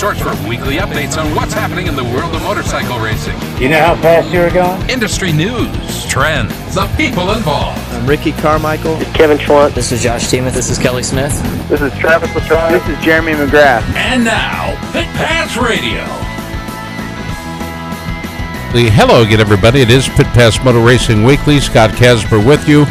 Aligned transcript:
Your 0.00 0.14
source 0.14 0.34
for 0.34 0.48
weekly 0.48 0.76
updates 0.76 1.22
on 1.22 1.34
what's 1.34 1.52
happening 1.52 1.86
in 1.86 1.94
the 1.94 2.04
world 2.04 2.34
of 2.34 2.42
motorcycle 2.42 2.98
racing, 2.98 3.34
You 3.60 3.68
know 3.68 3.80
how 3.80 3.96
fast 3.96 4.30
you 4.30 4.40
were 4.40 4.50
going? 4.50 4.88
industry 4.88 5.30
news, 5.30 6.06
trends, 6.06 6.54
the 6.74 6.86
people 6.96 7.30
involved. 7.32 7.78
I'm 7.92 8.06
Ricky 8.06 8.32
Carmichael. 8.32 8.96
Kevin 9.12 9.36
Schwantz. 9.36 9.74
This 9.74 9.92
is 9.92 10.02
Josh 10.02 10.30
Teemuth. 10.30 10.54
This 10.54 10.70
is 10.70 10.78
Kelly 10.78 11.02
Smith. 11.02 11.34
This 11.68 11.82
is 11.82 11.92
Travis 11.98 12.34
Latrobe. 12.34 12.70
This 12.70 12.88
is 12.88 13.04
Jeremy 13.04 13.32
McGrath. 13.32 13.82
And 13.94 14.24
now, 14.24 14.70
Pit 14.92 15.04
Pass 15.16 15.58
Radio. 15.58 16.29
Hello 18.72 19.22
again, 19.22 19.40
everybody. 19.40 19.80
It 19.80 19.90
is 19.90 20.08
Pit 20.08 20.28
Pass 20.28 20.62
Motor 20.64 20.78
Racing 20.78 21.24
Weekly. 21.24 21.58
Scott 21.58 21.90
Casber 21.90 22.38
with 22.46 22.68
you. 22.68 22.84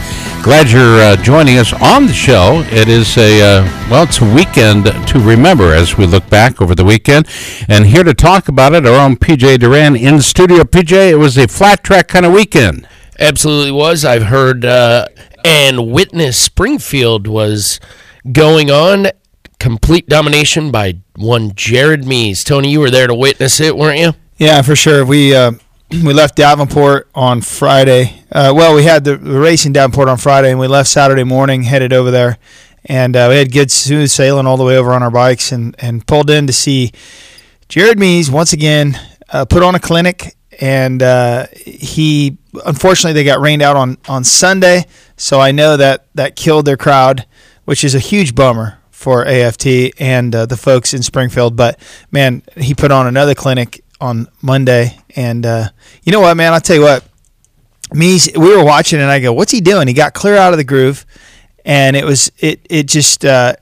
Glad 0.44 0.70
you're 0.70 1.00
uh, 1.00 1.16
joining 1.16 1.58
us 1.58 1.72
on 1.72 2.06
the 2.06 2.12
show. 2.12 2.66
It 2.68 2.90
is 2.90 3.18
a 3.18 3.42
uh, 3.42 3.88
well, 3.90 4.04
it's 4.04 4.20
a 4.20 4.36
weekend 4.36 4.88
to 4.88 5.20
remember 5.20 5.74
as 5.74 5.98
we 5.98 6.06
look 6.06 6.30
back 6.30 6.62
over 6.62 6.76
the 6.76 6.84
weekend. 6.84 7.30
And 7.70 7.86
here 7.86 8.04
to 8.04 8.14
talk 8.14 8.50
about 8.50 8.74
it, 8.74 8.86
our 8.86 9.00
own 9.00 9.16
PJ 9.16 9.60
Duran 9.60 9.96
in 9.96 10.22
studio. 10.22 10.64
PJ, 10.64 11.12
it 11.12 11.16
was 11.16 11.38
a 11.38 11.48
flat 11.48 11.82
track 11.82 12.10
kind 12.10 12.26
of 12.26 12.34
weekend. 12.34 12.86
Absolutely 13.18 13.72
was. 13.72 14.04
I've 14.04 14.24
heard 14.24 14.66
uh, 14.66 15.08
and 15.46 15.94
witnessed 15.94 16.44
Springfield 16.44 17.26
was 17.26 17.80
going 18.30 18.70
on. 18.70 19.08
Complete 19.60 20.10
domination 20.10 20.72
by 20.72 20.96
one 21.16 21.56
Jared 21.56 22.04
Mees. 22.04 22.44
Tony, 22.44 22.70
you 22.70 22.82
were 22.82 22.92
there 22.92 23.08
to 23.08 23.16
witness 23.16 23.62
it, 23.62 23.78
weren't 23.78 24.00
you? 24.00 24.12
Yeah, 24.38 24.62
for 24.62 24.76
sure. 24.76 25.06
We 25.06 25.34
uh, 25.34 25.52
we 26.04 26.14
left 26.14 26.36
Davenport 26.36 27.10
on 27.16 27.42
Friday. 27.42 28.22
Uh, 28.32 28.54
well, 28.56 28.76
we 28.76 28.84
had 28.84 29.04
the, 29.04 29.18
the 29.18 29.40
race 29.40 29.66
in 29.66 29.74
Davenport 29.74 30.08
on 30.08 30.18
Friday, 30.18 30.52
and 30.52 30.60
we 30.60 30.68
left 30.68 30.88
Saturday 30.88 31.24
morning, 31.24 31.64
headed 31.64 31.94
over 31.94 32.12
there, 32.12 32.38
and 32.86 33.16
uh, 33.16 33.26
we 33.30 33.38
had 33.38 33.52
good 33.52 33.72
smooth 33.72 34.10
sailing 34.10 34.46
all 34.46 34.56
the 34.56 34.64
way 34.64 34.78
over 34.78 34.92
on 34.92 35.02
our 35.02 35.10
bikes, 35.10 35.52
and 35.52 35.76
and 35.80 36.06
pulled 36.06 36.30
in 36.30 36.46
to 36.46 36.54
see 36.54 36.92
Jared 37.70 37.98
Mees 37.98 38.30
once 38.30 38.54
again 38.54 39.00
uh, 39.30 39.46
put 39.46 39.64
on 39.64 39.74
a 39.74 39.80
clinic, 39.80 40.36
and 40.62 41.02
uh, 41.02 41.48
he 41.56 42.38
unfortunately 42.68 43.14
they 43.14 43.24
got 43.24 43.40
rained 43.40 43.64
out 43.64 43.76
on 43.76 43.98
on 44.08 44.24
Sunday, 44.24 44.86
so 45.18 45.40
I 45.40 45.52
know 45.52 45.76
that 45.76 46.06
that 46.14 46.36
killed 46.36 46.66
their 46.66 46.78
crowd, 46.78 47.26
which 47.66 47.84
is 47.84 47.96
a 47.96 48.00
huge 48.00 48.36
bummer 48.36 48.78
for 48.92 49.26
AFT 49.26 49.66
and 49.98 50.36
uh, 50.36 50.46
the 50.46 50.58
folks 50.58 50.94
in 50.94 51.02
Springfield. 51.02 51.56
But 51.56 51.80
man, 52.12 52.44
he 52.58 52.76
put 52.76 52.92
on 52.92 53.08
another 53.08 53.34
clinic 53.34 53.84
on 54.00 54.28
Monday, 54.44 54.99
and 55.16 55.46
uh, 55.46 55.70
you 56.04 56.12
know 56.12 56.20
what, 56.20 56.36
man? 56.36 56.54
I'll 56.54 56.62
tell 56.62 56.76
you 56.76 56.82
what. 56.82 57.04
Me, 57.92 58.20
we 58.36 58.56
were 58.56 58.64
watching, 58.64 59.00
and 59.00 59.10
I 59.10 59.20
go, 59.20 59.34
"What's 59.34 59.52
he 59.52 59.62
doing?" 59.62 59.88
He 59.88 59.94
got 59.94 60.14
clear 60.14 60.38
out 60.38 60.54
of 60.54 60.58
the 60.58 60.64
groove, 60.64 61.06
and 61.66 61.96
it 61.96 62.06
was 62.06 62.32
it 62.38 62.66
it 62.70 62.88
just. 62.88 63.26
Uh, 63.26 63.56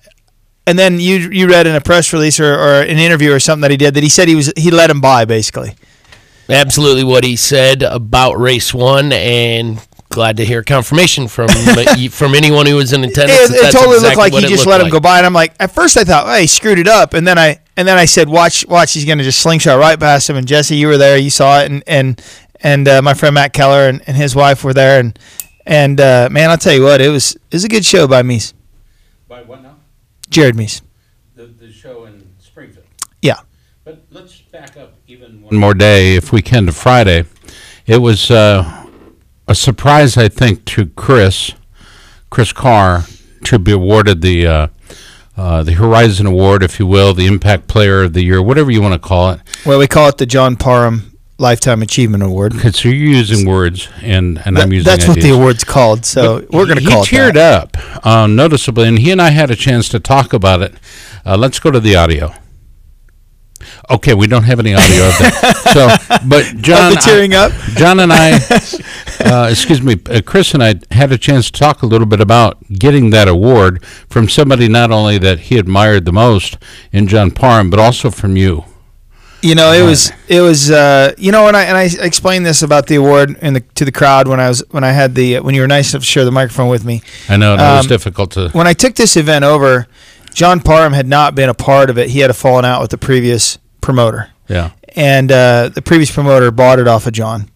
and 0.65 0.77
then 0.77 0.99
you 0.99 1.29
you 1.31 1.47
read 1.47 1.65
in 1.65 1.75
a 1.75 1.81
press 1.81 2.11
release 2.11 2.39
or, 2.39 2.53
or 2.53 2.81
an 2.81 2.97
interview 2.97 3.31
or 3.31 3.39
something 3.39 3.61
that 3.61 3.71
he 3.71 3.77
did 3.77 3.93
that 3.93 4.03
he 4.03 4.09
said 4.09 4.27
he 4.27 4.35
was 4.35 4.51
he 4.57 4.69
let 4.69 4.89
him 4.89 4.99
by 4.99 5.23
basically. 5.23 5.75
Absolutely 6.49 7.03
what 7.03 7.23
he 7.23 7.35
said 7.35 7.83
about 7.83 8.33
race 8.33 8.73
one, 8.73 9.11
and 9.13 9.85
glad 10.09 10.37
to 10.37 10.45
hear 10.45 10.63
confirmation 10.63 11.27
from 11.27 11.47
from 12.11 12.35
anyone 12.35 12.65
who 12.65 12.75
was 12.75 12.93
in 12.93 13.03
attendance. 13.03 13.49
It, 13.49 13.61
that 13.61 13.69
it 13.69 13.71
totally 13.71 13.95
exactly 13.95 14.23
looked 14.23 14.33
like 14.33 14.43
he 14.43 14.49
just 14.49 14.65
let 14.65 14.81
him 14.81 14.85
like. 14.85 14.93
go 14.93 14.99
by, 14.99 15.17
and 15.17 15.25
I'm 15.25 15.33
like, 15.33 15.53
at 15.59 15.71
first 15.71 15.97
I 15.97 16.03
thought, 16.03 16.25
oh, 16.27 16.39
he 16.39 16.47
screwed 16.47 16.79
it 16.79 16.87
up, 16.87 17.13
and 17.13 17.25
then 17.25 17.37
I 17.37 17.59
and 17.77 17.87
then 17.87 17.97
I 17.97 18.05
said, 18.05 18.27
watch, 18.27 18.65
watch, 18.67 18.93
he's 18.93 19.05
going 19.05 19.19
to 19.19 19.23
just 19.23 19.39
slingshot 19.39 19.79
right 19.79 19.99
past 19.99 20.29
him. 20.29 20.35
And 20.35 20.47
Jesse, 20.47 20.75
you 20.75 20.87
were 20.87 20.97
there, 20.97 21.15
you 21.17 21.29
saw 21.29 21.61
it, 21.61 21.71
and 21.71 21.83
and 21.87 22.21
and 22.59 22.87
uh, 22.87 23.01
my 23.03 23.13
friend 23.13 23.35
Matt 23.35 23.53
Keller 23.53 23.87
and, 23.87 24.01
and 24.07 24.17
his 24.17 24.35
wife 24.35 24.63
were 24.63 24.73
there, 24.73 24.99
and 24.99 25.17
and 25.65 26.01
uh, 26.01 26.27
man, 26.31 26.49
I'll 26.49 26.57
tell 26.57 26.73
you 26.73 26.83
what, 26.83 26.99
it 26.99 27.09
was 27.09 27.35
it 27.35 27.53
was 27.53 27.63
a 27.63 27.69
good 27.69 27.85
show 27.85 28.07
by 28.07 28.23
Mees, 28.23 28.55
By 29.27 29.43
what 29.43 29.61
now? 29.61 29.75
Jared 30.29 30.55
Mees. 30.55 30.81
The, 31.35 31.45
the 31.45 31.71
show 31.71 32.05
in 32.05 32.27
Springfield. 32.39 32.85
Yeah. 33.21 33.41
But 33.83 34.03
let's 34.09 34.41
back 34.41 34.75
up 34.75 34.95
even 35.07 35.43
one 35.43 35.55
more 35.55 35.75
day, 35.75 36.15
if 36.15 36.33
we 36.33 36.41
can, 36.41 36.65
to 36.65 36.71
Friday. 36.71 37.25
It 37.85 37.97
was 37.99 38.31
uh, 38.31 38.87
a 39.47 39.55
surprise, 39.55 40.17
I 40.17 40.29
think, 40.29 40.65
to 40.65 40.87
Chris, 40.87 41.51
Chris 42.31 42.51
Carr, 42.51 43.05
to 43.45 43.59
be 43.59 43.71
awarded 43.71 44.21
the 44.21 44.47
uh, 45.37 45.63
the 45.63 45.73
Horizon 45.73 46.25
Award, 46.25 46.63
if 46.63 46.79
you 46.79 46.87
will, 46.87 47.13
the 47.13 47.27
Impact 47.27 47.67
Player 47.67 48.03
of 48.03 48.13
the 48.13 48.23
Year, 48.23 48.41
whatever 48.41 48.71
you 48.71 48.81
want 48.81 48.93
to 48.93 48.99
call 48.99 49.31
it. 49.31 49.39
Well, 49.65 49.79
we 49.79 49.87
call 49.87 50.09
it 50.09 50.17
the 50.17 50.25
John 50.25 50.55
Parham 50.55 51.17
Lifetime 51.37 51.83
Achievement 51.83 52.23
Award. 52.23 52.55
Okay, 52.55 52.71
so 52.71 52.89
you're 52.89 52.95
using 53.17 53.47
words, 53.47 53.87
and, 54.01 54.41
and 54.45 54.57
I'm 54.57 54.73
using 54.73 54.85
that's 54.89 55.07
what 55.07 55.15
the 55.15 55.19
ideas. 55.21 55.37
award's 55.37 55.63
called. 55.63 56.05
So 56.05 56.39
But 56.41 56.49
we're 56.51 56.65
going 56.65 56.77
to 56.79 56.83
he 56.83 56.89
call 56.89 57.03
it 57.03 57.07
teared 57.07 57.33
that. 57.35 57.77
up 57.77 58.05
uh, 58.05 58.25
noticeably, 58.27 58.87
and 58.87 58.97
he 58.97 59.11
and 59.11 59.21
I 59.21 59.29
had 59.29 59.51
a 59.51 59.55
chance 59.55 59.87
to 59.89 59.99
talk 59.99 60.33
about 60.33 60.61
it. 60.63 60.73
Uh, 61.25 61.37
let's 61.37 61.59
go 61.59 61.69
to 61.69 61.79
the 61.79 61.95
audio. 61.95 62.33
Okay, 63.89 64.13
we 64.13 64.27
don't 64.27 64.43
have 64.43 64.59
any 64.59 64.73
audio 64.73 65.07
of 65.07 65.17
that. 65.19 65.71
So, 65.73 66.27
but 66.27 66.45
John, 66.61 66.93
the 66.93 66.99
tearing 67.03 67.33
I- 67.35 67.45
up? 67.45 67.51
John 67.75 67.99
and 67.99 68.11
I, 68.13 68.33
uh, 69.25 69.49
excuse 69.49 69.81
me, 69.81 69.97
uh, 70.09 70.21
Chris 70.25 70.53
and 70.53 70.63
I 70.63 70.75
had 70.91 71.11
a 71.11 71.17
chance 71.17 71.49
to 71.51 71.59
talk 71.59 71.81
a 71.81 71.85
little 71.85 72.07
bit 72.07 72.21
about 72.21 72.57
getting 72.69 73.09
that 73.11 73.27
award 73.27 73.83
from 74.09 74.29
somebody 74.29 74.67
not 74.67 74.91
only 74.91 75.17
that 75.19 75.39
he 75.39 75.57
admired 75.57 76.05
the 76.05 76.13
most 76.13 76.57
in 76.91 77.07
John 77.07 77.31
Parham, 77.31 77.69
but 77.69 77.79
also 77.79 78.09
from 78.11 78.35
you. 78.37 78.65
You 79.43 79.53
know, 79.53 79.71
it 79.71 79.83
was 79.83 80.11
it 80.27 80.41
was 80.41 80.71
uh, 80.71 81.13
you 81.17 81.31
know, 81.31 81.47
and 81.47 81.55
I 81.55 81.63
and 81.65 81.77
I 81.77 81.83
explained 82.03 82.43
this 82.43 82.63
about 82.63 82.87
the 82.87 82.95
award 82.95 83.37
in 83.41 83.53
the 83.53 83.59
to 83.75 83.85
the 83.85 83.91
crowd 83.91 84.27
when 84.27 84.39
I 84.39 84.49
was 84.49 84.63
when 84.71 84.83
I 84.83 84.91
had 84.91 85.13
the 85.13 85.39
when 85.41 85.53
you 85.53 85.61
were 85.61 85.67
nice 85.67 85.93
enough 85.93 86.01
to 86.01 86.07
share 86.07 86.25
the 86.25 86.31
microphone 86.31 86.69
with 86.69 86.83
me. 86.83 87.03
I 87.29 87.37
know 87.37 87.53
it 87.53 87.57
was 87.57 87.85
Um, 87.85 87.87
difficult 87.87 88.31
to. 88.31 88.49
When 88.49 88.65
I 88.65 88.73
took 88.73 88.95
this 88.95 89.15
event 89.15 89.45
over, 89.45 89.85
John 90.37 90.59
Parham 90.59 90.93
had 90.93 91.07
not 91.07 91.33
been 91.33 91.49
a 91.49 91.55
part 91.55 91.89
of 91.89 91.97
it. 91.97 92.11
He 92.11 92.19
had 92.19 92.29
a 92.29 92.33
fallen 92.33 92.63
out 92.63 92.79
with 92.79 92.91
the 92.91 92.97
previous 92.99 93.57
promoter, 93.81 94.29
Yeah, 94.47 94.69
and 94.95 95.31
uh, 95.31 95.69
the 95.69 95.81
previous 95.81 96.11
promoter 96.11 96.51
bought 96.51 96.77
it 96.77 96.87
off 96.87 97.07
of 97.07 97.13
John. 97.13 97.49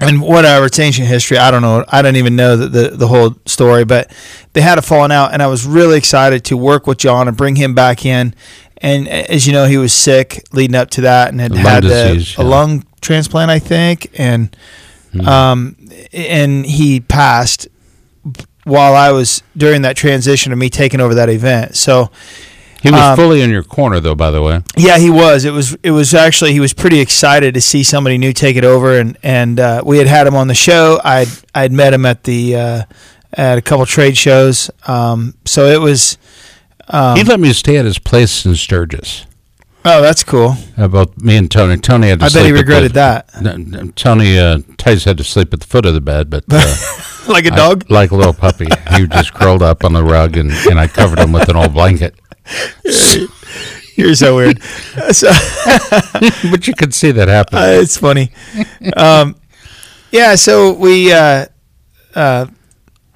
And 0.00 0.22
whatever, 0.22 0.64
it's 0.64 0.78
ancient 0.78 1.06
history. 1.06 1.36
I 1.36 1.50
don't 1.50 1.60
know. 1.60 1.84
I 1.86 2.00
don't 2.00 2.16
even 2.16 2.34
know 2.34 2.56
the, 2.56 2.68
the, 2.68 2.88
the 2.96 3.08
whole 3.08 3.34
story, 3.44 3.84
but 3.84 4.10
they 4.54 4.62
had 4.62 4.78
a 4.78 4.82
falling 4.82 5.12
out, 5.12 5.34
and 5.34 5.42
I 5.42 5.48
was 5.48 5.66
really 5.66 5.98
excited 5.98 6.46
to 6.46 6.56
work 6.56 6.86
with 6.86 6.96
John 6.96 7.28
and 7.28 7.36
bring 7.36 7.56
him 7.56 7.74
back 7.74 8.06
in. 8.06 8.34
And 8.78 9.06
as 9.06 9.46
you 9.46 9.52
know, 9.52 9.66
he 9.66 9.76
was 9.76 9.92
sick 9.92 10.42
leading 10.50 10.76
up 10.76 10.88
to 10.92 11.02
that, 11.02 11.28
and 11.28 11.42
had 11.42 11.52
Lung 11.52 11.62
had 11.62 11.84
a, 11.84 11.88
disease, 11.88 12.38
a 12.38 12.42
yeah. 12.42 12.48
lung 12.48 12.86
transplant, 13.02 13.50
I 13.50 13.58
think, 13.58 14.10
and 14.18 14.56
um, 15.26 15.76
and 16.14 16.64
he 16.64 17.00
passed 17.00 17.68
while 18.68 18.94
I 18.94 19.10
was 19.10 19.42
during 19.56 19.82
that 19.82 19.96
transition 19.96 20.52
of 20.52 20.58
me 20.58 20.70
taking 20.70 21.00
over 21.00 21.14
that 21.14 21.28
event. 21.28 21.76
So 21.76 22.10
he 22.80 22.90
was 22.90 23.00
um, 23.00 23.16
fully 23.16 23.40
in 23.40 23.50
your 23.50 23.64
corner, 23.64 23.98
though. 23.98 24.14
By 24.14 24.30
the 24.30 24.40
way, 24.40 24.62
yeah, 24.76 24.98
he 24.98 25.10
was. 25.10 25.44
It 25.44 25.50
was. 25.52 25.76
It 25.82 25.90
was 25.90 26.14
actually. 26.14 26.52
He 26.52 26.60
was 26.60 26.72
pretty 26.72 27.00
excited 27.00 27.54
to 27.54 27.60
see 27.60 27.82
somebody 27.82 28.18
new 28.18 28.32
take 28.32 28.56
it 28.56 28.64
over, 28.64 28.98
and 28.98 29.18
and 29.22 29.58
uh, 29.58 29.82
we 29.84 29.98
had 29.98 30.06
had 30.06 30.26
him 30.26 30.36
on 30.36 30.46
the 30.46 30.54
show. 30.54 31.00
I'd 31.02 31.28
I'd 31.54 31.72
met 31.72 31.92
him 31.92 32.06
at 32.06 32.22
the 32.22 32.54
uh, 32.54 32.82
at 33.32 33.58
a 33.58 33.62
couple 33.62 33.84
trade 33.86 34.16
shows. 34.16 34.70
Um, 34.86 35.34
so 35.44 35.66
it 35.66 35.80
was. 35.80 36.18
Um, 36.86 37.16
he 37.16 37.24
let 37.24 37.40
me 37.40 37.52
stay 37.52 37.76
at 37.78 37.84
his 37.84 37.98
place 37.98 38.46
in 38.46 38.54
Sturgis. 38.54 39.26
Oh, 39.84 40.02
that's 40.02 40.24
cool. 40.24 40.54
About 40.76 41.16
me 41.20 41.36
and 41.36 41.50
Tony. 41.50 41.76
Tony 41.78 42.08
had 42.08 42.20
to 42.20 42.26
I 42.26 42.28
bet 42.28 42.46
he 42.46 42.52
regretted 42.52 42.92
the- 42.92 43.24
that. 43.32 43.92
Tony 43.96 44.38
uh, 44.38 44.58
had 44.84 45.18
to 45.18 45.24
sleep 45.24 45.52
at 45.54 45.60
the 45.60 45.66
foot 45.66 45.86
of 45.86 45.94
the 45.94 46.00
bed, 46.00 46.30
but 46.30 46.44
uh, 46.50 46.76
Like 47.28 47.44
a 47.44 47.50
dog. 47.50 47.90
like 47.90 48.10
a 48.10 48.16
little 48.16 48.32
puppy. 48.32 48.66
he 48.96 49.06
just 49.06 49.34
curled 49.34 49.62
up 49.62 49.84
on 49.84 49.92
the 49.92 50.02
rug, 50.02 50.36
and, 50.36 50.50
and 50.50 50.80
I 50.80 50.86
covered 50.86 51.18
him 51.18 51.32
with 51.32 51.48
an 51.48 51.56
old 51.56 51.74
blanket. 51.74 52.14
You're 53.96 54.14
so 54.14 54.36
weird. 54.36 54.62
so, 55.10 55.28
but 56.50 56.66
you 56.68 56.74
could 56.74 56.94
see 56.94 57.10
that 57.10 57.26
happen. 57.28 57.58
Uh, 57.58 57.66
it's 57.82 57.96
funny. 57.96 58.30
Um, 58.96 59.36
yeah, 60.12 60.36
so 60.36 60.72
we 60.72 61.12
uh, 61.12 61.46
uh, 62.14 62.46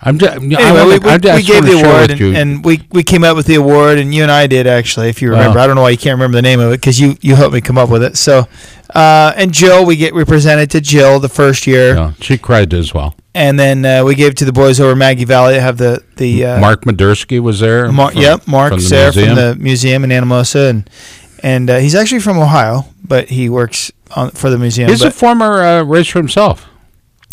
I'm 0.04 0.18
just, 0.18 0.34
anyway, 0.36 0.56
I, 0.60 0.84
we, 0.86 0.98
we, 0.98 1.10
I 1.10 1.18
just 1.18 1.36
we 1.36 1.42
gave 1.54 1.64
the 1.64 1.80
award, 1.80 2.10
and, 2.10 2.36
and 2.36 2.64
we, 2.64 2.82
we 2.90 3.04
came 3.04 3.22
up 3.22 3.36
with 3.36 3.46
the 3.46 3.54
award, 3.54 3.98
and 3.98 4.12
you 4.12 4.22
and 4.22 4.32
I 4.32 4.48
did 4.48 4.66
actually, 4.66 5.08
if 5.08 5.22
you 5.22 5.30
remember. 5.30 5.58
Wow. 5.58 5.64
I 5.64 5.66
don't 5.68 5.76
know 5.76 5.82
why 5.82 5.90
you 5.90 5.96
can't 5.98 6.14
remember 6.16 6.36
the 6.36 6.42
name 6.42 6.58
of 6.58 6.72
it 6.72 6.80
because 6.80 6.98
you, 7.00 7.16
you 7.20 7.36
helped 7.36 7.54
me 7.54 7.60
come 7.60 7.78
up 7.78 7.88
with 7.88 8.02
it. 8.02 8.16
So, 8.16 8.48
uh, 8.94 9.32
and 9.36 9.52
Jill, 9.54 9.86
we 9.86 9.94
get 9.96 10.12
we 10.14 10.24
presented 10.24 10.70
to 10.72 10.80
Jill 10.80 11.20
the 11.20 11.28
first 11.28 11.66
year, 11.68 11.94
Yeah, 11.94 12.12
she 12.20 12.36
cried 12.36 12.74
as 12.74 12.92
well. 12.92 13.14
and 13.34 13.58
then 13.58 13.84
uh, 13.84 14.04
we 14.04 14.14
gave 14.16 14.34
to 14.36 14.44
the 14.44 14.52
boys 14.52 14.80
over 14.80 14.96
Maggie 14.96 15.24
Valley 15.24 15.54
that 15.54 15.60
have 15.60 15.78
the 15.78 16.02
the 16.16 16.46
uh, 16.46 16.60
Mark 16.60 16.82
Mederski 16.84 17.38
was 17.40 17.60
there. 17.60 17.90
Mar- 17.92 18.10
from- 18.10 18.20
yep, 18.20 18.46
Mark's 18.48 18.74
from 18.74 18.82
the 18.82 18.88
there 18.88 19.04
museum. 19.12 19.26
from 19.28 19.36
the 19.36 19.54
museum 19.56 20.04
in 20.04 20.10
Anamosa, 20.10 20.68
and 20.70 20.90
and 21.44 21.70
uh, 21.70 21.78
he's 21.78 21.94
actually 21.94 22.20
from 22.20 22.38
Ohio, 22.38 22.86
but 23.04 23.28
he 23.28 23.48
works 23.48 23.92
on, 24.16 24.30
for 24.32 24.50
the 24.50 24.58
museum. 24.58 24.90
He's 24.90 25.02
a 25.02 25.10
former 25.12 25.62
uh, 25.62 25.82
racer 25.84 26.18
himself. 26.18 26.66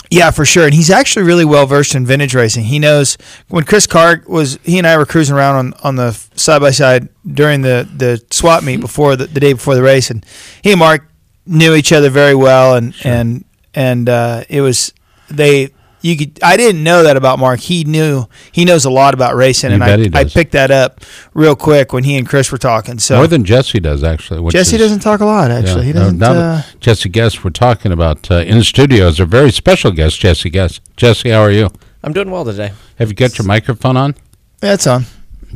Yeah, 0.09 0.31
for 0.31 0.45
sure. 0.45 0.65
And 0.65 0.73
he's 0.73 0.89
actually 0.89 1.25
really 1.25 1.45
well 1.45 1.65
versed 1.65 1.93
in 1.93 2.05
vintage 2.05 2.33
racing. 2.33 2.65
He 2.65 2.79
knows 2.79 3.17
when 3.47 3.63
Chris 3.63 3.85
Carr 3.85 4.23
was 4.27 4.57
he 4.63 4.77
and 4.77 4.87
I 4.87 4.97
were 4.97 5.05
cruising 5.05 5.35
around 5.35 5.55
on, 5.55 5.73
on 5.83 5.95
the 5.97 6.11
side 6.35 6.61
by 6.61 6.71
side 6.71 7.09
during 7.31 7.61
the, 7.61 7.87
the 7.95 8.23
swap 8.31 8.63
meet 8.63 8.79
before 8.79 9.15
the, 9.15 9.27
the 9.27 9.39
day 9.39 9.53
before 9.53 9.75
the 9.75 9.83
race, 9.83 10.09
and 10.09 10.25
he 10.63 10.71
and 10.71 10.79
Mark 10.79 11.07
knew 11.45 11.75
each 11.75 11.91
other 11.91 12.09
very 12.09 12.35
well, 12.35 12.75
and 12.75 12.95
and 13.03 13.45
and 13.73 14.09
uh, 14.09 14.43
it 14.49 14.61
was 14.61 14.93
they. 15.29 15.69
You 16.01 16.15
could. 16.17 16.39
I 16.41 16.55
didn't 16.57 16.83
know 16.83 17.03
that 17.03 17.17
about 17.17 17.39
Mark. 17.39 17.59
He 17.59 17.83
knew. 17.83 18.25
He 18.51 18.63
knows 18.65 18.85
a 18.85 18.89
lot 18.89 19.13
about 19.13 19.35
racing, 19.35 19.71
You 19.71 19.75
and 19.75 19.79
bet 19.81 19.99
I, 19.99 20.21
he 20.21 20.27
I 20.27 20.29
picked 20.29 20.53
that 20.53 20.71
up 20.71 21.01
real 21.33 21.55
quick 21.55 21.91
when 21.91 22.03
he 22.05 22.15
and 22.17 22.27
Chris 22.27 22.51
were 22.51 22.57
talking. 22.57 22.99
So 22.99 23.17
More 23.17 23.27
than 23.27 23.43
Jesse 23.43 23.79
does, 23.79 24.03
actually. 24.03 24.49
Jesse 24.51 24.75
is- 24.77 24.81
doesn't 24.81 24.99
talk 25.01 25.19
a 25.19 25.25
lot. 25.25 25.51
Actually, 25.51 25.85
he 25.85 25.91
doesn't. 25.91 26.17
now 26.17 26.31
uh, 26.31 26.61
Jesse 26.79 27.09
Guest, 27.09 27.43
we're 27.43 27.49
talking 27.49 27.91
about 27.91 28.31
uh, 28.31 28.35
in 28.35 28.63
studio 28.63 29.07
is 29.07 29.19
a 29.19 29.25
very 29.25 29.51
special 29.51 29.91
guest, 29.91 30.19
Jesse 30.19 30.49
Guest. 30.49 30.81
Jesse, 30.95 31.29
how 31.29 31.41
are 31.41 31.51
you? 31.51 31.69
I'm 32.01 32.13
doing 32.13 32.31
well 32.31 32.45
today. 32.45 32.71
Have 32.97 33.09
you 33.09 33.15
got 33.15 33.37
your 33.37 33.45
microphone 33.45 33.97
on? 33.97 34.15
Yeah, 34.63 34.73
it's 34.75 34.87
on. 34.87 35.05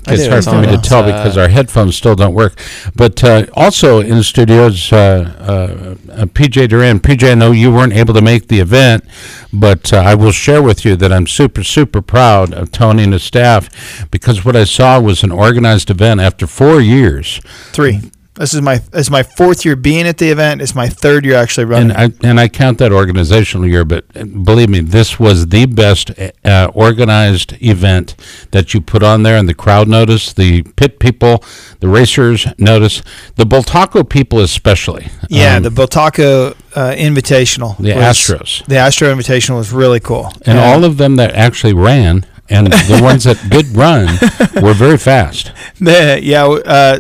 I 0.08 0.14
It's 0.16 0.28
hard 0.28 0.44
for 0.44 0.60
me 0.60 0.68
to 0.76 0.82
tell 0.82 1.02
uh, 1.02 1.06
because 1.06 1.38
our 1.38 1.48
headphones 1.48 1.96
still 1.96 2.16
don't 2.16 2.34
work. 2.34 2.60
But 2.96 3.24
uh, 3.24 3.46
also 3.54 4.00
in 4.00 4.18
the 4.18 4.24
studios, 4.24 4.92
uh, 4.92 4.98
uh, 5.40 6.12
uh, 6.12 6.26
PJ 6.26 6.70
Duran. 6.70 7.00
PJ, 7.00 7.32
I 7.32 7.36
know 7.36 7.52
you 7.52 7.72
weren't 7.72 7.94
able 7.94 8.14
to 8.16 8.22
make 8.22 8.48
the 8.48 8.60
event, 8.60 9.06
but 9.54 9.94
uh, 9.94 9.98
I 9.98 10.16
will 10.16 10.32
share 10.32 10.62
with 10.64 10.84
you 10.84 10.96
that 10.96 11.14
I'm 11.14 11.28
super, 11.28 11.64
super 11.64 12.02
proud 12.02 12.54
of 12.54 12.72
Tony 12.72 13.04
and 13.04 13.14
his 13.14 13.24
staff 13.24 14.10
because 14.10 14.44
what 14.44 14.56
I 14.56 14.64
saw 14.64 15.00
was 15.00 15.24
an 15.24 15.32
organized 15.32 15.90
event 15.90 16.20
after 16.20 16.48
four 16.48 16.82
years. 16.82 17.40
Three. 17.72 18.02
This 18.36 18.56
is 18.56 18.62
my 18.64 18.82
is 18.94 19.12
my 19.12 19.22
fourth 19.22 19.64
year 19.64 19.76
being 19.76 20.08
at 20.08 20.18
the 20.18 20.30
event. 20.30 20.60
It's 20.62 20.74
my 20.74 20.90
third 20.90 21.24
year 21.24 21.36
actually 21.36 21.66
running. 21.66 21.92
And 21.92 22.14
I 22.24 22.28
and 22.28 22.40
I 22.40 22.48
count 22.48 22.80
that 22.80 22.92
organizational 22.92 23.68
year, 23.68 23.86
but 23.86 24.12
believe 24.44 24.70
me, 24.70 24.80
this 24.80 25.20
was 25.20 25.48
the 25.50 25.68
best 25.68 26.10
uh, 26.44 26.72
organized 26.74 27.54
event 27.62 28.16
that 28.50 28.74
you 28.74 28.82
put 28.82 29.04
on 29.04 29.22
there, 29.22 29.38
and 29.38 29.48
the 29.48 29.54
crowd 29.54 29.88
noticed, 29.88 30.36
the 30.36 30.64
pit 30.64 30.98
people, 30.98 31.44
the 31.80 31.88
racers 31.88 32.48
noticed, 32.58 33.04
the 33.36 33.44
Bultaco 33.46 34.08
people 34.10 34.40
especially. 34.40 35.10
yeah, 35.30 35.58
Um, 35.58 35.64
the 35.64 35.70
Bultaco 35.70 36.56
uh, 36.76 36.92
Invitational. 36.98 37.78
The 37.78 37.94
was- 37.94 38.04
Astros. 38.18 38.66
The 38.66 38.78
Astro 38.78 39.14
Invitational 39.14 39.58
was 39.58 39.72
really 39.72 40.00
cool. 40.00 40.32
and 40.46 40.58
all 40.58 40.84
of 40.86 40.98
them 40.98 41.18
that 41.18 41.34
actually 41.36 41.74
ran, 41.74 42.26
and 42.50 42.66
the 42.74 43.00
ones 43.04 43.26
that 43.26 43.38
did 43.52 43.68
run, 43.78 44.08
were 44.64 44.74
very 44.74 44.98
fast. 44.98 45.52
the 45.80 46.20
yeah, 46.24 46.46
uh, 46.48 47.00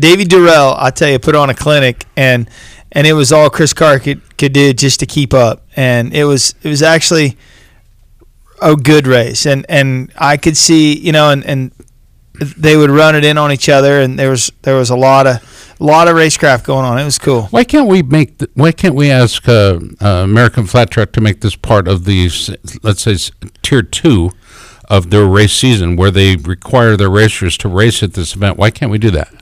Davey 0.00 0.24
Durelle, 0.24 0.76
I 0.78 0.90
tell 0.90 1.08
you, 1.08 1.18
put 1.18 1.34
on 1.34 1.50
a 1.50 1.54
clinic 1.54 2.06
and 2.16 2.48
and 2.92 3.06
it 3.06 3.12
was 3.12 3.32
all 3.32 3.50
Chris 3.50 3.72
Carr 3.72 3.98
could, 4.00 4.36
could 4.36 4.52
do 4.52 4.72
just 4.72 5.00
to 5.00 5.06
keep 5.06 5.32
up, 5.32 5.62
and 5.76 6.12
it 6.12 6.24
was 6.24 6.54
it 6.62 6.68
was 6.68 6.82
actually 6.82 7.36
a 8.60 8.76
good 8.76 9.06
race, 9.06 9.46
and 9.46 9.64
and 9.68 10.12
I 10.18 10.36
could 10.36 10.56
see 10.56 10.98
you 10.98 11.12
know, 11.12 11.30
and 11.30 11.44
and 11.44 11.72
they 12.56 12.76
would 12.76 12.90
run 12.90 13.14
it 13.14 13.24
in 13.24 13.38
on 13.38 13.52
each 13.52 13.68
other, 13.68 14.00
and 14.00 14.18
there 14.18 14.30
was 14.30 14.50
there 14.62 14.76
was 14.76 14.90
a 14.90 14.96
lot 14.96 15.26
of 15.26 15.76
a 15.80 15.84
lot 15.84 16.08
of 16.08 16.16
racecraft 16.16 16.64
going 16.64 16.84
on. 16.84 16.98
It 16.98 17.04
was 17.04 17.18
cool. 17.18 17.42
Why 17.44 17.64
can't 17.64 17.88
we 17.88 18.02
make? 18.02 18.38
The, 18.38 18.50
why 18.54 18.72
can't 18.72 18.94
we 18.94 19.10
ask 19.10 19.48
uh, 19.48 19.78
uh, 20.00 20.06
American 20.24 20.66
Flat 20.66 20.90
Track 20.90 21.12
to 21.12 21.20
make 21.20 21.40
this 21.40 21.56
part 21.56 21.86
of 21.86 22.04
the, 22.04 22.30
let's 22.82 23.02
say, 23.02 23.16
tier 23.62 23.82
two 23.82 24.30
of 24.88 25.10
their 25.10 25.26
race 25.26 25.52
season, 25.52 25.96
where 25.96 26.10
they 26.10 26.36
require 26.36 26.96
their 26.96 27.10
racers 27.10 27.56
to 27.58 27.68
race 27.68 28.02
at 28.02 28.14
this 28.14 28.34
event? 28.34 28.56
Why 28.56 28.70
can't 28.70 28.90
we 28.90 28.98
do 28.98 29.10
that? 29.12 29.32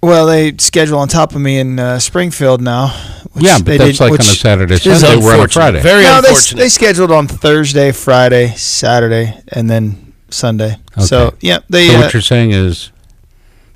Well, 0.00 0.26
they 0.26 0.56
schedule 0.58 0.98
on 0.98 1.08
top 1.08 1.34
of 1.34 1.40
me 1.40 1.58
in 1.58 1.78
uh, 1.78 1.98
Springfield 1.98 2.60
now. 2.60 2.88
which 3.32 3.44
yeah, 3.44 3.58
but 3.58 3.66
they 3.66 3.78
that's 3.78 3.98
did- 3.98 4.00
like 4.04 4.12
which- 4.12 4.20
on 4.20 4.26
a 4.26 4.36
Saturday, 4.36 4.74
This 4.74 4.86
is 4.86 5.00
Sunday. 5.00 5.24
We're 5.24 5.34
on 5.38 5.44
a. 5.46 5.48
Friday. 5.48 5.80
Very 5.80 6.04
no, 6.04 6.20
they, 6.20 6.28
unfortunate. 6.28 6.58
they 6.60 6.68
scheduled 6.68 7.10
on 7.10 7.26
Thursday, 7.26 7.90
Friday, 7.92 8.48
Saturday, 8.56 9.40
and 9.48 9.68
then 9.68 10.12
Sunday. 10.30 10.76
So 10.98 11.34
yeah, 11.40 11.60
they. 11.68 11.88
so 11.88 11.96
uh, 11.96 12.00
what 12.02 12.12
you're 12.12 12.22
saying 12.22 12.52
is 12.52 12.92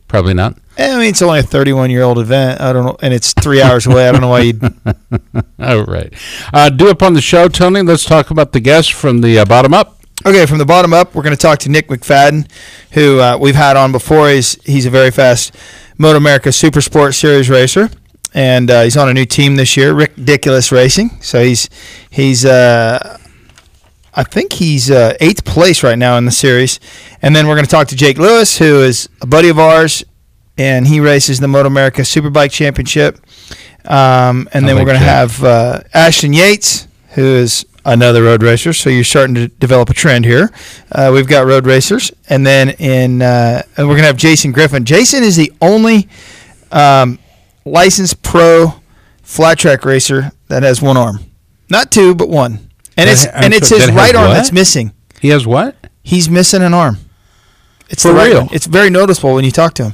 probably 0.06 0.34
not. 0.34 0.56
I 0.78 0.96
mean, 0.98 1.10
it's 1.10 1.20
only 1.22 1.40
a 1.40 1.42
31 1.42 1.90
year 1.90 2.02
old 2.02 2.19
event. 2.19 2.60
I 2.60 2.72
don't 2.72 2.86
know, 2.86 2.96
and 3.02 3.12
it's 3.12 3.34
three 3.34 3.60
hours 3.60 3.86
away. 3.86 4.08
I 4.08 4.12
don't 4.12 4.20
know 4.20 4.28
why 4.28 4.40
you. 4.40 4.60
All 5.58 5.84
right. 5.84 6.12
Uh, 6.52 6.70
do 6.70 6.88
up 6.88 7.02
on 7.02 7.14
the 7.14 7.20
show, 7.20 7.48
Tony. 7.48 7.82
Let's 7.82 8.04
talk 8.04 8.30
about 8.30 8.52
the 8.52 8.60
guests 8.60 8.90
from 8.90 9.20
the 9.20 9.40
uh, 9.40 9.44
bottom 9.44 9.75
up. 9.75 9.98
Okay, 10.25 10.46
from 10.46 10.58
the 10.58 10.64
bottom 10.64 10.92
up, 10.92 11.14
we're 11.16 11.22
going 11.25 11.34
to 11.36 11.40
talk 11.40 11.58
to 11.60 11.68
Nick 11.68 11.88
McFadden, 11.88 12.48
who 12.92 13.18
uh, 13.18 13.36
we've 13.40 13.56
had 13.56 13.76
on 13.76 13.90
before. 13.92 14.28
He's 14.30 14.54
he's 14.62 14.86
a 14.86 14.90
very 14.90 15.10
fast 15.10 15.54
Moto 16.02 16.16
America 16.16 16.50
Super 16.50 16.81
Sport 16.81 17.14
Series 17.14 17.49
racer, 17.49 17.88
and 18.34 18.69
uh, 18.72 18.82
he's 18.82 18.96
on 18.96 19.08
a 19.08 19.14
new 19.14 19.25
team 19.25 19.54
this 19.54 19.76
year, 19.76 19.94
Ridiculous 19.94 20.72
Racing. 20.72 21.10
So 21.20 21.44
he's 21.44 21.70
he's 22.10 22.44
uh, 22.44 23.19
I 24.12 24.25
think 24.25 24.52
he's 24.54 24.90
uh, 24.90 25.16
eighth 25.20 25.44
place 25.44 25.84
right 25.84 25.96
now 25.96 26.19
in 26.19 26.25
the 26.25 26.32
series. 26.32 26.81
And 27.22 27.37
then 27.37 27.46
we're 27.46 27.54
going 27.54 27.66
to 27.66 27.70
talk 27.70 27.87
to 27.88 27.96
Jake 27.96 28.19
Lewis, 28.19 28.58
who 28.58 28.82
is 28.82 29.08
a 29.20 29.26
buddy 29.28 29.49
of 29.49 29.60
ours, 29.60 30.02
and 30.58 30.88
he 30.88 30.99
races 30.99 31.38
the 31.38 31.46
Moto 31.46 31.69
America 31.69 32.02
Superbike 32.02 32.50
Championship. 32.50 33.20
Um, 33.84 34.49
and 34.52 34.66
then 34.66 34.75
like 34.75 34.84
we're 34.84 34.93
going 34.93 34.99
to 34.99 35.06
have 35.06 35.44
uh, 35.44 35.82
Ashton 35.94 36.32
Yates, 36.32 36.88
who 37.10 37.22
is 37.22 37.64
another 37.84 38.23
road 38.23 38.43
racer. 38.43 38.73
So 38.73 38.90
you're 38.90 39.05
starting 39.05 39.34
to 39.34 39.49
develop 39.49 39.90
a 39.90 39.94
trend 39.94 40.25
here. 40.25 40.50
Uh, 40.90 41.11
we've 41.12 41.26
got 41.29 41.46
road 41.46 41.67
racers, 41.67 42.12
and 42.29 42.46
then 42.46 42.70
in 42.70 43.23
uh, 43.23 43.62
and 43.76 43.87
we're 43.88 43.94
going 43.94 44.02
to 44.02 44.06
have 44.08 44.17
Jason 44.17 44.52
Griffin. 44.52 44.84
Jason 44.84 45.23
is 45.23 45.37
the 45.37 45.52
only 45.61 46.08
um, 46.70 47.19
licensed 47.64 48.23
pro 48.23 48.75
flat 49.23 49.58
track 49.58 49.84
racer 49.84 50.31
that 50.49 50.62
has 50.62 50.82
one 50.82 50.96
arm, 50.96 51.19
not 51.70 51.90
two, 51.90 52.14
but 52.14 52.29
one. 52.29 52.69
And 52.96 53.08
That 53.08 53.12
it's 53.12 53.25
ha- 53.25 53.31
and 53.34 53.55
it's 53.55 53.69
his 53.70 53.90
right 53.90 54.14
arm 54.14 54.28
what? 54.28 54.35
that's 54.35 54.52
missing. 54.52 54.93
He 55.20 55.28
has 55.28 55.46
what? 55.46 55.76
He's 56.02 56.28
missing 56.28 56.62
an 56.62 56.75
arm. 56.75 56.99
It's 57.88 58.02
For 58.02 58.08
the 58.08 58.14
right 58.14 58.32
real? 58.32 58.49
It's 58.52 58.67
very 58.67 58.90
noticeable 58.90 59.35
when 59.35 59.44
you 59.44 59.50
talk 59.50 59.75
to 59.75 59.85
him 59.90 59.93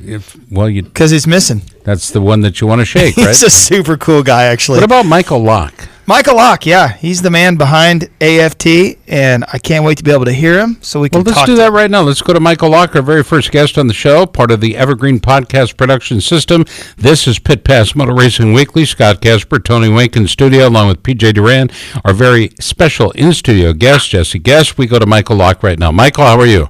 If, 0.00 0.36
well, 0.50 0.68
you, 0.70 0.82
because 0.82 1.10
he's 1.10 1.26
missing. 1.26 1.62
that's 1.84 2.10
the 2.10 2.20
one 2.20 2.40
that 2.40 2.60
you 2.60 2.66
want 2.66 2.80
to 2.80 2.84
shake, 2.84 3.16
right? 3.18 3.28
He's 3.28 3.42
a 3.42 3.50
super 3.50 3.96
cool 3.96 4.22
guy, 4.22 4.44
actually. 4.44 4.76
what 4.78 4.84
about 4.84 5.04
Michael 5.06 5.40
Lock? 5.42 5.88
Michael 6.06 6.36
Lock? 6.36 6.66
Yeah, 6.66 6.88
he's 6.92 7.22
the 7.22 7.30
man 7.30 7.56
behind 7.56 8.10
AFT, 8.20 8.98
and 9.08 9.42
I 9.50 9.58
can't 9.58 9.86
wait 9.86 9.96
to 9.98 10.04
be 10.04 10.10
able 10.10 10.26
to 10.26 10.32
hear 10.32 10.58
him 10.60 10.76
so 10.82 11.00
we 11.00 11.08
can 11.08 11.20
Well, 11.20 11.24
let's 11.24 11.38
talk. 11.38 11.46
do 11.46 11.56
that 11.56 11.68
him. 11.68 11.74
right 11.74 11.90
now. 11.90 12.02
Let's 12.02 12.20
go 12.20 12.34
to 12.34 12.40
Michael 12.40 12.68
Lock, 12.68 12.94
our 12.94 13.00
very 13.00 13.22
first 13.22 13.50
guest 13.50 13.78
on 13.78 13.86
the 13.86 13.94
show, 13.94 14.26
part 14.26 14.50
of 14.50 14.60
the 14.60 14.76
Evergreen 14.76 15.18
Podcast 15.18 15.78
Production 15.78 16.20
System. 16.20 16.66
This 16.98 17.26
is 17.26 17.38
Pit 17.38 17.64
Pass 17.64 17.94
Motor 17.94 18.14
Racing 18.14 18.52
Weekly. 18.52 18.84
Scott 18.84 19.22
Casber, 19.22 19.64
Tony 19.64 19.88
Wink 19.88 20.14
in 20.14 20.28
studio, 20.28 20.68
along 20.68 20.88
with 20.88 21.02
PJ 21.02 21.32
Duran, 21.32 21.70
our 22.04 22.12
very 22.12 22.50
special 22.60 23.10
in 23.12 23.32
studio 23.32 23.72
guest, 23.72 24.10
Jesse 24.10 24.38
Guest. 24.38 24.76
We 24.76 24.86
go 24.86 24.98
to 24.98 25.06
Michael 25.06 25.36
Lock 25.36 25.62
right 25.62 25.78
now. 25.78 25.90
Michael, 25.90 26.24
how 26.24 26.38
are 26.38 26.46
you? 26.46 26.68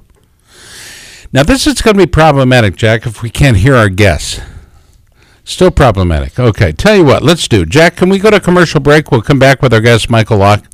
Now, 1.33 1.43
this 1.43 1.67
is 1.67 1.83
going 1.83 1.97
to 1.97 2.03
be 2.07 2.07
problematic, 2.09 2.76
Jack, 2.76 3.05
if 3.05 3.21
we 3.21 3.31
can't 3.31 3.57
hear 3.57 3.75
our 3.75 3.88
guests. 3.88 4.41
Still 5.45 5.71
problematic. 5.71 6.39
Okay, 6.39 6.73
tell 6.73 6.97
you 6.97 7.05
what, 7.05 7.23
let's 7.23 7.47
do. 7.47 7.67
Jack, 7.67 7.97
can 7.97 8.09
we 8.09 8.19
go 8.19 8.31
to 8.31 8.41
commercial 8.41 8.81
break? 8.81 9.11
We'll 9.11 9.23
come 9.23 9.39
back 9.39 9.61
with 9.61 9.75
our 9.75 9.81
guest, 9.81 10.09
Michael 10.09 10.39
Lock. 10.39 10.65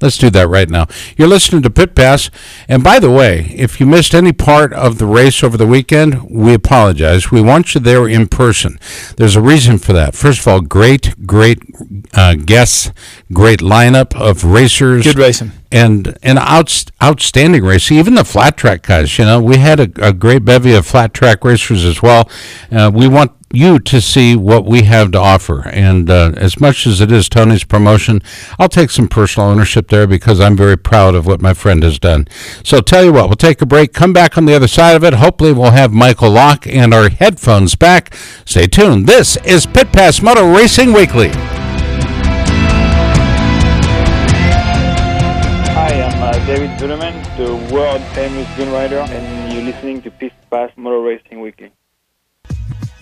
Let's 0.00 0.16
do 0.16 0.30
that 0.30 0.48
right 0.48 0.70
now. 0.70 0.86
You're 1.18 1.28
listening 1.28 1.60
to 1.62 1.68
Pit 1.68 1.94
Pass. 1.94 2.30
And 2.68 2.82
by 2.82 2.98
the 3.00 3.10
way, 3.10 3.52
if 3.54 3.80
you 3.80 3.86
missed 3.86 4.14
any 4.14 4.32
part 4.32 4.72
of 4.72 4.96
the 4.96 5.04
race 5.04 5.44
over 5.44 5.58
the 5.58 5.66
weekend, 5.66 6.30
we 6.30 6.54
apologize. 6.54 7.30
We 7.30 7.42
want 7.42 7.74
you 7.74 7.82
there 7.82 8.08
in 8.08 8.26
person. 8.26 8.78
There's 9.18 9.36
a 9.36 9.42
reason 9.42 9.76
for 9.76 9.92
that. 9.92 10.14
First 10.14 10.40
of 10.40 10.48
all, 10.48 10.62
great, 10.62 11.26
great 11.26 11.58
uh, 12.14 12.34
guests, 12.34 12.92
great 13.30 13.60
lineup 13.60 14.18
of 14.18 14.42
racers 14.42 15.04
Good 15.04 15.18
racing. 15.18 15.52
and 15.70 16.16
an 16.22 16.38
out, 16.38 16.84
outstanding 17.02 17.62
race. 17.64 17.92
Even 17.92 18.14
the 18.14 18.24
flat 18.24 18.56
track 18.56 18.86
guys, 18.86 19.18
you 19.18 19.26
know, 19.26 19.38
we 19.42 19.58
had 19.58 19.80
a, 19.80 20.08
a 20.08 20.14
great 20.14 20.46
bevy 20.46 20.72
of 20.72 20.86
flat 20.86 21.12
track 21.12 21.44
racers 21.44 21.84
as 21.84 22.00
well. 22.00 22.30
Uh, 22.72 22.90
we 22.94 23.06
want 23.06 23.32
you 23.52 23.78
to 23.80 24.00
see 24.00 24.36
what 24.36 24.64
we 24.64 24.82
have 24.82 25.10
to 25.12 25.18
offer. 25.18 25.68
And 25.68 26.08
uh, 26.08 26.32
as 26.36 26.60
much 26.60 26.86
as 26.86 27.00
it 27.00 27.10
is 27.10 27.28
Tony's 27.28 27.64
promotion, 27.64 28.22
I'll 28.58 28.68
take 28.68 28.90
some 28.90 29.08
personal 29.08 29.48
ownership 29.48 29.88
there 29.88 30.06
because 30.06 30.40
I'm 30.40 30.56
very 30.56 30.78
proud 30.78 31.14
of 31.14 31.26
what 31.26 31.42
my 31.42 31.52
friend 31.54 31.82
has 31.82 31.98
done. 31.98 32.28
So 32.64 32.80
tell 32.80 33.04
you 33.04 33.12
what, 33.12 33.28
we'll 33.28 33.36
take 33.36 33.60
a 33.60 33.66
break, 33.66 33.92
come 33.92 34.12
back 34.12 34.38
on 34.38 34.44
the 34.44 34.54
other 34.54 34.68
side 34.68 34.94
of 34.96 35.04
it. 35.04 35.14
Hopefully, 35.14 35.52
we'll 35.52 35.72
have 35.72 35.92
Michael 35.92 36.30
Lock 36.30 36.66
and 36.66 36.94
our 36.94 37.08
headphones 37.08 37.74
back. 37.74 38.14
Stay 38.44 38.66
tuned. 38.66 39.06
This 39.06 39.36
is 39.38 39.66
Pit 39.66 39.92
Pass 39.92 40.22
Motor 40.22 40.44
Racing 40.44 40.92
Weekly. 40.92 41.30
Hi, 45.72 46.02
I'm 46.02 46.22
uh, 46.22 46.32
David 46.46 46.70
Zuderman, 46.78 47.36
the 47.36 47.74
world 47.74 48.02
famous 48.14 48.46
gun 48.56 48.70
rider, 48.72 48.98
and 48.98 49.52
you're 49.52 49.62
listening 49.62 50.02
to 50.02 50.10
Pit 50.10 50.32
Pass 50.50 50.70
Motor 50.76 51.00
Racing 51.00 51.40
Weekly. 51.40 51.72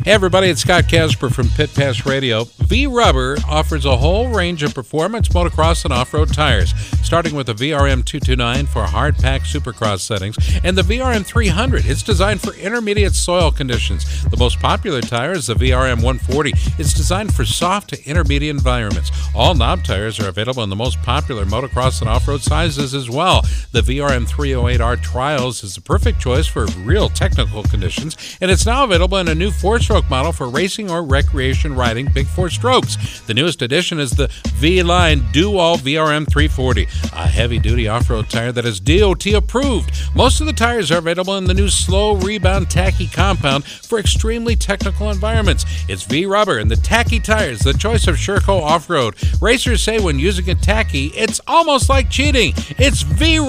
Hey 0.09 0.15
everybody, 0.15 0.49
it's 0.49 0.63
Scott 0.63 0.85
Casber 0.85 1.31
from 1.31 1.51
Pit 1.51 1.69
Pass 1.75 2.07
Radio. 2.07 2.45
V 2.61 2.87
Rubber 2.87 3.37
offers 3.47 3.85
a 3.85 3.95
whole 3.95 4.29
range 4.29 4.63
of 4.63 4.75
performance 4.75 5.29
motocross 5.29 5.85
and 5.85 5.93
off-road 5.93 6.33
tires. 6.33 6.73
starting 7.03 7.35
with 7.35 7.47
the 7.47 7.55
VRM 7.55 8.05
229 8.05 8.67
for 8.67 8.85
hard 8.85 9.17
pack 9.17 9.43
supercross 9.43 10.01
settings 10.01 10.37
and 10.65 10.77
the 10.77 10.83
VRM 10.83 11.25
300. 11.25 11.87
It's 11.87 12.03
designed 12.03 12.41
for 12.41 12.55
intermediate 12.55 13.15
soil 13.15 13.51
conditions. 13.51 14.25
The 14.25 14.37
most 14.37 14.59
popular 14.61 15.01
tire 15.01 15.33
is 15.33 15.47
the 15.47 15.55
VRM 15.55 16.03
140. 16.03 16.53
It's 16.79 16.93
designed 16.93 17.35
for 17.35 17.45
soft 17.45 17.91
to 17.91 18.05
intermediate 18.05 18.55
environments. 18.55 19.11
All 19.35 19.55
knob 19.55 19.85
tires 19.85 20.21
are 20.21 20.29
available 20.29 20.63
in 20.63 20.71
the 20.71 20.77
most 20.77 21.01
popular 21.03 21.45
motocross 21.45 22.01
and 22.01 22.09
off 22.11 22.29
road 22.29 22.43
sizes 22.43 22.95
as 22.95 23.09
well. 23.09 23.43
The 23.73 23.81
VRM 23.81 24.27
308R 24.27 25.03
Trials 25.03 25.63
is 25.65 25.75
the 25.75 25.81
perfect 25.81 26.21
choice 26.21 26.47
for 26.47 26.67
real 26.79 27.09
technical 27.09 27.63
conditions, 27.63 28.17
and 28.41 28.51
it's 28.51 28.67
now 28.67 28.85
available 28.85 29.19
in 29.19 29.29
a 29.29 29.35
new 29.35 29.51
four 29.51 29.79
stroke 29.99 30.11
model 30.11 30.31
for 30.31 30.49
racing 30.49 30.89
or 30.89 31.03
recreation 31.03 31.75
riding 31.75 32.07
big 32.13 32.29
four 32.29 32.49
strokes. 32.49 33.21
The 33.23 33.35
newest 33.35 33.63
addition 33.63 33.99
is 33.99 34.13
the 34.13 34.29
V 34.55 34.81
Line 34.85 35.25
Do 35.33 35.59
All 35.59 35.77
VRM 35.77 36.31
340, 36.31 36.85
a 37.13 37.27
heavy 37.27 37.59
duty 37.59 37.89
off 37.89 38.09
road 38.09 38.31
tire 38.31 38.53
that 38.53 38.65
is 38.65 38.79
DOT 38.79 39.27
approved. 39.27 39.91
Most 40.15 40.41
of 40.41 40.47
the 40.47 40.53
tires 40.53 40.93
are 40.93 40.99
available 40.99 41.37
in 41.37 41.47
the 41.47 41.55
new 41.55 41.69
slow 41.69 42.15
rebound 42.15 42.71
tacky 42.71 43.09
compound 43.09 43.65
for 43.65 43.99
extremely 43.99 44.55
technical 44.55 45.11
environments. 45.11 45.65
It's 45.89 46.05
V 46.05 46.27
rubber 46.27 46.59
and 46.59 46.71
the 46.71 46.77
tacky 46.77 47.19
tires, 47.19 47.59
the 47.59 47.73
choice 47.73 48.07
of 48.07 48.15
Sherco 48.15 48.63
off 48.63 48.89
road. 48.89 49.17
Racers 49.41 49.83
say 49.83 49.99
when 49.99 50.21
using 50.21 50.49
a 50.49 50.55
tacky, 50.55 51.07
it's 51.07 51.41
almost 51.49 51.89
like 51.89 52.09
cheating. 52.09 52.53
It's 52.79 53.03
V 53.03 53.41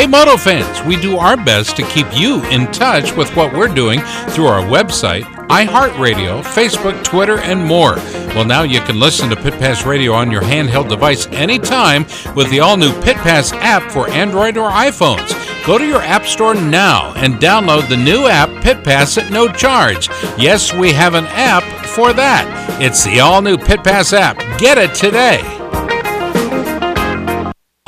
Hey, 0.00 0.06
Moto 0.06 0.38
fans, 0.38 0.82
we 0.86 0.96
do 0.96 1.18
our 1.18 1.36
best 1.36 1.76
to 1.76 1.82
keep 1.88 2.06
you 2.18 2.42
in 2.44 2.72
touch 2.72 3.14
with 3.14 3.36
what 3.36 3.52
we're 3.52 3.68
doing 3.68 4.00
through 4.30 4.46
our 4.46 4.62
website, 4.62 5.24
iHeartRadio, 5.48 6.42
Facebook, 6.42 7.04
Twitter, 7.04 7.38
and 7.40 7.62
more. 7.62 7.96
Well, 8.34 8.46
now 8.46 8.62
you 8.62 8.80
can 8.80 8.98
listen 8.98 9.28
to 9.28 9.36
Pit 9.36 9.52
Pass 9.58 9.84
Radio 9.84 10.14
on 10.14 10.30
your 10.30 10.40
handheld 10.40 10.88
device 10.88 11.26
anytime 11.32 12.06
with 12.34 12.48
the 12.48 12.60
all 12.60 12.78
new 12.78 12.98
Pit 13.02 13.18
Pass 13.18 13.52
app 13.52 13.92
for 13.92 14.08
Android 14.08 14.56
or 14.56 14.70
iPhones. 14.70 15.34
Go 15.66 15.76
to 15.76 15.86
your 15.86 16.00
App 16.00 16.24
Store 16.24 16.54
now 16.54 17.12
and 17.16 17.34
download 17.34 17.86
the 17.90 17.96
new 17.98 18.26
app 18.26 18.48
Pit 18.62 18.82
Pass 18.82 19.18
at 19.18 19.30
no 19.30 19.52
charge. 19.52 20.08
Yes, 20.38 20.72
we 20.72 20.92
have 20.92 21.12
an 21.12 21.26
app 21.26 21.62
for 21.88 22.14
that. 22.14 22.80
It's 22.80 23.04
the 23.04 23.20
all 23.20 23.42
new 23.42 23.58
Pit 23.58 23.84
Pass 23.84 24.14
app. 24.14 24.38
Get 24.58 24.78
it 24.78 24.94
today. 24.94 25.59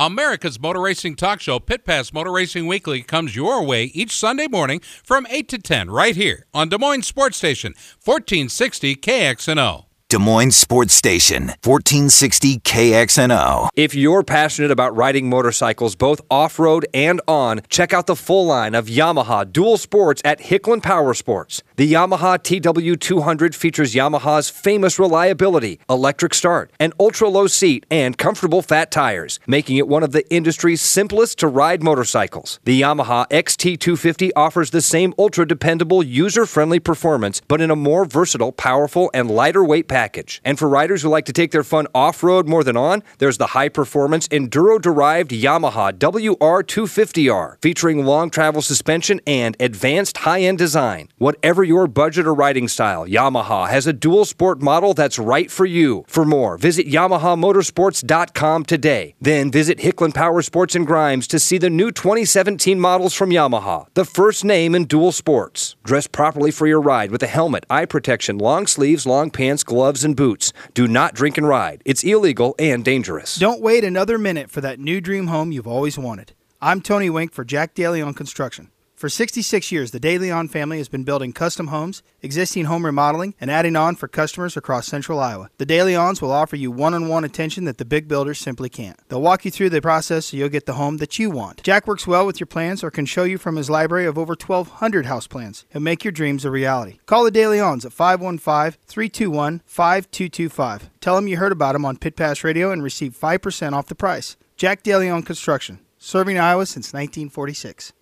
America's 0.07 0.59
Motor 0.59 0.81
Racing 0.81 1.15
Talk 1.15 1.41
Show, 1.41 1.61
Pit 1.61 1.85
Pass 1.85 2.13
Motor 2.13 2.33
Racing 2.33 2.67
Weekly, 2.67 3.03
comes 3.03 3.37
your 3.37 3.65
way 3.65 3.85
each 3.85 4.17
Sunday 4.17 4.49
morning 4.49 4.81
from 5.05 5.29
8 5.31 5.49
to 5.51 5.59
10 5.59 5.91
right 5.93 6.17
here 6.17 6.47
on 6.53 6.69
Des 6.69 6.79
Moines 6.79 7.07
Sports 7.07 7.37
Station, 7.37 7.73
1460 8.03 8.97
KXNO. 8.97 9.85
Des 10.13 10.19
Moines 10.19 10.55
Sports 10.55 10.93
Station, 10.93 11.45
1460 11.65 12.59
KXNO. 12.59 13.71
If 13.75 13.95
you're 13.95 14.23
passionate 14.23 14.71
about 14.71 14.95
riding 14.95 15.27
motorcycles 15.31 15.95
both 15.97 16.21
off 16.31 16.59
road 16.59 16.85
and 16.93 17.23
on, 17.27 17.63
check 17.71 17.95
out 17.95 18.07
the 18.07 18.15
full 18.15 18.45
line 18.45 18.75
of 18.75 18.89
Yamaha 18.89 19.51
dual 19.51 19.79
sports 19.79 20.21
at 20.23 20.39
Hicklin 20.39 20.83
Power 20.83 21.15
Sports. 21.15 21.63
The 21.77 21.91
Yamaha 21.91 22.39
TW200 22.39 23.55
features 23.55 23.95
Yamaha's 23.95 24.51
famous 24.51 24.99
reliability, 24.99 25.81
electric 25.89 26.35
start, 26.35 26.71
an 26.79 26.93
ultra 27.01 27.31
low 27.31 27.47
seat, 27.47 27.87
and 27.91 28.19
comfortable 28.19 28.61
fat 28.61 28.91
tires, 28.91 29.41
making 29.47 29.79
it 29.79 29.89
one 29.89 30.03
of 30.03 30.13
the 30.13 30.31
industry's 30.31 30.83
simplest 30.83 31.39
to 31.39 31.49
ride 31.49 31.83
motorcycles. 31.83 32.61
The 32.65 32.83
Yamaha 32.83 33.27
XT250 33.31 34.33
offers 34.37 34.73
the 34.73 34.83
same 34.83 35.15
ultra 35.19 35.49
dependable, 35.49 36.03
user 36.03 36.45
friendly 36.45 36.81
performance, 36.81 37.41
but 37.49 37.63
in 37.63 37.71
a 37.71 37.77
more 37.77 38.05
versatile, 38.05 38.53
powerful, 38.53 39.11
and 39.15 39.31
lighter 39.31 39.65
weight 39.65 39.89
package 39.89 40.02
package. 40.03 40.41
And 40.45 40.59
for 40.59 40.69
riders 40.69 41.03
who 41.03 41.09
like 41.17 41.27
to 41.27 41.33
take 41.33 41.53
their 41.53 41.69
fun 41.75 41.87
off 41.95 42.23
road 42.23 42.49
more 42.49 42.65
than 42.65 42.77
on, 42.77 43.03
there's 43.19 43.39
the 43.39 43.53
high 43.59 43.69
performance 43.69 44.27
enduro 44.29 44.81
derived 44.81 45.31
Yamaha 45.31 45.87
WR250R, 45.93 47.49
featuring 47.63 48.05
long 48.05 48.31
travel 48.31 48.63
suspension 48.63 49.21
and 49.27 49.57
advanced 49.61 50.17
high 50.19 50.41
end 50.41 50.59
design. 50.59 51.09
Whatever 51.19 51.63
your 51.63 51.87
budget 51.87 52.27
or 52.27 52.35
riding 52.35 52.69
style, 52.69 53.07
Yamaha 53.07 53.69
has 53.69 53.87
a 53.87 53.93
dual 53.93 54.25
sport 54.25 54.61
model 54.61 54.93
that's 54.93 55.19
right 55.19 55.51
for 55.51 55.67
you. 55.67 56.05
For 56.09 56.25
more, 56.25 56.59
visit 56.59 56.87
YamahaMotorsports.com 56.87 58.65
today. 58.65 59.15
Then 59.21 59.53
visit 59.53 59.79
Hicklin 59.79 60.15
Power 60.15 60.43
Sports 60.43 60.75
and 60.75 60.87
Grimes 60.87 61.29
to 61.29 61.39
see 61.39 61.59
the 61.59 61.71
new 61.71 61.91
2017 61.93 62.81
models 62.81 63.15
from 63.15 63.31
Yamaha, 63.31 63.87
the 63.95 64.05
first 64.05 64.45
name 64.45 64.75
in 64.75 64.85
dual 64.87 65.13
sports. 65.13 65.77
Dress 65.85 66.09
properly 66.09 66.51
for 66.51 66.67
your 66.67 66.81
ride 66.81 67.11
with 67.13 67.23
a 67.23 67.33
helmet, 67.39 67.65
eye 67.71 67.87
protection, 67.87 68.39
long 68.39 68.67
sleeves, 68.67 69.07
long 69.07 69.31
pants, 69.31 69.63
gloves, 69.63 69.92
and 70.03 70.17
boots. 70.17 70.53
Do 70.73 70.89
not 70.89 71.15
drink 71.15 71.37
and 71.37 71.47
ride. 71.47 71.83
It's 71.85 72.03
illegal 72.03 72.55
and 72.59 72.83
dangerous. 72.83 73.37
Don't 73.37 73.61
wait 73.61 73.85
another 73.85 74.17
minute 74.17 74.51
for 74.51 74.63
that 74.63 74.81
new 74.81 75.01
dream 75.01 75.27
home 75.27 75.53
you've 75.53 75.67
always 75.67 75.99
wanted. 75.99 76.33
I'm 76.63 76.81
Tony 76.81 77.11
Wink 77.11 77.33
for 77.33 77.45
Jack 77.45 77.75
De 77.75 77.87
Leon 77.87 78.15
Construction. 78.15 78.71
For 79.03 79.09
66 79.09 79.73
years, 79.73 79.91
the 79.91 79.99
De 79.99 80.17
Leon 80.17 80.47
family 80.47 80.79
has 80.79 80.89
been 80.89 81.03
building 81.03 81.33
custom 81.33 81.67
homes, 81.67 82.05
existing 82.23 82.67
home 82.67 82.87
remodeling, 82.87 83.35
and 83.41 83.51
adding 83.51 83.75
on 83.75 83.97
for 83.97 84.07
customers 84.07 84.57
across 84.57 84.87
central 84.87 85.19
Iowa. 85.19 85.51
The 85.59 85.67
De 85.67 85.81
Leons 85.81 86.23
will 86.23 86.31
offer 86.31 86.55
you 86.55 86.71
one 86.71 86.95
on 86.95 87.09
one 87.09 87.25
attention 87.25 87.65
that 87.65 87.79
the 87.79 87.85
big 87.85 88.07
builders 88.07 88.39
simply 88.39 88.69
can't. 88.69 88.97
They'll 89.09 89.21
walk 89.21 89.45
you 89.45 89.51
through 89.51 89.71
the 89.71 89.83
process 89.83 90.27
so 90.27 90.37
you'll 90.37 90.51
get 90.51 90.67
the 90.67 90.75
home 90.75 90.99
that 90.99 91.19
you 91.19 91.33
want. 91.33 91.65
Jack 91.65 91.89
works 91.89 92.07
well 92.07 92.25
with 92.25 92.39
your 92.39 92.47
plans 92.47 92.85
or 92.85 92.93
can 92.93 93.05
show 93.05 93.25
you 93.25 93.39
from 93.39 93.57
his 93.57 93.69
library 93.69 94.07
of 94.07 94.17
over 94.17 94.37
1,200 94.39 95.07
house 95.07 95.27
plans 95.27 95.65
and 95.75 95.83
make 95.83 96.05
your 96.05 96.13
dreams 96.13 96.45
a 96.45 96.51
reality. 96.53 97.01
Call 97.07 97.25
the 97.25 97.33
De 97.33 97.43
Leons 97.43 97.85
at 97.85 97.93
515 97.93 98.79
321 98.87 99.63
5225. 99.67 100.91
Tell 101.01 101.17
them 101.17 101.27
you 101.27 101.39
heard 101.39 101.51
about 101.51 101.73
them 101.73 101.85
on 101.85 101.97
Pit 101.97 102.15
Pass 102.15 102.45
Radio 102.45 102.71
and 102.71 102.85
receive 102.85 103.19
5% 103.21 103.73
off 103.73 103.89
the 103.89 103.97
price. 103.97 104.37
Jack 104.57 104.85
De 104.85 104.97
Leon 104.97 105.25
Construction, 105.25 105.81
serving 105.99 106.39
Iowa 106.39 106.67
since 106.67 106.93
1946. 106.93 107.93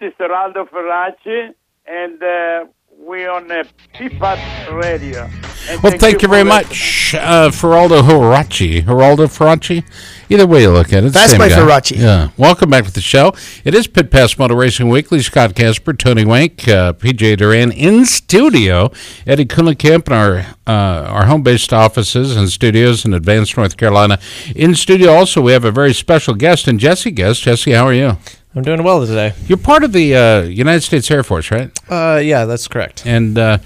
This 0.00 0.12
is 0.12 0.14
Geraldo 0.20 0.68
Ferracci, 0.68 1.54
and 1.86 2.22
uh, 2.22 2.66
we're 2.96 3.30
on 3.30 3.50
uh, 3.50 3.64
PPAS 3.96 4.80
Radio. 4.80 5.28
And 5.68 5.82
Well, 5.82 5.98
thank, 5.98 6.22
you 6.22 6.28
very 6.28 6.42
for 6.42 6.48
much, 6.48 7.14
uh, 7.14 7.50
Geraldo 7.50 8.02
Ferracci. 8.02 8.82
Geraldo 8.82 9.26
Ferracci? 9.26 9.82
Either 10.28 10.46
way 10.46 10.62
you 10.62 10.70
look 10.70 10.92
at 10.92 11.02
it. 11.02 11.12
That's 11.12 11.36
my 11.36 11.48
Fast 11.48 11.56
guy. 11.56 11.62
Ferracci. 11.62 11.96
Yeah. 12.00 12.28
Welcome 12.36 12.70
back 12.70 12.84
to 12.84 12.92
the 12.92 13.00
show. 13.00 13.32
It 13.64 13.74
is 13.74 13.88
Pit 13.88 14.12
Pass 14.12 14.38
Motor 14.38 14.54
Racing 14.54 14.88
Weekly. 14.88 15.20
Scott 15.20 15.54
Casber, 15.54 15.98
Tony 15.98 16.24
Wink, 16.24 16.68
uh, 16.68 16.92
PJ 16.92 17.36
Duran 17.38 17.72
in 17.72 18.04
studio. 18.06 18.92
Eddie 19.26 19.46
Kuhlenkamp 19.46 20.06
in 20.06 20.12
our, 20.12 20.38
uh, 20.68 21.10
our 21.10 21.26
home 21.26 21.42
based 21.42 21.72
offices 21.72 22.36
and 22.36 22.48
studios 22.50 23.04
in 23.04 23.14
Advanced, 23.14 23.56
North 23.56 23.76
Carolina. 23.76 24.20
In 24.54 24.76
studio 24.76 25.10
also, 25.12 25.40
we 25.40 25.50
have 25.52 25.64
a 25.64 25.72
very 25.72 25.92
special 25.92 26.34
guest, 26.34 26.68
and 26.68 26.78
Jesse 26.78 27.10
guest. 27.10 27.42
Jesse, 27.42 27.72
how 27.72 27.86
are 27.86 27.94
you? 27.94 28.16
I'm 28.54 28.62
doing 28.62 28.82
well 28.82 29.06
today. 29.06 29.34
You're 29.46 29.58
part 29.58 29.84
of 29.84 29.92
the 29.92 30.16
uh, 30.16 30.42
United 30.42 30.80
States 30.82 31.10
Air 31.10 31.22
Force, 31.22 31.50
right? 31.50 31.70
Uh, 31.90 32.20
yeah, 32.22 32.44
that's 32.44 32.66
correct. 32.66 33.06
And 33.06 33.38
uh, 33.38 33.58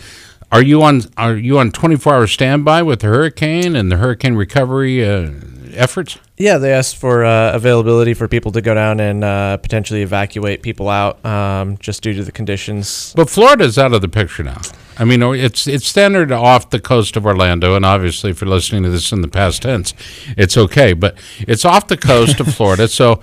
are 0.50 0.62
you 0.62 0.82
on 0.82 1.02
are 1.16 1.36
you 1.36 1.58
on 1.58 1.70
24 1.70 2.14
hour 2.14 2.26
standby 2.26 2.82
with 2.82 3.00
the 3.00 3.06
hurricane 3.06 3.76
and 3.76 3.90
the 3.90 3.96
hurricane 3.96 4.34
recovery 4.34 5.06
uh, 5.08 5.30
efforts? 5.72 6.18
Yeah, 6.36 6.58
they 6.58 6.72
asked 6.72 6.96
for 6.96 7.24
uh, 7.24 7.52
availability 7.54 8.14
for 8.14 8.26
people 8.26 8.50
to 8.52 8.60
go 8.60 8.74
down 8.74 8.98
and 8.98 9.22
uh, 9.22 9.56
potentially 9.58 10.02
evacuate 10.02 10.62
people 10.62 10.88
out 10.88 11.24
um, 11.24 11.78
just 11.78 12.02
due 12.02 12.14
to 12.14 12.24
the 12.24 12.32
conditions. 12.32 13.12
But 13.14 13.30
Florida's 13.30 13.78
out 13.78 13.92
of 13.92 14.00
the 14.00 14.08
picture 14.08 14.42
now. 14.42 14.60
I 14.98 15.04
mean, 15.04 15.22
it's 15.22 15.66
it's 15.66 15.86
standard 15.86 16.32
off 16.32 16.70
the 16.70 16.80
coast 16.80 17.16
of 17.16 17.24
Orlando, 17.24 17.74
and 17.74 17.84
obviously, 17.84 18.30
if 18.30 18.40
you're 18.40 18.50
listening 18.50 18.82
to 18.82 18.90
this 18.90 19.10
in 19.12 19.22
the 19.22 19.28
past 19.28 19.62
tense, 19.62 19.94
it's 20.36 20.56
okay. 20.56 20.92
But 20.92 21.16
it's 21.40 21.64
off 21.64 21.88
the 21.88 21.96
coast 21.96 22.40
of 22.40 22.52
Florida. 22.54 22.88
So, 22.92 23.22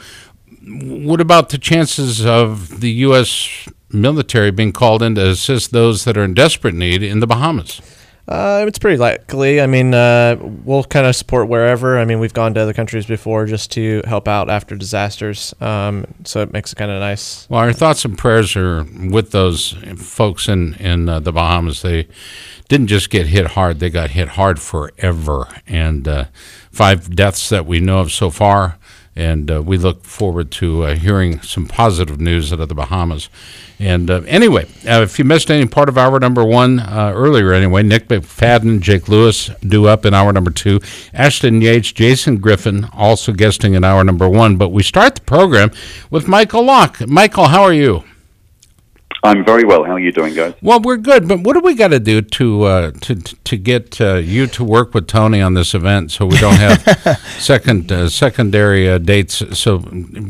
what 0.64 1.22
about 1.22 1.50
the 1.50 1.58
chances 1.58 2.26
of 2.26 2.82
the 2.82 2.92
U.S. 2.92 3.68
military 3.92 4.52
being 4.52 4.72
called 4.72 5.02
in 5.02 5.16
to 5.16 5.30
assist 5.30 5.72
those 5.72 6.06
that 6.06 6.18
are 6.18 6.24
in 6.24 6.34
desperate 6.34 6.76
need 6.76 7.04
in 7.04 7.20
the 7.20 7.28
Bahamas? 7.28 7.82
Uh, 8.30 8.64
it's 8.68 8.78
pretty 8.78 8.98
likely. 8.98 9.60
I 9.60 9.66
mean, 9.66 9.92
uh, 9.92 10.38
we'll 10.40 10.84
kind 10.84 11.08
of 11.08 11.16
support 11.16 11.48
wherever. 11.48 11.98
I 11.98 12.06
mean, 12.06 12.20
we've 12.20 12.34
gone 12.34 12.54
to 12.54 12.60
other 12.60 12.74
countries 12.74 13.08
before 13.08 13.48
just 13.48 13.72
to 13.72 14.04
help 14.06 14.28
out 14.28 14.52
after 14.52 14.76
disasters. 14.76 15.56
Um, 15.60 16.06
so 16.26 16.42
it 16.42 16.54
makes 16.54 16.72
it 16.72 16.76
kind 16.76 16.92
of 16.92 17.00
nice. 17.00 17.50
Well, 17.50 17.60
our 17.60 17.74
thoughts 17.74 18.06
and 18.06 18.16
prayers 18.16 18.56
are 18.56 18.84
with 18.84 19.32
those 19.32 19.72
folks 19.98 20.48
in 20.48 20.76
in 20.76 21.10
uh, 21.10 21.22
the 21.22 21.32
Bahamas. 21.32 21.82
They 21.82 22.08
didn't 22.68 22.88
just 22.88 23.10
get 23.10 23.26
hit 23.26 23.48
hard; 23.48 23.80
they 23.80 23.90
got 23.90 24.12
hit 24.12 24.28
hard 24.28 24.60
forever. 24.60 25.48
And 25.66 26.08
uh, 26.08 26.26
five 26.72 27.16
deaths 27.16 27.50
that 27.50 27.66
we 27.66 27.80
know 27.80 28.00
of 28.00 28.12
so 28.12 28.30
far. 28.30 28.78
And 29.20 29.52
uh, 29.52 29.62
we 29.62 29.78
look 29.78 30.06
forward 30.06 30.50
to 30.52 30.84
uh, 30.84 30.96
hearing 30.96 31.42
some 31.42 31.68
positive 31.68 32.22
news 32.22 32.54
out 32.54 32.62
of 32.62 32.70
the 32.70 32.74
Bahamas. 32.74 33.28
And 33.78 34.10
uh, 34.10 34.22
anyway, 34.26 34.64
uh, 34.88 35.02
if 35.02 35.20
you 35.20 35.26
missed 35.26 35.52
any 35.52 35.66
part 35.68 35.90
of 35.90 35.98
hour 35.98 36.22
number 36.22 36.46
one 36.46 36.80
uh, 36.80 37.12
earlier, 37.14 37.52
anyway, 37.52 37.84
Nick 37.84 38.08
McFadden, 38.08 38.80
Jake 38.80 39.10
Lewis 39.10 39.50
do 39.62 39.88
up 39.88 40.06
in 40.06 40.14
hour 40.14 40.32
number 40.32 40.52
two, 40.52 40.80
Ashton 41.14 41.62
Yates, 41.62 41.92
Jason 41.92 42.38
Griffin 42.38 42.88
also 42.94 43.34
guesting 43.34 43.74
in 43.74 43.84
hour 43.84 44.06
number 44.06 44.30
one. 44.30 44.56
But 44.56 44.70
we 44.70 44.84
start 44.84 45.16
the 45.16 45.22
program 45.22 45.72
with 46.10 46.30
Michael 46.30 46.64
Lock. 46.64 47.06
Michael, 47.06 47.48
how 47.48 47.64
are 47.64 47.74
you? 47.74 48.06
I'm 49.24 49.44
very 49.44 49.66
well. 49.66 49.84
How 49.84 49.94
are 49.94 50.00
you 50.00 50.12
doing, 50.12 50.34
guys? 50.34 50.54
Well, 50.62 50.80
we're 50.80 50.98
good, 50.98 51.28
but 51.28 51.42
what 51.42 51.54
do 51.54 51.60
we 51.60 51.76
got 51.76 51.90
to 51.90 52.00
do 52.00 52.22
to 52.22 52.64
uh, 52.64 52.92
to 53.02 53.16
to 53.16 53.58
get 53.58 54.00
uh, 54.00 54.16
you 54.16 54.48
to 54.48 54.64
work 54.64 54.94
with 54.94 55.08
Tony 55.08 55.42
on 55.42 55.56
this 55.56 55.74
event 55.74 56.12
so 56.12 56.26
we 56.26 56.38
don't 56.38 56.56
have 56.56 57.20
second 57.38 57.92
uh, 57.92 58.08
secondary 58.08 58.90
uh, 58.90 58.98
dates 58.98 59.44
so 59.58 59.78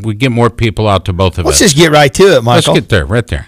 we 0.02 0.16
get 0.16 0.32
more 0.32 0.50
people 0.50 0.88
out 0.88 1.06
to 1.06 1.14
both 1.14 1.38
of 1.38 1.46
us. 1.46 1.46
Let's 1.46 1.60
just 1.60 1.76
get 1.76 1.92
right 1.92 2.14
to 2.16 2.38
it, 2.38 2.44
Michael. 2.44 2.74
Let's 2.74 2.82
get 2.82 2.90
there, 2.90 3.06
right 3.06 3.28
there. 3.28 3.48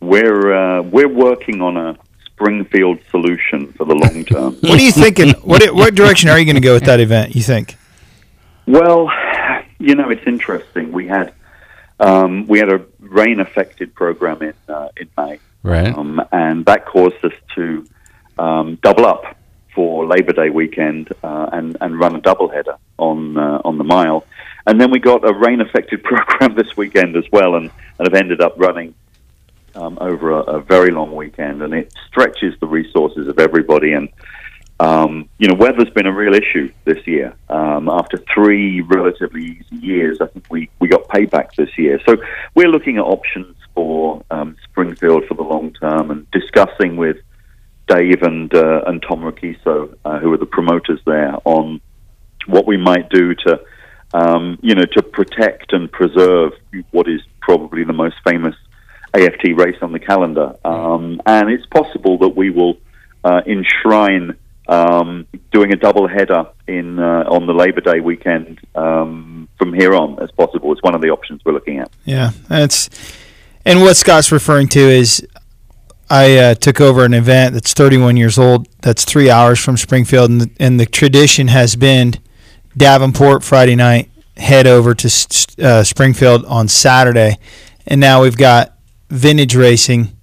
We're 0.00 0.52
uh, 0.52 0.82
we're 0.82 1.08
working 1.08 1.62
on 1.62 1.78
a 1.78 1.96
Springfield 2.26 2.98
solution 3.10 3.72
for 3.72 3.86
the 3.86 3.94
long 3.94 4.24
term. 4.26 4.54
what 4.60 4.78
are 4.78 4.82
you 4.82 4.92
thinking? 4.92 5.30
What 5.42 5.74
what 5.74 5.94
direction 5.94 6.28
are 6.28 6.38
you 6.38 6.44
going 6.44 6.56
to 6.56 6.60
go 6.60 6.74
with 6.74 6.84
that 6.84 7.00
event? 7.00 7.34
You 7.34 7.42
think? 7.42 7.76
Well, 8.66 9.10
you 9.78 9.94
know, 9.94 10.10
it's 10.10 10.26
interesting. 10.26 10.92
We 10.92 11.06
had 11.06 11.32
um, 12.02 12.46
we 12.46 12.58
had 12.58 12.72
a 12.72 12.84
rain 12.98 13.40
affected 13.40 13.94
program 13.94 14.42
in 14.42 14.54
uh, 14.68 14.88
in 14.96 15.08
May, 15.16 15.38
right? 15.62 15.96
Um, 15.96 16.20
and 16.32 16.64
that 16.66 16.84
caused 16.86 17.24
us 17.24 17.32
to 17.54 17.86
um, 18.38 18.78
double 18.82 19.06
up 19.06 19.36
for 19.74 20.06
Labor 20.06 20.32
Day 20.32 20.50
weekend 20.50 21.12
uh, 21.22 21.48
and 21.52 21.76
and 21.80 21.98
run 21.98 22.16
a 22.16 22.20
doubleheader 22.20 22.76
on 22.98 23.36
uh, 23.36 23.62
on 23.64 23.78
the 23.78 23.84
mile. 23.84 24.26
And 24.66 24.80
then 24.80 24.90
we 24.90 24.98
got 24.98 25.24
a 25.28 25.32
rain 25.32 25.60
affected 25.60 26.02
program 26.10 26.54
this 26.54 26.76
weekend 26.76 27.16
as 27.16 27.24
well, 27.30 27.54
and, 27.54 27.70
and 27.98 28.08
have 28.08 28.14
ended 28.14 28.40
up 28.40 28.54
running 28.56 28.94
um, 29.74 29.96
over 30.00 30.32
a, 30.32 30.40
a 30.40 30.60
very 30.60 30.90
long 30.90 31.14
weekend, 31.14 31.62
and 31.62 31.72
it 31.72 31.92
stretches 32.08 32.58
the 32.60 32.66
resources 32.66 33.28
of 33.28 33.38
everybody. 33.38 33.92
And 33.92 34.08
um, 34.82 35.28
you 35.38 35.46
know, 35.46 35.54
weather's 35.54 35.90
been 35.90 36.06
a 36.06 36.12
real 36.12 36.34
issue 36.34 36.72
this 36.84 37.06
year. 37.06 37.36
Um, 37.48 37.88
after 37.88 38.18
three 38.34 38.80
relatively 38.80 39.44
easy 39.44 39.76
years, 39.76 40.18
I 40.20 40.26
think 40.26 40.46
we, 40.50 40.70
we 40.80 40.88
got 40.88 41.06
payback 41.06 41.54
this 41.54 41.70
year. 41.78 42.00
So 42.04 42.16
we're 42.56 42.68
looking 42.68 42.96
at 42.96 43.04
options 43.04 43.54
for 43.76 44.24
um, 44.32 44.56
Springfield 44.64 45.26
for 45.28 45.34
the 45.34 45.44
long 45.44 45.72
term 45.74 46.10
and 46.10 46.28
discussing 46.32 46.96
with 46.96 47.18
Dave 47.86 48.22
and 48.22 48.52
uh, 48.52 48.82
and 48.88 49.00
Tom 49.08 49.20
Rakiso, 49.20 49.94
uh, 50.04 50.18
who 50.18 50.32
are 50.32 50.36
the 50.36 50.46
promoters 50.46 50.98
there, 51.06 51.36
on 51.44 51.80
what 52.46 52.66
we 52.66 52.76
might 52.76 53.08
do 53.08 53.36
to 53.36 53.60
um, 54.14 54.58
you 54.62 54.74
know 54.74 54.84
to 54.96 55.02
protect 55.02 55.72
and 55.72 55.92
preserve 55.92 56.54
what 56.90 57.08
is 57.08 57.20
probably 57.40 57.84
the 57.84 57.92
most 57.92 58.16
famous 58.24 58.56
AFT 59.14 59.56
race 59.56 59.78
on 59.80 59.92
the 59.92 60.00
calendar. 60.00 60.56
Um, 60.64 61.20
and 61.24 61.50
it's 61.50 61.66
possible 61.66 62.18
that 62.18 62.30
we 62.30 62.50
will 62.50 62.78
uh, 63.22 63.42
enshrine 63.46 64.36
um, 64.68 65.26
doing 65.50 65.72
a 65.72 65.76
double 65.76 66.06
header 66.06 66.46
in 66.66 66.98
uh, 66.98 67.24
on 67.28 67.46
the 67.46 67.52
Labor 67.52 67.80
Day 67.80 68.00
weekend 68.00 68.60
um, 68.74 69.48
from 69.58 69.72
here 69.72 69.94
on 69.94 70.22
as 70.22 70.30
possible. 70.32 70.72
It's 70.72 70.82
one 70.82 70.94
of 70.94 71.00
the 71.00 71.10
options 71.10 71.42
we're 71.44 71.52
looking 71.52 71.78
at. 71.78 71.90
Yeah, 72.04 72.30
that's 72.48 72.88
and 73.64 73.80
what 73.80 73.96
Scott's 73.96 74.32
referring 74.32 74.68
to 74.68 74.80
is 74.80 75.26
I 76.10 76.36
uh, 76.36 76.54
took 76.54 76.80
over 76.80 77.04
an 77.04 77.14
event 77.14 77.54
that's 77.54 77.72
31 77.72 78.16
years 78.16 78.38
old. 78.38 78.68
That's 78.82 79.04
three 79.04 79.30
hours 79.30 79.58
from 79.58 79.76
Springfield, 79.76 80.30
and 80.30 80.40
the, 80.42 80.50
and 80.60 80.78
the 80.78 80.86
tradition 80.86 81.48
has 81.48 81.74
been 81.76 82.14
Davenport 82.76 83.42
Friday 83.42 83.76
night, 83.76 84.10
head 84.36 84.66
over 84.66 84.94
to 84.94 85.06
uh, 85.62 85.82
Springfield 85.82 86.44
on 86.46 86.68
Saturday, 86.68 87.38
and 87.86 88.00
now 88.00 88.22
we've 88.22 88.36
got 88.36 88.76
vintage 89.08 89.54
racing 89.54 90.16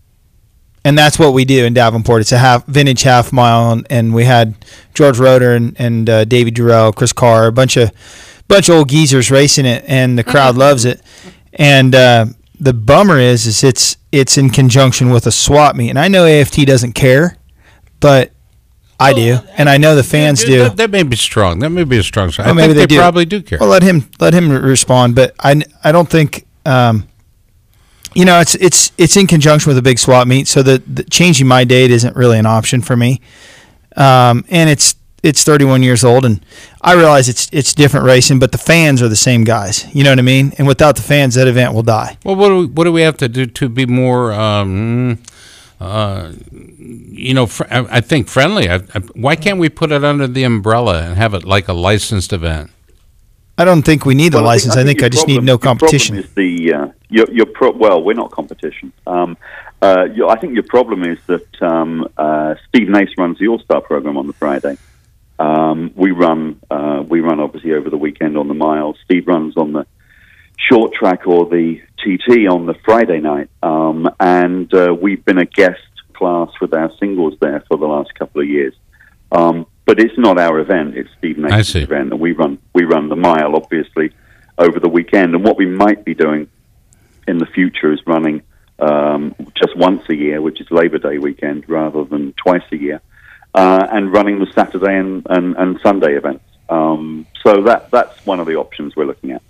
and 0.86 0.98
that's 0.98 1.20
what 1.20 1.34
we 1.34 1.46
do 1.46 1.66
in 1.66 1.74
Davenport. 1.74 2.22
It's 2.22 2.32
a 2.32 2.38
half 2.38 2.66
vintage 2.66 3.04
half 3.04 3.34
mile, 3.34 3.72
and, 3.72 3.88
and 3.90 4.14
we 4.14 4.26
had 4.26 4.56
George 4.94 5.20
Roeder 5.20 5.56
and, 5.56 5.76
and 5.80 6.10
uh, 6.10 6.26
Davey 6.26 6.52
Durelle, 6.52 6.96
Chris 6.96 7.14
Carr, 7.14 7.48
a 7.48 7.52
bunch 7.52 7.78
of 7.78 7.92
bunch 8.48 8.70
of 8.70 8.76
old 8.76 8.90
geezers 8.90 9.30
racing 9.30 9.66
it, 9.66 9.84
and 9.88 10.18
the 10.18 10.24
crowd 10.24 10.52
mm-hmm. 10.52 10.60
loves 10.60 10.86
it. 10.86 11.02
And 11.54 11.94
uh, 11.94 12.28
the 12.60 12.74
bummer 12.74 13.20
is, 13.20 13.46
is 13.46 13.64
it's 13.64 13.98
it's 14.12 14.38
in 14.38 14.50
conjunction 14.50 15.12
with 15.12 15.28
a 15.28 15.32
swap 15.32 15.76
meet, 15.76 15.90
and 15.90 16.00
I 16.00 16.08
know 16.08 16.26
AFT 16.26 16.66
doesn't 16.66 16.94
care, 16.94 17.38
but 18.00 18.32
I 19.00 19.14
do, 19.14 19.38
and 19.58 19.70
I 19.70 19.78
know 19.78 19.96
the 19.96 20.04
fans 20.04 20.44
do. 20.44 20.60
That, 20.60 20.78
that, 20.78 20.90
may 20.90 21.04
be 21.04 21.16
strong. 21.16 21.60
That 21.60 21.70
may 21.70 21.86
be 21.86 21.98
a 21.98 22.04
strong. 22.04 22.32
Well, 22.38 22.50
I 22.50 22.54
maybe 22.54 22.74
they, 22.74 22.82
they 22.82 22.88
do. 22.88 22.98
probably 22.98 23.26
do 23.26 23.42
care. 23.42 23.58
Well, 23.60 23.70
let 23.70 23.84
him 23.84 24.10
let 24.20 24.34
him 24.34 24.52
respond, 24.52 25.16
but 25.16 25.36
I 25.40 25.62
I 25.84 25.92
don't 25.92 26.10
think. 26.10 26.46
Um, 26.66 27.09
you 28.14 28.26
know, 28.26 28.40
it's 28.40 28.56
it's 28.56 28.92
it's 28.98 29.18
in 29.18 29.28
conjunction 29.28 29.70
with 29.70 29.78
a 29.78 29.82
big 29.82 30.00
swap 30.00 30.28
meet, 30.28 30.48
so 30.48 30.64
the, 30.64 30.82
the 30.88 31.04
changing 31.04 31.48
my 31.48 31.64
date 31.64 31.92
isn't 31.92 32.16
really 32.16 32.40
an 32.40 32.46
option 32.46 32.82
for 32.82 32.96
me. 32.96 33.22
Um, 33.96 34.46
and 34.50 34.70
it's 34.70 34.96
it's 35.22 35.44
31 35.44 35.84
years 35.84 36.04
old, 36.04 36.26
and 36.26 36.44
I 36.82 36.94
realize 36.94 37.30
it's 37.30 37.50
it's 37.52 37.74
different 37.74 38.06
racing, 38.06 38.40
but 38.40 38.52
the 38.52 38.58
fans 38.58 39.02
are 39.02 39.10
the 39.10 39.16
same 39.16 39.44
guys. 39.44 39.86
You 39.94 40.04
know 40.04 40.12
what 40.12 40.20
I 40.20 40.24
mean? 40.24 40.54
And 40.58 40.68
without 40.68 40.96
the 40.96 41.02
fans, 41.02 41.36
that 41.36 41.48
event 41.48 41.74
will 41.74 41.84
die. 41.84 42.18
Well, 42.24 42.36
what 42.36 42.50
do 42.50 42.58
we, 42.60 42.66
what 42.68 42.84
do 42.86 42.92
we 42.92 43.02
have 43.02 43.18
to 43.18 43.30
do 43.30 43.46
to 43.46 43.70
be 43.70 43.86
more? 43.86 44.32
Um, 44.32 45.20
uh, 45.80 46.34
you 46.52 47.34
know, 47.34 47.46
fr- 47.46 47.68
I 47.70 48.02
think 48.02 48.28
friendly. 48.28 48.70
I, 48.70 48.76
I, 48.94 49.00
why 49.14 49.36
can't 49.36 49.60
we 49.60 49.70
put 49.70 49.92
it 49.92 50.04
under 50.04 50.28
the 50.28 50.44
umbrella 50.44 51.04
and 51.04 51.16
have 51.16 51.34
it 51.34 51.46
like 51.46 51.68
a 51.68 51.74
licensed 51.74 52.34
event? 52.34 52.72
I 53.60 53.66
don't 53.66 53.82
think 53.82 54.06
we 54.06 54.16
need 54.16 54.32
the 54.32 54.38
well, 54.38 54.46
license. 54.46 54.78
I 54.78 54.86
think 54.86 55.00
I, 55.00 55.02
think 55.02 55.04
I 55.04 55.10
just 55.10 55.26
problem, 55.26 55.44
need 55.44 55.52
no 55.52 55.58
competition. 55.58 56.16
Your 56.16 56.24
problem 56.24 56.48
is 56.48 56.58
the 56.68 56.74
uh, 56.74 56.88
your, 57.10 57.30
your 57.30 57.46
pro- 57.46 57.76
well, 57.76 58.02
we're 58.02 58.14
not 58.14 58.32
competition. 58.32 58.94
Um, 59.06 59.36
uh, 59.82 60.06
your, 60.16 60.30
I 60.30 60.40
think 60.40 60.54
your 60.54 60.64
problem 60.64 61.04
is 61.04 61.18
that 61.28 61.62
um, 61.62 62.08
uh, 62.18 62.56
Steve 62.70 62.88
Nace 62.88 63.10
runs 63.18 63.38
the 63.38 63.50
All 63.50 63.60
Star 63.60 63.82
program 63.82 64.16
on 64.16 64.28
the 64.28 64.34
Friday. 64.34 64.78
Um, 65.40 65.92
we 65.94 66.12
run 66.12 66.62
uh, 66.72 67.04
we 67.06 67.20
run 67.20 67.42
obviously 67.42 67.74
over 67.74 67.90
the 67.90 67.98
weekend 67.98 68.38
on 68.38 68.48
the 68.48 68.54
mile. 68.54 68.96
Steve 69.04 69.28
runs 69.28 69.58
on 69.58 69.74
the 69.74 69.86
short 70.58 70.94
track 70.94 71.28
or 71.28 71.46
the 71.46 71.82
TT 71.98 72.48
on 72.50 72.66
the 72.66 72.76
Friday 72.86 73.20
night, 73.20 73.50
um, 73.62 74.10
and 74.22 74.74
uh, 74.74 74.96
we've 74.98 75.26
been 75.26 75.38
a 75.38 75.46
guest 75.46 75.82
class 76.14 76.50
with 76.62 76.74
our 76.74 76.94
singles 76.98 77.34
there 77.42 77.62
for 77.68 77.78
the 77.78 77.86
last 77.86 78.16
couple 78.16 78.40
of 78.42 78.48
years. 78.48 78.74
But 79.90 80.00
it's 80.00 80.20
not 80.20 80.38
our 80.38 80.60
event; 80.60 80.96
it's 80.96 81.10
Steve 81.18 81.40
Nace's 81.40 81.76
event, 81.78 82.12
and 82.12 82.20
we 82.20 82.34
run 82.34 82.60
we 82.76 82.84
run 82.84 83.10
the 83.10 83.16
mile 83.16 83.56
obviously 83.56 84.12
over 84.56 84.80
the 84.80 84.88
weekend. 84.88 85.34
And 85.34 85.44
what 85.44 85.58
we 85.58 85.66
might 85.66 86.06
be 86.06 86.14
doing 86.14 86.48
in 87.28 87.40
the 87.40 87.48
future 87.48 87.92
is 87.92 88.00
running 88.06 88.44
um, 88.78 89.34
just 89.56 89.76
once 89.76 90.04
a 90.10 90.16
year, 90.16 90.44
which 90.44 90.62
is 90.62 90.70
Labor 90.70 91.00
Day 91.00 91.18
weekend, 91.18 91.68
rather 91.68 92.04
than 92.04 92.34
twice 92.34 92.62
a 92.72 92.78
year, 92.78 93.02
uh, 93.56 93.88
and 93.90 94.14
running 94.14 94.38
the 94.38 94.46
Saturday 94.54 94.96
and, 94.96 95.26
and, 95.28 95.56
and 95.56 95.80
Sunday 95.82 96.16
events. 96.16 96.46
Um, 96.70 97.26
so 97.44 97.64
that 97.64 97.90
that's 97.90 98.24
one 98.28 98.40
of 98.40 98.46
the 98.46 98.58
options 98.58 98.96
we're 98.96 99.08
looking 99.08 99.32
at. 99.32 99.42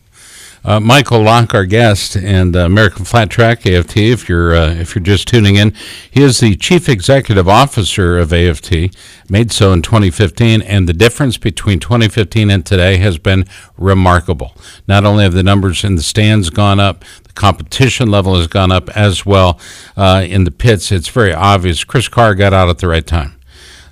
Uh, 0.64 0.80
Michael 0.80 1.24
Lock, 1.24 1.54
our 1.54 1.66
guest, 1.66 2.18
and 2.18 2.54
uh, 2.56 2.60
American 2.60 3.06
Flat 3.06 3.30
Track 3.30 3.66
AFT. 3.66 3.96
If 3.98 4.28
you're 4.28 4.54
uh, 4.54 4.74
if 4.74 4.94
you're 4.94 5.04
just 5.04 5.28
tuning 5.28 5.56
in, 5.56 5.74
he 6.12 6.22
is 6.22 6.42
the 6.42 6.56
chief 6.58 6.90
executive 6.90 7.48
officer 7.48 8.18
of 8.18 8.34
AFT. 8.34 8.94
Made 9.30 9.54
so 9.54 9.72
in 9.72 9.82
2015, 9.82 10.62
and 10.62 10.88
the 10.88 10.94
difference 10.94 11.38
between 11.38 11.80
2015 11.80 12.50
and 12.50 12.66
today 12.66 12.98
has 12.98 13.18
been 13.18 13.46
remarkable. 13.78 14.54
Not 14.86 15.06
only 15.06 15.24
have 15.24 15.34
the 15.34 15.44
numbers 15.44 15.86
in 15.86 15.96
the 15.96 16.04
stands 16.04 16.50
gone 16.50 16.80
up, 16.80 17.06
the 17.24 17.32
competition 17.34 18.12
level 18.12 18.36
has 18.36 18.48
gone 18.48 18.72
up 18.72 18.90
as 18.90 19.26
well 19.26 19.60
uh, 19.96 20.26
in 20.28 20.44
the 20.44 20.52
pits. 20.52 20.92
It's 20.92 21.08
very 21.08 21.34
obvious. 21.34 21.86
Chris 21.86 22.10
Carr 22.10 22.36
got 22.36 22.54
out 22.54 22.68
at 22.68 22.80
the 22.80 22.88
right 22.88 23.08
time. 23.08 23.39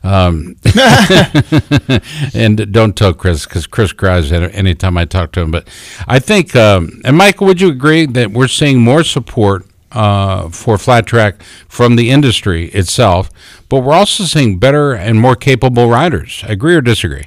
Um, 0.08 0.56
and 2.34 2.72
don't 2.72 2.96
tell 2.96 3.14
Chris 3.14 3.46
because 3.46 3.68
Chris 3.68 3.92
cries 3.92 4.32
anytime 4.32 4.98
I 4.98 5.04
talk 5.04 5.34
to 5.34 5.42
him. 5.42 5.52
But 5.52 5.68
I 6.08 6.20
think, 6.20 6.56
um, 6.56 7.02
and 7.04 7.18
Michael, 7.18 7.46
would 7.48 7.60
you 7.60 7.70
agree 7.70 8.06
that 8.06 8.32
we're 8.32 8.48
seeing 8.48 8.80
more 8.80 9.04
support 9.04 9.66
uh, 9.92 10.48
for 10.50 10.78
flat 10.78 11.08
track 11.08 11.44
from 11.68 11.98
the 11.98 12.10
industry 12.10 12.70
itself, 12.70 13.30
but 13.68 13.82
we're 13.82 13.94
also 13.94 14.24
seeing 14.24 14.60
better 14.60 14.94
and 14.94 15.20
more 15.20 15.36
capable 15.36 15.90
riders? 15.90 16.42
Agree 16.48 16.76
or 16.76 16.82
disagree? 16.82 17.26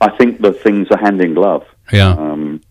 I 0.00 0.16
think 0.16 0.40
the 0.40 0.52
things 0.52 0.88
are 0.90 0.98
hand 0.98 1.20
in 1.20 1.34
glove. 1.34 1.66
Yeah. 1.92 2.12
Um, 2.12 2.62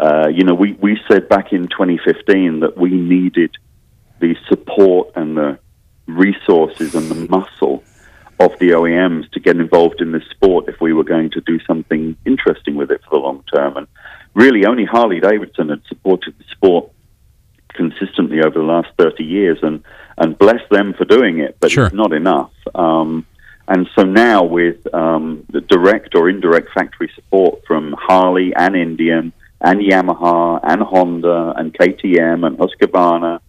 uh, 0.00 0.28
you 0.28 0.42
know, 0.42 0.54
we, 0.54 0.72
we 0.72 0.98
said 1.08 1.28
back 1.28 1.52
in 1.52 1.68
2015 1.68 2.60
that 2.60 2.76
we 2.76 2.90
needed 2.90 3.56
the 4.18 4.34
support 4.48 5.12
and 5.14 5.36
the 5.36 5.58
resources 6.06 6.94
and 6.94 7.10
the 7.10 7.28
muscle 7.28 7.82
of 8.40 8.58
the 8.58 8.70
OEMs 8.70 9.30
to 9.32 9.40
get 9.40 9.56
involved 9.56 10.00
in 10.00 10.12
this 10.12 10.24
sport 10.30 10.68
if 10.68 10.80
we 10.80 10.92
were 10.92 11.04
going 11.04 11.30
to 11.30 11.40
do 11.40 11.60
something 11.66 12.16
interesting 12.24 12.74
with 12.74 12.90
it 12.90 13.00
for 13.04 13.10
the 13.10 13.22
long 13.22 13.44
term. 13.52 13.76
And 13.76 13.86
really, 14.34 14.66
only 14.66 14.84
Harley 14.84 15.20
Davidson 15.20 15.68
had 15.68 15.82
supported 15.88 16.36
the 16.38 16.44
sport 16.50 16.90
consistently 17.74 18.40
over 18.40 18.58
the 18.58 18.64
last 18.64 18.88
30 18.98 19.24
years, 19.24 19.58
and, 19.62 19.82
and 20.16 20.38
bless 20.38 20.60
them 20.70 20.94
for 20.94 21.04
doing 21.04 21.40
it, 21.40 21.56
but 21.60 21.70
sure. 21.70 21.86
it's 21.86 21.94
not 21.94 22.12
enough. 22.12 22.52
Um, 22.74 23.26
and 23.66 23.88
so 23.94 24.02
now, 24.02 24.44
with 24.44 24.92
um, 24.94 25.44
the 25.50 25.60
direct 25.60 26.14
or 26.14 26.28
indirect 26.28 26.70
factory 26.72 27.10
support 27.14 27.64
from 27.66 27.94
Harley 27.98 28.54
and 28.54 28.76
Indian 28.76 29.32
and 29.60 29.80
Yamaha 29.80 30.60
and 30.62 30.82
Honda 30.82 31.54
and 31.56 31.72
KTM 31.72 32.46
and 32.46 32.58
Husqvarna, 32.58 33.40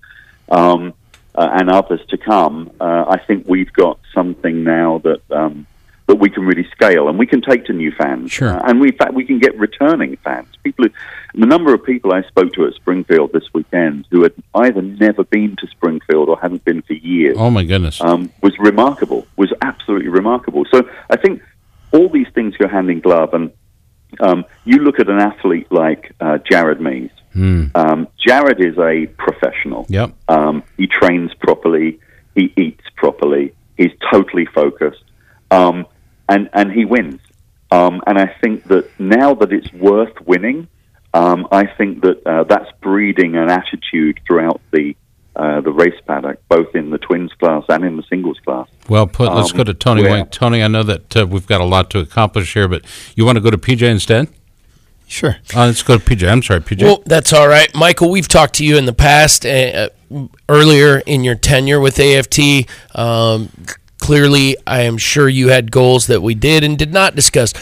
um, 0.50 0.94
uh, 1.36 1.50
and 1.54 1.70
others 1.70 2.02
to 2.10 2.18
come, 2.18 2.72
uh, 2.80 3.06
I 3.08 3.18
think 3.18 3.48
we've 3.48 3.72
got 3.74 4.00
something 4.14 4.64
now 4.64 5.00
that 5.00 5.22
um, 5.32 5.68
that 6.08 6.16
we 6.16 6.30
can 6.30 6.46
really 6.46 6.68
scale 6.72 7.10
and 7.10 7.18
we 7.18 7.26
can 7.26 7.42
take 7.42 7.66
to 7.66 7.74
new 7.74 7.92
fans. 7.92 8.32
Sure. 8.32 8.52
Uh, 8.52 8.70
and 8.70 8.80
we, 8.80 8.90
in 8.90 8.96
fact, 8.96 9.14
we 9.14 9.26
can 9.26 9.40
get 9.40 9.58
returning 9.58 10.16
fans. 10.18 10.48
People, 10.64 10.86
who, 10.86 10.92
the 11.40 11.48
number 11.48 11.74
of 11.74 11.84
people 11.84 12.14
I 12.14 12.22
spoke 12.24 12.54
to 12.54 12.66
at 12.68 12.76
Springfield 12.76 13.32
this 13.34 13.52
weekend 13.54 14.08
who 14.12 14.22
had 14.24 14.34
either 14.54 14.82
never 14.84 15.24
been 15.24 15.56
to 15.58 15.68
Springfield 15.68 16.30
or 16.30 16.40
hadn't 16.40 16.64
been 16.64 16.84
for 16.84 16.94
years 16.94 17.36
Oh 17.40 17.50
my 17.50 17.64
goodness. 17.64 18.00
um, 18.02 18.32
was 18.42 18.58
remarkable, 18.60 19.26
was 19.36 19.52
absolutely 19.62 20.10
remarkable. 20.10 20.66
So 20.72 20.88
I 21.10 21.18
think 21.18 21.42
all 21.92 22.08
these 22.10 22.28
things 22.36 22.56
go 22.56 22.68
hand 22.68 22.90
in 22.92 23.00
glove. 23.00 23.34
And 23.34 23.52
um, 24.20 24.46
you 24.64 24.78
look 24.78 25.00
at 25.00 25.10
an 25.10 25.20
athlete 25.20 25.72
like 25.72 26.12
uh, 26.20 26.38
Jared 26.50 26.80
Mees. 26.80 27.10
Hmm. 27.36 27.66
Um, 27.76 28.08
Jared 28.26 28.62
is 28.62 28.78
a 28.78 29.08
professional. 29.18 29.86
Yep. 29.90 30.14
Um, 30.30 30.64
he 30.78 30.88
trains 30.88 31.32
properly. 31.42 32.00
He 32.34 32.54
eats 32.58 32.84
properly. 32.96 33.54
He's 33.78 33.92
totally 34.12 34.46
focused, 34.46 35.04
um, 35.52 35.86
and 36.30 36.50
and 36.54 36.72
he 36.72 36.86
wins. 36.86 37.20
Um, 37.72 38.02
and 38.08 38.18
I 38.18 38.28
think 38.42 38.64
that 38.70 38.90
now 39.00 39.34
that 39.36 39.52
it's 39.52 39.72
worth 39.74 40.16
winning, 40.26 40.70
um, 41.14 41.46
I 41.52 41.66
think 41.66 42.02
that 42.04 42.26
uh, 42.26 42.46
that's 42.46 42.72
breeding 42.82 43.36
an 43.36 43.50
attitude 43.50 44.22
throughout 44.26 44.62
the 44.72 44.96
uh, 45.36 45.60
the 45.60 45.72
race 45.74 46.00
paddock, 46.08 46.38
both 46.48 46.74
in 46.74 46.90
the 46.90 46.98
twins 47.00 47.34
class 47.34 47.64
and 47.68 47.84
in 47.84 47.98
the 47.98 48.04
singles 48.04 48.40
class. 48.46 48.70
Well 48.88 49.08
put. 49.08 49.34
Let's 49.34 49.52
Um, 49.52 49.58
go 49.58 49.64
to 49.66 49.74
Tony 49.74 50.04
Wink. 50.04 50.32
Tony, 50.32 50.64
I 50.64 50.70
know 50.70 50.84
that 50.84 51.18
uh, 51.18 51.28
we've 51.28 51.48
got 51.48 51.60
a 51.60 51.66
lot 51.66 51.90
to 51.90 52.00
accomplish 52.00 52.54
here, 52.54 52.70
but 52.70 52.86
you 53.16 53.26
want 53.26 53.36
to 53.36 53.42
go 53.42 53.50
to 53.52 53.58
PJ 53.58 53.82
instead? 53.82 54.30
Sure. 55.08 55.38
Uh, 55.56 55.68
let's 55.68 55.84
go 55.84 55.98
to 55.98 56.04
PJ. 56.04 56.30
I'm 56.30 56.42
sorry, 56.42 56.62
PJ. 56.62 56.84
Well, 56.84 57.04
that's 57.06 57.32
all 57.32 57.48
right, 57.48 57.74
Michael. 57.76 58.10
We've 58.10 58.28
talked 58.28 58.56
to 58.56 58.66
you 58.66 58.78
in 58.78 58.86
the 58.86 58.94
past, 58.94 59.46
uh, 59.46 59.90
earlier 60.50 61.00
in 61.06 61.24
your 61.24 61.36
tenure 61.36 61.80
with 61.80 62.00
AFT. 62.00 62.68
Um, 62.98 63.50
clearly, 64.00 64.58
I 64.66 64.82
am 64.82 64.98
sure 64.98 65.30
you 65.30 65.50
had 65.50 65.72
goals 65.72 66.08
that 66.08 66.22
we 66.22 66.36
did 66.36 66.64
and 66.64 66.78
did 66.78 66.92
not 66.94 67.16
discuss. 67.16 67.54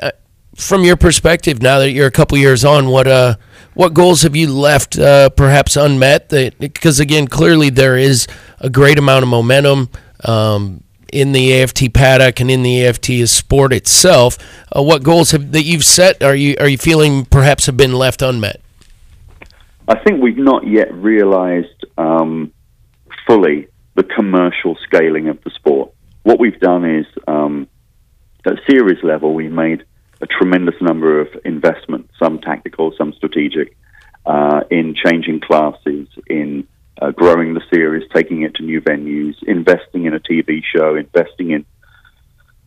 Uh, 0.00 0.10
from 0.54 0.84
your 0.84 0.96
perspective, 0.96 1.60
now 1.60 1.78
that 1.80 1.90
you're 1.90 2.06
a 2.06 2.10
couple 2.12 2.38
years 2.38 2.64
on, 2.64 2.88
what 2.88 3.06
uh, 3.06 3.36
what 3.74 3.92
goals 3.92 4.22
have 4.22 4.34
you 4.34 4.50
left 4.52 4.98
uh, 4.98 5.28
perhaps 5.30 5.76
unmet? 5.76 6.30
That 6.30 6.58
because 6.58 6.98
again, 6.98 7.28
clearly 7.28 7.68
there 7.70 7.96
is 7.96 8.26
a 8.58 8.70
great 8.70 8.98
amount 8.98 9.22
of 9.22 9.28
momentum. 9.28 9.90
Um, 10.24 10.82
in 11.16 11.32
the 11.32 11.62
AFT 11.62 11.94
paddock 11.94 12.40
and 12.40 12.50
in 12.50 12.62
the 12.62 12.84
AFT 12.84 13.26
sport 13.26 13.72
itself, 13.72 14.36
uh, 14.76 14.82
what 14.82 15.02
goals 15.02 15.30
have 15.30 15.52
that 15.52 15.62
you've 15.62 15.84
set 15.84 16.22
are 16.22 16.34
you 16.34 16.56
are 16.60 16.68
you 16.68 16.76
feeling 16.76 17.24
perhaps 17.24 17.64
have 17.66 17.76
been 17.76 17.94
left 17.94 18.20
unmet? 18.20 18.60
I 19.88 19.98
think 20.00 20.20
we've 20.20 20.36
not 20.36 20.66
yet 20.66 20.92
realized 20.92 21.86
um, 21.96 22.52
fully 23.26 23.68
the 23.94 24.02
commercial 24.02 24.76
scaling 24.84 25.28
of 25.28 25.42
the 25.42 25.50
sport. 25.50 25.92
What 26.24 26.38
we've 26.38 26.60
done 26.60 26.84
is, 26.84 27.06
um, 27.26 27.66
at 28.44 28.58
series 28.68 29.02
level, 29.02 29.32
we 29.32 29.48
made 29.48 29.84
a 30.20 30.26
tremendous 30.26 30.74
number 30.80 31.20
of 31.20 31.28
investments, 31.44 32.12
some 32.18 32.40
tactical, 32.40 32.92
some 32.98 33.12
strategic, 33.14 33.76
uh, 34.26 34.62
in 34.70 34.94
changing 34.94 35.40
classes, 35.40 36.08
in 36.28 36.66
uh, 37.00 37.10
growing 37.10 37.54
the 37.54 37.62
series, 37.72 38.08
taking 38.14 38.42
it 38.42 38.54
to 38.56 38.62
new 38.62 38.80
venues, 38.80 39.34
investing 39.46 40.06
in 40.06 40.14
a 40.14 40.20
TV 40.20 40.62
show, 40.74 40.96
investing 40.96 41.50
in 41.50 41.64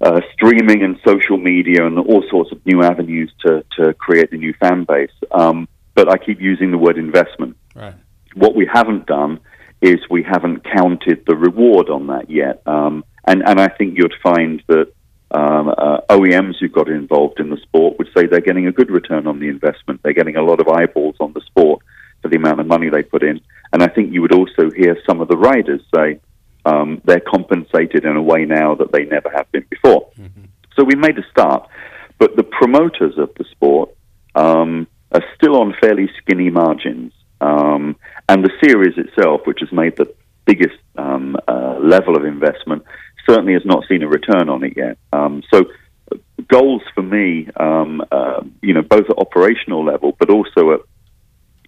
uh, 0.02 0.22
streaming 0.34 0.84
and 0.84 1.00
social 1.06 1.38
media 1.38 1.86
and 1.86 2.00
all 2.00 2.24
sorts 2.30 2.52
of 2.52 2.66
new 2.66 2.84
avenues 2.84 3.32
to, 3.42 3.64
to 3.78 3.94
create 3.94 4.32
a 4.32 4.38
new 4.38 4.54
fan 4.54 4.86
base. 4.86 5.12
Um, 5.32 5.68
but 5.94 6.10
I 6.10 6.18
keep 6.18 6.40
using 6.40 6.72
the 6.72 6.78
word 6.78 6.98
investment. 6.98 7.58
Right. 7.76 7.96
What 8.36 8.56
we 8.56 8.70
haven't 8.72 9.08
done 9.08 9.40
is 9.82 10.00
we 10.10 10.24
haven't 10.24 10.64
counted 10.64 11.24
the 11.26 11.36
reward 11.36 11.90
on 11.90 12.08
that 12.08 12.30
yet. 12.30 12.62
Um, 12.66 13.04
and, 13.26 13.44
and 13.46 13.60
I 13.60 13.68
think 13.68 13.98
you'd 13.98 14.14
find 14.24 14.62
that 14.68 14.94
um, 15.32 15.70
uh, 15.70 16.00
OEMs 16.10 16.56
who 16.60 16.70
got 16.70 16.90
involved 16.90 17.40
in 17.40 17.50
the 17.50 17.58
sport 17.58 17.98
would 17.98 18.08
say 18.16 18.26
they're 18.26 18.42
getting 18.42 18.68
a 18.68 18.72
good 18.72 18.90
return 18.90 19.28
on 19.28 19.40
the 19.40 19.48
investment. 19.48 20.02
They're 20.04 20.14
getting 20.14 20.38
a 20.38 20.44
lot 20.44 20.60
of 20.60 20.68
eyeballs 20.68 21.16
on 21.20 21.34
the 21.34 21.42
sport 21.42 21.82
for 22.22 22.30
the 22.30 22.38
amount 22.38 22.60
of 22.60 22.68
money 22.68 22.90
they 22.90 23.04
put 23.04 23.24
in. 23.24 23.40
And 23.72 23.84
I 23.84 23.88
think 23.88 24.14
you 24.14 24.22
would 24.22 24.34
also 24.34 24.72
hear 24.76 24.98
some 25.08 25.22
of 25.22 25.28
the 25.28 25.38
riders 25.38 25.82
say 25.96 26.20
um, 26.66 27.02
they're 27.06 27.20
compensated 27.22 28.06
in 28.06 28.16
a 28.16 28.22
way 28.22 28.46
now 28.46 28.76
that 28.76 28.92
they 28.92 29.06
never 29.06 29.30
have 29.30 29.52
been 29.52 29.66
before. 29.70 30.12
So 30.76 30.84
we 30.84 30.96
made 30.96 31.18
a 31.18 31.30
start. 31.30 31.68
But 32.18 32.36
the 32.36 32.44
promoters 32.44 33.18
of 33.18 33.34
the 33.36 33.46
sport 33.52 33.96
um, 34.36 34.88
are 35.12 35.24
still 35.36 35.56
on 35.60 35.74
fairly 35.82 36.10
skinny 36.22 36.50
margins. 36.50 37.14
Um, 37.42 37.96
and 38.28 38.44
the 38.44 38.52
series 38.62 38.98
itself, 38.98 39.42
which 39.46 39.60
has 39.62 39.72
made 39.72 39.96
the 39.96 40.14
biggest 40.46 40.78
um, 40.98 41.38
uh, 41.48 41.78
level 41.82 42.18
of 42.18 42.26
investment, 42.26 42.84
certainly 43.28 43.54
has 43.54 43.66
not 43.66 43.86
seen 43.88 44.04
a 44.04 44.08
return 44.08 44.50
on 44.50 44.64
it 44.64 44.74
yet. 44.76 44.98
Um, 45.14 45.44
so, 45.54 45.66
uh, 46.12 46.18
goals 46.48 46.82
for 46.94 47.04
me, 47.04 47.48
um, 47.56 48.04
uh, 48.12 48.42
you 48.62 48.74
know, 48.74 48.82
both 48.82 49.10
at 49.10 49.18
operational 49.18 49.86
level, 49.86 50.16
but 50.20 50.30
also 50.30 50.74
at 50.74 50.82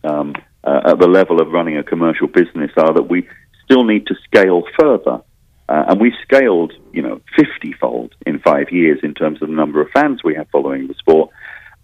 um, 0.03 0.33
uh, 0.63 0.81
at 0.85 0.99
the 0.99 1.07
level 1.07 1.41
of 1.41 1.51
running 1.51 1.77
a 1.77 1.83
commercial 1.83 2.27
business, 2.27 2.71
are 2.77 2.93
that 2.93 3.09
we 3.09 3.27
still 3.63 3.83
need 3.83 4.07
to 4.07 4.15
scale 4.25 4.63
further. 4.79 5.21
Uh, 5.69 5.85
and 5.87 6.01
we 6.01 6.13
scaled, 6.23 6.73
you 6.91 7.01
know, 7.01 7.21
50-fold 7.39 8.13
in 8.25 8.39
five 8.39 8.71
years 8.71 8.99
in 9.03 9.13
terms 9.13 9.41
of 9.41 9.47
the 9.47 9.55
number 9.55 9.81
of 9.81 9.89
fans 9.91 10.21
we 10.21 10.35
have 10.35 10.49
following 10.49 10.87
the 10.87 10.93
sport. 10.95 11.29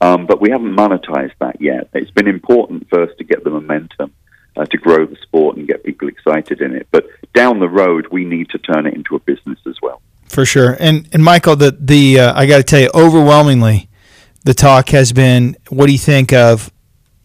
Um, 0.02 0.26
but 0.28 0.42
we 0.42 0.50
haven't 0.50 0.76
monetized 0.76 1.34
that 1.40 1.62
yet. 1.62 1.90
It's 1.94 2.12
been 2.12 2.28
important 2.28 2.88
first 2.90 3.18
to 3.18 3.24
get 3.24 3.44
the 3.44 3.50
momentum, 3.50 4.14
uh, 4.58 4.66
to 4.66 4.78
grow 4.78 5.06
the 5.06 5.16
sport 5.24 5.58
and 5.58 5.68
get 5.68 5.84
people 5.84 6.08
excited 6.08 6.62
in 6.62 6.76
it. 6.76 6.88
But 6.92 7.08
down 7.34 7.60
the 7.60 7.70
road, 7.70 8.08
we 8.12 8.26
need 8.26 8.50
to 8.50 8.58
turn 8.58 8.86
it 8.86 8.94
into 8.94 9.16
a 9.16 9.20
business 9.20 9.60
as 9.66 9.78
well. 9.82 10.02
For 10.28 10.46
sure. 10.46 10.76
And 10.80 11.08
and 11.14 11.24
Michael, 11.24 11.56
the 11.56 11.76
the 11.80 12.20
uh, 12.20 12.40
I 12.40 12.46
got 12.46 12.58
to 12.58 12.64
tell 12.64 12.82
you, 12.82 12.90
overwhelmingly, 12.94 13.90
the 14.44 14.54
talk 14.54 14.90
has 14.90 15.14
been. 15.14 15.56
What 15.70 15.88
do 15.88 15.94
you 15.94 15.98
think 15.98 16.34
of 16.34 16.72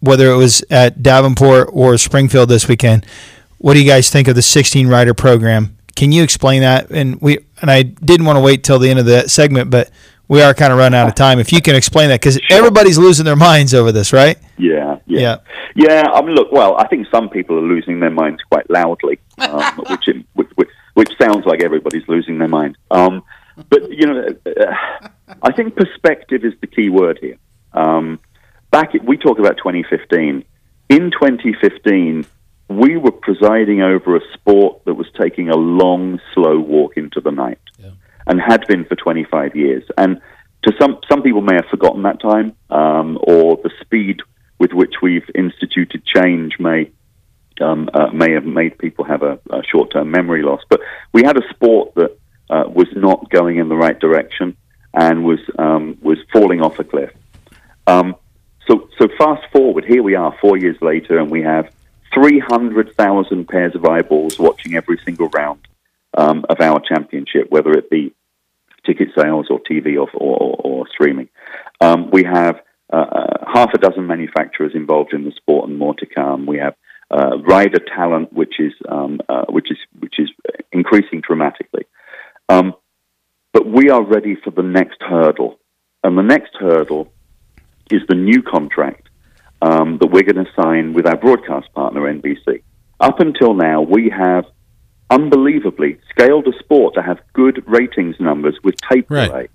whether 0.02 0.30
it 0.30 0.36
was 0.36 0.62
at 0.70 1.02
Davenport 1.02 1.70
or 1.72 1.96
Springfield 1.96 2.48
this 2.48 2.68
weekend? 2.68 3.06
What 3.58 3.74
do 3.74 3.80
you 3.82 3.88
guys 3.88 4.10
think 4.10 4.28
of 4.28 4.34
the 4.34 4.42
16 4.42 4.88
rider 4.88 5.14
program? 5.14 5.76
Can 5.94 6.10
you 6.10 6.22
explain 6.22 6.62
that? 6.62 6.90
And 6.90 7.20
we 7.20 7.38
and 7.60 7.70
I 7.70 7.82
didn't 7.82 8.26
want 8.26 8.36
to 8.36 8.40
wait 8.40 8.64
till 8.64 8.78
the 8.78 8.90
end 8.90 8.98
of 8.98 9.06
the 9.06 9.28
segment, 9.28 9.70
but 9.70 9.90
we 10.26 10.42
are 10.42 10.54
kind 10.54 10.72
of 10.72 10.78
running 10.78 10.98
out 10.98 11.06
of 11.06 11.14
time. 11.14 11.38
If 11.38 11.52
you 11.52 11.60
can 11.60 11.74
explain 11.76 12.08
that, 12.08 12.20
because 12.20 12.40
everybody's 12.50 12.98
losing 12.98 13.24
their 13.24 13.36
minds 13.36 13.74
over 13.74 13.92
this, 13.92 14.12
right? 14.12 14.38
Yeah, 14.56 14.98
yeah, 15.06 15.20
Yeah. 15.20 15.36
yeah. 15.76 16.10
I 16.12 16.22
mean, 16.22 16.34
look. 16.34 16.50
Well, 16.50 16.76
I 16.78 16.88
think 16.88 17.06
some 17.10 17.28
people 17.28 17.56
are 17.58 17.62
losing 17.68 18.00
their 18.00 18.10
minds 18.10 18.40
quite 18.50 18.68
loudly, 18.70 19.20
um, 19.38 19.62
which, 19.90 20.08
which 20.34 20.48
which 20.56 20.68
which 20.94 21.10
sounds 21.20 21.44
like 21.46 21.62
everybody's 21.62 22.08
losing 22.08 22.38
their 22.38 22.48
mind. 22.48 22.76
Um, 22.90 23.22
but 23.68 23.90
you 23.92 24.06
know, 24.06 24.26
uh, 24.46 25.08
I 25.42 25.52
think 25.52 25.76
perspective 25.76 26.44
is 26.44 26.54
the 26.60 26.66
key 26.66 26.88
word 26.88 27.18
here. 27.20 27.36
Um, 27.74 28.18
back, 28.72 28.94
we 29.04 29.16
talk 29.16 29.38
about 29.38 29.58
2015. 29.58 30.44
In 30.88 31.10
2015, 31.12 32.26
we 32.68 32.96
were 32.96 33.12
presiding 33.12 33.82
over 33.82 34.16
a 34.16 34.20
sport 34.32 34.84
that 34.86 34.94
was 34.94 35.06
taking 35.20 35.48
a 35.50 35.56
long, 35.56 36.20
slow 36.34 36.58
walk 36.58 36.96
into 36.96 37.20
the 37.20 37.30
night, 37.30 37.60
and 38.26 38.40
had 38.40 38.66
been 38.66 38.84
for 38.84 38.96
25 38.96 39.54
years. 39.54 39.84
And 39.96 40.20
to 40.64 40.72
some, 40.80 40.98
some 41.08 41.22
people 41.22 41.42
may 41.42 41.54
have 41.54 41.66
forgotten 41.70 42.02
that 42.02 42.20
time, 42.20 42.56
um, 42.70 43.18
or 43.22 43.58
the 43.62 43.70
speed 43.80 44.20
with 44.58 44.72
which 44.72 44.94
we've 45.02 45.28
instituted 45.34 46.04
change 46.04 46.58
may 46.58 46.90
um, 47.60 47.90
uh, 47.92 48.08
may 48.08 48.32
have 48.32 48.44
made 48.44 48.78
people 48.78 49.04
have 49.04 49.22
a, 49.22 49.38
a 49.50 49.62
short-term 49.70 50.10
memory 50.10 50.42
loss. 50.42 50.62
But 50.68 50.80
we 51.12 51.22
had 51.22 51.36
a 51.36 51.46
sport 51.50 51.94
that 51.96 52.18
uh, 52.48 52.64
was 52.66 52.88
not 52.96 53.28
going 53.28 53.58
in 53.58 53.68
the 53.68 53.76
right 53.76 53.98
direction 53.98 54.56
and 54.94 55.24
was 55.24 55.40
um, 55.58 55.98
was 56.00 56.18
falling 56.32 56.62
off 56.62 56.78
a 56.78 56.84
cliff. 56.84 57.12
Um, 57.86 58.16
so 58.68 58.88
so 58.98 59.08
fast 59.18 59.42
forward, 59.52 59.84
here 59.84 60.02
we 60.02 60.14
are, 60.14 60.36
four 60.40 60.56
years 60.56 60.76
later, 60.80 61.18
and 61.18 61.30
we 61.30 61.42
have 61.42 61.70
300,000 62.14 63.48
pairs 63.48 63.74
of 63.74 63.84
eyeballs 63.84 64.38
watching 64.38 64.74
every 64.74 64.98
single 65.04 65.28
round 65.28 65.66
um, 66.16 66.44
of 66.48 66.60
our 66.60 66.80
championship, 66.80 67.50
whether 67.50 67.72
it 67.72 67.90
be 67.90 68.14
ticket 68.84 69.08
sales 69.16 69.46
or 69.50 69.60
TV 69.60 69.96
or, 69.96 70.08
or, 70.14 70.56
or 70.62 70.88
streaming. 70.88 71.28
Um, 71.80 72.10
we 72.10 72.24
have 72.24 72.60
uh, 72.92 72.96
uh, 72.96 73.52
half 73.52 73.72
a 73.74 73.78
dozen 73.78 74.06
manufacturers 74.06 74.72
involved 74.74 75.14
in 75.14 75.24
the 75.24 75.32
sport, 75.32 75.68
and 75.68 75.78
more 75.78 75.94
to 75.94 76.06
come. 76.06 76.46
We 76.46 76.58
have 76.58 76.74
uh, 77.10 77.38
rider 77.38 77.78
talent, 77.78 78.32
which 78.32 78.60
is 78.60 78.72
um, 78.88 79.20
uh, 79.28 79.46
which 79.48 79.70
is 79.70 79.78
which 79.98 80.18
is 80.18 80.30
increasing 80.72 81.20
dramatically. 81.20 81.86
Um, 82.48 82.74
but 83.52 83.66
we 83.66 83.90
are 83.90 84.02
ready 84.02 84.36
for 84.36 84.50
the 84.50 84.62
next 84.62 85.00
hurdle, 85.00 85.58
and 86.04 86.18
the 86.18 86.22
next 86.22 86.54
hurdle 86.58 87.12
is 87.90 88.02
the 88.08 88.14
new 88.14 88.42
contract 88.42 89.08
um, 89.60 89.98
that 89.98 90.06
we're 90.08 90.22
going 90.22 90.44
to 90.44 90.50
sign 90.54 90.92
with 90.92 91.06
our 91.06 91.16
broadcast 91.16 91.72
partner 91.74 92.00
NBC. 92.02 92.62
Up 93.00 93.20
until 93.20 93.54
now, 93.54 93.82
we 93.82 94.08
have 94.10 94.46
unbelievably 95.10 95.98
scaled 96.10 96.46
a 96.48 96.58
sport 96.58 96.94
to 96.94 97.02
have 97.02 97.20
good 97.32 97.62
ratings 97.66 98.18
numbers 98.18 98.56
with 98.62 98.76
tape 98.90 99.10
Right. 99.10 99.28
delay. 99.28 99.48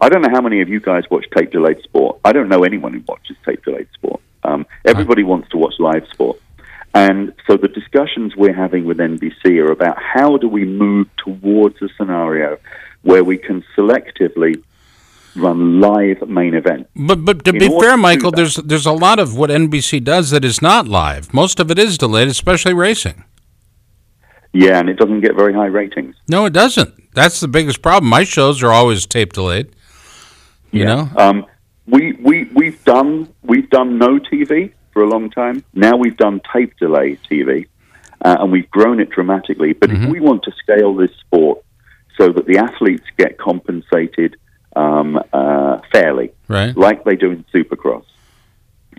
I 0.00 0.08
don't 0.08 0.22
know 0.22 0.30
how 0.32 0.40
many 0.40 0.62
of 0.62 0.68
you 0.68 0.80
guys 0.80 1.04
watch 1.10 1.26
tape 1.36 1.50
delayed 1.52 1.82
sport. 1.82 2.18
I 2.24 2.32
don't 2.32 2.48
know 2.48 2.64
anyone 2.64 2.92
who 2.94 3.02
watches 3.06 3.36
tape 3.44 3.64
delayed 3.64 3.88
sport. 3.94 4.20
Um, 4.42 4.66
everybody 4.84 5.22
wants 5.22 5.50
to 5.50 5.58
watch 5.58 5.74
live 5.78 6.06
sport. 6.08 6.38
And 6.94 7.32
so 7.46 7.56
the 7.56 7.68
discussions 7.68 8.34
we're 8.34 8.54
having 8.54 8.84
with 8.84 8.96
NBC 8.98 9.58
are 9.58 9.70
about 9.70 9.96
how 10.02 10.38
do 10.38 10.48
we 10.48 10.64
move 10.64 11.06
towards 11.18 11.80
a 11.82 11.88
scenario 11.96 12.58
where 13.02 13.22
we 13.22 13.36
can 13.38 13.62
selectively 13.76 14.62
run 15.36 15.80
live 15.80 16.28
main 16.28 16.54
event. 16.54 16.88
But 16.96 17.24
but 17.24 17.44
to 17.44 17.50
In 17.50 17.58
be 17.58 17.68
fair, 17.68 17.92
to 17.92 17.96
Michael, 17.96 18.30
there's 18.30 18.56
there's 18.56 18.86
a 18.86 18.92
lot 18.92 19.18
of 19.18 19.36
what 19.36 19.50
NBC 19.50 20.02
does 20.04 20.30
that 20.30 20.44
is 20.44 20.60
not 20.62 20.88
live. 20.88 21.32
Most 21.34 21.60
of 21.60 21.70
it 21.70 21.78
is 21.78 21.96
delayed, 21.98 22.28
especially 22.28 22.74
racing. 22.74 23.24
Yeah, 24.52 24.78
and 24.80 24.88
it 24.88 24.98
doesn't 24.98 25.20
get 25.20 25.36
very 25.36 25.52
high 25.54 25.66
ratings. 25.66 26.16
No, 26.28 26.44
it 26.46 26.52
doesn't. 26.52 27.14
That's 27.14 27.38
the 27.40 27.48
biggest 27.48 27.82
problem. 27.82 28.10
My 28.10 28.24
shows 28.24 28.62
are 28.62 28.72
always 28.72 29.06
tape 29.06 29.32
delayed. 29.32 29.68
You 30.72 30.84
know, 30.84 31.08
Um, 31.16 31.46
we 31.86 32.12
we 32.20 32.44
we've 32.54 32.82
done 32.84 33.28
we've 33.42 33.68
done 33.70 33.98
no 33.98 34.18
TV 34.18 34.72
for 34.92 35.02
a 35.02 35.08
long 35.08 35.30
time. 35.30 35.64
Now 35.74 35.96
we've 35.96 36.16
done 36.16 36.40
tape 36.52 36.76
delay 36.78 37.16
TV, 37.30 37.66
uh, 38.24 38.36
and 38.40 38.50
we've 38.52 38.70
grown 38.70 39.00
it 39.00 39.10
dramatically. 39.10 39.72
But 39.72 39.90
Mm-hmm. 39.90 40.04
if 40.04 40.10
we 40.10 40.20
want 40.20 40.42
to 40.44 40.52
scale 40.52 40.94
this 40.94 41.10
sport 41.20 41.64
so 42.16 42.28
that 42.32 42.46
the 42.46 42.58
athletes 42.58 43.04
get 43.16 43.38
compensated 43.38 44.36
um, 44.76 45.20
uh, 45.32 45.80
fairly, 45.92 46.32
right? 46.48 46.76
like 46.76 47.04
they 47.04 47.16
do 47.16 47.30
in 47.30 47.44
Supercross. 47.52 48.04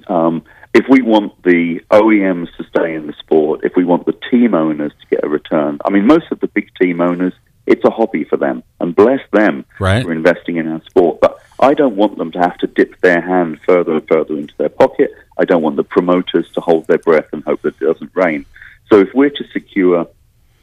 Um, 0.07 0.43
if 0.73 0.85
we 0.89 1.01
want 1.01 1.41
the 1.43 1.81
OEMs 1.91 2.55
to 2.57 2.63
stay 2.63 2.95
in 2.95 3.07
the 3.07 3.13
sport, 3.13 3.61
if 3.63 3.75
we 3.75 3.83
want 3.83 4.05
the 4.05 4.17
team 4.31 4.53
owners 4.53 4.93
to 5.01 5.07
get 5.15 5.23
a 5.23 5.27
return, 5.29 5.79
I 5.85 5.89
mean, 5.89 6.07
most 6.07 6.31
of 6.31 6.39
the 6.39 6.47
big 6.47 6.71
team 6.81 7.01
owners, 7.01 7.33
it's 7.65 7.83
a 7.83 7.89
hobby 7.89 8.23
for 8.23 8.37
them, 8.37 8.63
and 8.79 8.95
bless 8.95 9.19
them 9.31 9.65
Right. 9.79 10.03
for 10.03 10.11
investing 10.11 10.57
in 10.57 10.67
our 10.67 10.81
sport. 10.83 11.19
But 11.21 11.37
I 11.59 11.73
don't 11.73 11.95
want 11.95 12.17
them 12.17 12.31
to 12.31 12.39
have 12.39 12.57
to 12.59 12.67
dip 12.67 12.99
their 13.01 13.21
hand 13.21 13.59
further 13.67 13.93
and 13.93 14.07
further 14.07 14.37
into 14.37 14.53
their 14.57 14.69
pocket. 14.69 15.11
I 15.37 15.45
don't 15.45 15.61
want 15.61 15.75
the 15.75 15.83
promoters 15.83 16.49
to 16.53 16.61
hold 16.61 16.87
their 16.87 16.97
breath 16.97 17.27
and 17.33 17.43
hope 17.43 17.61
that 17.63 17.75
it 17.81 17.85
doesn't 17.85 18.11
rain. 18.15 18.45
So 18.89 18.99
if 18.99 19.13
we're 19.13 19.29
to 19.29 19.43
secure 19.51 20.07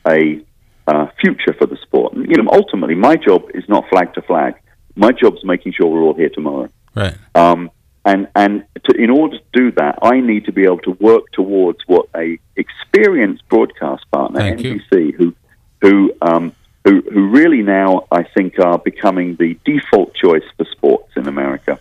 a 0.06 0.40
uh, 0.86 1.06
future 1.20 1.52
for 1.52 1.66
the 1.66 1.76
sport, 1.76 2.14
and, 2.14 2.26
you 2.30 2.42
know, 2.42 2.50
ultimately, 2.50 2.94
my 2.94 3.16
job 3.16 3.42
is 3.54 3.68
not 3.68 3.88
flag 3.90 4.14
to 4.14 4.22
flag. 4.22 4.54
My 4.98 5.12
job's 5.12 5.44
making 5.44 5.72
sure 5.72 5.86
we're 5.86 6.02
all 6.02 6.14
here 6.14 6.28
tomorrow. 6.28 6.68
Right. 6.94 7.16
Um, 7.34 7.70
and 8.04 8.28
and 8.34 8.64
to, 8.84 8.96
in 8.96 9.10
order 9.10 9.38
to 9.38 9.44
do 9.52 9.70
that, 9.72 9.98
I 10.02 10.20
need 10.20 10.46
to 10.46 10.52
be 10.52 10.64
able 10.64 10.78
to 10.80 10.92
work 10.92 11.30
towards 11.32 11.78
what 11.86 12.06
a 12.16 12.38
experienced 12.56 13.48
broadcast 13.48 14.10
partner, 14.10 14.40
Thank 14.40 14.62
you. 14.62 14.80
NBC, 14.92 15.14
who 15.14 15.34
who 15.80 16.12
um, 16.22 16.52
who 16.84 17.02
who 17.02 17.28
really 17.28 17.62
now 17.62 18.06
I 18.10 18.22
think 18.22 18.58
are 18.58 18.78
becoming 18.78 19.36
the 19.36 19.58
default 19.64 20.14
choice 20.14 20.44
for 20.56 20.64
sports 20.64 21.12
in 21.16 21.28
America, 21.28 21.78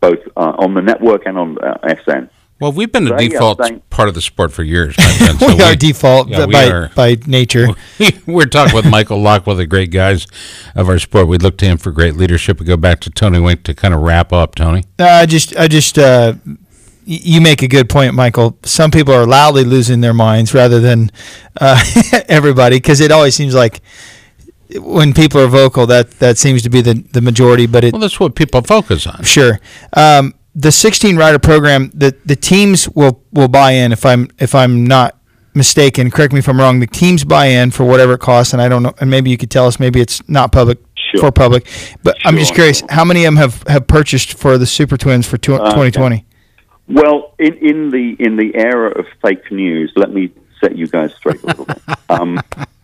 both 0.00 0.20
uh, 0.36 0.54
on 0.58 0.74
the 0.74 0.82
network 0.82 1.26
and 1.26 1.38
on 1.38 1.58
uh, 1.58 1.94
SN. 2.04 2.28
Well, 2.62 2.70
we've 2.72 2.92
been 2.92 3.08
a 3.08 3.16
They 3.16 3.26
default 3.26 3.58
saying- 3.60 3.82
part 3.90 4.08
of 4.08 4.14
the 4.14 4.22
sport 4.22 4.52
for 4.52 4.62
years. 4.62 4.96
my 4.96 5.04
friend, 5.18 5.38
so 5.40 5.56
we 5.56 5.62
are 5.62 5.74
default 5.74 6.28
yeah, 6.28 6.46
we 6.46 6.52
by 6.52 6.68
are- 6.70 6.90
by 6.94 7.16
nature. 7.26 7.66
We're 8.26 8.46
talking 8.46 8.74
with 8.74 8.86
Michael 8.88 9.20
Lock, 9.20 9.46
one 9.48 9.54
of 9.54 9.58
the 9.58 9.66
great 9.66 9.90
guys 9.90 10.28
of 10.76 10.88
our 10.88 11.00
sport. 11.00 11.26
We 11.26 11.38
look 11.38 11.58
to 11.58 11.64
him 11.66 11.76
for 11.76 11.90
great 11.90 12.16
leadership. 12.16 12.60
We 12.60 12.66
go 12.66 12.76
back 12.76 13.00
to 13.00 13.10
Tony 13.10 13.40
Wink 13.40 13.64
to 13.64 13.74
kind 13.74 13.92
of 13.92 14.00
wrap 14.00 14.32
up. 14.32 14.54
Tony, 14.54 14.84
No, 14.98 15.06
I 15.06 15.26
just, 15.26 15.56
I 15.56 15.66
just, 15.66 15.98
uh, 15.98 16.34
you 17.04 17.40
make 17.40 17.62
a 17.62 17.68
good 17.68 17.88
point, 17.88 18.14
Michael. 18.14 18.56
Some 18.64 18.92
people 18.92 19.12
are 19.12 19.26
loudly 19.26 19.64
losing 19.64 20.00
their 20.00 20.14
minds 20.14 20.54
rather 20.54 20.78
than 20.78 21.10
uh, 21.60 21.82
everybody, 22.28 22.76
because 22.76 23.00
it 23.00 23.10
always 23.10 23.34
seems 23.34 23.56
like 23.56 23.80
when 24.78 25.12
people 25.12 25.40
are 25.40 25.48
vocal, 25.48 25.84
that 25.86 26.12
that 26.20 26.38
seems 26.38 26.62
to 26.62 26.70
be 26.70 26.80
the 26.80 26.94
the 27.12 27.20
majority. 27.20 27.66
But 27.66 27.82
it, 27.82 27.92
well, 27.92 28.00
that's 28.00 28.20
what 28.20 28.36
people 28.36 28.62
focus 28.62 29.06
on. 29.08 29.24
sure. 29.24 29.58
Um, 29.94 30.34
the 30.54 30.72
16 30.72 31.16
rider 31.16 31.38
program, 31.38 31.90
the 31.94 32.14
the 32.24 32.36
teams 32.36 32.88
will 32.90 33.22
will 33.32 33.48
buy 33.48 33.72
in. 33.72 33.92
If 33.92 34.04
I'm 34.04 34.28
if 34.38 34.54
I'm 34.54 34.84
not 34.84 35.18
mistaken, 35.54 36.10
correct 36.10 36.32
me 36.32 36.38
if 36.40 36.48
I'm 36.48 36.58
wrong. 36.58 36.80
The 36.80 36.86
teams 36.86 37.24
buy 37.24 37.46
in 37.46 37.70
for 37.70 37.84
whatever 37.84 38.14
it 38.14 38.20
costs, 38.20 38.52
and 38.52 38.60
I 38.60 38.68
don't 38.68 38.82
know. 38.82 38.94
And 39.00 39.10
maybe 39.10 39.30
you 39.30 39.38
could 39.38 39.50
tell 39.50 39.66
us. 39.66 39.80
Maybe 39.80 40.00
it's 40.00 40.26
not 40.28 40.52
public 40.52 40.78
for 41.20 41.30
public, 41.30 41.66
but 42.02 42.16
I'm 42.24 42.36
just 42.38 42.54
curious. 42.54 42.82
How 42.88 43.04
many 43.04 43.24
of 43.24 43.28
them 43.28 43.36
have 43.36 43.62
have 43.66 43.86
purchased 43.86 44.34
for 44.34 44.58
the 44.58 44.66
Super 44.66 44.96
Twins 44.96 45.26
for 45.26 45.38
two, 45.38 45.54
Uh, 45.54 45.70
2020? 45.70 46.24
Well, 46.88 47.34
in, 47.38 47.54
in 47.54 47.90
the 47.90 48.16
in 48.18 48.36
the 48.36 48.54
era 48.54 48.90
of 48.98 49.06
fake 49.22 49.50
news, 49.50 49.92
let 49.96 50.12
me 50.12 50.32
set 50.60 50.76
you 50.76 50.86
guys 50.86 51.14
straight 51.14 51.42
a 51.42 51.46
little 51.46 51.64
bit. 51.64 51.78
Um, 52.10 52.38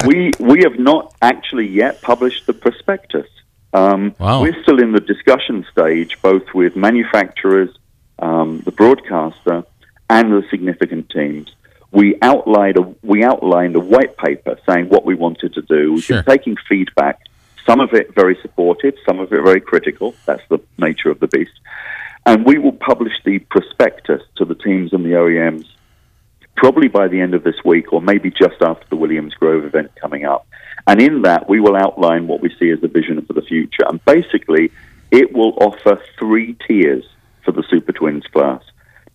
we 0.06 0.30
we 0.40 0.62
have 0.62 0.78
not 0.78 1.14
actually 1.20 1.66
yet 1.66 2.00
published 2.00 2.46
the 2.46 2.54
prospectus. 2.54 3.26
Um, 3.72 4.14
Wow. 4.18 4.42
We're 4.42 4.60
still 4.62 4.80
in 4.80 4.92
the 4.92 5.00
discussion 5.00 5.64
stage, 5.70 6.20
both 6.22 6.54
with 6.54 6.74
manufacturers, 6.76 7.70
um, 8.18 8.60
the 8.64 8.72
broadcaster, 8.72 9.64
and 10.10 10.32
the 10.32 10.42
significant 10.50 11.10
teams. 11.10 11.54
We 11.90 12.16
outlined 12.22 12.76
a 12.78 12.82
we 13.02 13.24
outlined 13.24 13.76
a 13.76 13.80
white 13.80 14.16
paper 14.16 14.58
saying 14.66 14.88
what 14.88 15.04
we 15.04 15.14
wanted 15.14 15.54
to 15.54 15.62
do. 15.62 15.94
We've 15.94 16.04
Sure. 16.04 16.22
been 16.22 16.36
taking 16.36 16.56
feedback. 16.68 17.20
Some 17.66 17.80
of 17.80 17.92
it 17.92 18.14
very 18.14 18.36
supportive, 18.42 18.94
some 19.06 19.20
of 19.20 19.32
it 19.32 19.42
very 19.42 19.60
critical. 19.60 20.14
That's 20.26 20.42
the 20.48 20.58
nature 20.78 21.10
of 21.10 21.20
the 21.20 21.26
beast. 21.28 21.52
And 22.24 22.44
we 22.44 22.58
will 22.58 22.72
publish 22.72 23.12
the 23.24 23.38
prospectus 23.38 24.22
to 24.36 24.44
the 24.44 24.54
teams 24.54 24.92
and 24.92 25.04
the 25.04 25.10
OEMs 25.14 25.66
probably 26.56 26.88
by 26.88 27.06
the 27.08 27.20
end 27.20 27.34
of 27.34 27.44
this 27.44 27.54
week 27.64 27.92
or 27.92 28.02
maybe 28.02 28.30
just 28.30 28.60
after 28.60 28.84
the 28.90 28.96
Williams 28.96 29.32
Grove 29.34 29.64
event 29.64 29.90
coming 30.00 30.24
up. 30.24 30.46
And 30.88 31.02
in 31.02 31.22
that, 31.22 31.48
we 31.50 31.60
will 31.60 31.76
outline 31.76 32.26
what 32.26 32.40
we 32.40 32.48
see 32.58 32.70
as 32.70 32.80
the 32.80 32.88
vision 32.88 33.20
for 33.26 33.34
the 33.34 33.42
future. 33.42 33.84
And 33.86 34.02
basically, 34.06 34.72
it 35.10 35.34
will 35.34 35.52
offer 35.60 36.00
three 36.18 36.56
tiers 36.66 37.04
for 37.44 37.52
the 37.52 37.62
Super 37.68 37.92
Twins 37.92 38.24
class. 38.32 38.62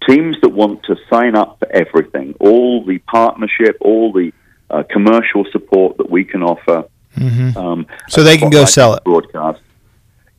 Teams 0.08 0.36
that 0.42 0.50
want 0.50 0.84
to 0.84 0.96
sign 1.10 1.36
up 1.36 1.58
for 1.58 1.68
everything, 1.72 2.36
all 2.40 2.86
the 2.86 3.00
partnership, 3.00 3.76
all 3.82 4.14
the 4.14 4.32
uh, 4.70 4.84
commercial 4.90 5.46
support 5.52 5.98
that 5.98 6.12
we 6.12 6.24
can 6.24 6.44
offer. 6.44 6.84
Mhm. 7.18 7.56
Um, 7.58 7.88
So 8.08 8.24
they 8.24 8.38
can 8.38 8.52
go 8.52 8.66
sell 8.66 8.94
it. 8.94 9.04
Broadcast. 9.04 9.60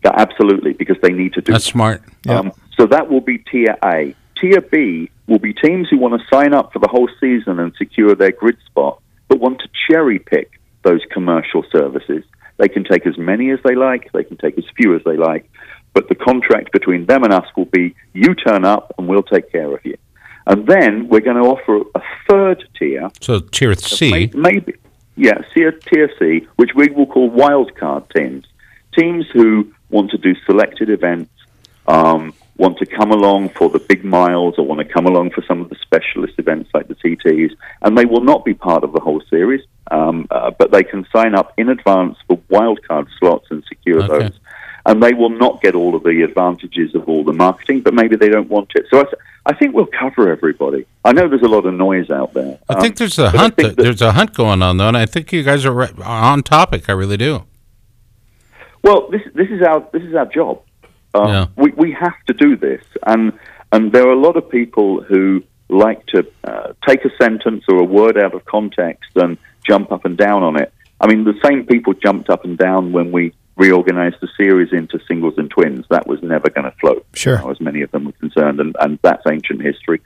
Yeah, 0.04 0.12
absolutely, 0.14 0.72
because 0.74 0.98
they 1.02 1.12
need 1.12 1.32
to 1.34 1.40
do 1.40 1.52
That's 1.52 1.64
smart. 1.64 2.02
um, 2.28 2.52
so 2.76 2.86
that 2.86 3.10
will 3.10 3.20
be 3.22 3.38
tier 3.38 3.76
A. 3.84 4.14
Tier 4.40 4.60
B 4.60 5.10
will 5.26 5.38
be 5.38 5.52
teams 5.52 5.88
who 5.88 5.98
want 5.98 6.20
to 6.20 6.26
sign 6.32 6.52
up 6.54 6.72
for 6.72 6.78
the 6.78 6.88
whole 6.88 7.08
season 7.20 7.58
and 7.58 7.72
secure 7.76 8.14
their 8.14 8.32
grid 8.32 8.58
spot, 8.66 9.00
but 9.28 9.40
want 9.40 9.58
to 9.60 9.68
cherry 9.88 10.18
pick 10.20 10.53
those 10.84 11.00
commercial 11.10 11.64
services. 11.72 12.24
They 12.56 12.68
can 12.68 12.84
take 12.84 13.06
as 13.06 13.18
many 13.18 13.50
as 13.50 13.58
they 13.64 13.74
like, 13.74 14.12
they 14.12 14.24
can 14.24 14.36
take 14.36 14.56
as 14.58 14.64
few 14.76 14.94
as 14.94 15.02
they 15.04 15.16
like, 15.16 15.50
but 15.92 16.08
the 16.08 16.14
contract 16.14 16.72
between 16.72 17.06
them 17.06 17.24
and 17.24 17.32
us 17.32 17.46
will 17.56 17.64
be 17.66 17.94
you 18.12 18.34
turn 18.34 18.64
up 18.64 18.94
and 18.96 19.08
we'll 19.08 19.22
take 19.22 19.50
care 19.50 19.74
of 19.74 19.84
you. 19.84 19.96
And 20.46 20.66
then 20.66 21.08
we're 21.08 21.20
going 21.20 21.36
to 21.36 21.48
offer 21.48 21.80
a 21.94 22.02
third 22.28 22.68
tier 22.78 23.10
So 23.20 23.40
tier 23.40 23.74
C. 23.74 24.30
Maybe, 24.34 24.74
yeah, 25.16 25.38
tier, 25.54 25.72
tier 25.72 26.10
C, 26.18 26.46
which 26.56 26.70
we 26.74 26.88
will 26.88 27.06
call 27.06 27.30
wildcard 27.30 28.12
teams. 28.14 28.46
Teams 28.96 29.26
who 29.32 29.72
want 29.90 30.10
to 30.10 30.18
do 30.18 30.34
selected 30.44 30.90
events, 30.90 31.30
um, 31.88 32.34
want 32.56 32.78
to 32.78 32.86
come 32.86 33.10
along 33.10 33.48
for 33.50 33.68
the 33.68 33.78
big 33.80 34.04
miles, 34.04 34.54
or 34.58 34.64
want 34.64 34.80
to 34.80 34.84
come 34.94 35.06
along 35.06 35.30
for 35.30 35.42
some 35.48 35.60
of 35.60 35.68
the 35.70 35.76
specialist 35.82 36.34
events 36.38 36.70
like 36.72 36.86
the 36.88 36.94
TTs, 36.94 37.50
and 37.82 37.98
they 37.98 38.04
will 38.04 38.22
not 38.22 38.44
be 38.44 38.54
part 38.54 38.84
of 38.84 38.92
the 38.92 39.00
whole 39.00 39.20
series, 39.28 39.60
um, 39.90 40.26
uh, 40.30 40.50
but 40.52 40.70
they 40.70 40.84
can 40.84 41.04
sign 41.12 41.34
up 41.34 41.52
in 41.58 41.68
advance 41.68 42.16
for 42.28 42.38
wildcard 42.50 43.08
slots 43.18 43.46
and 43.50 43.64
secure 43.68 44.02
Okay. 44.02 44.24
those. 44.26 44.38
And 44.86 45.02
they 45.02 45.14
will 45.14 45.30
not 45.30 45.62
get 45.62 45.74
all 45.74 45.94
of 45.96 46.02
the 46.02 46.22
advantages 46.22 46.94
of 46.94 47.08
all 47.08 47.24
the 47.24 47.32
marketing, 47.32 47.80
but 47.80 47.94
maybe 47.94 48.16
they 48.16 48.28
don't 48.28 48.50
want 48.50 48.70
it. 48.74 48.84
So 48.90 49.00
I, 49.00 49.04
th- 49.04 49.14
I 49.46 49.54
think 49.54 49.74
we'll 49.74 49.86
cover 49.86 50.30
everybody. 50.30 50.84
I 51.06 51.12
know 51.12 51.26
there's 51.26 51.40
a 51.42 51.48
lot 51.48 51.64
of 51.64 51.72
noise 51.72 52.10
out 52.10 52.34
there. 52.34 52.58
I 52.68 52.74
Um, 52.74 52.80
think 52.82 52.96
there's 52.98 53.18
a 53.18 53.30
hunt. 53.30 53.56
that- 53.56 53.76
there's 53.78 54.02
a 54.02 54.12
hunt 54.12 54.34
going 54.34 54.62
on 54.62 54.76
though, 54.76 54.88
and 54.88 54.96
I 54.96 55.06
think 55.06 55.32
you 55.32 55.42
guys 55.42 55.64
are 55.64 55.72
right, 55.72 55.98
on 56.02 56.42
topic. 56.42 56.90
I 56.90 56.92
really 56.92 57.16
do. 57.16 57.44
Well, 58.82 59.08
this 59.10 59.22
this 59.34 59.48
is 59.48 59.62
our 59.62 59.82
this 59.92 60.02
is 60.02 60.14
our 60.14 60.26
job. 60.26 60.60
Um, 61.14 61.28
Yeah. 61.28 61.46
We 61.56 61.70
we 61.72 61.92
have 61.92 62.18
to 62.26 62.34
do 62.34 62.56
this, 62.56 62.82
and 63.06 63.32
and 63.72 63.92
there 63.92 64.06
are 64.08 64.12
a 64.12 64.20
lot 64.20 64.36
of 64.36 64.48
people 64.50 65.02
who 65.02 65.42
like 65.68 66.04
to 66.06 66.26
uh, 66.44 66.72
take 66.86 67.04
a 67.04 67.10
sentence 67.20 67.64
or 67.68 67.78
a 67.78 67.84
word 67.84 68.18
out 68.18 68.34
of 68.34 68.44
context 68.44 69.10
and 69.16 69.38
jump 69.66 69.90
up 69.92 70.04
and 70.04 70.16
down 70.16 70.42
on 70.42 70.60
it. 70.60 70.72
I 71.00 71.06
mean, 71.06 71.24
the 71.24 71.38
same 71.44 71.66
people 71.66 71.92
jumped 71.94 72.28
up 72.30 72.44
and 72.44 72.56
down 72.56 72.92
when 72.92 73.10
we 73.12 73.32
reorganized 73.56 74.16
the 74.20 74.28
series 74.36 74.72
into 74.72 74.98
singles 75.08 75.34
and 75.38 75.50
twins. 75.50 75.86
That 75.90 76.06
was 76.06 76.22
never 76.22 76.50
going 76.50 76.64
to 76.64 76.76
float, 76.80 77.06
Sure. 77.14 77.36
as 77.36 77.40
far 77.40 77.50
as 77.52 77.60
many 77.60 77.82
of 77.82 77.90
them 77.92 78.04
were 78.04 78.12
concerned, 78.12 78.60
and, 78.60 78.76
and 78.80 78.98
that's 79.02 79.22
ancient 79.30 79.62
history. 79.62 80.00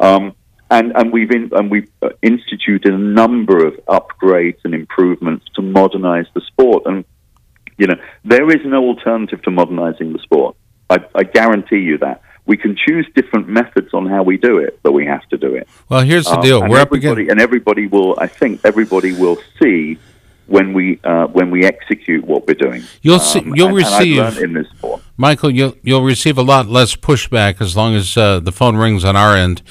Um, 0.00 0.34
and 0.70 0.92
and 0.96 1.12
we've 1.12 1.30
in, 1.30 1.50
and 1.52 1.70
we've 1.70 1.90
uh, 2.00 2.10
instituted 2.22 2.92
a 2.94 2.98
number 2.98 3.66
of 3.66 3.74
upgrades 3.86 4.58
and 4.64 4.74
improvements 4.74 5.44
to 5.56 5.62
modernize 5.62 6.26
the 6.34 6.40
sport. 6.40 6.84
And 6.86 7.04
you 7.78 7.86
know, 7.86 7.96
there 8.24 8.48
is 8.50 8.64
no 8.64 8.84
alternative 8.84 9.42
to 9.42 9.50
modernizing 9.50 10.12
the 10.12 10.18
sport. 10.20 10.56
I, 10.90 10.98
I 11.14 11.22
guarantee 11.24 11.78
you 11.78 11.98
that. 11.98 12.22
We 12.44 12.56
can 12.56 12.76
choose 12.76 13.06
different 13.14 13.48
methods 13.48 13.94
on 13.94 14.06
how 14.06 14.24
we 14.24 14.36
do 14.36 14.58
it, 14.58 14.80
but 14.82 14.90
we 14.92 15.06
have 15.06 15.26
to 15.28 15.38
do 15.38 15.54
it. 15.54 15.68
Well, 15.88 16.00
here's 16.00 16.24
the 16.24 16.32
Um, 16.38 16.42
deal. 16.42 16.60
and 16.62 16.70
We're 16.70 16.80
up 16.80 16.88
everybody, 16.88 17.22
against. 17.22 17.30
and 17.30 17.40
everybody 17.40 17.86
will. 17.86 18.16
I 18.18 18.26
think 18.26 18.60
everybody 18.64 19.12
will 19.12 19.38
see 19.62 19.96
when 20.48 20.72
we 20.74 20.98
uh, 21.04 21.28
when 21.28 21.52
we 21.52 21.64
execute 21.64 22.24
what 22.24 22.48
we're 22.48 22.54
doing. 22.54 22.82
You'll 23.00 23.20
see- 23.20 23.38
Um, 23.38 23.54
you'll 23.54 23.68
and- 23.68 23.78
and 23.78 23.86
receive- 23.86 24.16
learned 24.16 24.38
in 24.38 24.52
this 24.54 24.66
sport. 24.76 25.02
Michael, 25.16 25.50
you'll 25.52 25.76
you'll 25.84 26.02
receive 26.02 26.36
a 26.36 26.42
lot 26.42 26.66
less 26.68 26.96
pushback 26.96 27.60
as 27.60 27.76
long 27.76 27.94
as 27.94 28.16
uh, 28.16 28.40
the 28.40 28.50
phone 28.52 28.74
rings 28.76 29.04
on 29.04 29.14
our 29.14 29.36
end 29.36 29.62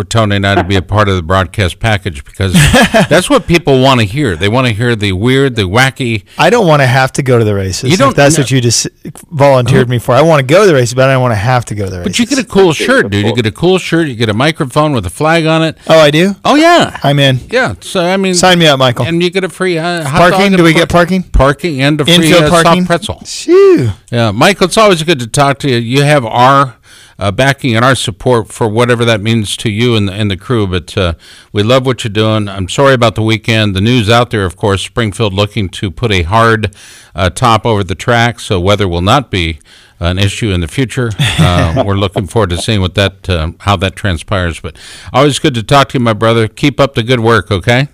for 0.00 0.04
Tony 0.04 0.36
and 0.36 0.46
I 0.46 0.54
to 0.54 0.64
be 0.64 0.76
a 0.76 0.82
part 0.82 1.10
of 1.10 1.16
the 1.16 1.22
broadcast 1.22 1.78
package 1.78 2.24
because 2.24 2.54
that's 3.10 3.28
what 3.28 3.46
people 3.46 3.82
want 3.82 4.00
to 4.00 4.06
hear. 4.06 4.34
They 4.34 4.48
want 4.48 4.66
to 4.66 4.72
hear 4.72 4.96
the 4.96 5.12
weird, 5.12 5.56
the 5.56 5.62
wacky. 5.64 6.24
I 6.38 6.48
don't 6.48 6.66
want 6.66 6.80
to 6.80 6.86
have 6.86 7.12
to 7.12 7.22
go 7.22 7.38
to 7.38 7.44
the 7.44 7.54
races. 7.54 7.90
You 7.90 7.98
don't- 7.98 8.16
that's 8.16 8.38
no. 8.38 8.42
what 8.42 8.50
you 8.50 8.62
just 8.62 8.88
volunteered 9.30 9.90
me 9.90 9.98
for. 9.98 10.12
I 10.14 10.22
want 10.22 10.40
to 10.40 10.46
go 10.46 10.62
to 10.62 10.66
the 10.66 10.74
races, 10.74 10.94
but 10.94 11.08
I 11.10 11.12
don't 11.12 11.20
want 11.22 11.32
to 11.32 11.36
have 11.36 11.66
to 11.66 11.74
go 11.74 11.84
to 11.84 11.90
the 11.90 11.98
races. 11.98 12.12
But 12.12 12.18
you 12.18 12.24
get 12.26 12.38
a 12.38 12.48
cool 12.48 12.72
shirt, 12.72 13.10
dude. 13.10 13.26
You 13.26 13.34
get 13.34 13.44
a 13.44 13.52
cool 13.52 13.76
shirt. 13.78 14.08
You 14.08 14.14
get 14.14 14.30
a 14.30 14.34
microphone 14.34 14.92
with 14.92 15.04
a 15.04 15.10
flag 15.10 15.44
on 15.44 15.62
it. 15.62 15.76
Oh, 15.86 15.98
I 15.98 16.10
do. 16.10 16.34
Oh 16.46 16.54
yeah, 16.54 16.98
I'm 17.02 17.18
in. 17.18 17.38
yeah. 17.50 17.74
So 17.80 18.02
I 18.02 18.16
mean, 18.16 18.32
Sign 18.34 18.58
me 18.58 18.68
up, 18.68 18.78
Michael. 18.78 19.04
and 19.04 19.22
you 19.22 19.28
get 19.30 19.44
a 19.44 19.50
free 19.50 19.76
uh, 19.76 20.08
Parking? 20.08 20.56
Do 20.56 20.62
we 20.64 20.72
par- 20.72 20.80
get 20.82 20.88
parking? 20.88 21.22
Parking 21.24 21.82
and 21.82 22.00
a 22.00 22.04
free 22.06 22.32
uh, 22.32 22.48
parking? 22.48 22.84
soft 22.84 22.86
pretzel. 22.86 23.24
Shoo. 23.26 23.90
Yeah, 24.10 24.30
Michael, 24.30 24.66
it's 24.66 24.78
always 24.78 25.02
good 25.02 25.18
to 25.20 25.26
talk 25.26 25.58
to 25.60 25.70
you. 25.70 25.76
You 25.76 26.02
have 26.04 26.24
our 26.24 26.76
uh, 27.20 27.30
backing 27.30 27.76
and 27.76 27.84
our 27.84 27.94
support 27.94 28.48
for 28.48 28.66
whatever 28.66 29.04
that 29.04 29.20
means 29.20 29.56
to 29.58 29.70
you 29.70 29.94
and 29.94 30.08
the, 30.08 30.12
and 30.12 30.30
the 30.30 30.36
crew. 30.36 30.66
But 30.66 30.96
uh, 30.96 31.14
we 31.52 31.62
love 31.62 31.84
what 31.84 32.02
you're 32.02 32.12
doing. 32.12 32.48
I'm 32.48 32.68
sorry 32.68 32.94
about 32.94 33.14
the 33.14 33.22
weekend. 33.22 33.76
The 33.76 33.82
news 33.82 34.08
out 34.08 34.30
there, 34.30 34.46
of 34.46 34.56
course, 34.56 34.82
Springfield 34.82 35.34
looking 35.34 35.68
to 35.68 35.90
put 35.90 36.10
a 36.10 36.22
hard 36.22 36.74
uh, 37.14 37.28
top 37.28 37.66
over 37.66 37.84
the 37.84 37.94
track, 37.94 38.40
so 38.40 38.58
weather 38.58 38.88
will 38.88 39.02
not 39.02 39.30
be 39.30 39.60
an 40.00 40.18
issue 40.18 40.50
in 40.50 40.60
the 40.60 40.68
future. 40.68 41.10
Uh, 41.42 41.82
we're 41.86 41.94
looking 41.94 42.26
forward 42.26 42.50
to 42.50 42.58
seeing 42.58 42.82
what 42.82 42.94
that 42.96 43.28
uh, 43.28 43.52
how 43.60 43.74
that 43.74 43.96
transpires. 43.96 44.60
But 44.60 44.76
always 45.10 45.38
good 45.38 45.54
to 45.54 45.62
talk 45.62 45.88
to 45.90 45.98
you, 45.98 46.04
my 46.04 46.12
brother. 46.12 46.48
Keep 46.48 46.78
up 46.78 46.94
the 46.94 47.02
good 47.02 47.20
work. 47.20 47.50
Okay. 47.50 47.88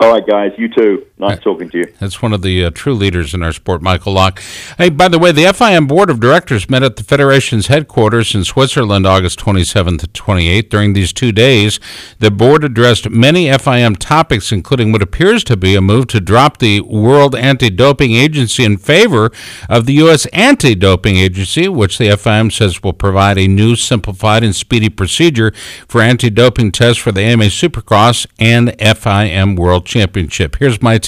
All 0.00 0.12
right, 0.12 0.26
guys. 0.26 0.52
You 0.58 0.68
too. 0.68 1.06
Nice 1.20 1.40
talking 1.40 1.68
to 1.68 1.78
you. 1.78 1.92
That's 2.00 2.22
one 2.22 2.32
of 2.32 2.40
the 2.40 2.64
uh, 2.64 2.70
true 2.70 2.94
leaders 2.94 3.34
in 3.34 3.42
our 3.42 3.52
sport, 3.52 3.82
Michael 3.82 4.14
Lock. 4.14 4.40
Hey, 4.78 4.88
by 4.88 5.08
the 5.08 5.18
way, 5.18 5.32
the 5.32 5.44
FIM 5.44 5.86
Board 5.86 6.08
of 6.08 6.18
Directors 6.18 6.70
met 6.70 6.82
at 6.82 6.96
the 6.96 7.02
Federation's 7.02 7.66
headquarters 7.66 8.34
in 8.34 8.42
Switzerland 8.42 9.06
August 9.06 9.38
27th 9.38 10.00
to 10.00 10.06
28th. 10.06 10.70
During 10.70 10.94
these 10.94 11.12
two 11.12 11.30
days, 11.30 11.78
the 12.20 12.30
board 12.30 12.64
addressed 12.64 13.10
many 13.10 13.48
FIM 13.48 13.98
topics, 13.98 14.50
including 14.50 14.92
what 14.92 15.02
appears 15.02 15.44
to 15.44 15.58
be 15.58 15.74
a 15.74 15.82
move 15.82 16.06
to 16.06 16.20
drop 16.20 16.56
the 16.56 16.80
World 16.80 17.34
Anti 17.34 17.68
Doping 17.68 18.12
Agency 18.12 18.64
in 18.64 18.78
favor 18.78 19.30
of 19.68 19.84
the 19.84 19.92
U.S. 19.94 20.24
Anti 20.26 20.74
Doping 20.74 21.16
Agency, 21.16 21.68
which 21.68 21.98
the 21.98 22.08
FIM 22.08 22.50
says 22.50 22.82
will 22.82 22.94
provide 22.94 23.36
a 23.36 23.46
new, 23.46 23.76
simplified, 23.76 24.42
and 24.42 24.56
speedy 24.56 24.88
procedure 24.88 25.52
for 25.86 26.00
anti 26.00 26.30
doping 26.30 26.72
tests 26.72 27.02
for 27.02 27.12
the 27.12 27.20
AMA 27.20 27.44
Supercross 27.44 28.26
and 28.38 28.68
FIM 28.78 29.56
World 29.56 29.84
Championship. 29.84 30.56
Here's 30.56 30.80
my 30.80 30.98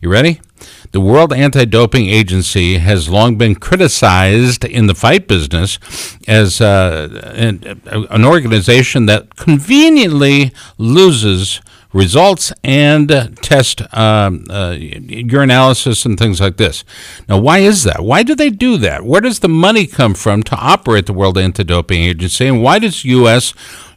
You 0.00 0.08
ready? 0.08 0.40
The 0.92 1.00
World 1.00 1.32
Anti 1.32 1.66
Doping 1.66 2.06
Agency 2.06 2.78
has 2.78 3.10
long 3.10 3.36
been 3.36 3.54
criticized 3.54 4.64
in 4.64 4.86
the 4.86 4.94
fight 4.94 5.28
business 5.28 5.78
as 6.26 6.60
uh, 6.60 7.32
an, 7.34 7.82
an 7.84 8.24
organization 8.24 9.04
that 9.06 9.36
conveniently 9.36 10.52
loses 10.78 11.60
results 11.96 12.52
and 12.62 13.08
test 13.42 13.80
um, 13.94 14.44
uh, 14.50 14.72
urinalysis 14.72 16.04
and 16.04 16.18
things 16.18 16.40
like 16.40 16.56
this. 16.58 16.84
Now, 17.28 17.38
why 17.38 17.58
is 17.58 17.84
that? 17.84 18.04
Why 18.04 18.22
do 18.22 18.34
they 18.34 18.50
do 18.50 18.76
that? 18.78 19.04
Where 19.04 19.20
does 19.20 19.40
the 19.40 19.48
money 19.48 19.86
come 19.86 20.14
from 20.14 20.42
to 20.44 20.56
operate 20.56 21.06
the 21.06 21.12
World 21.12 21.38
Anti 21.38 21.64
Doping 21.64 22.02
Agency, 22.02 22.46
and 22.46 22.62
why 22.62 22.78
does 22.78 23.04
U.S. 23.04 23.54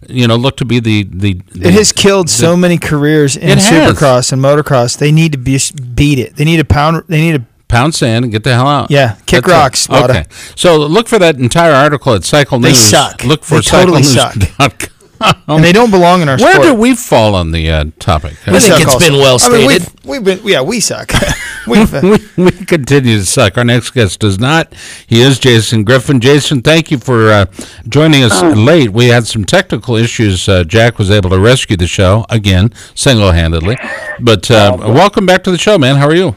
you 0.07 0.27
know 0.27 0.35
look 0.37 0.57
to 0.57 0.65
be 0.65 0.79
the 0.79 1.03
the, 1.03 1.33
the 1.53 1.67
It 1.67 1.73
has 1.73 1.91
killed 1.91 2.29
so 2.29 2.55
many 2.55 2.77
careers 2.77 3.35
in 3.35 3.57
supercross 3.57 4.31
and 4.31 4.41
motocross. 4.41 4.97
They 4.97 5.11
need 5.11 5.33
to 5.33 5.37
be, 5.37 5.59
beat 5.93 6.19
it. 6.19 6.35
They 6.37 6.45
need 6.45 6.57
to 6.57 6.65
pound. 6.65 7.03
They 7.07 7.19
need 7.19 7.33
to 7.33 7.45
pound 7.67 7.95
sand 7.95 8.25
and 8.25 8.31
get 8.31 8.43
the 8.43 8.53
hell 8.53 8.67
out. 8.67 8.89
Yeah, 8.89 9.17
kick 9.25 9.45
That's 9.45 9.87
rocks. 9.89 9.89
Okay, 9.89 10.25
so 10.55 10.77
look 10.77 11.07
for 11.07 11.19
that 11.19 11.35
entire 11.35 11.73
article 11.73 12.15
at 12.15 12.23
Cycle 12.23 12.59
They 12.59 12.69
News. 12.69 12.79
suck. 12.79 13.23
Look 13.25 13.43
for 13.43 13.55
They 13.55 13.61
totally 13.61 14.01
cyclenews.com. 14.01 14.98
and 15.47 15.63
they 15.63 15.71
don't 15.71 15.91
belong 15.91 16.21
in 16.21 16.29
our 16.29 16.37
show 16.37 16.45
Where 16.45 16.53
sport. 16.55 16.67
do 16.67 16.73
we 16.75 16.95
fall 16.95 17.35
on 17.35 17.51
the 17.51 17.69
uh, 17.69 17.85
topic? 17.99 18.35
We 18.47 18.59
suck 18.59 18.85
also. 18.87 19.47
I 19.47 19.57
mean, 19.57 19.67
we've, 19.67 20.05
we've 20.05 20.23
been. 20.23 20.39
Yeah, 20.43 20.61
we 20.61 20.79
suck. 20.79 21.11
we've, 21.67 21.93
uh, 21.93 22.17
we, 22.37 22.43
we 22.43 22.51
continue 22.51 23.17
to 23.17 23.25
suck. 23.25 23.57
Our 23.57 23.63
next 23.63 23.91
guest 23.91 24.19
does 24.19 24.39
not. 24.39 24.73
He 25.07 25.21
is 25.21 25.39
Jason 25.39 25.83
Griffin. 25.83 26.19
Jason, 26.19 26.61
thank 26.61 26.89
you 26.89 26.97
for 26.97 27.29
uh, 27.29 27.45
joining 27.87 28.23
us 28.23 28.41
late. 28.41 28.91
We 28.91 29.07
had 29.07 29.27
some 29.27 29.43
technical 29.45 29.95
issues. 29.95 30.47
Uh, 30.47 30.63
Jack 30.63 30.97
was 30.97 31.11
able 31.11 31.29
to 31.31 31.39
rescue 31.39 31.75
the 31.75 31.87
show 31.87 32.25
again, 32.29 32.71
single 32.95 33.31
handedly. 33.31 33.77
But 34.19 34.49
uh, 34.49 34.77
welcome 34.79 35.25
back 35.25 35.43
to 35.43 35.51
the 35.51 35.57
show, 35.57 35.77
man. 35.77 35.97
How 35.97 36.07
are 36.07 36.15
you? 36.15 36.35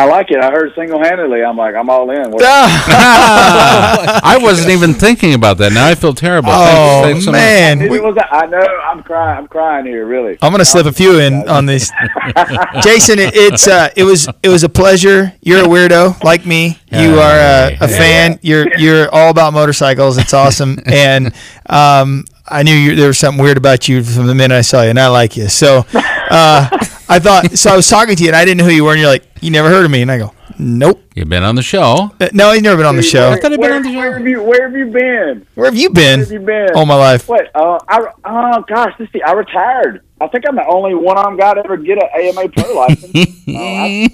I 0.00 0.04
like 0.06 0.30
it. 0.30 0.38
I 0.38 0.50
heard 0.50 0.74
single 0.74 0.98
handedly. 1.02 1.42
I'm 1.44 1.58
like, 1.58 1.74
I'm 1.74 1.90
all 1.90 2.10
in. 2.10 2.32
I 2.40 4.38
wasn't 4.40 4.70
even 4.70 4.94
thinking 4.94 5.34
about 5.34 5.58
that. 5.58 5.72
Now 5.72 5.86
I 5.86 5.94
feel 5.94 6.14
terrible. 6.14 6.48
Oh, 6.50 7.02
Thanks- 7.02 7.06
thanks 7.06 7.24
so 7.26 7.32
much. 7.32 7.38
man. 7.38 7.82
It 7.82 7.90
was, 7.90 8.16
I 8.30 8.46
know. 8.46 8.58
I'm 8.58 9.02
crying. 9.02 9.38
I'm 9.38 9.46
crying 9.46 9.84
here. 9.84 10.06
Really. 10.06 10.38
I'm 10.40 10.52
gonna 10.52 10.64
slip 10.64 10.86
a 10.86 10.92
few 10.92 11.18
in 11.18 11.46
on 11.48 11.66
these. 11.66 11.90
Jason, 12.82 13.18
it, 13.18 13.34
it's 13.34 13.68
uh, 13.68 13.90
it 13.94 14.04
was 14.04 14.26
it 14.42 14.48
was 14.48 14.64
a 14.64 14.68
pleasure. 14.70 15.34
You're 15.42 15.60
a 15.64 15.68
weirdo 15.68 16.22
like 16.24 16.46
me. 16.46 16.78
You 16.90 17.18
are 17.20 17.38
uh, 17.38 17.76
a 17.80 17.88
fan. 17.88 18.38
You're 18.42 18.66
you're 18.78 19.14
all 19.14 19.30
about 19.30 19.52
motorcycles. 19.52 20.16
It's 20.16 20.32
awesome, 20.32 20.78
and 20.86 21.34
um, 21.68 22.24
I 22.48 22.62
knew 22.62 22.74
you, 22.74 22.96
there 22.96 23.08
was 23.08 23.18
something 23.18 23.42
weird 23.42 23.58
about 23.58 23.86
you 23.88 24.02
from 24.02 24.26
the 24.26 24.34
minute 24.34 24.56
I 24.56 24.62
saw 24.62 24.82
you, 24.82 24.90
and 24.90 24.98
I 24.98 25.08
like 25.08 25.36
you. 25.36 25.48
So 25.48 25.84
uh, 25.94 26.68
I 27.10 27.18
thought. 27.18 27.58
So 27.58 27.72
I 27.72 27.76
was 27.76 27.88
talking 27.88 28.16
to 28.16 28.22
you, 28.22 28.28
and 28.30 28.36
I 28.36 28.44
didn't 28.44 28.58
know 28.58 28.64
who 28.64 28.70
you 28.70 28.84
were, 28.84 28.92
and 28.92 29.00
you're 29.00 29.10
like, 29.10 29.24
you 29.40 29.50
never 29.50 29.68
heard 29.68 29.84
of 29.84 29.90
me, 29.90 30.02
and 30.02 30.10
I 30.10 30.18
go, 30.18 30.32
nope. 30.58 31.02
You've 31.14 31.28
been 31.28 31.42
on 31.42 31.54
the 31.56 31.62
show. 31.62 32.10
Uh, 32.20 32.28
no, 32.32 32.52
you've 32.52 32.62
never 32.62 32.76
been 32.76 32.86
on 32.86 32.96
the 32.96 33.02
show. 33.02 33.30
Where, 33.30 33.58
where, 33.58 33.82
where 33.82 34.12
have 34.18 34.26
you 34.26 34.42
Where 34.42 34.68
have 34.68 34.76
you 34.76 34.86
been? 34.86 35.46
Where 35.54 35.66
have 35.66 35.76
you 35.76 35.90
been? 35.90 36.20
Where 36.20 36.24
have 36.26 36.32
you 36.32 36.40
been? 36.40 36.68
All 36.74 36.86
my 36.86 36.94
life. 36.94 37.28
What? 37.28 37.50
Uh, 37.54 37.78
I 37.88 37.98
oh 38.24 38.64
gosh, 38.66 38.94
this 38.98 39.08
is 39.12 39.20
I 39.26 39.32
retired. 39.32 40.02
I 40.22 40.28
think 40.28 40.44
I'm 40.48 40.54
the 40.56 40.66
only 40.66 40.94
one 40.94 41.16
armed 41.18 41.40
guy 41.40 41.54
to 41.54 41.60
ever 41.64 41.76
get 41.78 41.98
an 42.02 42.08
AMA 42.14 42.48
pro 42.50 42.72
license. 42.74 43.14
Uh, 43.48 43.52
I, 43.56 44.10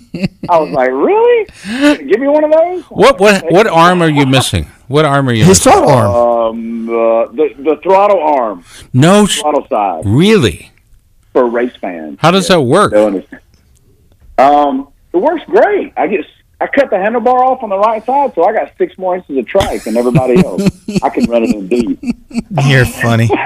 I 0.49 0.59
was 0.61 0.71
like, 0.71 0.89
really? 0.91 1.99
Give 2.09 2.21
me 2.21 2.29
one 2.29 2.45
of 2.45 2.51
those. 2.53 2.83
What 2.85 3.21
what 3.21 3.45
what 3.53 3.67
arm 3.67 4.03
are 4.03 4.09
you 4.09 4.25
missing? 4.27 4.65
What 4.89 5.05
arm 5.05 5.29
are 5.29 5.33
you 5.33 5.45
His 5.45 5.59
missing? 5.65 5.73
throttle 5.73 5.91
arm. 5.91 6.11
Um, 6.57 6.89
uh, 6.89 6.93
the 7.33 7.55
the 7.59 7.81
throttle 7.83 8.21
arm, 8.23 8.65
No, 8.93 9.27
sh- 9.27 9.41
throttle 9.41 9.67
side 9.69 10.03
really. 10.07 10.71
For 11.37 11.47
race 11.51 11.77
fans. 11.77 12.19
How 12.23 12.31
does 12.31 12.49
that 12.49 12.63
work? 12.63 12.93
They'll 12.93 13.07
understand. 13.09 13.43
Um, 14.39 14.89
it 15.13 15.19
works 15.19 15.43
great. 15.47 15.93
I 15.95 16.07
get 16.07 16.25
I 16.63 16.67
cut 16.67 16.89
the 16.89 16.97
handlebar 16.97 17.39
off 17.41 17.63
on 17.63 17.69
the 17.69 17.77
right 17.79 18.03
side, 18.07 18.33
so 18.35 18.43
I 18.45 18.55
got 18.55 18.73
six 18.79 18.97
more 18.97 19.17
inches 19.17 19.37
of 19.37 19.47
trike 19.47 19.85
than 19.85 19.99
everybody 19.99 20.39
else. 20.45 20.63
I 21.03 21.11
can 21.11 21.25
run 21.31 21.43
it 21.45 21.55
in 21.55 21.69
deep. 21.69 22.01
You're 22.67 22.87
funny. 22.87 23.29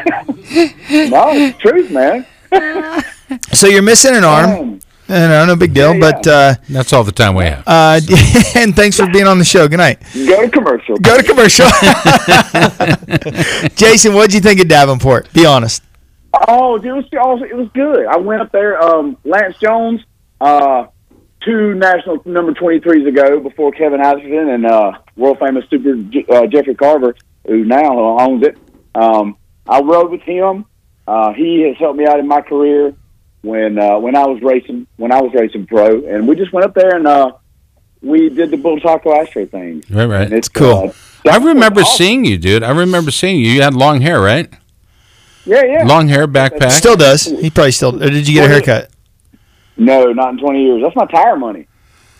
No, 0.90 1.28
it's 1.30 1.56
the 1.56 1.56
truth, 1.60 1.90
man. 1.90 2.26
So 3.52 3.68
you're 3.68 3.82
missing 3.82 4.14
an 4.16 4.24
arm. 4.24 4.80
No, 5.08 5.46
no 5.46 5.54
big 5.56 5.72
deal. 5.72 5.98
But 6.00 6.26
uh, 6.26 6.54
That's 6.68 6.92
all 6.92 7.02
the 7.04 7.12
time 7.12 7.34
we 7.36 7.44
have. 7.44 7.62
uh, 7.66 8.00
and 8.56 8.74
thanks 8.74 8.96
for 8.96 9.06
being 9.06 9.26
on 9.28 9.38
the 9.38 9.44
show. 9.44 9.68
Good 9.68 9.76
night. 9.78 10.00
Go 10.14 10.42
to 10.42 10.48
commercial. 10.50 10.96
Go 10.96 11.16
to 11.16 11.22
commercial. 11.22 11.66
Jason, 13.76 14.14
what'd 14.14 14.34
you 14.34 14.40
think 14.40 14.60
of 14.60 14.66
Davenport? 14.68 15.32
Be 15.32 15.46
honest. 15.46 15.82
Oh, 16.48 16.78
dude, 16.78 16.86
it 16.86 17.12
was 17.12 17.42
it 17.42 17.56
was 17.56 17.68
good. 17.74 18.06
I 18.06 18.16
went 18.16 18.40
up 18.40 18.52
there. 18.52 18.80
Um, 18.80 19.16
Lance 19.24 19.58
Jones, 19.58 20.00
uh, 20.40 20.86
two 21.42 21.74
national 21.74 22.22
number 22.24 22.52
twenty 22.54 22.80
threes 22.80 23.06
ago 23.06 23.40
before 23.40 23.72
Kevin 23.72 24.00
Atherton 24.00 24.48
and 24.48 24.66
uh, 24.66 24.92
world 25.16 25.38
famous 25.38 25.64
super 25.68 25.96
uh, 26.32 26.46
Jeffrey 26.46 26.74
Carver, 26.74 27.16
who 27.46 27.64
now 27.64 28.18
owns 28.20 28.46
it. 28.46 28.56
Um, 28.94 29.36
I 29.68 29.80
rode 29.80 30.10
with 30.10 30.22
him. 30.22 30.66
Uh, 31.06 31.32
he 31.32 31.62
has 31.62 31.76
helped 31.78 31.98
me 31.98 32.06
out 32.06 32.20
in 32.20 32.28
my 32.28 32.40
career 32.40 32.94
when 33.42 33.78
uh, 33.78 33.98
when 33.98 34.14
I 34.16 34.26
was 34.26 34.40
racing 34.42 34.86
when 34.96 35.12
I 35.12 35.20
was 35.20 35.32
racing 35.34 35.66
pro, 35.66 36.04
and 36.06 36.28
we 36.28 36.36
just 36.36 36.52
went 36.52 36.66
up 36.66 36.74
there 36.74 36.94
and 36.94 37.06
uh, 37.06 37.32
we 38.02 38.28
did 38.28 38.50
the 38.50 38.56
Bultaco 38.56 39.16
Astro 39.16 39.46
thing. 39.46 39.82
Right, 39.90 40.06
right. 40.06 40.22
And 40.22 40.32
it's 40.32 40.48
Cool. 40.48 40.92
Uh, 41.26 41.30
I 41.30 41.36
remember 41.36 41.84
seeing 41.84 42.24
you, 42.24 42.38
dude. 42.38 42.62
I 42.62 42.70
remember 42.70 43.10
seeing 43.10 43.40
you. 43.40 43.50
You 43.50 43.62
had 43.62 43.74
long 43.74 44.00
hair, 44.00 44.20
right? 44.20 44.52
Yeah, 45.44 45.64
yeah. 45.64 45.84
Long 45.84 46.08
hair, 46.08 46.26
backpack. 46.28 46.70
Still 46.70 46.96
does. 46.96 47.24
He 47.24 47.50
probably 47.50 47.72
still. 47.72 47.96
Or 47.96 48.10
did 48.10 48.28
you 48.28 48.34
get 48.34 48.46
a 48.46 48.48
haircut? 48.48 48.90
No, 49.76 50.12
not 50.12 50.34
in 50.34 50.38
20 50.38 50.62
years. 50.62 50.82
That's 50.82 50.96
my 50.96 51.06
tire 51.06 51.36
money. 51.36 51.66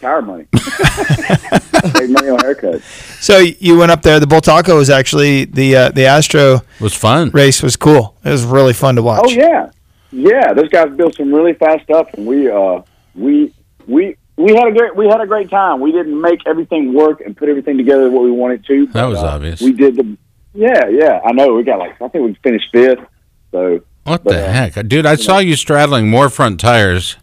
Tire 0.01 0.23
money. 0.23 0.47
Take 0.55 2.11
money 2.11 2.31
on 2.31 2.39
haircuts. 2.39 2.83
So 3.21 3.39
you 3.39 3.77
went 3.77 3.91
up 3.91 4.01
there. 4.01 4.19
The 4.19 4.27
Bultaco 4.27 4.77
was 4.77 4.89
actually 4.89 5.45
the 5.45 5.77
uh, 5.77 5.89
the 5.91 6.07
Astro 6.07 6.63
was 6.81 6.95
fun. 6.95 7.29
race 7.31 7.63
was 7.63 7.77
cool. 7.77 8.17
It 8.25 8.31
was 8.31 8.45
really 8.45 8.73
fun 8.73 8.97
to 8.97 9.03
watch. 9.03 9.21
Oh 9.25 9.31
yeah, 9.31 9.71
yeah. 10.11 10.55
Those 10.55 10.71
guys 10.71 10.97
built 10.97 11.17
some 11.17 11.33
really 11.35 11.53
fast 11.53 11.85
stuff, 11.85 12.15
and 12.15 12.27
we 12.27 12.51
uh 12.51 12.81
we 13.15 13.53
we 13.87 14.17
we 14.37 14.55
had 14.55 14.69
a 14.69 14.73
great 14.73 14.97
we 14.97 15.07
had 15.07 15.21
a 15.21 15.27
great 15.27 15.51
time. 15.51 15.81
We 15.81 15.93
didn't 15.93 16.19
make 16.19 16.47
everything 16.47 16.95
work 16.95 17.21
and 17.21 17.37
put 17.37 17.51
everything 17.51 17.77
together 17.77 18.11
what 18.11 18.23
we 18.23 18.31
wanted 18.31 18.65
to. 18.67 18.87
That 18.89 19.05
was 19.05 19.19
uh, 19.19 19.27
obvious. 19.27 19.61
We 19.61 19.73
did 19.73 19.97
the 19.97 20.17
yeah 20.55 20.89
yeah. 20.89 21.21
I 21.25 21.33
know 21.33 21.55
we 21.55 21.63
got 21.63 21.79
like 21.79 22.01
I 22.01 22.09
think 22.09 22.25
we 22.27 22.35
finished 22.43 22.69
fifth. 22.73 23.01
So 23.53 23.81
What 24.05 24.25
But, 24.25 24.33
the 24.33 24.47
uh, 24.47 24.53
heck, 24.53 24.89
dude? 24.89 25.07
I 25.07 25.17
saw 25.17 25.39
you 25.39 25.57
straddling 25.57 26.09
more 26.09 26.29
front 26.31 26.61
tires, 26.61 27.17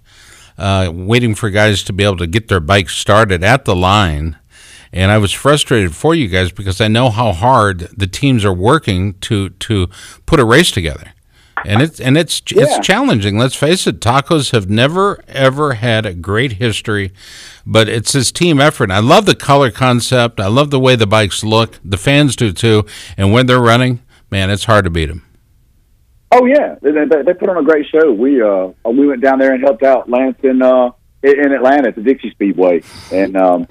uh, 0.58 0.92
waiting 0.94 1.36
for 1.36 1.50
guys 1.50 1.84
to 1.84 1.94
be 1.94 2.04
able 2.04 2.18
to 2.18 2.28
get 2.28 2.48
their 2.48 2.60
bikes 2.60 2.96
started 2.96 3.44
at 3.44 3.66
the 3.66 3.76
line, 3.76 4.38
and 4.92 5.12
I 5.12 5.18
was 5.18 5.32
frustrated 5.32 5.96
for 5.96 6.14
you 6.16 6.28
guys 6.28 6.52
because 6.52 6.82
I 6.82 6.88
know 6.88 7.10
how 7.10 7.32
hard 7.32 7.90
the 7.96 8.08
teams 8.08 8.44
are 8.46 8.54
working 8.54 9.14
to 9.22 9.50
to 9.50 9.88
put 10.26 10.40
a 10.40 10.46
race 10.46 10.72
together. 10.72 11.14
And 11.66 11.82
it's 11.82 12.00
and 12.00 12.18
it's 12.18 12.42
Yeah. 12.50 12.64
it's 12.64 12.86
challenging. 12.86 13.38
Let's 13.38 13.56
face 13.56 13.88
it, 13.88 14.00
tacos 14.00 14.52
have 14.52 14.70
never 14.70 15.24
ever 15.28 15.74
had 15.74 16.06
a 16.06 16.14
great 16.14 16.54
history, 16.54 17.12
but 17.66 17.88
it's 17.90 18.12
this 18.14 18.32
team 18.32 18.60
effort. 18.60 18.92
I 18.92 19.00
love 19.00 19.26
the 19.26 19.36
color 19.36 19.72
concept. 19.72 20.40
I 20.40 20.48
love 20.48 20.70
the 20.72 20.80
way 20.80 20.96
the 20.96 21.08
bikes 21.08 21.44
look. 21.44 21.80
The 21.84 21.98
fans 21.98 22.36
do 22.36 22.52
too, 22.52 22.86
and 23.18 23.32
when 23.34 23.46
they're 23.46 23.60
running, 23.62 24.02
man, 24.32 24.50
it's 24.50 24.66
hard 24.66 24.86
to 24.86 24.90
beat 24.92 25.08
them. 25.08 25.24
Oh 26.32 26.46
yeah, 26.46 26.76
they, 26.82 26.92
they, 26.92 27.22
they 27.24 27.34
put 27.34 27.50
on 27.50 27.58
a 27.58 27.64
great 27.64 27.86
show. 27.88 28.12
We 28.12 28.42
uh 28.42 28.70
we 28.90 29.08
went 29.08 29.22
down 29.22 29.40
there 29.40 29.54
and 29.54 29.64
helped 29.64 29.84
out 29.84 30.10
Lance 30.10 30.38
in 30.44 30.62
uh 30.62 30.92
in 31.24 31.52
Atlanta 31.52 31.88
at 31.90 31.96
the 31.96 32.02
Dixie 32.02 32.32
Speedway, 32.32 32.84
and 33.12 33.36
um 33.38 33.68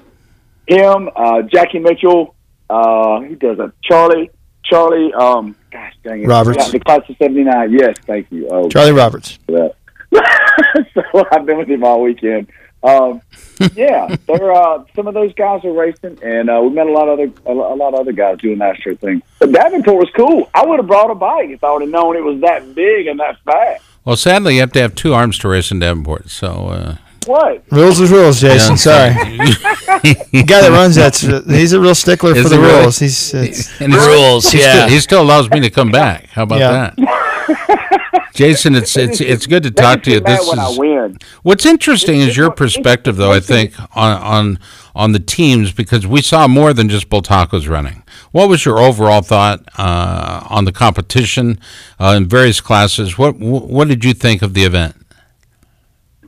him, 0.67 1.09
uh 1.15 1.43
Jackie 1.43 1.79
Mitchell, 1.79 2.35
uh 2.69 3.21
he 3.21 3.35
does 3.35 3.59
a 3.59 3.71
Charlie 3.83 4.31
Charlie 4.63 5.13
um 5.13 5.55
gosh 5.77 5.93
dang 6.03 6.23
it 6.23 6.27
Roberts. 6.27 6.57
Yeah, 6.57 6.71
the 6.71 6.79
class 6.79 7.01
of 7.09 7.15
seventy 7.17 7.43
nine. 7.43 7.71
Yes, 7.71 7.95
thank 8.05 8.31
you. 8.31 8.47
Oh, 8.49 8.69
Charlie 8.69 8.91
Roberts. 8.91 9.39
for 9.45 9.51
that. 10.11 10.85
so 10.93 11.25
I've 11.31 11.45
been 11.45 11.57
with 11.57 11.69
him 11.69 11.83
all 11.83 12.01
weekend. 12.01 12.47
Um, 12.83 13.21
yeah, 13.75 14.15
they're 14.27 14.51
uh, 14.53 14.83
some 14.95 15.07
of 15.07 15.13
those 15.13 15.33
guys 15.33 15.65
are 15.65 15.71
racing, 15.73 16.19
and 16.23 16.49
uh, 16.49 16.59
we 16.63 16.69
met 16.69 16.87
a 16.87 16.91
lot 16.91 17.07
of 17.09 17.19
other 17.19 17.31
a 17.45 17.51
a 17.51 17.75
lot 17.75 17.93
of 17.93 17.99
other 18.01 18.11
guys 18.11 18.37
doing 18.39 18.59
that 18.59 18.81
sort 18.81 18.95
of 18.95 19.01
thing. 19.01 19.21
But 19.39 19.51
Davenport 19.51 19.97
was 19.97 20.09
cool. 20.15 20.49
I 20.53 20.65
would 20.65 20.79
have 20.79 20.87
brought 20.87 21.11
a 21.11 21.15
bike 21.15 21.49
if 21.49 21.63
I 21.63 21.71
would 21.71 21.81
have 21.81 21.91
known 21.91 22.15
it 22.15 22.23
was 22.23 22.39
that 22.41 22.75
big 22.75 23.07
and 23.07 23.19
that 23.19 23.39
fast. 23.43 23.83
Well, 24.05 24.15
sadly, 24.15 24.55
you 24.55 24.61
have 24.61 24.71
to 24.73 24.81
have 24.81 24.95
two 24.95 25.13
arms 25.13 25.37
to 25.39 25.49
race 25.49 25.69
in 25.71 25.79
Davenport. 25.79 26.29
So 26.29 26.47
uh, 26.47 26.95
What? 27.27 27.63
Rules 27.71 27.99
is 27.99 28.09
rules, 28.11 28.39
Jason. 28.41 28.71
Yeah. 28.71 28.75
Sorry. 28.77 29.13
the 30.31 30.43
guy 30.47 30.61
that 30.61 30.69
runs 30.71 30.95
that's 30.95 31.21
he's 31.21 31.73
a 31.73 31.79
real 31.79 31.93
stickler 31.95 32.35
Is 32.35 32.43
for 32.43 32.49
the 32.49 32.59
really? 32.59 32.79
rules. 32.81 32.99
He's 32.99 33.33
it's, 33.33 33.81
And 33.81 33.93
he's- 33.93 34.51
he 34.51 34.59
Still, 34.59 34.87
he 34.89 34.99
still 34.99 35.21
allows 35.21 35.49
me 35.49 35.59
to 35.59 35.69
come 35.69 35.91
back. 35.91 36.27
How 36.27 36.43
about 36.43 36.59
Yeah. 36.59 36.91
that, 36.97 38.29
Jason? 38.33 38.75
It's 38.75 38.95
it's 38.97 39.19
it's 39.19 39.45
good 39.47 39.63
to 39.63 39.71
talk 39.71 40.03
to 40.03 40.11
you. 40.11 40.19
This 40.19 40.39
is 40.47 41.17
what's 41.43 41.65
interesting 41.65 42.19
is 42.19 42.37
your 42.37 42.51
perspective, 42.51 43.15
though. 43.17 43.31
I 43.31 43.39
think 43.39 43.73
on 43.95 44.11
on 44.21 44.59
on 44.95 45.11
the 45.11 45.19
teams 45.19 45.71
because 45.71 46.07
we 46.07 46.21
saw 46.21 46.47
more 46.47 46.73
than 46.73 46.87
just 46.89 47.09
Bultacos 47.09 47.67
running. 47.69 48.03
What 48.31 48.49
was 48.49 48.63
your 48.65 48.79
overall 48.79 49.21
thought 49.21 49.61
uh, 49.77 50.45
on 50.49 50.65
the 50.65 50.71
competition 50.71 51.59
uh, 51.99 52.13
in 52.17 52.27
various 52.27 52.61
classes? 52.61 53.17
What 53.17 53.37
what 53.39 53.87
did 53.87 54.03
you 54.05 54.13
think 54.13 54.41
of 54.41 54.53
the 54.53 54.63
event? 54.63 54.95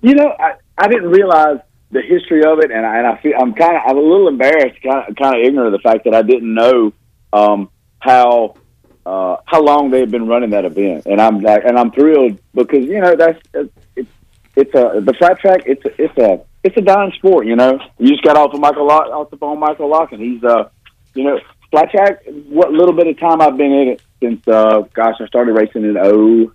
You 0.02 0.16
know, 0.16 0.34
I, 0.39 0.54
I 0.80 0.88
didn't 0.88 1.09
realize 1.09 1.59
the 1.91 2.01
history 2.01 2.43
of 2.43 2.59
it, 2.59 2.71
and 2.71 2.86
I, 2.86 2.97
and 2.97 3.07
I 3.07 3.17
feel 3.21 3.34
I'm 3.39 3.53
kind 3.53 3.75
of 3.75 3.82
I'm 3.86 3.97
a 3.97 4.01
little 4.01 4.27
embarrassed, 4.27 4.82
kind 4.82 5.05
of 5.07 5.41
ignorant 5.43 5.73
of 5.73 5.82
the 5.82 5.84
fact 5.84 6.05
that 6.05 6.13
I 6.13 6.21
didn't 6.21 6.53
know 6.53 6.93
um, 7.34 7.69
how 7.99 8.55
uh, 9.05 9.38
how 9.45 9.61
long 9.61 9.91
they 9.91 9.99
had 9.99 10.11
been 10.11 10.27
running 10.27 10.51
that 10.51 10.65
event, 10.65 11.05
and 11.05 11.19
I'm 11.21 11.45
and 11.45 11.77
I'm 11.77 11.91
thrilled 11.91 12.39
because 12.53 12.86
you 12.86 12.99
know 13.01 13.15
that's 13.15 13.39
it's 13.95 14.09
it's 14.55 14.73
a 14.75 15.01
the 15.01 15.13
flat 15.17 15.39
track 15.39 15.61
it's 15.65 15.84
a, 15.86 16.01
it's 16.01 16.17
a 16.17 16.41
it's 16.63 16.77
a 16.77 16.82
dying 16.82 17.11
sport, 17.17 17.45
you 17.45 17.55
know. 17.55 17.80
You 17.97 18.09
just 18.09 18.23
got 18.23 18.38
off 18.38 18.53
of 18.53 18.59
Michael 18.59 18.88
Lock, 18.88 19.07
off 19.07 19.30
the 19.30 19.38
phone, 19.38 19.59
Michael 19.59 19.89
Lock, 19.89 20.11
and 20.11 20.21
he's 20.21 20.43
uh, 20.43 20.69
you 21.13 21.23
know, 21.23 21.39
flat 21.71 21.91
track. 21.91 22.23
What 22.47 22.71
little 22.71 22.93
bit 22.93 23.07
of 23.07 23.19
time 23.19 23.41
I've 23.41 23.57
been 23.57 23.71
in 23.71 23.88
it 23.89 24.01
since, 24.21 24.47
uh, 24.47 24.82
gosh, 24.93 25.15
I 25.19 25.27
started 25.27 25.53
racing 25.53 25.84
in 25.84 25.97
oh 25.97 26.51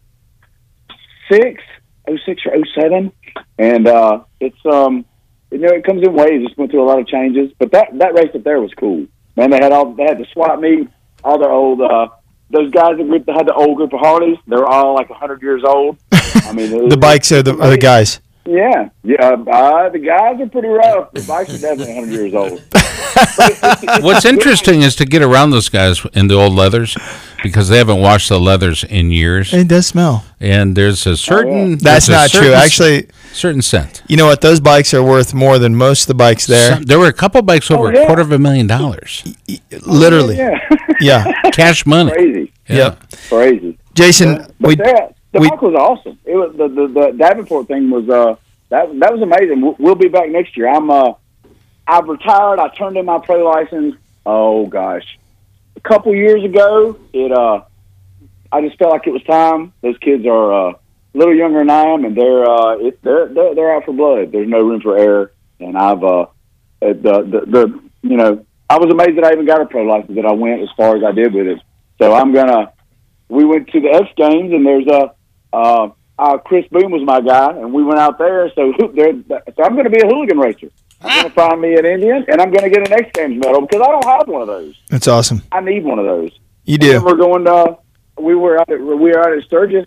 six, 1.30 1.62
oh 2.08 2.16
six 2.26 2.42
or 2.46 2.54
oh 2.56 2.62
seven, 2.78 3.12
and 3.59 3.87
uh, 3.87 4.20
it's 4.41 4.57
um, 4.66 5.05
you 5.51 5.59
know, 5.59 5.68
it 5.68 5.85
comes 5.85 6.03
in 6.03 6.12
waves. 6.14 6.45
It's 6.49 6.57
went 6.57 6.70
through 6.70 6.82
a 6.82 6.89
lot 6.89 6.99
of 6.99 7.07
changes, 7.07 7.51
but 7.59 7.70
that 7.72 7.97
that 7.99 8.14
race 8.14 8.30
up 8.35 8.43
there 8.45 8.61
was 8.61 8.72
cool. 8.78 9.07
Man, 9.37 9.51
they 9.51 9.59
had 9.61 9.72
all 9.72 9.93
they 9.95 10.05
had 10.05 10.18
the 10.18 10.26
swap 10.32 10.61
meet, 10.61 10.89
all 11.22 11.39
the 11.39 11.49
old 11.49 11.80
uh, 11.80 12.09
those 12.51 12.70
guys 12.70 12.97
that 12.99 13.07
group 13.09 13.28
had 13.28 13.47
the 13.47 13.55
old 13.55 13.76
group 13.76 13.93
of 13.93 14.01
Harleys. 14.01 14.39
They're 14.47 14.66
all 14.66 14.95
like 14.95 15.11
a 15.11 15.14
hundred 15.14 15.43
years 15.43 15.62
old. 15.64 15.97
I 16.12 16.53
mean, 16.53 16.72
it 16.72 16.80
was- 16.82 16.91
the 16.91 16.97
bikes 16.97 17.30
are 17.32 17.43
the, 17.43 17.53
are 17.59 17.70
the 17.70 17.78
guys. 17.78 18.20
yeah, 18.47 18.91
yeah. 19.03 19.16
Uh, 19.32 19.89
the 19.89 19.99
guys 19.99 20.41
are 20.41 20.49
pretty 20.49 20.68
rough. 20.68 21.12
The 21.12 21.22
bikes 21.22 21.55
are 21.55 21.59
definitely 21.59 21.95
100 21.95 22.12
years 22.12 22.35
old. 22.35 22.62
What's 24.03 24.24
interesting 24.24 24.82
is 24.82 24.95
to 24.97 25.05
get 25.05 25.22
around 25.22 25.51
those 25.51 25.68
guys 25.68 26.05
in 26.14 26.26
the 26.28 26.35
old 26.35 26.53
leathers 26.53 26.97
because 27.45 27.68
they 27.68 27.78
haven't 27.78 28.01
washed 28.01 28.28
the 28.28 28.40
leathers 28.40 28.82
in 28.82 29.11
years. 29.12 29.55
It 29.55 29.68
does 29.68 29.86
smell. 29.86 30.24
And 30.40 30.74
there's 30.76 31.07
a 31.07 31.16
certain 31.16 31.78
That's 31.78 32.07
there's 32.07 32.09
a 32.09 32.12
not 32.12 32.30
true. 32.30 32.53
Actually, 32.53 33.07
certain 33.32 33.62
scent. 33.62 34.03
You 34.09 34.16
know 34.16 34.26
what? 34.26 34.40
Those 34.40 34.59
bikes 34.59 34.92
are 34.95 35.03
worth 35.03 35.32
more 35.32 35.61
than 35.61 35.76
most 35.76 36.03
of 36.03 36.07
the 36.09 36.14
bikes 36.14 36.47
there. 36.47 36.72
Some- 36.74 36.82
there 36.82 36.99
were 36.99 37.07
a 37.07 37.12
couple 37.12 37.40
bikes 37.42 37.70
over 37.70 37.86
Oh, 37.88 37.90
yeah. 37.90 38.01
a 38.03 38.07
quarter 38.07 38.22
of 38.22 38.32
a 38.32 38.38
million 38.38 38.66
dollars. 38.66 39.22
Literally. 39.86 40.36
Yeah. 40.38 40.59
Yeah. 41.01 41.32
Cash 41.53 41.86
money. 41.86 42.11
Crazy. 42.11 42.53
Yep. 42.68 42.99
Crazy. 43.28 43.78
Jason, 43.95 44.47
But 44.59 44.68
we 44.68 44.74
that, 44.76 45.14
the 45.32 45.40
we- 45.40 45.51
bike 45.51 45.62
was 45.62 45.74
awesome. 45.74 46.18
It 46.24 46.34
was 46.34 46.55
the, 46.57 46.66
the 46.68 46.86
the 46.88 47.12
Davenport 47.16 47.68
thing 47.68 47.90
was 47.90 48.09
uh 48.09 48.34
that 48.70 48.88
that 49.01 49.12
was 49.12 49.22
amazing. 49.22 49.61
We'll, 49.61 49.76
we'll 49.78 49.95
be 49.95 50.09
back 50.09 50.28
next 50.30 50.57
year. 50.57 50.68
I'm 50.68 50.90
uh 50.90 51.12
I've 51.86 52.09
retired. 52.09 52.59
I 52.59 52.68
turned 52.68 52.97
in 52.97 53.05
my 53.05 53.18
pro 53.18 53.45
license. 53.45 53.95
Oh 54.26 54.66
gosh, 54.66 55.18
a 55.76 55.80
couple 55.80 56.14
years 56.14 56.44
ago. 56.44 56.98
It 57.12 57.32
uh 57.32 57.62
I 58.52 58.60
just 58.60 58.78
felt 58.78 58.92
like 58.92 59.06
it 59.06 59.12
was 59.12 59.22
time. 59.24 59.72
Those 59.82 59.98
kids 59.98 60.24
are 60.26 60.52
uh, 60.52 60.72
a 60.72 61.18
little 61.18 61.34
younger 61.34 61.58
than 61.58 61.70
I 61.70 61.84
am, 61.86 62.04
and 62.04 62.16
they're 62.16 62.48
uh 62.48 62.78
it, 62.78 63.02
they're, 63.02 63.28
they're 63.28 63.54
they're 63.54 63.74
out 63.74 63.84
for 63.84 63.92
blood. 63.92 64.32
There's 64.32 64.48
no 64.48 64.60
room 64.60 64.80
for 64.80 64.96
error, 64.96 65.32
and 65.60 65.76
I've 65.76 66.02
uh 66.02 66.22
uh, 66.22 66.26
the 66.80 67.22
the, 67.22 67.40
the 67.46 67.80
you 68.02 68.16
know 68.16 68.46
I 68.68 68.78
was 68.78 68.90
amazed 68.90 69.16
that 69.18 69.24
I 69.24 69.32
even 69.32 69.46
got 69.46 69.60
a 69.60 69.66
pro 69.66 69.82
license 69.82 70.16
that 70.16 70.26
I 70.26 70.32
went 70.32 70.62
as 70.62 70.68
far 70.76 70.96
as 70.96 71.02
I 71.04 71.12
did 71.12 71.32
with 71.34 71.46
it. 71.46 71.60
So 72.00 72.12
I'm 72.12 72.32
gonna 72.32 72.72
we 73.28 73.44
went 73.44 73.68
to 73.68 73.80
the 73.80 73.90
X 73.90 74.08
Games, 74.16 74.52
and 74.52 74.66
there's 74.66 74.86
a 74.86 75.14
uh, 75.52 75.90
uh, 76.18 76.38
Chris 76.38 76.66
Boone 76.70 76.90
was 76.90 77.02
my 77.04 77.20
guy, 77.20 77.50
and 77.56 77.72
we 77.72 77.82
went 77.82 77.98
out 77.98 78.18
there. 78.18 78.50
So 78.54 78.72
there, 78.94 79.12
so 79.28 79.64
I'm 79.64 79.74
going 79.74 79.84
to 79.84 79.90
be 79.90 80.00
a 80.00 80.06
hooligan 80.06 80.38
racer. 80.38 80.70
I'm 81.05 81.20
going 81.20 81.28
to 81.28 81.34
find 81.34 81.61
me 81.61 81.74
an 81.76 81.84
Indian, 81.84 82.24
and 82.28 82.40
I'm 82.40 82.50
going 82.50 82.64
to 82.64 82.70
get 82.70 82.86
an 82.90 82.92
X 82.92 83.11
Games 83.14 83.38
medal 83.44 83.61
because 83.62 83.82
I 83.82 83.90
don't 83.90 84.05
have 84.05 84.28
one 84.28 84.42
of 84.42 84.48
those. 84.48 84.74
That's 84.88 85.07
awesome. 85.09 85.42
I 85.52 85.61
need 85.61 85.84
one 85.84 85.98
of 85.98 86.05
those. 86.07 86.30
You 86.64 86.78
do. 86.78 87.02
we're 87.05 87.16
going 87.16 87.44
to. 87.44 87.78
We 88.18 88.34
were 88.34 88.59
out 88.61 88.70
at, 88.70 88.80
we 88.80 88.94
were 88.94 89.18
out 89.18 89.36
at 89.36 89.42
Sturgis 89.44 89.86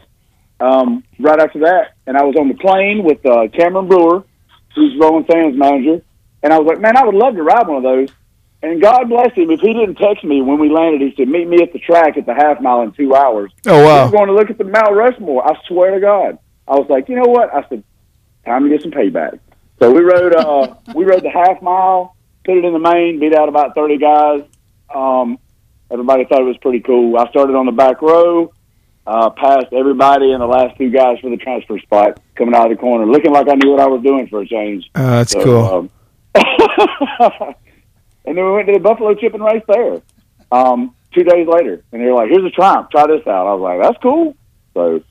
um, 0.59 1.03
right 1.19 1.39
after 1.39 1.59
that, 1.59 1.93
and 2.05 2.17
I 2.17 2.23
was 2.23 2.35
on 2.35 2.49
the 2.49 2.55
plane 2.55 3.03
with 3.03 3.25
uh, 3.25 3.47
Cameron 3.47 3.87
Brewer, 3.87 4.23
who's 4.75 4.95
Roland 4.99 5.27
Sands 5.31 5.57
manager, 5.57 6.01
and 6.43 6.53
I 6.53 6.59
was 6.59 6.67
like, 6.67 6.79
man, 6.81 6.97
I 6.97 7.03
would 7.05 7.15
love 7.15 7.35
to 7.35 7.43
ride 7.43 7.67
one 7.67 7.77
of 7.77 7.83
those. 7.83 8.09
And 8.63 8.81
God 8.81 9.07
bless 9.07 9.33
him, 9.33 9.51
if 9.51 9.59
he 9.59 9.71
didn't 9.73 9.95
text 9.95 10.23
me 10.23 10.41
when 10.41 10.57
we 10.59 10.69
landed, 10.69 11.01
he 11.01 11.13
said, 11.15 11.27
meet 11.27 11.47
me 11.47 11.61
at 11.61 11.73
the 11.73 11.79
track 11.79 12.17
at 12.17 12.25
the 12.25 12.33
half 12.33 12.59
mile 12.59 12.81
in 12.81 12.91
two 12.91 13.13
hours. 13.13 13.51
Oh, 13.67 13.83
wow. 13.85 14.05
We're 14.05 14.11
going 14.11 14.27
to 14.27 14.33
look 14.33 14.49
at 14.49 14.57
the 14.57 14.63
Mount 14.63 14.95
Rushmore. 14.95 15.47
I 15.47 15.53
swear 15.67 15.93
to 15.93 15.99
God. 15.99 16.39
I 16.67 16.75
was 16.75 16.89
like, 16.89 17.07
you 17.07 17.15
know 17.15 17.29
what? 17.29 17.53
I 17.53 17.67
said, 17.69 17.83
time 18.45 18.63
to 18.63 18.69
get 18.69 18.81
some 18.81 18.91
payback. 18.91 19.39
So 19.79 19.91
we 19.91 20.01
rode, 20.01 20.33
uh, 20.35 20.75
we 20.95 21.05
rode 21.05 21.23
the 21.23 21.29
half 21.29 21.61
mile, 21.61 22.15
put 22.45 22.57
it 22.57 22.65
in 22.65 22.73
the 22.73 22.79
main, 22.79 23.19
beat 23.19 23.33
out 23.35 23.49
about 23.49 23.75
30 23.75 23.97
guys. 23.97 24.43
Um, 24.93 25.37
everybody 25.91 26.25
thought 26.25 26.41
it 26.41 26.45
was 26.45 26.57
pretty 26.57 26.79
cool. 26.79 27.17
I 27.17 27.29
started 27.29 27.55
on 27.55 27.65
the 27.65 27.71
back 27.71 28.01
row, 28.01 28.51
uh, 29.05 29.29
passed 29.31 29.67
everybody 29.73 30.31
and 30.31 30.41
the 30.41 30.47
last 30.47 30.77
two 30.77 30.89
guys 30.89 31.19
for 31.19 31.29
the 31.29 31.37
transfer 31.37 31.77
spot 31.79 32.19
coming 32.35 32.55
out 32.55 32.71
of 32.71 32.77
the 32.77 32.81
corner, 32.81 33.05
looking 33.05 33.31
like 33.31 33.47
I 33.49 33.55
knew 33.55 33.71
what 33.71 33.79
I 33.79 33.87
was 33.87 34.01
doing 34.03 34.27
for 34.27 34.41
a 34.41 34.47
change. 34.47 34.89
Oh, 34.95 35.05
that's 35.05 35.31
So, 35.31 35.43
cool. 35.43 35.65
um, 35.65 35.89
and 38.25 38.37
then 38.37 38.45
we 38.45 38.51
went 38.51 38.67
to 38.67 38.73
the 38.73 38.79
Buffalo 38.79 39.13
Chipping 39.15 39.41
Race 39.41 39.63
there 39.67 40.01
um, 40.51 40.93
two 41.13 41.23
days 41.23 41.47
later. 41.47 41.83
And 41.91 42.01
they 42.01 42.05
were 42.05 42.13
like, 42.13 42.29
here's 42.29 42.43
a 42.45 42.49
Triumph. 42.51 42.89
Try 42.91 43.07
this 43.07 43.25
out. 43.27 43.47
I 43.47 43.53
was 43.53 43.61
like, 43.61 43.81
that's 43.81 44.01
cool. 44.03 44.35
So 44.73 45.01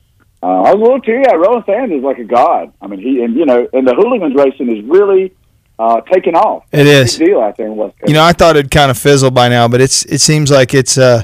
uh, 0.43 0.45
I 0.45 0.73
was 0.73 0.75
a 0.75 0.77
little 0.77 1.01
teary-eyed. 1.01 1.39
Roland 1.39 1.63
Sands 1.65 1.91
is 1.93 2.03
like 2.03 2.19
a 2.19 2.23
god. 2.23 2.71
I 2.81 2.87
mean, 2.87 2.99
he, 2.99 3.23
and 3.23 3.35
you 3.35 3.45
know, 3.45 3.67
and 3.73 3.87
the 3.87 3.95
hooligans 3.95 4.35
racing 4.35 4.69
is 4.75 4.83
really 4.85 5.33
uh, 5.79 6.01
taking 6.11 6.35
off. 6.35 6.63
It 6.71 6.85
It's 6.87 7.13
is. 7.13 7.21
a 7.21 7.25
deal 7.25 7.41
out 7.41 7.57
there 7.57 7.67
in 7.67 7.75
West 7.75 7.97
Coast. 7.99 8.09
You 8.09 8.13
know, 8.15 8.23
I 8.23 8.33
thought 8.33 8.55
it'd 8.55 8.71
kind 8.71 8.91
of 8.91 8.97
fizzle 8.97 9.31
by 9.31 9.49
now, 9.49 9.67
but 9.67 9.81
it's 9.81 10.05
it 10.05 10.19
seems 10.21 10.51
like 10.51 10.73
it's 10.73 10.97
uh, 10.97 11.23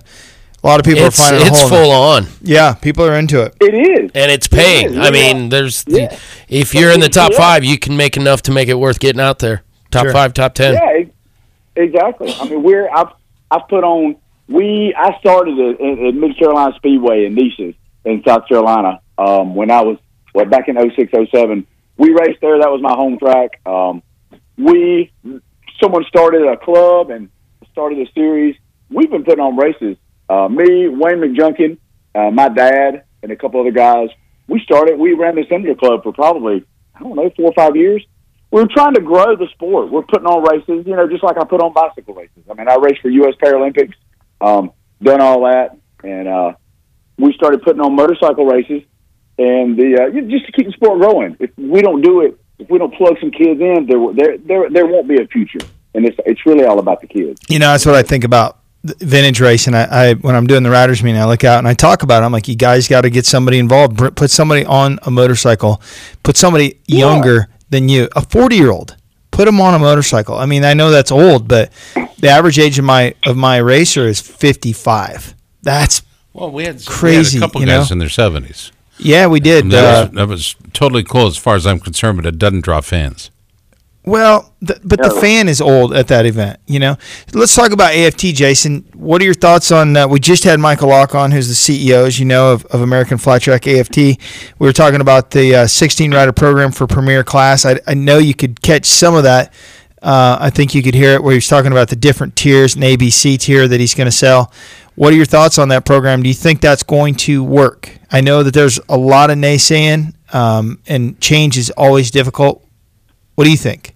a 0.64 0.68
lot 0.68 0.80
of 0.80 0.86
people 0.86 1.04
It's- 1.06 1.20
are 1.20 1.30
finding 1.32 1.48
it's 1.48 1.62
a 1.62 1.68
hole 1.68 1.78
in 1.78 1.84
it. 1.84 1.86
full 1.86 1.92
on. 1.92 2.26
Yeah, 2.42 2.74
people 2.74 3.06
are 3.06 3.18
into 3.18 3.42
it. 3.42 3.56
It 3.62 3.74
is, 3.76 4.12
and 4.16 4.32
it's 4.32 4.48
paying. 4.48 4.94
is, 4.94 4.98
I 4.98 5.06
yeah. 5.06 5.10
mean, 5.12 5.50
there's 5.50 5.84
Yeah. 5.88 6.16
if 6.50 6.74
you're 6.74 6.92
in 6.92 7.00
the 7.00 7.10
top 7.10 7.32
Yeah. 7.32 7.38
five, 7.38 7.64
you 7.64 7.78
can 7.78 7.96
make 7.98 8.18
enough 8.18 8.42
to 8.44 8.52
make 8.52 8.68
it 8.68 8.76
worth 8.80 9.00
getting 9.00 9.22
out 9.22 9.40
there. 9.40 9.64
Top 9.92 10.04
Sure. 10.06 10.12
five, 10.14 10.34
top 10.34 10.56
ten. 10.56 10.74
Yeah, 10.74 11.04
exactly. 11.76 12.34
I 12.40 12.46
mean, 12.50 12.64
we're 12.64 12.90
I've 12.90 13.10
I've 13.52 13.68
put 13.68 13.84
on. 13.84 14.16
We 14.50 14.94
I 14.98 15.18
started 15.20 15.58
at, 15.60 15.82
at, 15.82 16.00
at 16.08 16.14
Mid 16.16 16.38
Carolina 16.38 16.74
Speedway 16.76 17.26
in 17.26 17.36
Nices 17.36 17.76
in 18.06 18.24
South 18.26 18.48
Carolina 18.48 19.02
um, 19.18 19.56
when 19.56 19.72
I 19.72 19.82
was 19.82 19.98
well 20.34 20.46
back 20.46 20.68
in 20.68 20.76
06, 20.76 21.12
07. 21.32 21.68
We 21.98 22.10
raced 22.10 22.42
there. 22.42 22.60
That 22.60 22.72
was 22.72 22.82
my 22.82 22.94
home 22.94 23.20
track. 23.20 23.62
Um, 23.66 24.02
we 24.58 25.12
someone 25.82 26.04
started 26.08 26.48
a 26.48 26.58
club 26.58 27.10
and 27.10 27.30
started 27.72 28.00
a 28.00 28.12
series. 28.14 28.56
We've 28.90 29.10
been 29.10 29.24
putting 29.24 29.44
on 29.44 29.58
races. 29.58 29.98
Uh, 30.30 30.48
me, 30.48 30.88
Wayne 30.88 31.18
McJunkin, 31.18 31.78
uh, 32.16 32.32
my 32.32 32.50
dad, 32.50 33.04
and 33.22 33.32
a 33.32 33.36
couple 33.36 33.60
other 33.60 33.72
guys. 33.72 34.10
We 34.48 34.60
started. 34.62 34.98
We 35.00 35.14
ran 35.14 35.36
this 35.36 35.48
Senator 35.50 35.76
Club 35.76 36.04
for 36.04 36.14
probably 36.14 36.66
I 36.96 37.00
don't 37.00 37.16
know 37.16 37.32
four 37.36 37.48
or 37.48 37.54
five 37.54 37.76
years 37.76 38.04
we're 38.54 38.68
trying 38.68 38.94
to 38.94 39.02
grow 39.02 39.36
the 39.36 39.48
sport. 39.54 39.90
We're 39.90 40.04
putting 40.04 40.28
on 40.28 40.44
races, 40.44 40.86
you 40.86 40.96
know, 40.96 41.10
just 41.10 41.24
like 41.24 41.38
I 41.40 41.44
put 41.44 41.60
on 41.60 41.74
bicycle 41.74 42.14
races. 42.14 42.44
I 42.48 42.54
mean, 42.54 42.70
I 42.70 42.76
raced 42.76 43.02
for 43.02 43.10
U.S. 43.10 43.34
Paralympics, 43.44 43.94
um, 44.42 44.72
done 45.02 45.22
all 45.22 45.42
that, 45.46 45.76
and 46.04 46.28
uh, 46.28 46.54
we 47.18 47.34
started 47.34 47.62
putting 47.62 47.82
on 47.82 47.96
motorcycle 47.96 48.46
races, 48.46 48.84
and 49.38 49.78
the 49.78 50.00
uh, 50.02 50.30
just 50.30 50.46
to 50.46 50.52
keep 50.52 50.68
the 50.68 50.74
sport 50.74 51.00
growing. 51.00 51.38
If 51.40 51.52
we 51.58 51.82
don't 51.82 52.02
do 52.02 52.22
it, 52.22 52.40
if 52.60 52.70
we 52.70 52.78
don't 52.78 52.94
plug 52.94 53.18
some 53.20 53.32
kids 53.32 53.60
in, 53.60 53.86
there 53.88 54.14
there 54.14 54.38
there, 54.38 54.70
there 54.70 54.86
won't 54.86 55.08
be 55.08 55.22
a 55.22 55.28
future. 55.28 55.66
And 55.96 56.06
it's 56.06 56.18
it's 56.26 56.46
really 56.46 56.66
all 56.66 56.80
about 56.80 57.02
the 57.02 57.08
kids. 57.08 57.40
You 57.50 57.60
know, 57.60 57.72
that's 57.72 57.86
what 57.86 57.96
I 57.96 58.04
think 58.04 58.24
about 58.24 58.60
vintage 58.84 59.40
racing. 59.40 59.76
I, 59.76 59.84
I 60.10 60.14
when 60.16 60.36
I'm 60.36 60.48
doing 60.48 60.64
the 60.64 60.72
riders 60.72 61.04
meeting, 61.04 61.22
I 61.22 61.26
look 61.26 61.44
out 61.44 61.60
and 61.60 61.68
I 61.68 61.74
talk 61.74 62.04
about 62.04 62.24
it. 62.24 62.26
I'm 62.26 62.32
like, 62.32 62.48
you 62.48 62.56
guys 62.56 62.88
got 62.88 63.02
to 63.02 63.10
get 63.10 63.26
somebody 63.26 63.60
involved. 63.60 63.98
Put 64.16 64.32
somebody 64.32 64.66
on 64.66 65.00
a 65.04 65.12
motorcycle. 65.12 65.82
Put 66.24 66.36
somebody 66.36 66.82
younger 66.88 67.48
than 67.70 67.90
you, 67.90 68.08
a 68.16 68.22
40 68.22 68.56
year 68.56 68.72
old. 68.72 68.96
Put 69.32 69.46
them 69.46 69.60
on 69.60 69.74
a 69.74 69.80
motorcycle. 69.80 70.38
I 70.38 70.46
mean, 70.46 70.64
I 70.64 70.76
know 70.76 70.92
that's 70.92 71.12
old, 71.12 71.48
but 71.48 71.72
the 72.20 72.30
average 72.30 72.60
age 72.60 72.78
of 72.78 72.86
my 72.86 73.16
of 73.26 73.36
my 73.36 73.58
racer 73.58 74.08
is 74.08 74.22
55. 74.22 75.34
That's 75.64 76.04
Well, 76.34 76.52
we 76.52 76.66
had 76.66 76.84
crazy. 76.86 77.38
We 77.38 77.42
had 77.42 77.44
a 77.44 77.48
couple 77.48 77.62
you 77.62 77.68
guys 77.68 77.90
know? 77.90 77.94
in 77.94 78.00
their 78.00 78.10
seventies. 78.10 78.72
Yeah, 78.98 79.28
we 79.28 79.40
did. 79.40 79.70
That, 79.72 79.84
Uh, 79.84 80.06
was, 80.08 80.16
that 80.16 80.28
was 80.28 80.56
totally 80.74 81.04
cool 81.04 81.28
as 81.28 81.38
far 81.38 81.56
as 81.56 81.66
I'm 81.66 81.80
concerned, 81.80 82.18
but 82.18 82.26
it 82.26 82.38
doesn't 82.38 82.62
draw 82.62 82.82
fans. 82.82 83.32
Well, 84.06 84.54
the, 84.62 84.82
but 84.84 85.02
the 85.02 85.12
fan 85.12 85.48
is 85.48 85.62
old 85.62 85.94
at 85.94 86.10
that 86.10 86.26
event. 86.26 86.60
You 86.68 86.80
know, 86.80 86.98
let's 87.34 87.56
talk 87.56 87.72
about 87.72 87.94
AFT, 87.94 88.20
Jason. 88.36 88.86
What 88.94 89.22
are 89.22 89.26
your 89.26 89.34
thoughts 89.34 89.72
on? 89.72 89.96
Uh, 89.96 90.10
we 90.10 90.20
just 90.20 90.44
had 90.44 90.60
Michael 90.60 90.90
Lock 90.90 91.16
on, 91.16 91.32
who's 91.32 91.48
the 91.48 91.54
CEO, 91.54 92.06
as 92.06 92.20
you 92.20 92.26
know, 92.26 92.52
of, 92.52 92.66
of 92.66 92.82
American 92.82 93.18
Flat 93.18 93.44
Track 93.44 93.66
AFT. 93.66 93.96
We 93.98 94.18
were 94.60 94.74
talking 94.74 95.00
about 95.00 95.32
the 95.32 95.56
uh, 95.56 95.68
16 95.68 96.14
rider 96.14 96.34
program 96.34 96.74
for 96.74 96.86
Premier 96.86 97.24
Class. 97.24 97.66
I, 97.66 97.80
I 97.88 97.94
know 97.94 98.18
you 98.18 98.34
could 98.34 98.62
catch 98.62 98.86
some 98.86 99.16
of 99.16 99.24
that. 99.24 99.54
Uh, 100.04 100.38
I 100.38 100.50
think 100.50 100.76
you 100.76 100.84
could 100.84 100.96
hear 100.96 101.14
it 101.14 101.24
where 101.24 101.34
he's 101.34 101.48
talking 101.48 101.72
about 101.72 101.88
the 101.88 101.96
different 101.96 102.36
tiers, 102.36 102.76
an 102.76 102.82
ABC 102.82 103.40
tier 103.40 103.70
that 103.70 103.80
he's 103.80 103.96
going 103.96 104.06
to 104.06 104.12
sell. 104.12 104.52
What 104.96 105.14
are 105.14 105.16
your 105.16 105.26
thoughts 105.26 105.58
on 105.58 105.70
that 105.70 105.86
program? 105.86 106.22
Do 106.22 106.28
you 106.28 106.36
think 106.36 106.60
that's 106.60 106.84
going 106.84 107.16
to 107.16 107.42
work? 107.42 107.90
I 108.12 108.20
know 108.20 108.44
that 108.44 108.54
there's 108.54 108.80
a 108.90 108.98
lot 108.98 109.30
of 109.30 109.38
naysaying, 109.38 110.14
um, 110.36 110.80
and 110.88 111.20
change 111.22 111.58
is 111.58 111.70
always 111.72 112.12
difficult. 112.12 112.68
What 113.36 113.46
do 113.46 113.52
you 113.52 113.58
think? 113.58 113.96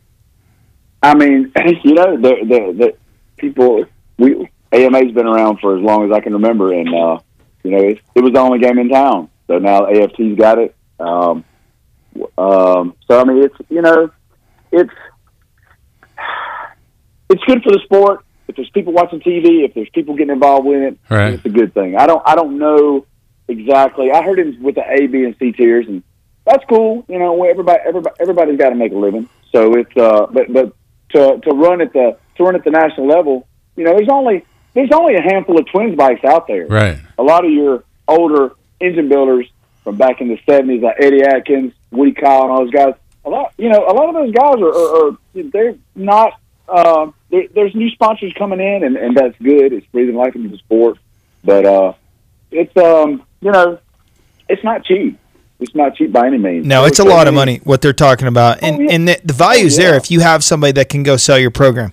I 1.04 1.14
mean, 1.14 1.52
you 1.84 1.94
know, 1.94 2.16
the 2.16 2.36
the, 2.42 2.74
the 2.78 2.98
people 3.36 3.86
we 4.18 4.50
AMA's 4.72 5.12
been 5.12 5.28
around 5.28 5.60
for 5.60 5.78
as 5.78 5.84
long 5.84 6.06
as 6.06 6.12
I 6.12 6.22
can 6.22 6.34
remember, 6.34 6.74
and 6.74 6.88
uh, 6.88 7.20
you 7.64 7.72
know, 7.72 7.80
it, 7.80 8.00
it 8.16 8.22
was 8.22 8.32
the 8.32 8.40
only 8.40 8.60
game 8.60 8.80
in 8.80 8.90
town. 8.90 9.30
So 9.48 9.60
now 9.60 9.88
AFT's 9.88 10.38
got 10.38 10.58
it. 10.58 10.76
Um, 11.00 11.44
um, 12.38 12.96
so 13.08 13.20
I 13.20 13.24
mean, 13.26 13.44
it's 13.44 13.56
you 13.70 13.82
know, 13.82 14.10
it's 14.72 14.94
it's 17.30 17.44
good 17.46 17.62
for 17.64 17.72
the 17.72 17.80
sport. 17.84 18.24
If 18.48 18.56
there's 18.56 18.70
people 18.70 18.94
watching 18.94 19.20
TV, 19.20 19.66
if 19.66 19.74
there's 19.74 19.90
people 19.90 20.16
getting 20.16 20.34
involved 20.34 20.66
with 20.66 20.82
it, 20.82 20.98
Right. 21.10 21.34
it's 21.34 21.46
a 21.46 21.50
good 21.50 21.74
thing. 21.74 21.98
I 21.98 22.08
don't 22.08 22.22
I 22.26 22.36
don't 22.36 22.58
know 22.58 23.06
exactly. 23.48 24.12
I 24.12 24.24
heard 24.24 24.40
him 24.40 24.62
with 24.62 24.76
the 24.76 24.84
A, 24.90 25.08
B, 25.08 25.24
and 25.24 25.36
C 25.38 25.52
tiers, 25.52 25.86
and 25.88 26.04
that's 26.46 26.64
cool. 26.70 27.04
You 27.10 27.20
know, 27.20 27.44
everybody 27.44 27.80
everybody 27.86 28.16
everybody's 28.20 28.58
got 28.58 28.70
to 28.70 28.76
make 28.76 28.92
a 28.94 28.98
living. 28.98 29.28
So 29.52 29.74
it's 29.76 29.96
uh, 29.98 30.28
but 30.32 30.52
but 30.52 30.74
to 31.10 31.40
to 31.40 31.50
run 31.52 31.82
at 31.82 31.94
the 31.94 32.18
to 32.38 32.44
run 32.44 32.56
at 32.56 32.64
the 32.64 32.72
national 32.72 33.08
level, 33.08 33.48
you 33.76 33.84
know, 33.84 33.94
there's 33.96 34.10
only 34.10 34.46
there's 34.74 34.92
only 34.94 35.16
a 35.16 35.22
handful 35.22 35.60
of 35.60 35.66
twins 35.68 35.96
bikes 35.98 36.24
out 36.24 36.48
there. 36.48 36.68
Right. 36.68 36.98
A 37.18 37.24
lot 37.24 37.44
of 37.46 37.52
your 37.52 37.84
older 38.08 38.52
engine 38.80 39.10
builders 39.10 39.48
from 39.84 39.98
back 39.98 40.22
in 40.22 40.30
the 40.30 40.38
'70s, 40.48 40.82
like 40.82 40.96
Eddie 41.00 41.24
Atkins, 41.24 41.74
Woody 41.92 42.14
Kyle, 42.14 42.44
and 42.44 42.52
all 42.52 42.60
those 42.60 42.72
guys. 42.72 42.94
A 43.26 43.30
lot, 43.30 43.54
you 43.58 43.68
know, 43.68 43.86
a 43.86 43.92
lot 43.92 44.08
of 44.08 44.16
those 44.16 44.32
guys 44.34 44.56
are, 44.56 44.70
are, 44.70 45.08
are 45.10 45.18
they're 45.34 45.76
not. 45.96 46.34
Uh, 46.70 47.12
there, 47.30 47.48
there's 47.54 47.76
new 47.76 47.90
sponsors 47.92 48.34
coming 48.34 48.60
in, 48.60 48.84
and, 48.84 48.96
and 48.98 49.16
that's 49.16 49.38
good. 49.40 49.74
It's 49.74 49.86
breathing 49.88 50.16
life 50.16 50.36
into 50.36 50.50
the 50.50 50.58
sport, 50.58 50.98
but 51.44 51.66
uh, 51.66 51.94
it's 52.52 52.76
um, 52.78 53.24
you 53.42 53.52
know, 53.52 53.80
it's 54.50 54.64
not 54.64 54.84
cheap. 54.86 55.20
It's 55.60 55.74
not 55.74 55.96
cheap 55.96 56.12
by 56.12 56.28
any 56.28 56.38
means. 56.38 56.66
No, 56.68 56.86
it's 56.86 57.00
a 57.00 57.04
lot 57.04 57.28
of 57.28 57.34
money 57.34 57.62
what 57.64 57.82
they're 57.82 57.92
talking 57.94 58.28
about, 58.28 58.62
and 58.62 58.90
and 58.92 59.08
the, 59.08 59.20
the 59.24 59.34
value 59.34 59.66
is 59.66 59.76
there 59.78 59.96
if 59.96 60.12
you 60.12 60.20
have 60.20 60.44
somebody 60.44 60.72
that 60.74 60.90
can 60.90 61.04
go 61.04 61.18
sell 61.18 61.38
your 61.40 61.52
program. 61.52 61.92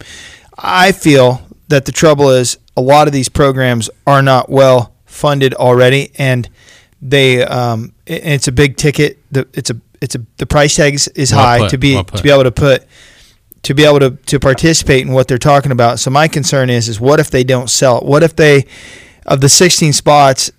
I 0.59 0.93
feel 0.93 1.41
that 1.69 1.87
the 1.87 1.93
trouble 1.93 2.31
is 2.31 2.59
a 2.77 2.81
lot 2.83 3.07
of 3.07 3.13
these 3.15 3.29
programs 3.29 3.89
are 4.07 4.21
not 4.23 4.51
well 4.51 4.93
funded 5.07 5.55
already, 5.55 6.11
and 6.19 6.49
they 7.01 7.43
um, 7.45 7.93
it- 8.07 8.25
it's 8.27 8.49
a 8.49 8.53
big 8.53 8.77
ticket. 8.77 9.19
The 9.33 9.49
it's 9.55 9.71
a 9.71 9.77
it's 10.03 10.15
a 10.15 10.21
the 10.37 10.45
price 10.47 10.77
tag 10.77 10.95
is, 10.95 11.09
is 11.09 11.33
Well 11.33 11.41
high 11.41 11.59
put, 11.61 11.71
to 11.71 11.79
be 11.79 11.95
well 11.95 12.05
to 12.05 12.23
be 12.23 12.31
able 12.31 12.43
to 12.45 12.53
put 12.53 12.85
to 13.65 13.75
be 13.75 13.85
able 13.85 13.99
to, 14.01 14.11
to 14.11 14.39
participate 14.39 15.07
in 15.07 15.13
what 15.13 15.27
they're 15.29 15.39
talking 15.39 15.73
about. 15.73 15.99
So 15.99 16.11
my 16.11 16.29
concern 16.29 16.71
is 16.71 16.89
is 16.89 17.01
what 17.01 17.21
if 17.21 17.31
they 17.31 17.45
don't 17.45 17.69
sell 17.69 17.99
it? 17.99 18.05
What 18.05 18.23
if 18.23 18.37
they 18.37 18.67
of 19.27 19.41
the 19.41 19.49
16 19.49 19.93
spots 19.93 20.53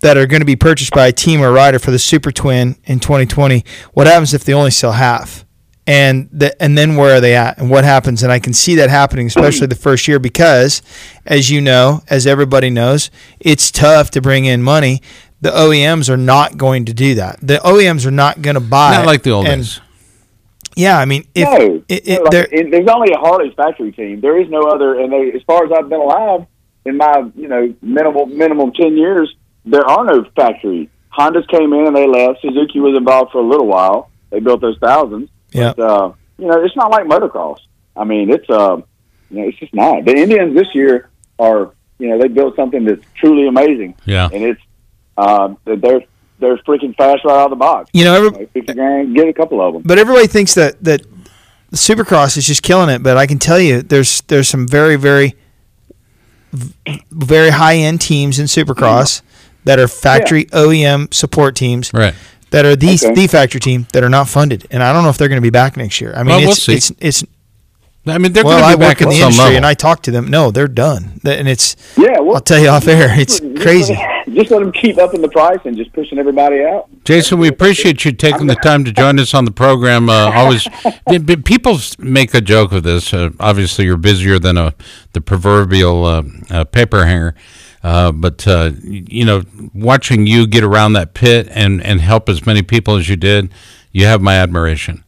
that 0.00 0.16
are 0.16 0.26
going 0.26 0.40
to 0.40 0.46
be 0.46 0.56
purchased 0.56 0.92
by 0.92 1.06
a 1.06 1.12
team 1.12 1.40
or 1.40 1.52
rider 1.52 1.78
for 1.78 1.90
the 1.90 1.98
Super 1.98 2.32
Twin 2.32 2.76
in 2.84 3.00
2020, 3.00 3.64
what 3.92 4.06
happens 4.06 4.34
if 4.34 4.44
they 4.44 4.52
only 4.52 4.70
sell 4.70 4.92
half? 4.92 5.44
And 5.86 6.28
the, 6.32 6.60
and 6.62 6.76
then 6.78 6.96
where 6.96 7.16
are 7.16 7.20
they 7.20 7.34
at? 7.34 7.58
And 7.58 7.70
what 7.70 7.84
happens? 7.84 8.22
And 8.22 8.30
I 8.30 8.38
can 8.38 8.52
see 8.52 8.76
that 8.76 8.90
happening, 8.90 9.26
especially 9.26 9.66
the 9.66 9.74
first 9.74 10.06
year, 10.06 10.18
because 10.18 10.82
as 11.26 11.50
you 11.50 11.60
know, 11.60 12.02
as 12.08 12.26
everybody 12.26 12.70
knows, 12.70 13.10
it's 13.40 13.70
tough 13.70 14.10
to 14.12 14.20
bring 14.20 14.44
in 14.44 14.62
money. 14.62 15.02
The 15.40 15.50
OEMs 15.50 16.08
are 16.08 16.18
not 16.18 16.56
going 16.56 16.84
to 16.84 16.94
do 16.94 17.14
that. 17.16 17.40
The 17.40 17.56
OEMs 17.56 18.06
are 18.06 18.12
not 18.12 18.42
going 18.42 18.54
to 18.54 18.60
buy. 18.60 18.96
Not 18.96 19.06
like 19.06 19.22
the 19.22 19.30
old 19.30 19.46
days. 19.46 19.80
Yeah, 20.76 20.98
I 20.98 21.04
mean, 21.04 21.26
if 21.34 21.44
no, 21.48 21.56
it, 21.88 22.08
it, 22.08 22.16
No, 22.18 22.22
like, 22.22 22.30
there- 22.30 22.48
it- 22.52 22.70
there's 22.70 22.88
only 22.88 23.12
a 23.12 23.18
Harley 23.18 23.50
factory 23.56 23.92
team. 23.92 24.20
There 24.20 24.38
is 24.40 24.48
no 24.48 24.62
other, 24.62 25.00
and 25.00 25.12
they, 25.12 25.32
as 25.32 25.42
far 25.42 25.64
as 25.64 25.72
I've 25.72 25.88
been 25.88 26.00
alive 26.00 26.46
in 26.86 26.96
my 26.96 27.30
you 27.36 27.48
know 27.48 27.74
minimal 27.82 28.26
minimum 28.26 28.72
ten 28.72 28.96
years, 28.96 29.34
there 29.64 29.84
are 29.86 30.04
no 30.04 30.24
factory. 30.36 30.88
Hondas 31.16 31.46
came 31.48 31.72
in 31.72 31.86
and 31.88 31.96
they 31.96 32.06
left. 32.06 32.40
Suzuki 32.40 32.78
was 32.80 32.96
involved 32.96 33.32
for 33.32 33.38
a 33.38 33.46
little 33.46 33.66
while. 33.66 34.10
They 34.30 34.38
built 34.40 34.60
those 34.60 34.78
thousands. 34.78 35.28
Yeah. 35.52 35.72
But, 35.76 35.82
uh, 35.82 36.12
you 36.38 36.46
know, 36.46 36.64
it's 36.64 36.76
not 36.76 36.90
like 36.92 37.04
motocross. 37.06 37.58
I 37.96 38.04
mean, 38.04 38.30
it's 38.30 38.48
uh, 38.48 38.76
you 39.30 39.40
know, 39.42 39.48
it's 39.48 39.58
just 39.58 39.74
not. 39.74 40.04
The 40.04 40.14
Indians 40.14 40.54
this 40.54 40.68
year 40.74 41.10
are, 41.38 41.72
you 41.98 42.08
know, 42.08 42.18
they 42.18 42.28
built 42.28 42.54
something 42.56 42.84
that's 42.84 43.04
truly 43.14 43.48
amazing. 43.48 43.94
Yeah. 44.04 44.28
And 44.32 44.44
it's, 44.44 44.60
uh, 45.18 45.54
they're 45.64 46.02
they're 46.40 46.56
freaking 46.58 46.96
fast 46.96 47.24
right 47.24 47.34
out 47.38 47.44
of 47.44 47.50
the 47.50 47.56
box. 47.56 47.90
You 47.92 48.04
know, 48.04 48.14
every- 48.14 48.30
Like, 48.30 48.52
fifty 48.52 48.72
grand, 48.74 49.14
get 49.14 49.28
a 49.28 49.32
couple 49.32 49.60
of 49.60 49.74
them. 49.74 49.82
But 49.84 49.98
everybody 49.98 50.26
thinks 50.26 50.54
that 50.54 50.82
that 50.84 51.02
the 51.70 51.76
Supercross 51.76 52.36
is 52.36 52.46
just 52.46 52.62
killing 52.62 52.88
it. 52.90 53.02
But 53.02 53.16
I 53.16 53.26
can 53.26 53.38
tell 53.38 53.60
you, 53.60 53.82
there's 53.82 54.20
there's 54.22 54.48
some 54.48 54.66
very 54.66 54.96
very 54.96 55.34
very 57.12 57.50
high 57.50 57.76
end 57.76 58.00
teams 58.00 58.38
in 58.38 58.46
Supercross 58.46 59.22
that 59.64 59.78
are 59.78 59.86
factory 59.88 60.46
OEM 60.46 61.12
support 61.12 61.54
teams. 61.54 61.92
Right. 61.94 62.14
That 62.50 62.64
are 62.64 62.74
the 62.74 62.94
Okay. 62.94 63.14
the 63.14 63.26
factory 63.28 63.60
team 63.60 63.86
that 63.92 64.02
are 64.02 64.08
not 64.08 64.28
funded, 64.28 64.66
and 64.72 64.82
I 64.82 64.92
don't 64.92 65.04
know 65.04 65.08
if 65.08 65.16
they're 65.18 65.28
going 65.28 65.36
to 65.40 65.42
be 65.42 65.50
back 65.50 65.76
next 65.76 66.00
year. 66.00 66.12
I 66.16 66.24
mean, 66.24 66.28
Well, 66.30 66.40
we'll 66.40 66.50
it's, 66.50 66.62
see. 66.64 66.74
it's 66.74 66.92
it's 66.98 67.24
I 68.06 68.16
mean, 68.18 68.32
they're 68.32 68.44
well, 68.44 68.58
going 68.58 68.64
I 68.64 68.72
to 68.72 68.78
be 68.78 68.84
work 68.84 68.90
back 68.98 69.02
in 69.02 69.08
the 69.10 69.14
industry, 69.16 69.42
level. 69.44 69.56
and 69.58 69.66
I 69.66 69.74
talk 69.74 70.02
to 70.04 70.10
them. 70.10 70.28
No, 70.28 70.50
they're 70.50 70.68
done, 70.68 71.20
and 71.24 71.46
it's 71.46 71.76
Yeah, 71.98 72.18
well, 72.20 72.36
I'll 72.36 72.40
tell 72.40 72.58
you 72.58 72.68
off 72.68 72.88
air. 72.88 73.08
It's 73.20 73.40
Just 73.40 73.60
crazy. 73.60 73.94
let- 73.94 74.16
Just 74.30 74.50
let 74.52 74.60
them 74.60 74.70
keep 74.70 74.96
upping 74.96 75.22
the 75.22 75.28
price 75.28 75.58
and 75.64 75.76
just 75.76 75.92
pushing 75.92 76.16
everybody 76.16 76.62
out. 76.62 76.88
Jason, 77.04 77.40
we 77.40 77.48
appreciate 77.48 78.04
you 78.04 78.12
taking 78.12 78.46
the 78.46 78.54
time 78.54 78.84
to 78.84 78.92
join 78.92 79.18
us 79.18 79.34
on 79.34 79.44
the 79.44 79.50
program. 79.50 80.08
Uh, 80.08 80.30
always, 80.32 80.68
b- 81.10 81.18
b- 81.18 81.34
people 81.36 81.76
make 81.98 82.32
a 82.32 82.40
joke 82.40 82.70
of 82.70 82.84
this. 82.84 83.12
Uh, 83.12 83.30
obviously, 83.40 83.86
you're 83.86 83.96
busier 83.96 84.38
than 84.38 84.56
a 84.56 84.72
the 85.14 85.20
proverbial 85.20 86.04
uh, 86.04 86.22
uh, 86.48 86.64
paper 86.64 87.06
hanger. 87.06 87.34
Uh, 87.82 88.12
but 88.12 88.46
uh, 88.46 88.70
you 88.84 89.24
know, 89.24 89.42
watching 89.74 90.28
you 90.28 90.46
get 90.46 90.62
around 90.62 90.92
that 90.92 91.12
pit 91.12 91.48
and, 91.50 91.82
and 91.82 92.00
help 92.00 92.28
as 92.28 92.46
many 92.46 92.62
people 92.62 92.94
as 92.96 93.08
you 93.08 93.16
did, 93.16 93.52
you 93.90 94.06
have 94.06 94.20
my 94.22 94.36
admiration. 94.36 95.02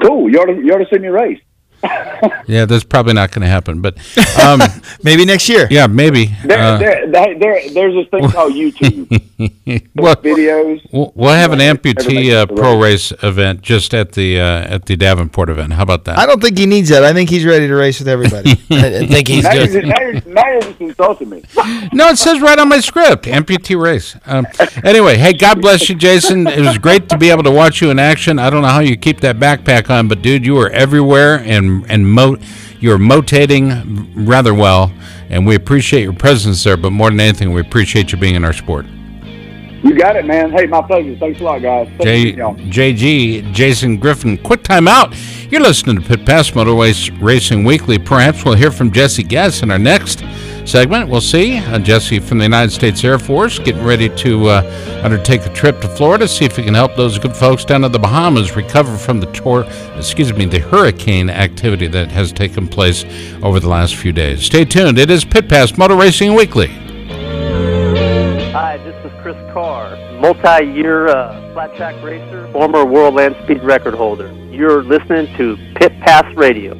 Cool. 0.00 0.30
You 0.30 0.38
ought 0.40 0.46
to, 0.46 0.54
you 0.62 0.72
ought 0.72 0.78
to 0.78 0.86
see 0.92 0.98
me 1.00 1.08
race. 1.08 1.40
Yeah, 1.82 2.64
that's 2.64 2.84
probably 2.84 3.12
not 3.12 3.30
going 3.30 3.42
to 3.42 3.48
happen, 3.48 3.80
but 3.80 3.96
um, 4.42 4.60
maybe 5.02 5.24
next 5.24 5.48
year. 5.48 5.68
Yeah, 5.70 5.86
maybe. 5.86 6.34
There, 6.44 6.58
Uh, 6.58 6.78
there, 6.78 7.06
there, 7.10 7.38
there, 7.38 7.70
there's 7.70 7.94
this 7.94 8.08
thing 8.08 8.28
called 8.30 8.52
YouTube. 8.62 9.08
well, 9.94 10.16
videos. 10.16 10.80
We'll, 10.92 11.12
we'll 11.14 11.34
have 11.34 11.52
an 11.52 11.60
amputee 11.60 12.32
uh, 12.34 12.46
pro 12.46 12.80
race 12.80 13.12
event 13.22 13.62
just 13.62 13.94
at 13.94 14.12
the 14.12 14.40
uh, 14.40 14.74
at 14.74 14.86
the 14.86 14.96
Davenport 14.96 15.50
event. 15.50 15.74
How 15.74 15.82
about 15.82 16.04
that? 16.06 16.18
I 16.18 16.26
don't 16.26 16.42
think 16.42 16.58
he 16.58 16.66
needs 16.66 16.88
that. 16.88 17.04
I 17.04 17.12
think 17.12 17.30
he's 17.30 17.44
ready 17.44 17.68
to 17.68 17.74
race 17.74 17.98
with 17.98 18.08
everybody. 18.08 18.52
I 18.70 19.06
think 19.06 19.28
he's 19.28 19.44
now, 19.44 19.52
good. 19.52 19.72
You're, 19.72 20.22
now 20.32 20.48
you're 20.50 20.62
just 20.62 20.80
insulting 20.80 21.30
me. 21.30 21.44
No, 21.92 22.08
it 22.08 22.18
says 22.18 22.40
right 22.40 22.58
on 22.58 22.68
my 22.68 22.80
script, 22.80 23.24
amputee 23.26 23.80
race. 23.80 24.16
Um, 24.26 24.46
anyway, 24.82 25.16
hey, 25.16 25.34
God 25.34 25.60
bless 25.60 25.88
you, 25.88 25.94
Jason. 25.94 26.46
It 26.46 26.60
was 26.60 26.78
great 26.78 27.08
to 27.10 27.18
be 27.18 27.30
able 27.30 27.44
to 27.44 27.50
watch 27.50 27.80
you 27.80 27.90
in 27.90 27.98
action. 27.98 28.38
I 28.38 28.50
don't 28.50 28.62
know 28.62 28.68
how 28.68 28.80
you 28.80 28.96
keep 28.96 29.20
that 29.20 29.36
backpack 29.36 29.90
on, 29.90 30.08
but 30.08 30.22
dude, 30.22 30.44
you 30.44 30.54
were 30.54 30.70
everywhere 30.70 31.36
and 31.36 31.67
and 31.88 32.06
mo- 32.06 32.36
you're 32.80 32.98
motating 32.98 34.10
rather 34.14 34.54
well, 34.54 34.92
and 35.30 35.46
we 35.46 35.54
appreciate 35.54 36.02
your 36.02 36.12
presence 36.12 36.62
there. 36.64 36.76
But 36.76 36.90
more 36.90 37.10
than 37.10 37.20
anything, 37.20 37.52
we 37.52 37.60
appreciate 37.60 38.12
you 38.12 38.18
being 38.18 38.34
in 38.34 38.44
our 38.44 38.52
sport. 38.52 38.86
You 39.82 39.96
got 39.96 40.16
it, 40.16 40.24
man. 40.26 40.50
Hey, 40.50 40.66
my 40.66 40.82
pleasure. 40.82 41.16
Thanks 41.16 41.40
a 41.40 41.44
lot, 41.44 41.62
guys. 41.62 41.88
J- 42.00 42.32
JG, 42.34 43.52
Jason 43.52 43.96
Griffin, 43.96 44.36
quick 44.36 44.64
time 44.64 44.88
out. 44.88 45.14
You're 45.50 45.60
listening 45.60 46.00
to 46.00 46.02
Pit 46.02 46.26
Pass 46.26 46.50
Motorways 46.50 47.16
Racing 47.22 47.62
Weekly. 47.64 47.96
Perhaps 47.98 48.44
we'll 48.44 48.54
hear 48.56 48.72
from 48.72 48.90
Jesse 48.90 49.22
Guess 49.22 49.62
in 49.62 49.70
our 49.70 49.78
next 49.78 50.22
segment. 50.68 51.08
We'll 51.08 51.20
see. 51.20 51.58
Uh, 51.58 51.78
Jesse 51.78 52.20
from 52.20 52.38
the 52.38 52.44
United 52.44 52.70
States 52.70 53.02
Air 53.02 53.18
Force 53.18 53.58
getting 53.58 53.84
ready 53.84 54.08
to 54.16 54.48
uh, 54.48 55.00
undertake 55.02 55.46
a 55.46 55.52
trip 55.52 55.80
to 55.80 55.88
Florida, 55.88 56.28
see 56.28 56.44
if 56.44 56.56
he 56.56 56.62
can 56.62 56.74
help 56.74 56.94
those 56.94 57.18
good 57.18 57.34
folks 57.34 57.64
down 57.64 57.84
in 57.84 57.92
the 57.92 57.98
Bahamas 57.98 58.54
recover 58.54 58.96
from 58.96 59.20
the 59.20 59.26
tor- 59.32 59.64
excuse 59.96 60.32
me, 60.32 60.44
the 60.44 60.58
hurricane 60.58 61.30
activity 61.30 61.86
that 61.86 62.10
has 62.10 62.32
taken 62.32 62.68
place 62.68 63.04
over 63.42 63.58
the 63.60 63.68
last 63.68 63.96
few 63.96 64.12
days. 64.12 64.42
Stay 64.42 64.64
tuned. 64.64 64.98
It 64.98 65.10
is 65.10 65.24
Pit 65.24 65.48
Pass 65.48 65.76
Motor 65.78 65.96
Racing 65.96 66.34
Weekly. 66.34 66.68
Hi, 68.52 68.76
this 68.84 68.96
is 69.04 69.12
Chris 69.22 69.36
Carr, 69.52 69.96
multi-year 70.20 71.08
uh, 71.08 71.52
flat 71.54 71.74
track 71.76 72.02
racer, 72.02 72.46
former 72.52 72.84
world 72.84 73.14
land 73.14 73.36
speed 73.44 73.62
record 73.62 73.94
holder. 73.94 74.32
You're 74.50 74.82
listening 74.82 75.34
to 75.36 75.56
Pit 75.76 75.98
Pass 76.00 76.24
Radio. 76.36 76.74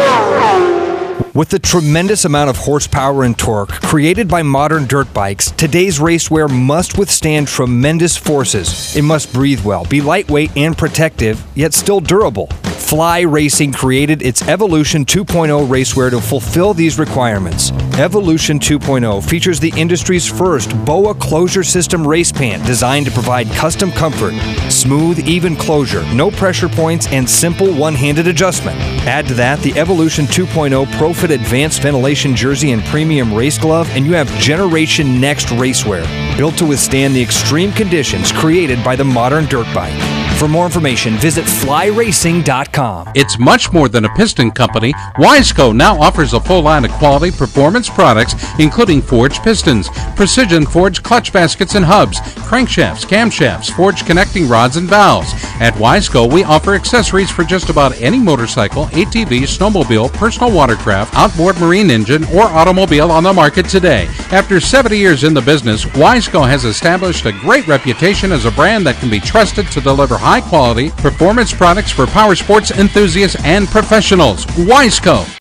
With 1.34 1.48
the 1.48 1.58
tremendous 1.58 2.26
amount 2.26 2.50
of 2.50 2.56
horsepower 2.58 3.24
and 3.24 3.36
torque 3.36 3.70
created 3.70 4.28
by 4.28 4.42
modern 4.42 4.86
dirt 4.86 5.12
bikes, 5.14 5.50
today's 5.52 5.98
racewear 5.98 6.50
must 6.50 6.98
withstand 6.98 7.48
tremendous 7.48 8.14
forces. 8.14 8.94
It 8.94 9.02
must 9.02 9.32
breathe 9.32 9.64
well, 9.64 9.86
be 9.86 10.02
lightweight 10.02 10.54
and 10.54 10.76
protective, 10.76 11.42
yet 11.54 11.72
still 11.72 12.00
durable. 12.00 12.50
Fly 12.85 13.22
Racing 13.22 13.72
created 13.72 14.20
its 14.20 14.47
Evolution 14.47 15.07
2.0 15.07 15.66
racewear 15.66 16.11
to 16.11 16.20
fulfill 16.20 16.74
these 16.74 16.99
requirements. 16.99 17.70
Evolution 17.99 18.59
2.0 18.59 19.26
features 19.26 19.59
the 19.59 19.72
industry's 19.74 20.30
first 20.30 20.70
BOA 20.85 21.14
closure 21.14 21.64
system 21.64 22.07
race 22.07 22.30
pant 22.30 22.64
designed 22.66 23.07
to 23.07 23.12
provide 23.12 23.49
custom 23.53 23.91
comfort, 23.91 24.35
smooth, 24.70 25.18
even 25.20 25.57
closure, 25.57 26.05
no 26.14 26.30
pressure 26.30 26.68
points, 26.68 27.07
and 27.07 27.28
simple 27.28 27.72
one 27.72 27.95
handed 27.95 28.28
adjustment. 28.28 28.78
Add 29.07 29.26
to 29.28 29.35
that 29.35 29.61
the 29.61 29.76
Evolution 29.78 30.26
2.0 30.26 30.85
ProFit 30.85 31.30
Advanced 31.30 31.80
Ventilation 31.80 32.37
Jersey 32.37 32.72
and 32.72 32.85
Premium 32.85 33.32
Race 33.32 33.57
Glove, 33.57 33.89
and 33.93 34.05
you 34.05 34.12
have 34.12 34.28
Generation 34.39 35.20
Next 35.20 35.47
racewear, 35.47 36.05
built 36.37 36.59
to 36.59 36.66
withstand 36.66 37.14
the 37.14 37.22
extreme 37.22 37.72
conditions 37.72 38.30
created 38.30 38.85
by 38.85 38.95
the 38.95 39.05
modern 39.05 39.47
dirt 39.47 39.72
bike. 39.74 40.23
For 40.39 40.49
more 40.49 40.66
information, 40.66 41.14
visit 41.14 41.45
flyracing.com. 41.45 43.12
It's 43.14 43.39
much 43.39 43.72
more 43.72 43.89
than 43.89 44.05
a 44.05 44.14
piston 44.14 44.51
company. 44.51 44.93
Wiseco 45.16 45.74
now 45.74 45.99
offers 45.99 46.35
a 46.35 46.41
full 46.41 46.62
line 46.62 46.85
of 46.85 46.91
quality 46.91 47.30
performance 47.30 47.89
products, 47.89 48.35
including 48.59 49.01
forged 49.01 49.43
pistons, 49.43 49.89
precision 50.16 50.66
forged 50.66 51.03
clutch 51.03 51.32
baskets 51.32 51.76
and 51.76 51.85
hubs, 51.85 52.20
crankshafts, 52.20 53.07
camshafts, 53.07 53.74
forged 53.74 54.07
connecting 54.07 54.49
rods 54.49 54.76
and 54.76 54.89
valves. 54.89 55.32
At 55.61 55.74
Wiseco, 55.74 56.30
we 56.30 56.45
offer 56.45 56.74
accessories 56.74 57.30
for 57.30 57.45
just 57.45 57.70
about 57.70 57.99
any 58.01 58.18
motorcycle, 58.18 58.87
ATV, 58.87 59.43
snowmobile, 59.43 60.12
personal 60.12 60.53
watercraft, 60.53 61.14
outboard 61.14 61.59
marine 61.59 61.91
engine, 61.91 62.24
or 62.24 62.43
automobile 62.43 63.11
on 63.11 63.22
the 63.22 63.32
market 63.32 63.68
today. 63.68 64.09
After 64.30 64.61
70 64.61 64.99
years 64.99 65.24
in 65.24 65.32
the 65.32 65.41
business, 65.41 65.85
Wiseco 65.85 66.47
has 66.47 66.64
established 66.64 67.24
a 67.24 67.32
great 67.32 67.66
reputation 67.66 68.32
as 68.32 68.45
a 68.45 68.51
brand 68.51 68.85
that 68.87 68.97
can 68.97 69.09
be 69.09 69.20
trusted 69.20 69.66
to 69.68 69.80
deliver 69.80 70.18
high 70.24 70.40
quality 70.40 70.88
performance 70.90 71.52
products 71.52 71.92
for 71.92 72.06
power 72.06 72.34
sports 72.34 72.70
enthusiasts 72.70 73.36
and 73.44 73.68
professionals. 73.68 74.46
Wiseco. 74.46 75.38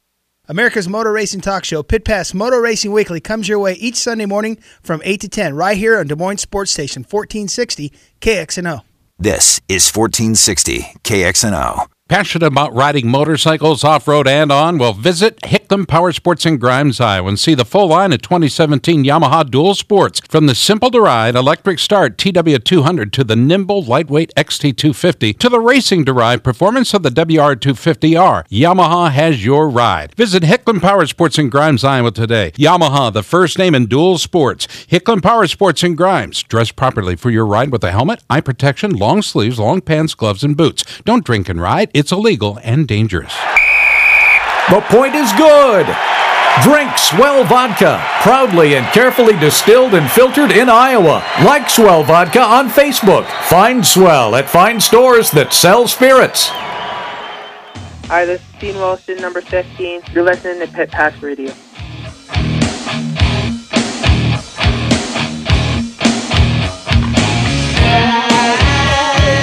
America's 0.50 0.90
Motor 0.90 1.14
Racing 1.14 1.40
Talk 1.40 1.64
Show, 1.64 1.84
Pit 1.84 2.04
Pass 2.04 2.34
Motor 2.34 2.60
Racing 2.60 2.92
Weekly, 2.92 3.22
comes 3.22 3.48
your 3.48 3.60
way 3.60 3.76
each 3.76 3.96
Sunday 3.96 4.26
morning 4.26 4.58
from 4.82 5.02
8 5.06 5.22
to 5.22 5.30
10, 5.30 5.56
right 5.56 5.78
here 5.78 5.98
on 5.98 6.08
Des 6.08 6.16
Moines 6.16 6.40
Sports 6.40 6.72
Station, 6.72 7.04
1460 7.04 7.94
KXNO. 8.20 8.82
This 9.18 9.62
is 9.70 9.90
1460 9.90 10.82
KXNO. 11.06 11.88
Passionate 12.10 12.46
about 12.46 12.76
riding 12.76 13.08
motorcycles 13.08 13.86
off 13.86 14.10
road 14.10 14.28
and 14.28 14.52
on? 14.52 14.78
Well, 14.78 14.92
visit 14.92 15.40
Hicklin 15.40 15.88
Power 15.88 16.12
Sports 16.12 16.46
in 16.46 16.58
Grimes, 16.58 17.00
Iowa, 17.00 17.30
and 17.30 17.40
see 17.40 17.54
the 17.56 17.64
full 17.64 17.88
line 17.88 18.12
of 18.12 18.22
2017 18.22 19.06
Yamaha 19.06 19.50
Dual 19.50 19.74
Sports. 19.74 20.20
From 20.28 20.46
the 20.46 20.54
simple 20.54 20.92
to 20.92 21.00
ride 21.00 21.34
electric 21.38 21.80
start 21.80 22.18
TW200 22.18 23.14
to 23.14 23.24
the 23.24 23.38
nimble 23.38 23.82
lightweight 23.82 24.34
XT250 24.36 25.40
to 25.40 25.48
the 25.48 25.62
racing 25.62 26.04
derived 26.04 26.44
performance 26.44 26.94
of 26.94 27.04
the 27.04 27.10
WR250R, 27.10 28.50
Yamaha 28.50 29.10
has 29.10 29.46
your 29.46 29.70
ride. 29.70 30.14
Visit 30.16 30.44
Hicklin 30.44 30.82
Power 30.82 31.06
Sports 31.06 31.40
in 31.40 31.50
Grimes, 31.50 31.86
Iowa 31.86 32.12
today. 32.12 32.52
Yamaha, 32.52 33.14
the 33.14 33.24
first 33.24 33.58
name 33.58 33.74
in 33.74 33.86
dual 33.86 34.18
sports. 34.18 34.68
Hicklin 34.88 35.24
Power 35.24 35.48
Sports 35.48 35.84
in 35.84 35.96
Grimes. 35.96 36.44
Dress 36.44 36.70
properly 36.70 37.16
for 37.16 37.32
your 37.32 37.46
ride 37.46 37.72
with 37.72 37.84
a 37.86 37.92
helmet, 37.92 38.22
eye 38.30 38.42
protection, 38.42 38.92
long 38.92 39.22
sleeves, 39.22 39.58
long 39.58 39.80
pants, 39.80 40.14
gloves, 40.14 40.44
and 40.44 40.58
boots. 40.58 40.84
Don't 41.06 41.24
drink 41.24 41.48
and 41.48 41.62
ride. 41.62 41.90
It's 41.94 42.12
illegal 42.12 42.60
and 42.64 42.88
dangerous. 42.88 43.36
The 44.72 44.82
point 44.90 45.14
is 45.14 45.32
good. 45.34 45.86
Drink 46.64 46.98
Swell 46.98 47.44
Vodka, 47.44 48.04
proudly 48.22 48.76
and 48.76 48.86
carefully 48.88 49.38
distilled 49.38 49.94
and 49.94 50.10
filtered 50.10 50.52
in 50.52 50.70
Iowa. 50.70 51.24
Like 51.46 51.70
Swell 51.70 52.04
Vodka 52.04 52.42
on 52.42 52.70
Facebook. 52.70 53.28
Find 53.44 53.86
Swell 53.86 54.36
at 54.36 54.50
fine 54.50 54.80
stores 54.80 55.30
that 55.32 55.54
sell 55.54 55.88
spirits. 55.88 56.48
Hi, 58.08 58.26
this 58.26 58.42
is 58.42 58.60
Dean 58.60 58.76
Wilson, 58.78 59.18
number 59.18 59.42
15. 59.42 60.02
You're 60.14 60.24
listening 60.24 60.66
to 60.68 60.74
Pit 60.74 60.90
Pass 60.90 61.22
Radio. 61.22 61.54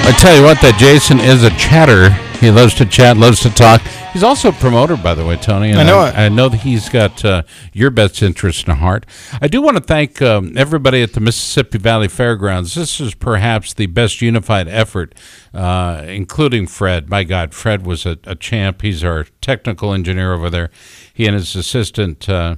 I 0.03 0.13
tell 0.19 0.35
you 0.35 0.43
what, 0.43 0.59
that 0.59 0.75
Jason 0.77 1.21
is 1.21 1.43
a 1.43 1.49
chatter. 1.51 2.09
He 2.41 2.49
loves 2.49 2.73
to 2.73 2.87
chat, 2.87 3.17
loves 3.17 3.39
to 3.41 3.51
talk. 3.51 3.81
He's 4.13 4.23
also 4.23 4.49
a 4.49 4.53
promoter, 4.53 4.97
by 4.97 5.13
the 5.13 5.23
way, 5.23 5.37
Tony. 5.37 5.69
And 5.69 5.79
I 5.79 5.83
know 5.83 5.99
I, 5.99 6.09
it. 6.09 6.17
I 6.17 6.29
know 6.29 6.49
that 6.49 6.61
he's 6.61 6.89
got 6.89 7.23
uh, 7.23 7.43
your 7.71 7.91
best 7.91 8.23
interest 8.23 8.67
in 8.67 8.75
heart. 8.77 9.05
I 9.39 9.47
do 9.47 9.61
want 9.61 9.77
to 9.77 9.83
thank 9.83 10.23
um, 10.23 10.57
everybody 10.57 11.03
at 11.03 11.13
the 11.13 11.19
Mississippi 11.19 11.77
Valley 11.77 12.07
Fairgrounds. 12.07 12.73
This 12.73 12.99
is 12.99 13.13
perhaps 13.13 13.75
the 13.75 13.85
best 13.85 14.23
unified 14.23 14.67
effort, 14.67 15.13
uh, 15.53 16.03
including 16.07 16.65
Fred. 16.65 17.11
My 17.11 17.23
God, 17.23 17.53
Fred 17.53 17.85
was 17.85 18.07
a, 18.07 18.17
a 18.23 18.33
champ. 18.33 18.81
He's 18.81 19.03
our 19.03 19.25
technical 19.41 19.93
engineer 19.93 20.33
over 20.33 20.49
there. 20.49 20.71
He 21.13 21.27
and 21.27 21.35
his 21.35 21.55
assistant, 21.55 22.27
uh, 22.27 22.55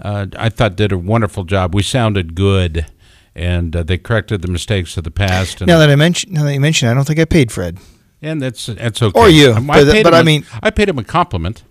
uh, 0.00 0.26
I 0.36 0.48
thought, 0.48 0.74
did 0.74 0.90
a 0.90 0.98
wonderful 0.98 1.44
job. 1.44 1.72
We 1.72 1.84
sounded 1.84 2.34
good. 2.34 2.86
And 3.32 3.76
uh, 3.76 3.84
they 3.84 3.96
corrected 3.96 4.42
the 4.42 4.50
mistakes 4.50 4.96
of 4.96 5.04
the 5.04 5.12
past. 5.12 5.60
And 5.60 5.68
Now 5.68 5.78
that 5.78 5.88
I 5.88 5.94
mention, 5.94 6.32
now 6.32 6.42
that 6.42 6.52
you 6.52 6.58
mention, 6.58 6.88
I 6.88 6.94
don't 6.94 7.06
think 7.06 7.20
I 7.20 7.24
paid 7.24 7.52
Fred. 7.52 7.78
And 8.22 8.40
that's 8.42 8.66
that's 8.66 9.02
okay. 9.02 9.18
Or 9.20 9.28
you, 9.28 9.52
Um, 9.52 9.66
but- 9.66 9.90
paid 9.92 10.02
but 10.04 10.14
I 10.14 10.20
a- 10.20 10.24
mean- 10.24 10.44
I 10.62 10.70
paid 10.70 10.88
him 10.88 10.98
a 10.98 11.04
compliment. 11.04 11.62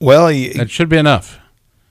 Well, 0.00 0.30
you, 0.32 0.54
That 0.54 0.70
should 0.70 0.88
be 0.88 0.96
enough. 0.96 1.38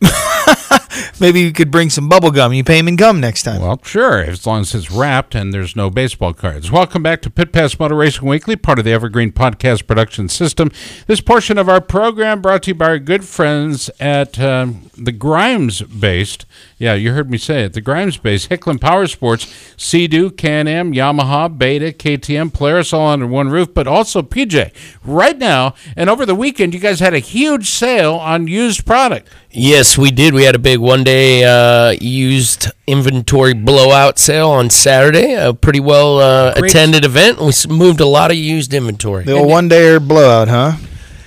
maybe 1.19 1.41
you 1.41 1.51
could 1.51 1.71
bring 1.71 1.89
some 1.89 2.09
bubble 2.09 2.31
gum. 2.31 2.53
You 2.53 2.63
pay 2.63 2.77
him 2.79 2.87
in 2.87 2.95
gum 2.95 3.19
next 3.19 3.43
time. 3.43 3.61
Well, 3.61 3.79
sure, 3.83 4.21
as 4.21 4.45
long 4.45 4.61
as 4.61 4.73
it's 4.73 4.91
wrapped 4.91 5.35
and 5.35 5.53
there's 5.53 5.75
no 5.75 5.89
baseball 5.89 6.33
cards. 6.33 6.71
Welcome 6.71 7.03
back 7.03 7.21
to 7.23 7.29
Pit 7.29 7.51
Pass 7.51 7.77
Motor 7.79 7.95
Racing 7.95 8.27
Weekly, 8.27 8.55
part 8.55 8.79
of 8.79 8.85
the 8.85 8.91
Evergreen 8.91 9.31
Podcast 9.31 9.87
Production 9.87 10.29
System. 10.29 10.71
This 11.07 11.21
portion 11.21 11.57
of 11.57 11.69
our 11.69 11.81
program 11.81 12.41
brought 12.41 12.63
to 12.63 12.71
you 12.71 12.75
by 12.75 12.87
our 12.87 12.99
good 12.99 13.23
friends 13.25 13.89
at 13.99 14.39
um, 14.39 14.89
the 14.97 15.11
Grimes 15.11 15.81
based, 15.81 16.45
yeah, 16.77 16.93
you 16.93 17.13
heard 17.13 17.29
me 17.29 17.37
say 17.37 17.63
it, 17.63 17.73
the 17.73 17.81
Grimes 17.81 18.17
based 18.17 18.49
Hicklin 18.49 18.79
Power 18.79 19.07
Sports, 19.07 19.53
Sea-Doo, 19.77 20.31
Can-Am, 20.31 20.93
Yamaha, 20.93 21.55
Beta, 21.55 21.91
KTM, 21.91 22.53
Polaris 22.53 22.93
all 22.93 23.07
under 23.07 23.27
one 23.27 23.49
roof, 23.49 23.73
but 23.73 23.87
also 23.87 24.21
PJ. 24.21 24.73
Right 25.03 25.37
now, 25.37 25.75
and 25.95 26.09
over 26.09 26.25
the 26.25 26.35
weekend, 26.35 26.73
you 26.73 26.79
guys 26.79 26.99
had 26.99 27.13
a 27.13 27.19
huge 27.19 27.69
sale 27.69 28.15
on 28.15 28.47
used 28.47 28.85
product. 28.85 29.29
Yes, 29.51 29.97
we 29.97 30.11
did. 30.11 30.33
We 30.33 30.43
had 30.43 30.55
a 30.55 30.59
big 30.59 30.78
one 30.79 31.03
day 31.03 31.43
uh, 31.43 31.91
used 32.01 32.71
inventory 32.87 33.53
blowout 33.53 34.17
sale 34.17 34.49
on 34.49 34.69
Saturday. 34.69 35.33
A 35.33 35.53
pretty 35.53 35.79
well 35.79 36.19
uh, 36.19 36.53
attended 36.55 37.05
event. 37.05 37.39
We 37.39 37.51
moved 37.69 37.99
a 37.99 38.05
lot 38.05 38.31
of 38.31 38.37
used 38.37 38.73
inventory. 38.73 39.25
The 39.25 39.33
old 39.33 39.47
one 39.49 39.67
day 39.67 39.97
blowout, 39.99 40.47
huh? 40.47 40.73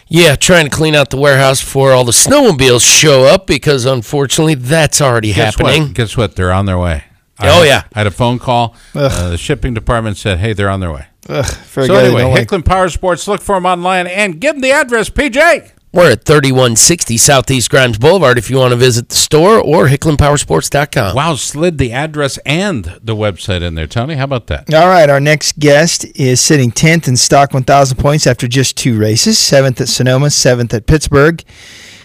Yeah, 0.09 0.36
trying 0.36 0.64
to 0.68 0.70
clean 0.70 0.94
out 0.94 1.09
the 1.11 1.16
warehouse 1.16 1.61
before 1.62 1.92
all 1.92 2.05
the 2.05 2.12
snowmobiles 2.12 2.82
show 2.82 3.24
up 3.24 3.46
because 3.46 3.86
unfortunately 3.86 4.55
that's 4.57 5.00
already 5.00 5.32
Guess 5.32 5.57
happening. 5.57 5.84
What? 5.84 5.94
Guess 5.94 6.16
what? 6.16 6.36
They're 6.36 6.53
on 6.53 6.66
their 6.66 6.78
way. 6.78 7.05
I 7.38 7.48
Oh, 7.48 7.53
had- 7.62 7.66
yeah. 7.66 7.82
I 7.94 7.98
had 8.00 8.07
a 8.07 8.11
phone 8.11 8.38
call. 8.38 8.74
Uh, 8.94 9.30
the 9.30 9.38
shipping 9.38 9.72
department 9.72 10.16
said, 10.18 10.38
"Hey, 10.38 10.53
they're 10.53 10.68
on 10.68 10.80
their 10.80 10.92
way." 10.92 11.07
Ugh, 11.28 11.44
so 11.44 11.82
anyway, 11.94 12.22
don't 12.22 12.34
like- 12.34 12.46
Hicklin 12.48 12.64
Power 12.64 12.88
Sports. 12.88 13.26
Look 13.26 13.40
for 13.40 13.55
them 13.57 13.64
online 13.64 14.07
and 14.07 14.38
give 14.40 14.55
them 14.57 14.61
the 14.61 14.72
address, 14.72 15.09
PJ. 15.09 15.70
We're 15.95 16.12
at 16.12 16.24
3160 16.24 17.18
Southeast 17.18 17.68
Grimes 17.68 17.99
Boulevard 17.99 18.38
if 18.38 18.49
you 18.49 18.57
want 18.57 18.72
to 18.72 18.76
visit 18.78 19.11
the 19.11 19.14
store 19.14 19.59
or 19.59 19.88
hicklinpowersports.com. 19.88 21.14
Wow, 21.14 21.34
slid 21.34 21.76
the 21.76 21.93
address 21.93 22.38
and 22.47 22.84
the 23.03 23.14
website 23.14 23.61
in 23.61 23.74
there, 23.74 23.86
Tony. 23.86 24.14
How 24.14 24.24
about 24.24 24.47
that? 24.47 24.72
All 24.72 24.88
right, 24.88 25.11
our 25.11 25.20
next 25.20 25.59
guest 25.59 26.07
is 26.18 26.40
sitting 26.40 26.70
10th 26.70 27.09
in 27.09 27.18
stock 27.18 27.53
1,000 27.53 27.99
points 27.99 28.26
after 28.26 28.49
just 28.49 28.78
two 28.78 28.99
races 28.99 29.36
7th 29.36 29.82
at 29.82 29.88
Sonoma, 29.88 30.28
7th 30.28 30.72
at 30.72 30.86
Pittsburgh. 30.86 31.45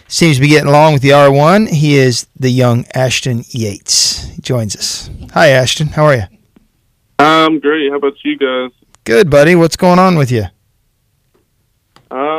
Seems 0.09 0.35
to 0.35 0.41
be 0.41 0.49
getting 0.49 0.67
along 0.67 0.91
with 0.91 1.01
the 1.01 1.11
R1. 1.11 1.69
He 1.69 1.95
is 1.95 2.27
the 2.38 2.49
young 2.49 2.85
Ashton 2.93 3.45
Yates. 3.51 4.25
He 4.25 4.41
joins 4.41 4.75
us. 4.75 5.09
Hi, 5.33 5.47
Ashton. 5.47 5.88
How 5.88 6.03
are 6.07 6.15
you? 6.15 6.23
I'm 7.19 7.61
great. 7.61 7.89
How 7.89 7.97
about 7.97 8.15
you 8.25 8.38
guys? 8.38 8.71
Good, 9.05 9.29
buddy. 9.29 9.55
What's 9.55 9.77
going 9.77 9.99
on 9.99 10.17
with 10.17 10.29
you? 10.29 10.47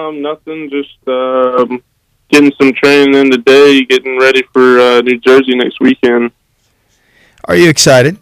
Um, 0.08 0.22
nothing. 0.22 0.70
Just 0.70 0.96
um, 1.06 1.82
getting 2.28 2.52
some 2.60 2.72
training 2.72 3.14
in 3.14 3.30
today. 3.30 3.84
Getting 3.84 4.18
ready 4.18 4.42
for 4.52 4.78
uh, 4.78 5.00
New 5.00 5.18
Jersey 5.18 5.54
next 5.54 5.80
weekend. 5.80 6.30
Are 7.44 7.56
you 7.56 7.68
excited? 7.68 8.18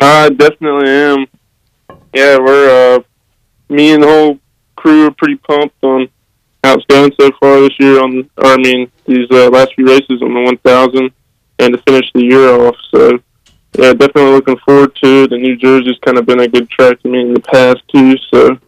I 0.00 0.28
definitely 0.28 0.88
am. 0.88 1.26
Yeah, 2.14 2.38
we're 2.38 2.96
uh, 2.96 3.00
me 3.68 3.92
and 3.92 4.02
the 4.02 4.06
whole 4.06 4.38
crew 4.76 5.06
are 5.06 5.10
pretty 5.12 5.36
pumped 5.36 5.82
on 5.82 6.08
how 6.62 6.74
it's 6.74 6.84
going 6.86 7.12
so 7.18 7.30
far 7.40 7.60
this 7.60 7.78
year. 7.78 8.00
On, 8.00 8.28
or 8.36 8.52
I 8.52 8.56
mean, 8.56 8.90
these 9.06 9.28
uh, 9.30 9.48
last 9.50 9.74
few 9.74 9.86
races 9.86 10.22
on 10.22 10.34
the 10.34 10.58
1,000, 10.64 11.10
and 11.58 11.72
to 11.72 11.82
finish 11.82 12.10
the 12.12 12.24
year 12.24 12.48
off. 12.66 12.76
So, 12.90 13.18
yeah, 13.78 13.92
definitely 13.92 14.32
looking 14.32 14.58
forward 14.58 14.94
to 14.96 15.24
it. 15.24 15.32
And 15.32 15.42
New 15.42 15.56
Jersey's 15.56 15.98
kind 16.04 16.18
of 16.18 16.26
been 16.26 16.40
a 16.40 16.48
good 16.48 16.68
track 16.70 17.00
to 17.02 17.08
me 17.08 17.20
in 17.20 17.34
the 17.34 17.40
past 17.40 17.82
too. 17.88 18.16
So, 18.32 18.58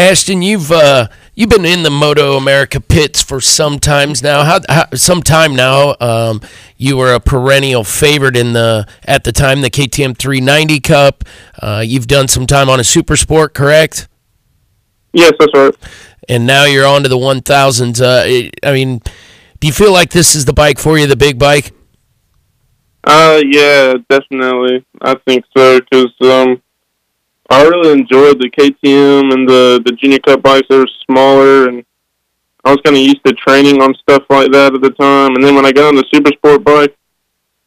Ashton, 0.00 0.40
you've 0.40 0.72
uh, 0.72 1.08
you've 1.34 1.50
been 1.50 1.66
in 1.66 1.82
the 1.82 1.90
Moto 1.90 2.38
America 2.38 2.80
pits 2.80 3.22
for 3.22 3.38
some 3.38 3.78
times 3.78 4.22
now. 4.22 4.44
How, 4.44 4.60
how 4.66 4.86
some 4.94 5.22
time 5.22 5.54
now? 5.54 5.94
Um, 6.00 6.40
you 6.78 6.96
were 6.96 7.12
a 7.12 7.20
perennial 7.20 7.84
favorite 7.84 8.34
in 8.34 8.54
the 8.54 8.86
at 9.04 9.24
the 9.24 9.32
time 9.32 9.60
the 9.60 9.68
KTM 9.68 10.16
390 10.16 10.80
Cup. 10.80 11.24
Uh, 11.60 11.84
you've 11.86 12.06
done 12.06 12.28
some 12.28 12.46
time 12.46 12.70
on 12.70 12.80
a 12.80 12.84
Super 12.84 13.14
Sport, 13.14 13.52
correct? 13.52 14.08
Yes, 15.12 15.32
that's 15.38 15.52
right. 15.54 15.74
And 16.30 16.46
now 16.46 16.64
you're 16.64 16.86
on 16.86 17.02
to 17.02 17.08
the 17.10 17.18
1000s. 17.18 18.00
Uh, 18.00 18.24
it- 18.26 18.54
I 18.62 18.72
mean, 18.72 19.02
do 19.60 19.66
you 19.66 19.72
feel 19.74 19.92
like 19.92 20.12
this 20.12 20.34
is 20.34 20.46
the 20.46 20.54
bike 20.54 20.78
for 20.78 20.96
you, 20.98 21.06
the 21.06 21.16
big 21.16 21.38
bike? 21.38 21.72
Uh, 23.04 23.42
yeah, 23.44 23.92
definitely. 24.08 24.86
I 25.02 25.14
think 25.26 25.44
so 25.54 25.78
because 25.80 26.12
um, 26.22 26.62
I 27.50 27.64
really 27.64 27.92
enjoyed 27.92 28.40
the 28.40 28.48
KTM 28.48 29.32
and 29.34 29.48
the 29.48 29.82
the 29.84 29.92
Junior 29.92 30.20
Cup 30.20 30.42
bikes. 30.42 30.68
They 30.70 30.78
were 30.78 30.88
smaller, 31.04 31.68
and 31.68 31.84
I 32.64 32.70
was 32.70 32.80
kind 32.84 32.96
of 32.96 33.02
used 33.02 33.24
to 33.26 33.32
training 33.32 33.82
on 33.82 33.94
stuff 33.94 34.22
like 34.30 34.52
that 34.52 34.74
at 34.74 34.80
the 34.80 34.90
time. 34.90 35.34
And 35.34 35.42
then 35.42 35.56
when 35.56 35.66
I 35.66 35.72
got 35.72 35.88
on 35.88 35.96
the 35.96 36.04
Super 36.12 36.30
Sport 36.32 36.62
bike, 36.62 36.96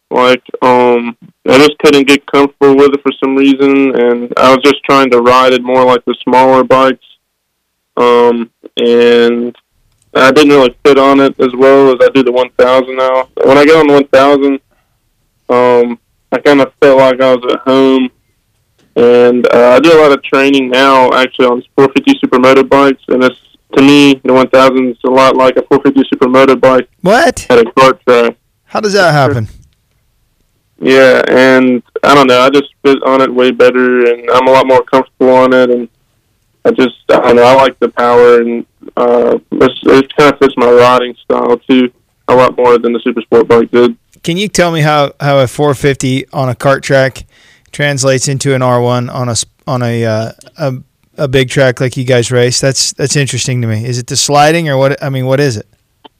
like 0.09 0.43
um, 0.61 1.17
I 1.47 1.57
just 1.57 1.77
couldn't 1.79 2.07
get 2.07 2.25
comfortable 2.27 2.77
with 2.77 2.93
it 2.93 3.01
for 3.01 3.11
some 3.21 3.35
reason, 3.35 3.93
and 3.99 4.33
I 4.37 4.49
was 4.51 4.63
just 4.63 4.83
trying 4.85 5.11
to 5.11 5.19
ride 5.19 5.53
it 5.53 5.63
more 5.63 5.83
like 5.83 6.05
the 6.05 6.15
smaller 6.23 6.63
bikes. 6.63 7.05
Um, 7.97 8.49
and 8.77 9.55
I 10.15 10.31
didn't 10.31 10.51
really 10.51 10.75
fit 10.85 10.97
on 10.97 11.19
it 11.19 11.39
as 11.39 11.53
well 11.55 11.89
as 11.89 11.97
I 12.01 12.09
do 12.11 12.23
the 12.23 12.31
1000 12.31 12.95
now. 12.95 13.27
When 13.43 13.57
I 13.57 13.65
got 13.65 13.79
on 13.79 13.87
the 13.87 14.07
1000, 14.09 14.59
um, 15.49 15.99
I 16.31 16.39
kind 16.39 16.61
of 16.61 16.73
felt 16.79 16.99
like 16.99 17.19
I 17.19 17.35
was 17.35 17.53
at 17.53 17.59
home, 17.61 18.09
and 18.95 19.47
uh, 19.53 19.71
I 19.75 19.79
do 19.79 19.91
a 19.91 19.99
lot 20.01 20.11
of 20.11 20.23
training 20.23 20.69
now 20.69 21.11
actually 21.13 21.47
on 21.47 21.63
450 21.75 22.19
supermoto 22.19 22.67
bikes, 22.67 23.03
and 23.07 23.23
it's 23.23 23.39
to 23.75 23.81
me 23.81 24.21
the 24.23 24.33
1000 24.33 24.89
is 24.89 24.97
a 25.05 25.09
lot 25.09 25.35
like 25.35 25.55
a 25.57 25.63
450 25.63 26.15
supermoto 26.15 26.59
bike 26.59 26.87
What? 27.01 27.47
at 27.49 27.59
a 27.59 27.63
kart 27.71 27.99
track. 28.05 28.37
How 28.65 28.79
does 28.79 28.93
that 28.93 29.11
happen? 29.13 29.47
Yeah, 30.79 31.21
and 31.29 31.81
I 32.03 32.13
don't 32.13 32.27
know. 32.27 32.39
I 32.41 32.49
just 32.49 32.73
fit 32.83 33.01
on 33.03 33.21
it 33.21 33.33
way 33.33 33.51
better, 33.51 34.05
and 34.05 34.29
I'm 34.31 34.47
a 34.47 34.51
lot 34.51 34.67
more 34.67 34.83
comfortable 34.83 35.29
on 35.29 35.53
it, 35.53 35.69
and 35.69 35.87
I 36.65 36.71
just 36.71 36.97
I 37.09 37.19
don't 37.19 37.35
know. 37.37 37.43
I 37.43 37.53
like 37.55 37.79
the 37.79 37.89
power, 37.89 38.41
and 38.41 38.65
uh, 38.97 39.37
it's, 39.51 39.79
it 39.83 40.15
kind 40.15 40.33
of 40.33 40.39
fits 40.39 40.55
my 40.57 40.69
riding 40.69 41.15
style 41.23 41.57
too 41.57 41.91
a 42.27 42.35
lot 42.35 42.57
more 42.57 42.77
than 42.77 42.93
the 42.93 42.99
super 42.99 43.21
sport 43.21 43.47
bike 43.47 43.69
did. 43.71 43.95
Can 44.23 44.37
you 44.37 44.47
tell 44.47 44.71
me 44.71 44.81
how, 44.81 45.13
how 45.19 45.39
a 45.39 45.47
450 45.47 46.29
on 46.31 46.49
a 46.49 46.55
kart 46.55 46.81
track 46.81 47.25
translates 47.73 48.29
into 48.29 48.55
an 48.55 48.61
R1 48.61 49.13
on 49.13 49.27
a 49.27 49.35
on 49.67 49.83
a 49.83 50.05
uh, 50.05 50.31
a, 50.57 50.73
a 51.17 51.27
big 51.27 51.49
track 51.49 51.81
like 51.81 51.97
you 51.97 52.05
guys 52.05 52.31
race? 52.31 52.61
That's 52.61 52.93
that's 52.93 53.17
interesting 53.17 53.61
to 53.61 53.67
me. 53.67 53.85
Is 53.85 53.97
it 53.97 54.07
the 54.07 54.15
sliding 54.15 54.69
or 54.69 54.77
what? 54.77 55.03
I 55.03 55.09
mean, 55.09 55.25
what 55.25 55.41
is 55.41 55.57
it? 55.57 55.67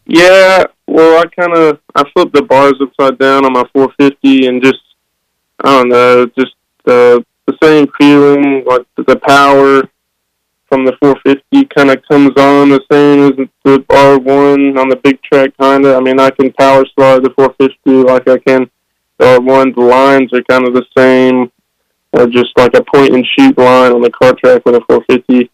Yeah, 0.05 0.65
well, 0.87 1.21
I 1.21 1.25
kind 1.27 1.55
of 1.55 1.79
I 1.95 2.03
flipped 2.11 2.33
the 2.33 2.41
bars 2.41 2.73
upside 2.81 3.17
down 3.17 3.45
on 3.45 3.53
my 3.53 3.63
450, 3.73 4.47
and 4.47 4.61
just 4.61 4.81
I 5.63 5.77
don't 5.77 5.89
know, 5.89 6.25
just 6.37 6.55
the 6.83 7.25
the 7.45 7.57
same 7.61 7.87
feeling, 7.97 8.63
like 8.65 8.85
the 8.97 9.15
power 9.15 9.83
from 10.67 10.85
the 10.85 10.95
450 11.01 11.65
kind 11.65 11.91
of 11.91 12.01
comes 12.09 12.31
on 12.37 12.69
the 12.69 12.81
same 12.91 13.23
as 13.25 13.47
the 13.63 13.79
R1 13.89 14.79
on 14.79 14.89
the 14.89 14.95
big 15.03 15.21
track, 15.21 15.51
kind 15.59 15.85
of. 15.85 15.95
I 15.95 15.99
mean, 15.99 16.19
I 16.19 16.31
can 16.31 16.51
power 16.53 16.83
slide 16.95 17.23
the 17.23 17.29
450 17.35 17.91
like 18.03 18.27
I 18.27 18.37
can 18.39 18.69
R1. 19.19 19.75
The 19.75 19.81
lines 19.81 20.33
are 20.33 20.43
kind 20.43 20.67
of 20.67 20.73
the 20.73 20.85
same, 20.97 21.51
or 22.11 22.27
just 22.27 22.57
like 22.57 22.73
a 22.75 22.83
point 22.83 23.13
and 23.13 23.25
shoot 23.37 23.57
line 23.57 23.91
on 23.91 24.01
the 24.01 24.11
car 24.11 24.33
track 24.33 24.63
with 24.65 24.75
a 24.75 24.81
450, 24.87 25.49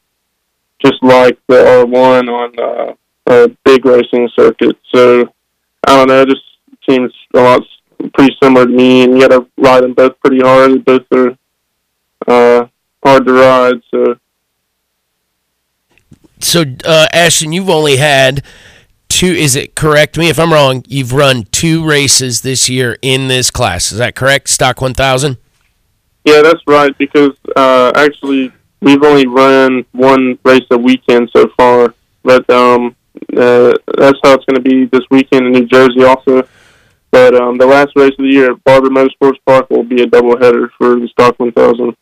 just 0.83 1.01
like 1.01 1.37
the 1.47 1.55
R1 1.55 2.29
on 2.29 2.59
uh, 2.59 2.93
a 3.27 3.47
big 3.63 3.85
racing 3.85 4.29
circuit. 4.35 4.77
So 4.93 5.33
I 5.87 5.97
don't 5.97 6.07
know, 6.07 6.21
it 6.21 6.29
just 6.29 6.43
seems 6.87 7.13
a 7.33 7.39
lot 7.39 7.61
pretty 8.13 8.35
similar 8.41 8.65
to 8.65 8.71
me, 8.71 9.03
and 9.03 9.13
you 9.13 9.27
got 9.27 9.35
to 9.35 9.47
ride 9.57 9.83
them 9.83 9.93
both 9.93 10.19
pretty 10.19 10.39
hard. 10.39 10.83
Both 10.85 11.05
are 11.11 11.37
uh, 12.27 12.67
hard 13.03 13.25
to 13.25 13.33
ride, 13.33 13.81
so. 13.91 14.15
So, 16.41 16.63
uh, 16.85 17.07
Ashton, 17.13 17.51
you've 17.51 17.69
only 17.69 17.97
had 17.97 18.43
two. 19.19 19.33
Is 19.33 19.57
it 19.57 19.75
correct 19.75 20.17
me 20.17 20.29
if 20.29 20.39
I'm 20.39 20.53
wrong? 20.53 20.83
You've 20.87 21.11
run 21.11 21.43
two 21.51 21.85
races 21.85 22.41
this 22.41 22.69
year 22.69 22.97
in 23.01 23.27
this 23.27 23.51
class. 23.51 23.91
Is 23.91 23.97
that 23.97 24.15
correct? 24.15 24.47
Stock 24.47 24.79
1000. 24.79 25.37
Yeah, 26.23 26.41
that's 26.41 26.61
right. 26.65 26.97
Because 26.97 27.35
uh, 27.55 27.91
actually, 27.95 28.51
we've 28.81 29.03
only 29.03 29.27
run 29.27 29.85
one 29.91 30.39
race 30.45 30.65
a 30.71 30.77
weekend 30.77 31.29
so 31.35 31.49
far, 31.57 31.93
but 32.23 32.49
um, 32.49 32.95
uh, 33.35 33.73
that's 33.97 34.19
how 34.23 34.35
it's 34.35 34.45
going 34.45 34.55
to 34.55 34.61
be 34.61 34.85
this 34.85 35.03
weekend 35.11 35.47
in 35.47 35.51
New 35.51 35.65
Jersey 35.65 36.03
also. 36.03 36.47
But 37.11 37.35
um, 37.35 37.57
the 37.57 37.65
last 37.65 37.89
race 37.95 38.13
of 38.17 38.23
the 38.23 38.31
year 38.31 38.51
at 38.53 38.63
Barber 38.63 38.89
Motorsports 38.89 39.39
Park 39.45 39.69
will 39.69 39.83
be 39.83 40.01
a 40.01 40.05
doubleheader 40.05 40.69
for 40.77 40.95
the 40.95 41.09
Stock 41.11 41.37
1000. 41.39 41.93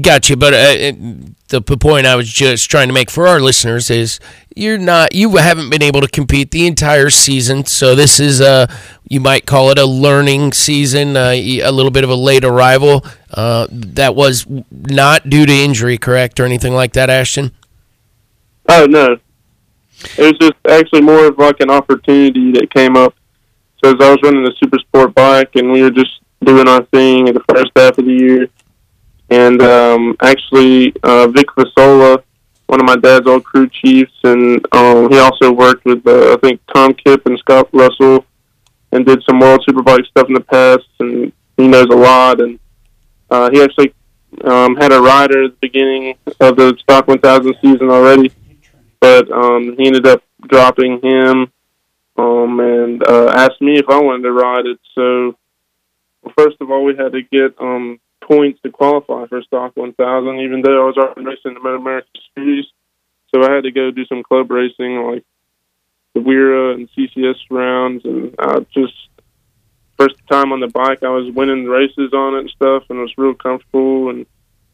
Gotcha. 0.00 0.36
But 0.36 0.54
uh, 0.54 0.92
the 1.48 1.62
point 1.62 2.06
I 2.06 2.16
was 2.16 2.28
just 2.28 2.68
trying 2.70 2.88
to 2.88 2.94
make 2.94 3.10
for 3.10 3.28
our 3.28 3.40
listeners 3.40 3.90
is 3.90 4.18
you're 4.56 4.78
not, 4.78 5.14
you 5.14 5.36
haven't 5.36 5.70
been 5.70 5.82
able 5.82 6.00
to 6.00 6.08
compete 6.08 6.50
the 6.50 6.66
entire 6.66 7.10
season. 7.10 7.64
So 7.64 7.94
this 7.94 8.18
is 8.18 8.40
a, 8.40 8.68
you 9.08 9.20
might 9.20 9.46
call 9.46 9.70
it 9.70 9.78
a 9.78 9.86
learning 9.86 10.52
season, 10.52 11.16
uh, 11.16 11.32
a 11.34 11.70
little 11.70 11.92
bit 11.92 12.02
of 12.02 12.10
a 12.10 12.16
late 12.16 12.44
arrival. 12.44 13.04
Uh, 13.32 13.68
that 13.70 14.16
was 14.16 14.46
not 14.70 15.30
due 15.30 15.46
to 15.46 15.52
injury, 15.52 15.98
correct, 15.98 16.40
or 16.40 16.44
anything 16.44 16.74
like 16.74 16.92
that, 16.94 17.08
Ashton? 17.10 17.52
Oh 18.68 18.86
no, 18.86 19.18
it 20.16 20.22
was 20.22 20.38
just 20.40 20.54
actually 20.68 21.02
more 21.02 21.26
of 21.26 21.38
like 21.38 21.60
an 21.60 21.70
opportunity 21.70 22.52
that 22.52 22.72
came 22.72 22.96
up. 22.96 23.14
So 23.82 23.90
as 23.90 23.96
I 24.00 24.10
was 24.10 24.18
running 24.22 24.42
the 24.42 24.54
super 24.58 24.78
sport 24.78 25.14
bike, 25.14 25.50
and 25.56 25.70
we 25.70 25.82
were 25.82 25.90
just 25.90 26.20
doing 26.42 26.66
our 26.66 26.82
thing 26.84 27.28
in 27.28 27.34
the 27.34 27.44
first 27.48 27.72
half 27.76 27.98
of 27.98 28.06
the 28.06 28.12
year, 28.12 28.48
and 29.30 29.60
um, 29.62 30.16
actually 30.22 30.94
uh, 31.02 31.28
Vic 31.28 31.46
Fasola, 31.56 32.22
one 32.66 32.80
of 32.80 32.86
my 32.86 32.96
dad's 32.96 33.26
old 33.26 33.44
crew 33.44 33.68
chiefs, 33.68 34.12
and 34.24 34.64
um, 34.72 35.10
he 35.10 35.18
also 35.18 35.52
worked 35.52 35.84
with 35.84 36.06
uh, 36.06 36.34
I 36.34 36.36
think 36.36 36.60
Tom 36.72 36.94
Kipp 36.94 37.26
and 37.26 37.38
Scott 37.38 37.68
Russell, 37.72 38.24
and 38.92 39.04
did 39.04 39.22
some 39.24 39.40
World 39.40 39.64
Superbike 39.68 40.06
stuff 40.06 40.28
in 40.28 40.34
the 40.34 40.40
past, 40.40 40.88
and 41.00 41.32
he 41.56 41.68
knows 41.68 41.86
a 41.90 41.96
lot, 41.96 42.40
and 42.40 42.58
uh, 43.30 43.50
he 43.50 43.62
actually 43.62 43.94
um, 44.44 44.76
had 44.76 44.92
a 44.92 45.00
rider 45.00 45.44
at 45.44 45.50
the 45.52 45.58
beginning 45.60 46.16
of 46.40 46.56
the 46.56 46.76
Stock 46.80 47.06
1000 47.06 47.54
season 47.62 47.90
already 47.90 48.32
but 49.04 49.30
um, 49.30 49.76
he 49.76 49.86
ended 49.86 50.06
up 50.06 50.22
dropping 50.48 50.98
him 51.02 51.52
um, 52.16 52.58
and 52.58 53.06
uh, 53.06 53.28
asked 53.36 53.60
me 53.60 53.78
if 53.78 53.84
I 53.90 54.00
wanted 54.00 54.22
to 54.22 54.32
ride 54.32 54.64
it. 54.64 54.80
So, 54.94 55.36
well, 56.22 56.32
first 56.38 56.56
of 56.62 56.70
all, 56.70 56.84
we 56.84 56.96
had 56.96 57.12
to 57.12 57.20
get 57.20 57.54
um, 57.60 58.00
points 58.26 58.60
to 58.62 58.70
qualify 58.70 59.26
for 59.26 59.42
Stock 59.42 59.76
1000, 59.76 60.40
even 60.40 60.62
though 60.62 60.82
I 60.82 60.86
was 60.86 60.96
already 60.96 61.24
racing 61.24 61.54
the 61.54 61.60
MotoAmerica 61.60 62.04
Series. 62.34 62.66
So 63.32 63.42
I 63.42 63.54
had 63.54 63.64
to 63.64 63.72
go 63.72 63.90
do 63.90 64.06
some 64.06 64.22
club 64.22 64.50
racing, 64.50 64.96
like 65.02 65.24
the 66.14 66.20
WERA 66.20 66.74
and 66.74 66.88
CCS 66.92 67.36
rounds, 67.50 68.04
and 68.04 68.34
I 68.38 68.60
just 68.72 68.94
first 69.98 70.16
time 70.30 70.52
on 70.52 70.60
the 70.60 70.68
bike, 70.68 71.02
I 71.02 71.08
was 71.08 71.32
winning 71.34 71.66
races 71.66 72.12
on 72.12 72.34
it 72.34 72.40
and 72.40 72.50
stuff, 72.50 72.84
and 72.90 72.98
it 72.98 73.02
was 73.02 73.18
real 73.18 73.34
comfortable. 73.34 74.10
And 74.10 74.26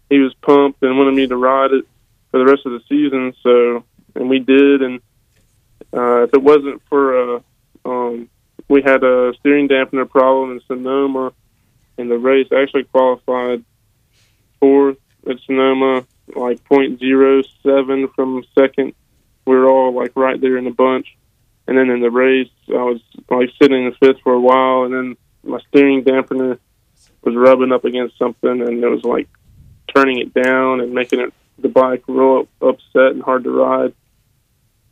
he 0.09 0.19
was 0.19 0.35
pumped 0.43 0.83
and 0.83 0.99
wanted 0.99 1.15
me 1.15 1.27
to 1.27 1.37
ride 1.37 1.73
it 1.73 1.87
for 2.31 2.39
the 2.39 2.51
rest 2.51 2.67
of 2.67 2.73
the 2.73 2.83
season. 2.89 3.35
So, 3.43 3.85
and 4.15 4.29
we 4.29 4.39
did. 4.39 4.83
And 4.83 5.01
uh, 5.93 6.25
if 6.25 6.35
it 6.35 6.43
wasn't 6.43 6.83
for 6.89 7.37
uh, 7.37 7.41
um, 7.85 8.29
we 8.69 8.83
had 8.83 9.03
a 9.03 9.33
steering 9.41 9.69
dampener 9.69 10.09
problem 10.09 10.53
in 10.53 10.61
Sonoma 10.67 11.33
in 12.01 12.09
the 12.09 12.19
race. 12.19 12.49
Actually 12.53 12.85
qualified 12.85 13.65
fourth 14.59 14.99
at 15.29 15.39
Sonoma, 15.47 16.07
like 16.35 16.63
.07 16.65 18.15
from 18.15 18.45
second. 18.59 18.95
We 19.47 19.57
were 19.57 19.69
all 19.69 19.93
like 19.95 20.13
right 20.15 20.41
there 20.41 20.57
in 20.57 20.65
the 20.65 20.71
bunch. 20.71 21.17
And 21.67 21.79
then 21.79 21.91
in 21.91 22.01
the 22.01 22.11
race, 22.11 22.51
I 22.69 22.83
was 22.83 23.01
like 23.29 23.51
sitting 23.61 23.87
in 23.87 23.93
fifth 23.95 24.21
for 24.23 24.33
a 24.33 24.41
while, 24.41 24.85
and 24.85 24.95
then 24.95 25.17
my 25.45 25.61
steering 25.69 26.03
dampener 26.03 26.59
was 27.23 27.37
rubbing 27.37 27.73
up 27.73 27.85
against 27.85 28.19
something, 28.19 28.51
and 28.51 28.83
it 28.83 28.89
was 28.89 29.05
like 29.05 29.29
turning 29.95 30.19
it 30.19 30.35
down 30.35 30.81
and 30.81 30.93
making 30.93 31.21
it 31.21 31.33
the 31.59 31.69
bike 31.69 32.03
real 32.09 32.49
upset 32.61 33.13
and 33.13 33.23
hard 33.23 33.45
to 33.45 33.51
ride. 33.51 33.95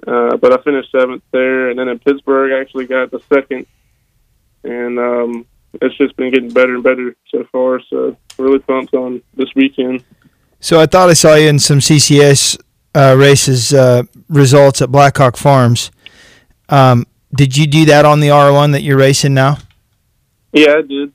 Uh, 0.07 0.37
but 0.37 0.53
I 0.53 0.63
finished 0.63 0.93
seventh 0.93 1.23
there, 1.33 1.71
and 1.71 1.79
then 1.79 1.89
in 1.89 1.99
Pittsburgh, 1.99 2.53
I 2.53 2.61
actually 2.61 2.87
got 2.87 3.11
the 3.11 3.21
second, 3.33 3.67
and 4.63 4.99
um, 4.99 5.47
it's 5.75 5.97
just 5.97 6.17
been 6.17 6.33
getting 6.33 6.51
better 6.51 6.75
and 6.75 6.83
better 6.83 7.15
so 7.31 7.45
far. 7.53 7.81
So 7.89 8.17
really 8.39 8.59
pumped 8.59 8.95
on 8.95 9.23
this 9.35 9.49
weekend. 9.55 10.05
So 10.61 10.81
I 10.81 10.87
thought 10.87 11.09
I 11.09 11.15
saw 11.15 11.35
you 11.35 11.49
in 11.49 11.59
some 11.59 11.79
CCS 11.79 12.59
uh, 12.95 13.15
races 13.17 13.73
uh, 13.73 14.03
results 14.29 14.83
at 14.83 14.91
Blackhawk 14.91 15.37
Farms. 15.37 15.91
Um, 16.69 17.07
did 17.35 17.57
you 17.57 17.67
do 17.67 17.85
that 17.87 18.05
on 18.05 18.21
the 18.21 18.29
R1 18.29 18.73
that 18.73 18.83
you're 18.83 18.99
racing 18.99 19.35
now? 19.35 19.59
Yeah, 20.53 20.77
I 20.79 20.83
did. 20.83 21.13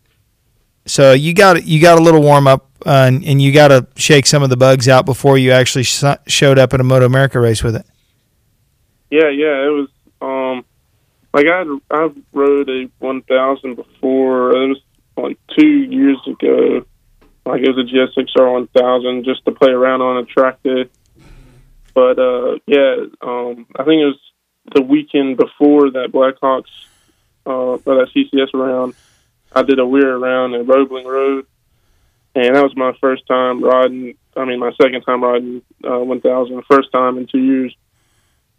So 0.85 1.13
you 1.13 1.33
got 1.33 1.65
you 1.65 1.81
got 1.81 1.97
a 1.97 2.01
little 2.01 2.21
warm 2.21 2.45
up, 2.45 2.69
uh, 2.85 3.05
and, 3.07 3.23
and 3.23 3.41
you 3.41 3.53
got 3.53 3.69
to 3.69 3.87
shake 3.95 4.25
some 4.25 4.43
of 4.43 4.49
the 4.49 4.57
bugs 4.57 4.87
out 4.87 5.05
before 5.05 5.37
you 5.37 5.51
actually 5.51 5.83
sh- 5.83 6.03
showed 6.27 6.59
up 6.59 6.73
at 6.73 6.81
a 6.81 6.83
Moto 6.83 7.05
America 7.05 7.39
race 7.39 7.63
with 7.63 7.75
it. 7.75 7.85
Yeah, 9.09 9.29
yeah, 9.29 9.65
it 9.65 9.69
was 9.69 9.89
like 11.33 11.47
I 11.47 11.63
I 11.91 12.09
rode 12.31 12.69
a 12.69 12.89
1000 12.99 13.75
before. 13.75 14.51
It 14.55 14.67
was 14.69 14.81
like 15.17 15.37
two 15.57 15.67
years 15.67 16.19
ago. 16.27 16.85
Like 17.45 17.61
it 17.61 17.75
was 17.75 17.77
a 17.77 18.19
GSXR 18.21 18.69
1000 18.73 19.25
just 19.25 19.43
to 19.45 19.51
play 19.51 19.71
around 19.71 20.01
on 20.01 20.17
a 20.17 20.25
track 20.25 20.61
day. 20.63 20.89
But 21.93 22.19
uh 22.19 22.59
yeah, 22.67 22.95
um 23.21 23.65
I 23.75 23.83
think 23.83 24.01
it 24.01 24.05
was 24.05 24.19
the 24.73 24.81
weekend 24.81 25.37
before 25.37 25.91
that 25.91 26.11
Blackhawks 26.11 26.71
uh 27.45 27.49
or 27.49 27.77
that 27.79 28.09
CCS 28.15 28.53
round. 28.53 28.93
I 29.55 29.63
did 29.63 29.79
a 29.79 29.85
WERA 29.85 30.17
round 30.17 30.55
at 30.55 30.67
Roebling 30.67 31.05
Road, 31.05 31.45
and 32.33 32.55
that 32.55 32.63
was 32.63 32.75
my 32.75 32.93
first 32.99 33.27
time 33.27 33.63
riding. 33.63 34.15
I 34.35 34.45
mean, 34.45 34.59
my 34.59 34.71
second 34.81 35.03
time 35.03 35.23
riding 35.23 35.61
uh, 35.83 35.99
1000, 35.99 36.63
first 36.67 36.91
time 36.91 37.19
in 37.19 37.27
two 37.27 37.39
years. 37.39 37.75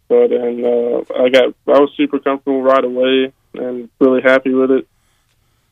But 0.07 0.31
and 0.31 0.63
uh, 0.63 1.03
I 1.19 1.29
got 1.29 1.55
I 1.67 1.79
was 1.79 1.91
super 1.97 2.19
comfortable 2.19 2.61
right 2.61 2.83
away 2.83 3.33
and 3.53 3.89
really 3.99 4.21
happy 4.21 4.53
with 4.53 4.71
it. 4.71 4.87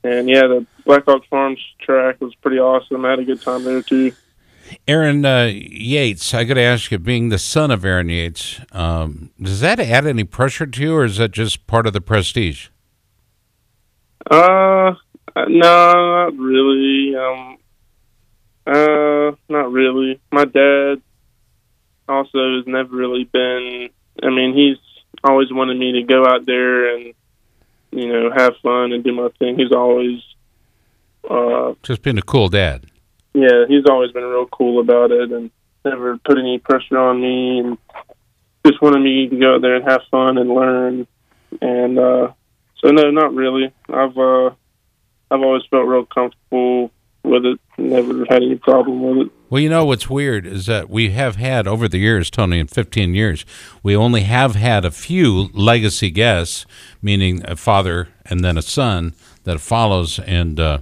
And 0.04 0.28
yeah, 0.28 0.42
the 0.42 0.66
Blackhawk 0.86 1.26
Farms 1.30 1.60
track 1.80 2.20
was 2.20 2.34
pretty 2.36 2.60
awesome. 2.60 3.06
I 3.06 3.12
had 3.12 3.20
a 3.20 3.26
good 3.26 3.42
time 3.42 3.64
there 3.64 3.82
too. 3.82 4.12
Aaron 4.88 5.26
uh, 5.26 5.52
Yates, 5.54 6.34
I 6.34 6.46
got 6.46 6.56
to 6.56 6.62
ask 6.62 6.92
you, 6.92 6.98
being 6.98 7.30
the 7.30 7.38
son 7.38 7.70
of 7.70 7.86
Aaron 7.86 8.10
Yates, 8.10 8.60
um, 8.72 9.30
does 9.40 9.60
that 9.60 9.80
add 9.80 10.08
any 10.08 10.24
pressure 10.24 10.66
to 10.66 10.82
you, 10.82 10.96
or 10.96 11.06
is 11.06 11.18
that 11.18 11.32
just 11.32 11.68
part 11.68 11.86
of 11.86 11.94
the 11.94 12.02
prestige? 12.02 12.70
Uh, 14.30 14.94
no, 15.36 16.28
not 16.28 16.38
really. 16.38 17.16
Um, 17.16 17.58
uh, 18.66 19.36
not 19.50 19.72
really. 19.72 20.20
My 20.32 20.46
dad 20.46 21.02
also 22.08 22.58
has 22.58 22.68
never 22.68 22.96
really 22.96 23.26
been. 23.26 23.90
I 24.22 24.30
mean, 24.30 24.54
he's 24.54 24.78
always 25.24 25.52
wanted 25.52 25.78
me 25.78 25.94
to 25.94 26.04
go 26.04 26.26
out 26.26 26.46
there 26.46 26.96
and 26.96 27.14
you 27.92 28.08
know 28.12 28.32
have 28.36 28.54
fun 28.62 28.92
and 28.92 29.04
do 29.04 29.14
my 29.14 29.30
thing. 29.40 29.58
He's 29.58 29.72
always 29.72 30.22
uh, 31.30 31.74
just 31.84 32.02
being 32.02 32.18
a 32.18 32.24
cool 32.24 32.50
dad. 32.50 32.86
Yeah, 33.34 33.66
he's 33.68 33.86
always 33.90 34.12
been 34.12 34.24
real 34.24 34.46
cool 34.48 34.80
about 34.80 35.12
it 35.12 35.32
and 35.32 35.50
never 35.84 36.18
put 36.18 36.38
any 36.38 36.60
pressure 36.60 36.98
on 36.98 37.22
me 37.22 37.60
and 37.60 37.78
just 38.66 38.82
wanted 38.82 39.00
me 39.00 39.28
to 39.28 39.36
go 39.36 39.56
out 39.56 39.62
there 39.62 39.76
and 39.76 39.90
have 39.90 40.02
fun 40.12 40.38
and 40.38 40.50
learn. 40.50 41.08
And 41.62 42.00
uh, 42.00 42.32
so, 42.84 42.92
no, 42.92 43.12
not 43.12 43.34
really. 43.34 43.74
I've 43.90 44.18
uh, 44.18 44.52
I've 45.32 45.42
always 45.42 45.64
felt 45.70 45.88
real 45.88 46.06
comfortable 46.06 46.92
with 47.24 47.46
it. 47.46 47.60
Never 47.78 48.26
had 48.30 48.44
any 48.44 48.56
problem 48.56 49.02
with 49.02 49.28
it. 49.28 49.34
Well, 49.50 49.62
you 49.62 49.70
know 49.70 49.86
what's 49.86 50.10
weird 50.10 50.46
is 50.46 50.66
that 50.66 50.90
we 50.90 51.12
have 51.12 51.36
had 51.36 51.68
over 51.68 51.88
the 51.88 52.00
years, 52.00 52.30
Tony, 52.30 52.60
in 52.60 52.68
15 52.68 53.14
years, 53.14 53.46
we 53.82 53.96
only 53.96 54.22
have 54.22 54.56
had 54.56 54.86
a 54.86 54.92
few 54.92 55.50
legacy 55.54 56.10
guests, 56.10 56.66
meaning 57.02 57.42
a 57.46 57.56
father 57.56 58.10
and 58.26 58.44
then 58.44 58.58
a 58.58 58.62
son 58.62 59.14
that 59.44 59.60
follows, 59.60 60.20
and 60.20 60.60
uh, 60.60 60.80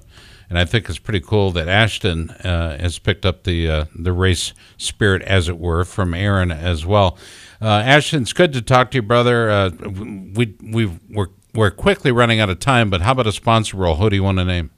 and 0.50 0.60
I 0.60 0.66
think 0.66 0.89
it's 0.89 1.00
pretty 1.00 1.22
cool 1.22 1.52
that 1.52 1.70
Ashton 1.70 2.30
uh, 2.30 2.78
has 2.78 3.00
picked 3.00 3.26
up 3.26 3.44
the 3.44 3.70
uh, 3.70 3.86
the 3.96 4.12
race 4.12 4.54
spirit, 4.78 5.22
as 5.24 5.48
it 5.48 5.58
were, 5.58 5.86
from 5.86 6.14
Aaron 6.14 6.52
as 6.52 6.86
well. 6.86 7.18
Uh, 7.62 7.68
Ashton, 7.68 8.24
it's 8.24 8.34
good 8.34 8.54
to 8.54 8.62
talk 8.62 8.92
to 8.92 8.98
you, 8.98 9.02
brother. 9.02 9.50
Uh, 9.50 9.70
we 9.70 10.56
we 10.62 10.86
we're 11.10 11.28
we're 11.54 11.72
quickly 11.72 12.12
running 12.12 12.39
out 12.39 12.50
of 12.50 12.60
time, 12.60 12.89
but 12.89 13.02
how 13.02 13.14
about 13.14 13.28
a 13.28 13.32
sponsor 13.32 13.78
role? 13.78 13.96
Who 13.96 14.10
do 14.10 14.16
you 14.16 14.24
want 14.24 14.39
to 14.39 14.46
name? 14.46 14.72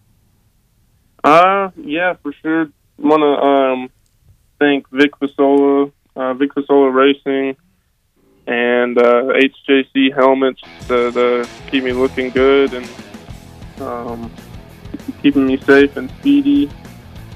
Uh, 1.23 1.71
yeah, 1.77 2.15
for 2.21 2.33
sure. 2.41 2.69
Want 2.97 3.21
to 3.21 3.45
um, 3.45 3.89
thank 4.59 4.89
Vic 4.89 5.11
Fasola, 5.19 5.91
uh, 6.15 6.33
Vic 6.33 6.53
Fasola 6.53 6.93
Racing, 6.93 7.55
and 8.45 8.97
uh, 8.97 9.33
HJC 9.33 10.13
helmets 10.13 10.61
that 10.87 11.15
uh, 11.15 11.69
keep 11.69 11.83
me 11.83 11.93
looking 11.93 12.29
good 12.29 12.73
and 12.73 12.89
um, 13.79 14.31
keeping 15.21 15.47
me 15.47 15.57
safe 15.57 15.95
and 15.97 16.09
speedy. 16.19 16.69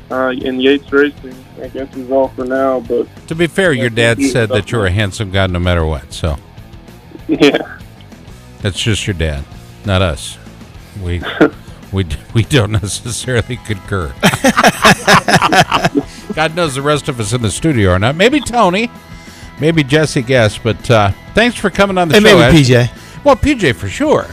Uh, 0.09 0.29
in 0.29 0.57
Yates 0.61 0.89
Racing, 0.89 1.35
I 1.61 1.67
guess 1.67 1.93
is 1.97 2.09
all 2.09 2.29
for 2.29 2.45
now. 2.45 2.79
But 2.79 3.09
to 3.27 3.35
be 3.35 3.45
fair, 3.45 3.73
your 3.73 3.89
dad 3.89 4.21
said 4.21 4.47
that 4.49 4.71
you're 4.71 4.85
a 4.85 4.89
handsome 4.89 5.31
guy 5.31 5.47
no 5.47 5.59
matter 5.59 5.85
what. 5.85 6.13
So 6.13 6.38
yeah, 7.27 7.77
that's 8.61 8.79
just 8.79 9.05
your 9.05 9.15
dad, 9.15 9.43
not 9.85 10.01
us. 10.01 10.38
We 11.03 11.21
we 11.91 12.05
we 12.33 12.43
don't 12.43 12.71
necessarily 12.83 13.57
concur. 13.57 14.13
God 16.33 16.55
knows 16.55 16.75
the 16.75 16.81
rest 16.81 17.09
of 17.09 17.19
us 17.19 17.33
in 17.33 17.41
the 17.41 17.51
studio 17.51 17.91
are 17.91 17.99
not. 17.99 18.15
Maybe 18.15 18.39
Tony, 18.39 18.91
maybe 19.59 19.83
Jesse 19.83 20.21
Guest, 20.21 20.61
but 20.63 20.89
uh, 20.91 21.11
thanks 21.33 21.57
for 21.57 21.69
coming 21.69 21.97
on 21.97 22.09
the 22.09 22.15
show. 22.15 22.17
and 22.19 22.27
show. 22.27 22.75
maybe 22.77 22.89
PJ. 22.89 23.23
Well, 23.23 23.35
PJ 23.35 23.75
for 23.75 23.89
sure, 23.89 24.25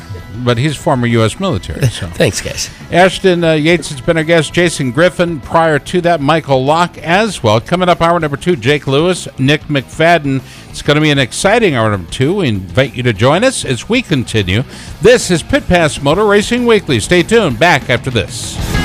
but 0.44 0.58
he's 0.58 0.76
former 0.76 1.06
U.S. 1.06 1.38
military. 1.40 1.80
So 1.94 2.08
thanks, 2.08 2.40
guys. 2.40 2.70
Ashton 2.90 3.44
uh, 3.44 3.52
Yates 3.52 3.90
has 3.90 4.00
been 4.00 4.16
our 4.16 4.24
guest. 4.24 4.52
Jason 4.52 4.90
Griffin. 4.90 5.38
Prior 5.40 5.78
to 5.78 6.00
that, 6.00 6.20
Michael 6.20 6.64
Lock 6.64 6.98
as 6.98 7.42
well. 7.42 7.60
Coming 7.60 7.88
up, 7.88 8.00
hour 8.02 8.18
number 8.18 8.36
two, 8.36 8.56
Jake 8.56 8.86
Lewis, 8.88 9.28
Nick 9.38 9.60
McFadden. 9.62 10.42
It's 10.70 10.82
going 10.82 10.96
to 10.96 11.00
be 11.00 11.10
an 11.10 11.18
exciting 11.20 11.76
hour 11.76 11.90
number 11.90 12.10
two. 12.10 12.36
We 12.36 12.48
invite 12.48 12.96
you 12.96 13.04
to 13.04 13.12
join 13.12 13.44
us 13.44 13.64
as 13.64 13.88
we 13.88 14.02
continue. 14.02 14.64
This 15.02 15.30
is 15.30 15.42
Pit 15.42 15.66
Pass 15.68 16.02
Motor 16.02 16.24
Racing 16.24 16.66
Weekly. 16.66 16.98
Stay 16.98 17.22
tuned. 17.22 17.60
Back 17.60 17.88
after 17.88 18.10
this. 18.10 18.83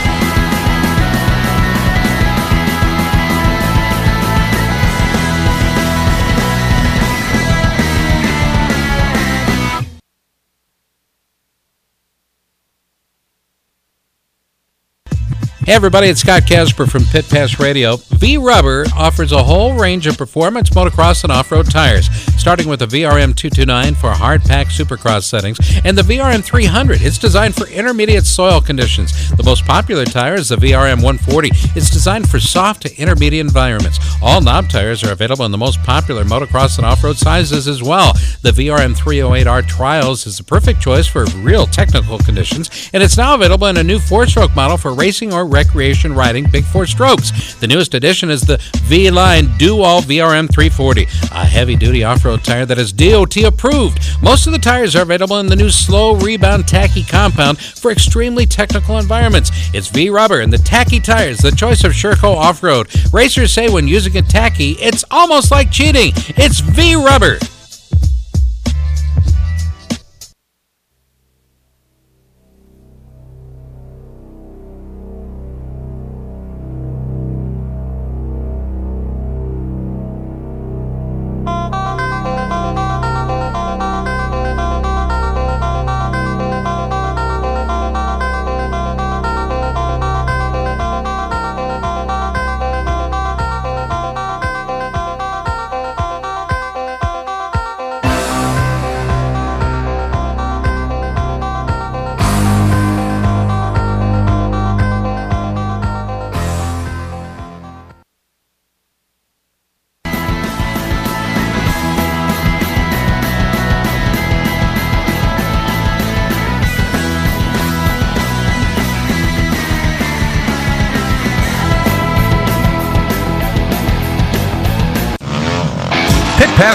Hey 15.69 15.75
everybody, 15.75 16.07
it's 16.07 16.21
Scott 16.21 16.47
Casber 16.47 16.89
from 16.89 17.05
Pit 17.05 17.29
Pass 17.29 17.59
Radio. 17.59 17.97
Vee 17.97 18.37
Rubber 18.37 18.85
offers 18.97 19.31
a 19.31 19.43
whole 19.43 19.75
range 19.75 20.07
of 20.07 20.17
performance 20.17 20.71
motocross 20.71 21.23
and 21.23 21.31
off-road 21.31 21.69
tires, 21.69 22.09
starting 22.39 22.67
with 22.67 22.79
the 22.79 22.87
VRM 22.87 23.35
229 23.35 23.93
for 23.93 24.09
hard 24.09 24.41
pack 24.41 24.69
supercross 24.69 25.25
settings 25.25 25.59
and 25.85 25.95
the 25.95 26.01
VRM 26.01 26.43
300. 26.43 27.03
It's 27.03 27.19
designed 27.19 27.55
for 27.55 27.67
intermediate 27.67 28.25
soil 28.25 28.61
conditions. 28.61 29.29
The 29.37 29.43
most 29.43 29.63
popular 29.63 30.05
tire 30.05 30.33
is 30.33 30.49
the 30.49 30.55
VRM 30.55 31.03
140. 31.03 31.49
It's 31.75 31.91
designed 31.91 32.27
for 32.27 32.39
soft 32.39 32.81
to 32.81 32.95
intermediate 32.97 33.45
environments. 33.45 33.99
All 34.23 34.41
knob 34.41 34.69
tires 34.69 35.03
are 35.03 35.11
available 35.11 35.45
in 35.45 35.51
the 35.51 35.57
most 35.59 35.83
popular 35.83 36.23
motocross 36.23 36.77
and 36.77 36.85
off-road 36.87 37.17
sizes 37.17 37.67
as 37.67 37.83
well. 37.83 38.13
The 38.41 38.51
VRM 38.51 38.97
308R 38.97 39.67
Trials 39.67 40.25
is 40.25 40.39
the 40.39 40.43
perfect 40.43 40.81
choice 40.81 41.05
for 41.05 41.25
real 41.37 41.67
technical 41.67 42.17
conditions, 42.17 42.89
and 42.91 43.03
it's 43.03 43.17
now 43.17 43.35
available 43.35 43.67
in 43.67 43.77
a 43.77 43.83
new 43.83 43.99
four-stroke 43.99 44.55
model 44.55 44.75
for 44.75 44.95
racing 44.95 45.31
or 45.31 45.45
recreation 45.59 46.13
riding 46.13 46.45
big 46.49 46.63
four 46.63 46.85
strokes. 46.85 47.53
The 47.55 47.67
newest 47.67 47.93
addition 47.93 48.29
is 48.29 48.41
the 48.41 48.59
V 48.83 49.11
Line 49.11 49.49
Do 49.57 49.81
All 49.81 50.01
VRM 50.01 50.49
340, 50.49 51.03
a 51.03 51.45
heavy 51.45 51.75
duty 51.75 52.05
off 52.05 52.23
road 52.23 52.45
tire 52.45 52.65
that 52.65 52.77
is 52.77 52.93
DOT 52.93 53.35
approved. 53.43 53.99
Most 54.21 54.47
of 54.47 54.53
the 54.53 54.59
tires 54.59 54.95
are 54.95 55.01
available 55.01 55.39
in 55.39 55.47
the 55.47 55.57
new 55.57 55.69
slow 55.69 56.15
rebound 56.15 56.65
tacky 56.65 57.03
compound 57.03 57.59
for 57.59 57.91
extremely 57.91 58.45
technical 58.45 58.97
environments. 58.99 59.51
It's 59.73 59.89
Vee 59.89 60.09
Rubber 60.09 60.39
and 60.39 60.53
the 60.53 60.57
tacky 60.59 61.01
tires, 61.01 61.39
the 61.39 61.51
choice 61.51 61.83
of 61.83 61.91
Sherco 61.91 62.33
off-road. 62.33 62.87
Racers 63.11 63.51
say 63.51 63.67
when 63.67 63.85
using 63.85 64.15
a 64.15 64.21
tacky, 64.21 64.71
it's 64.79 65.03
almost 65.11 65.51
like 65.51 65.71
cheating. 65.71 66.13
It's 66.37 66.61
Vee 66.61 66.95
Rubber. 66.95 67.37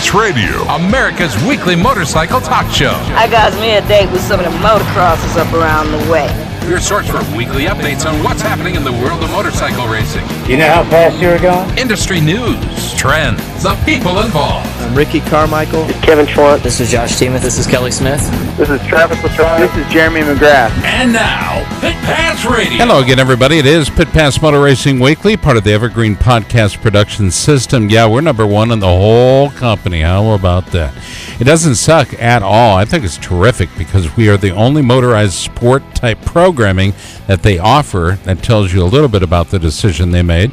Pit 0.04 0.12
Radio, 0.12 0.60
America's 0.64 1.34
weekly 1.44 1.74
motorcycle 1.74 2.38
talk 2.38 2.70
show. 2.70 2.92
I 3.16 3.26
got 3.26 3.54
me 3.58 3.76
a 3.76 3.88
date 3.88 4.12
with 4.12 4.20
some 4.20 4.38
of 4.38 4.44
the 4.44 4.52
motocrossers 4.58 5.38
up 5.38 5.50
around 5.54 5.92
the 5.92 6.12
way. 6.12 6.28
Your 6.68 6.78
source 6.78 7.08
for 7.08 7.24
weekly 7.34 7.64
updates 7.64 8.04
on 8.04 8.22
what's 8.22 8.42
happening 8.42 8.74
in 8.74 8.84
the 8.84 8.92
world 8.92 9.24
of 9.24 9.30
motorcycle 9.30 9.88
racing. 9.88 10.20
You 10.46 10.58
know 10.58 10.68
how 10.68 10.84
fast 10.84 11.18
you're 11.18 11.38
going? 11.38 11.78
Industry 11.78 12.20
news, 12.20 12.94
trends, 12.94 13.40
the 13.62 13.74
people 13.86 14.20
involved. 14.20 14.68
I'm 14.84 14.94
Ricky 14.94 15.20
Carmichael. 15.20 15.86
Kevin 16.02 16.26
Schwantz. 16.26 16.62
This 16.62 16.78
is 16.78 16.90
Josh 16.90 17.18
Teemuth. 17.18 17.40
This 17.40 17.58
is 17.58 17.66
Kelly 17.66 17.90
Smith. 17.90 18.20
This 18.58 18.68
is 18.68 18.86
Travis 18.86 19.20
Latrobe. 19.22 19.58
This 19.58 19.74
is 19.76 19.90
Jeremy 19.90 20.20
McGrath. 20.20 20.70
And 20.84 21.10
now, 21.10 21.64
Pit 21.80 21.94
Pass 22.04 22.44
Radio. 22.44 22.76
Hello 22.76 23.02
again, 23.02 23.18
everybody. 23.18 23.56
It 23.56 23.64
is 23.64 23.88
Pit 23.88 24.08
Pass 24.08 24.40
Motor 24.42 24.60
Racing 24.60 25.00
Weekly, 25.00 25.38
part 25.38 25.56
of 25.56 25.64
the 25.64 25.72
Evergreen 25.72 26.16
Podcast 26.16 26.82
Production 26.82 27.30
System. 27.30 27.88
Yeah, 27.88 28.06
we're 28.06 28.20
number 28.20 28.46
one 28.46 28.70
in 28.70 28.80
the 28.80 28.86
whole 28.86 29.50
company. 29.52 30.02
How 30.02 30.32
about 30.32 30.66
that? 30.72 30.94
It 31.40 31.44
doesn't 31.44 31.76
suck 31.76 32.12
at 32.20 32.42
all. 32.42 32.76
I 32.76 32.84
think 32.84 33.04
it's 33.04 33.16
terrific 33.16 33.70
because 33.78 34.14
we 34.18 34.28
are 34.28 34.36
the 34.36 34.50
only 34.50 34.82
motorized 34.82 35.32
sport 35.32 35.82
type 35.94 36.20
programming 36.26 36.92
that 37.26 37.42
they 37.42 37.58
offer 37.58 38.18
that 38.24 38.42
tells 38.42 38.74
you 38.74 38.82
a 38.82 38.84
little 38.84 39.08
bit 39.08 39.22
about 39.22 39.48
the 39.48 39.58
decision 39.58 40.10
they 40.10 40.22
made. 40.22 40.52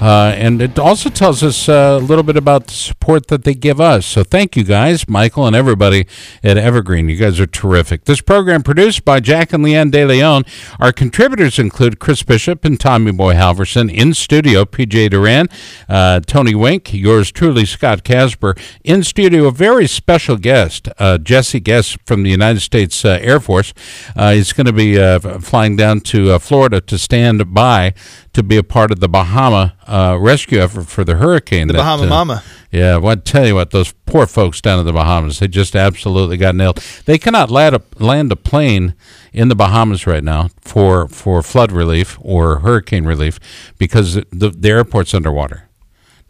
Uh, 0.00 0.32
and 0.34 0.62
it 0.62 0.78
also 0.78 1.10
tells 1.10 1.42
us 1.42 1.68
uh, 1.68 1.98
a 2.00 2.02
little 2.02 2.24
bit 2.24 2.36
about 2.36 2.66
the 2.68 2.72
support 2.72 3.26
that 3.26 3.44
they 3.44 3.52
give 3.52 3.80
us. 3.80 4.06
So 4.06 4.24
thank 4.24 4.56
you 4.56 4.64
guys, 4.64 5.06
Michael 5.06 5.46
and 5.46 5.54
everybody 5.54 6.06
at 6.42 6.56
Evergreen. 6.56 7.10
You 7.10 7.16
guys 7.16 7.38
are 7.38 7.46
terrific. 7.46 8.04
This 8.04 8.22
program 8.22 8.62
produced 8.62 9.04
by 9.04 9.20
Jack 9.20 9.52
and 9.52 9.62
Leanne 9.62 9.90
De 9.90 10.06
Leon. 10.06 10.44
Our 10.78 10.92
contributors 10.92 11.58
include 11.58 11.98
Chris 11.98 12.22
Bishop 12.22 12.64
and 12.64 12.80
Tommy 12.80 13.12
Boy 13.12 13.34
Halverson. 13.34 13.92
In 13.92 14.14
studio, 14.14 14.64
PJ 14.64 15.10
Duran, 15.10 15.48
uh, 15.86 16.20
Tony 16.20 16.54
Wink, 16.54 16.94
yours 16.94 17.30
truly, 17.30 17.66
Scott 17.66 18.02
Casber. 18.02 18.58
In 18.82 19.04
studio, 19.04 19.46
a 19.46 19.52
very 19.52 19.86
special 19.86 20.38
guest, 20.38 20.88
uh, 20.98 21.18
Jesse 21.18 21.60
Guest 21.60 21.98
from 22.06 22.22
the 22.22 22.30
United 22.30 22.60
States 22.60 23.04
uh, 23.04 23.18
Air 23.20 23.38
Force. 23.38 23.74
He's 24.16 24.52
going 24.54 24.66
to 24.66 24.72
be 24.72 24.96
flying 25.40 25.76
down 25.76 26.00
to 26.00 26.38
Florida 26.38 26.80
to 26.80 26.96
stand 26.96 27.52
by 27.52 27.92
to 28.32 28.42
be 28.42 28.56
a 28.56 28.62
part 28.62 28.90
of 28.90 29.00
the 29.00 29.08
Bahama 29.08 29.74
uh, 29.90 30.16
rescue 30.18 30.60
effort 30.60 30.84
for 30.84 31.04
the 31.04 31.16
hurricane. 31.16 31.66
The 31.66 31.74
that, 31.74 31.80
Bahama 31.80 32.04
uh, 32.04 32.08
Mama. 32.08 32.42
Yeah, 32.70 32.98
well, 32.98 33.12
I 33.12 33.14
tell 33.16 33.46
you 33.46 33.56
what, 33.56 33.72
those 33.72 33.92
poor 34.06 34.26
folks 34.26 34.60
down 34.60 34.78
in 34.78 34.86
the 34.86 34.92
Bahamas, 34.92 35.40
they 35.40 35.48
just 35.48 35.74
absolutely 35.74 36.36
got 36.36 36.54
nailed. 36.54 36.76
They 37.04 37.18
cannot 37.18 37.50
land 37.50 37.74
a, 37.74 37.82
land 37.98 38.30
a 38.30 38.36
plane 38.36 38.94
in 39.32 39.48
the 39.48 39.56
Bahamas 39.56 40.06
right 40.06 40.22
now 40.22 40.50
for, 40.60 41.08
for 41.08 41.42
flood 41.42 41.72
relief 41.72 42.16
or 42.20 42.60
hurricane 42.60 43.04
relief 43.04 43.40
because 43.78 44.14
the, 44.14 44.54
the 44.56 44.68
airport's 44.68 45.12
underwater. 45.14 45.69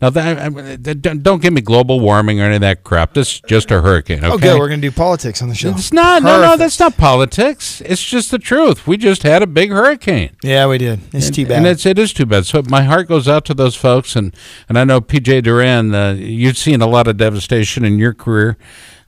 Now, 0.02 0.08
that, 0.10 1.02
don't 1.02 1.22
don't 1.22 1.42
give 1.42 1.52
me 1.52 1.60
global 1.60 2.00
warming 2.00 2.40
or 2.40 2.44
any 2.44 2.54
of 2.54 2.60
that 2.62 2.84
crap. 2.84 3.12
This 3.12 3.34
is 3.34 3.40
just 3.42 3.70
a 3.70 3.82
hurricane. 3.82 4.24
Okay, 4.24 4.34
Okay, 4.34 4.58
we're 4.58 4.68
going 4.68 4.80
to 4.80 4.88
do 4.88 4.94
politics 4.94 5.42
on 5.42 5.48
the 5.50 5.54
show. 5.54 5.70
it's 5.70 5.92
not. 5.92 6.22
No, 6.22 6.40
no, 6.40 6.56
that's 6.56 6.80
not 6.80 6.96
politics. 6.96 7.82
It's 7.84 8.02
just 8.02 8.30
the 8.30 8.38
truth. 8.38 8.86
We 8.86 8.96
just 8.96 9.22
had 9.24 9.42
a 9.42 9.46
big 9.46 9.70
hurricane. 9.70 10.30
Yeah, 10.42 10.66
we 10.68 10.78
did. 10.78 11.00
It's 11.12 11.26
And- 11.26 11.34
too 11.34 11.46
bad. 11.46 11.58
And 11.58 11.66
it's 11.66 11.84
it 11.84 11.98
is 11.98 12.12
too 12.14 12.24
bad. 12.26 12.46
So 12.46 12.62
my 12.68 12.82
heart 12.84 13.08
goes 13.08 13.28
out 13.28 13.44
to 13.46 13.54
those 13.54 13.76
folks, 13.76 14.16
and 14.16 14.34
and 14.68 14.78
I 14.78 14.84
know 14.84 15.00
PJ 15.02 15.42
Duran. 15.42 15.94
Uh, 15.94 16.12
you've 16.12 16.56
seen 16.56 16.80
a 16.80 16.86
lot 16.86 17.06
of 17.06 17.16
devastation 17.18 17.84
in 17.84 17.98
your 17.98 18.14
career, 18.14 18.56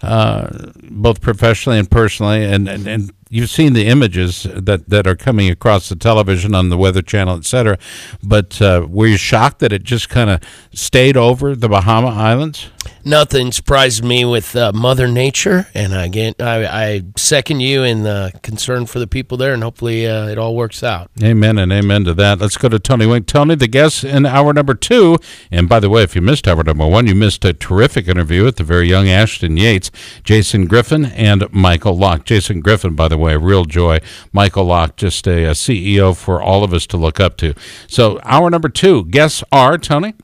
uh, 0.02 0.48
both 0.82 1.20
professionally 1.20 1.78
and 1.78 1.90
personally, 1.90 2.44
and, 2.44 2.68
and 2.68 2.86
and 2.86 3.12
you've 3.32 3.50
seen 3.50 3.72
the 3.72 3.86
images 3.86 4.46
that 4.54 4.88
that 4.88 5.06
are 5.06 5.16
coming 5.16 5.50
across 5.50 5.88
the 5.88 5.96
television 5.96 6.54
on 6.54 6.68
the 6.68 6.76
Weather 6.76 7.02
Channel, 7.02 7.36
et 7.36 7.46
cetera. 7.46 7.78
But 8.22 8.60
uh, 8.60 8.86
were 8.88 9.06
you 9.06 9.16
shocked 9.16 9.58
that 9.60 9.72
it 9.72 9.82
just 9.82 10.08
kind 10.08 10.30
of 10.30 10.40
stayed 10.72 11.16
over 11.16 11.56
the 11.56 11.68
Bahama 11.68 12.08
Islands? 12.08 12.68
Nothing 13.04 13.52
surprised 13.52 14.04
me 14.04 14.24
with 14.24 14.54
uh, 14.54 14.72
Mother 14.72 15.08
Nature, 15.08 15.66
and 15.74 15.92
again, 15.92 16.34
I, 16.38 16.66
I 16.66 17.02
second 17.16 17.60
you 17.60 17.82
in 17.82 18.02
the 18.02 18.32
concern 18.42 18.86
for 18.86 18.98
the 18.98 19.06
people 19.06 19.36
there, 19.36 19.54
and 19.54 19.62
hopefully 19.62 20.06
uh, 20.06 20.26
it 20.28 20.38
all 20.38 20.54
works 20.54 20.82
out. 20.82 21.10
Amen 21.22 21.58
and 21.58 21.72
amen 21.72 22.04
to 22.04 22.14
that. 22.14 22.40
Let's 22.40 22.56
go 22.56 22.68
to 22.68 22.78
Tony 22.78 23.06
Wink. 23.06 23.26
Tony, 23.26 23.54
the 23.54 23.68
guest 23.68 24.04
in 24.04 24.26
hour 24.26 24.52
number 24.52 24.74
two. 24.74 25.16
And 25.50 25.68
by 25.68 25.80
the 25.80 25.88
way, 25.90 26.02
if 26.02 26.14
you 26.14 26.22
missed 26.22 26.46
hour 26.46 26.62
number 26.62 26.86
one, 26.86 27.06
you 27.06 27.14
missed 27.14 27.44
a 27.44 27.52
terrific 27.52 28.08
interview 28.08 28.44
with 28.44 28.56
the 28.56 28.64
very 28.64 28.88
young 28.88 29.08
Ashton 29.08 29.56
Yates, 29.56 29.90
Jason 30.24 30.66
Griffin, 30.66 31.04
and 31.06 31.52
Michael 31.52 31.96
Lock. 31.96 32.24
Jason 32.24 32.60
Griffin, 32.60 32.94
by 32.94 33.08
the 33.08 33.18
way, 33.18 33.21
a 33.30 33.38
real 33.38 33.64
joy. 33.64 34.00
Michael 34.32 34.64
Lock, 34.64 34.96
just 34.96 35.26
a, 35.26 35.44
a 35.44 35.50
CEO 35.50 36.16
for 36.16 36.42
all 36.42 36.64
of 36.64 36.74
us 36.74 36.86
to 36.88 36.96
look 36.96 37.20
up 37.20 37.36
to. 37.38 37.54
So, 37.86 38.20
hour 38.24 38.50
number 38.50 38.68
two, 38.68 39.04
guests 39.04 39.44
are, 39.52 39.78
Tony? 39.78 40.14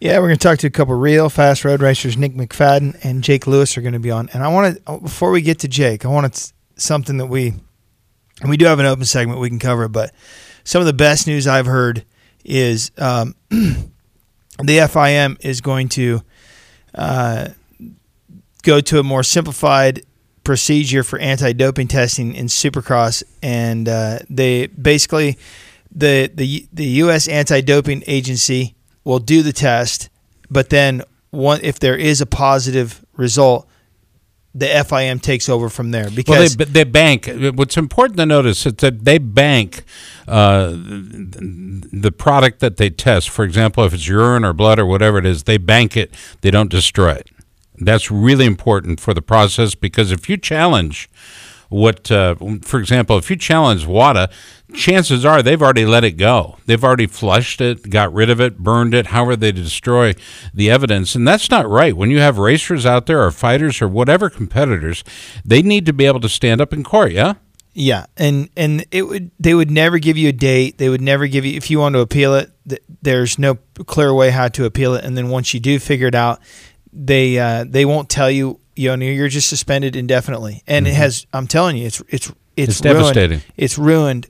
Yeah, 0.00 0.18
we're 0.18 0.28
going 0.28 0.38
to 0.38 0.42
talk 0.48 0.58
to 0.58 0.66
a 0.66 0.70
couple 0.70 0.94
real 0.94 1.28
fast 1.28 1.64
road 1.64 1.80
racers. 1.80 2.16
Nick 2.16 2.34
McFadden 2.34 2.98
and 3.04 3.22
Jake 3.22 3.46
Lewis 3.46 3.78
are 3.78 3.82
going 3.82 3.92
to 3.92 4.00
be 4.00 4.10
on. 4.10 4.28
And 4.32 4.42
I 4.42 4.48
want 4.48 4.84
to, 4.84 4.98
before 4.98 5.30
we 5.30 5.42
get 5.42 5.60
to 5.60 5.68
Jake, 5.68 6.04
I 6.04 6.08
want 6.08 6.34
to, 6.34 6.52
something 6.76 7.18
that 7.18 7.26
we, 7.26 7.54
and 8.40 8.50
we 8.50 8.56
do 8.56 8.66
have 8.66 8.78
an 8.78 8.86
open 8.86 9.04
segment 9.04 9.40
we 9.40 9.48
can 9.48 9.58
cover, 9.58 9.88
but 9.88 10.12
some 10.64 10.80
of 10.80 10.86
the 10.86 10.92
best 10.92 11.26
news 11.26 11.46
I've 11.46 11.66
heard 11.66 12.04
is 12.44 12.90
um, 12.98 13.34
the 13.50 13.88
FIM 14.58 15.36
is 15.40 15.60
going 15.60 15.88
to 15.90 16.22
uh, 16.94 17.48
go 18.62 18.80
to 18.80 18.98
a 18.98 19.02
more 19.02 19.22
simplified 19.22 20.04
procedure 20.48 21.02
for 21.02 21.18
anti-doping 21.18 21.86
testing 21.86 22.34
in 22.34 22.46
Supercross, 22.46 23.22
and 23.42 23.86
uh, 23.86 24.18
they 24.30 24.66
basically 24.68 25.36
the 25.94 26.30
the 26.34 26.66
the 26.72 26.86
U.S. 27.04 27.28
anti-doping 27.28 28.02
agency 28.06 28.74
will 29.04 29.18
do 29.18 29.42
the 29.42 29.52
test, 29.52 30.08
but 30.50 30.70
then 30.70 31.02
one 31.28 31.60
if 31.62 31.78
there 31.78 31.96
is 31.96 32.22
a 32.22 32.26
positive 32.26 33.04
result, 33.14 33.68
the 34.54 34.64
FIM 34.64 35.20
takes 35.20 35.50
over 35.50 35.68
from 35.68 35.90
there 35.90 36.04
Well, 36.04 36.14
because 36.14 36.56
they, 36.56 36.64
they 36.64 36.84
bank. 36.84 37.28
What's 37.54 37.76
important 37.76 38.16
to 38.16 38.24
notice 38.24 38.64
is 38.64 38.72
that 38.76 39.04
they 39.04 39.18
bank 39.18 39.84
uh, 40.26 40.70
the 40.70 42.10
product 42.16 42.60
that 42.60 42.78
they 42.78 42.88
test. 42.88 43.28
For 43.28 43.44
example, 43.44 43.84
if 43.84 43.92
it's 43.92 44.08
urine 44.08 44.46
or 44.46 44.54
blood 44.54 44.78
or 44.78 44.86
whatever 44.86 45.18
it 45.18 45.26
is, 45.26 45.42
they 45.42 45.58
bank 45.58 45.94
it. 45.94 46.14
They 46.40 46.50
don't 46.50 46.70
destroy 46.70 47.12
it. 47.16 47.28
That's 47.80 48.10
really 48.10 48.46
important 48.46 49.00
for 49.00 49.14
the 49.14 49.22
process 49.22 49.74
because 49.74 50.12
if 50.12 50.28
you 50.28 50.36
challenge 50.36 51.08
what, 51.68 52.10
uh, 52.10 52.34
for 52.62 52.80
example, 52.80 53.18
if 53.18 53.28
you 53.30 53.36
challenge 53.36 53.84
WADA, 53.86 54.30
chances 54.72 55.24
are 55.24 55.42
they've 55.42 55.60
already 55.60 55.84
let 55.84 56.02
it 56.02 56.12
go. 56.12 56.56
They've 56.66 56.82
already 56.82 57.06
flushed 57.06 57.60
it, 57.60 57.90
got 57.90 58.12
rid 58.12 58.30
of 58.30 58.40
it, 58.40 58.58
burned 58.58 58.94
it, 58.94 59.06
however 59.08 59.36
they 59.36 59.52
destroy 59.52 60.14
the 60.54 60.70
evidence. 60.70 61.14
And 61.14 61.28
that's 61.28 61.50
not 61.50 61.68
right. 61.68 61.94
When 61.94 62.10
you 62.10 62.20
have 62.20 62.38
racers 62.38 62.86
out 62.86 63.06
there 63.06 63.22
or 63.22 63.30
fighters 63.30 63.82
or 63.82 63.88
whatever 63.88 64.30
competitors, 64.30 65.04
they 65.44 65.60
need 65.60 65.84
to 65.86 65.92
be 65.92 66.06
able 66.06 66.20
to 66.20 66.28
stand 66.28 66.60
up 66.60 66.72
in 66.72 66.84
court, 66.84 67.12
yeah? 67.12 67.34
Yeah, 67.74 68.06
and 68.16 68.48
and 68.56 68.84
it 68.90 69.02
would 69.02 69.30
they 69.38 69.54
would 69.54 69.70
never 69.70 69.98
give 69.98 70.16
you 70.16 70.30
a 70.30 70.32
date. 70.32 70.78
They 70.78 70.88
would 70.88 71.02
never 71.02 71.28
give 71.28 71.44
you 71.44 71.56
if 71.56 71.70
you 71.70 71.78
want 71.78 71.94
to 71.94 72.00
appeal 72.00 72.34
it. 72.34 72.50
th- 72.68 72.82
There's 73.02 73.38
no 73.38 73.56
clear 73.86 74.12
way 74.12 74.30
how 74.30 74.48
to 74.48 74.64
appeal 74.64 74.94
it. 74.94 75.04
And 75.04 75.16
then 75.16 75.28
once 75.28 75.54
you 75.54 75.60
do 75.60 75.78
figure 75.78 76.08
it 76.08 76.14
out, 76.16 76.40
they 76.98 77.38
uh, 77.38 77.64
they 77.66 77.84
won't 77.84 78.08
tell 78.10 78.30
you. 78.30 78.58
You 78.76 78.96
know, 78.96 79.04
you're 79.04 79.28
just 79.28 79.48
suspended 79.48 79.96
indefinitely, 79.96 80.62
and 80.66 80.86
it 80.86 80.94
has. 80.94 81.26
I'm 81.32 81.46
telling 81.46 81.76
you, 81.76 81.86
it's 81.86 82.00
it's 82.08 82.30
it's, 82.56 82.80
It's 82.80 82.84
ruined- 82.84 82.98
devastating. 82.98 83.40
It's 83.56 83.78
ruined 83.78 84.26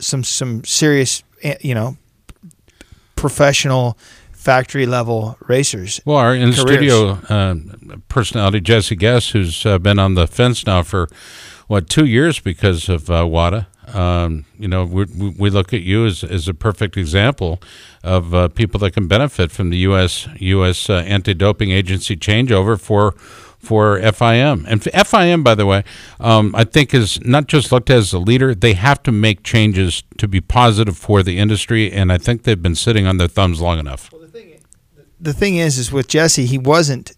some 0.00 0.24
some 0.24 0.64
serious, 0.64 1.22
eh, 1.42 1.56
you 1.60 1.74
know, 1.74 1.96
professional 3.14 3.96
factory 4.32 4.86
level 4.86 5.36
racers. 5.48 6.00
Well, 6.04 6.18
our 6.18 6.34
in 6.34 6.52
studio 6.52 7.12
uh, 7.28 7.54
personality 8.08 8.60
Jesse 8.60 8.96
Guess, 8.96 9.30
who's 9.30 9.64
uh, 9.66 9.78
been 9.78 9.98
on 9.98 10.14
the 10.14 10.26
fence 10.26 10.66
now 10.66 10.82
for 10.82 11.08
what 11.66 11.88
two 11.88 12.04
years 12.04 12.38
because 12.40 12.88
of 12.88 13.10
uh, 13.10 13.26
WADA. 13.26 13.66
Um, 13.94 14.44
you 14.58 14.68
know, 14.68 14.84
we, 14.84 15.04
we 15.16 15.28
we 15.38 15.50
look 15.50 15.72
at 15.72 15.82
you 15.82 16.06
as, 16.06 16.24
as 16.24 16.48
a 16.48 16.54
perfect 16.54 16.96
example 16.96 17.60
of 18.06 18.34
uh, 18.34 18.48
people 18.48 18.78
that 18.80 18.92
can 18.92 19.08
benefit 19.08 19.50
from 19.50 19.70
the 19.70 19.78
U.S. 19.78 20.28
U.S. 20.38 20.88
Uh, 20.88 20.94
anti-doping 20.98 21.70
agency 21.70 22.16
changeover 22.16 22.80
for 22.80 23.12
for 23.58 23.98
FIM. 23.98 24.64
And 24.68 24.80
FIM, 24.80 25.42
by 25.42 25.54
the 25.56 25.66
way, 25.66 25.82
um, 26.20 26.54
I 26.54 26.62
think 26.64 26.94
is 26.94 27.20
not 27.24 27.48
just 27.48 27.72
looked 27.72 27.90
at 27.90 27.96
as 27.96 28.12
a 28.12 28.18
leader. 28.18 28.54
They 28.54 28.74
have 28.74 29.02
to 29.02 29.12
make 29.12 29.42
changes 29.42 30.04
to 30.18 30.28
be 30.28 30.40
positive 30.40 30.96
for 30.96 31.22
the 31.22 31.38
industry, 31.38 31.90
and 31.90 32.12
I 32.12 32.18
think 32.18 32.44
they've 32.44 32.62
been 32.62 32.76
sitting 32.76 33.06
on 33.06 33.16
their 33.16 33.28
thumbs 33.28 33.60
long 33.60 33.78
enough. 33.78 34.10
the 35.20 35.32
thing 35.32 35.56
is, 35.56 35.78
is 35.78 35.90
with 35.90 36.08
Jesse, 36.08 36.46
he 36.46 36.58
wasn't. 36.58 37.12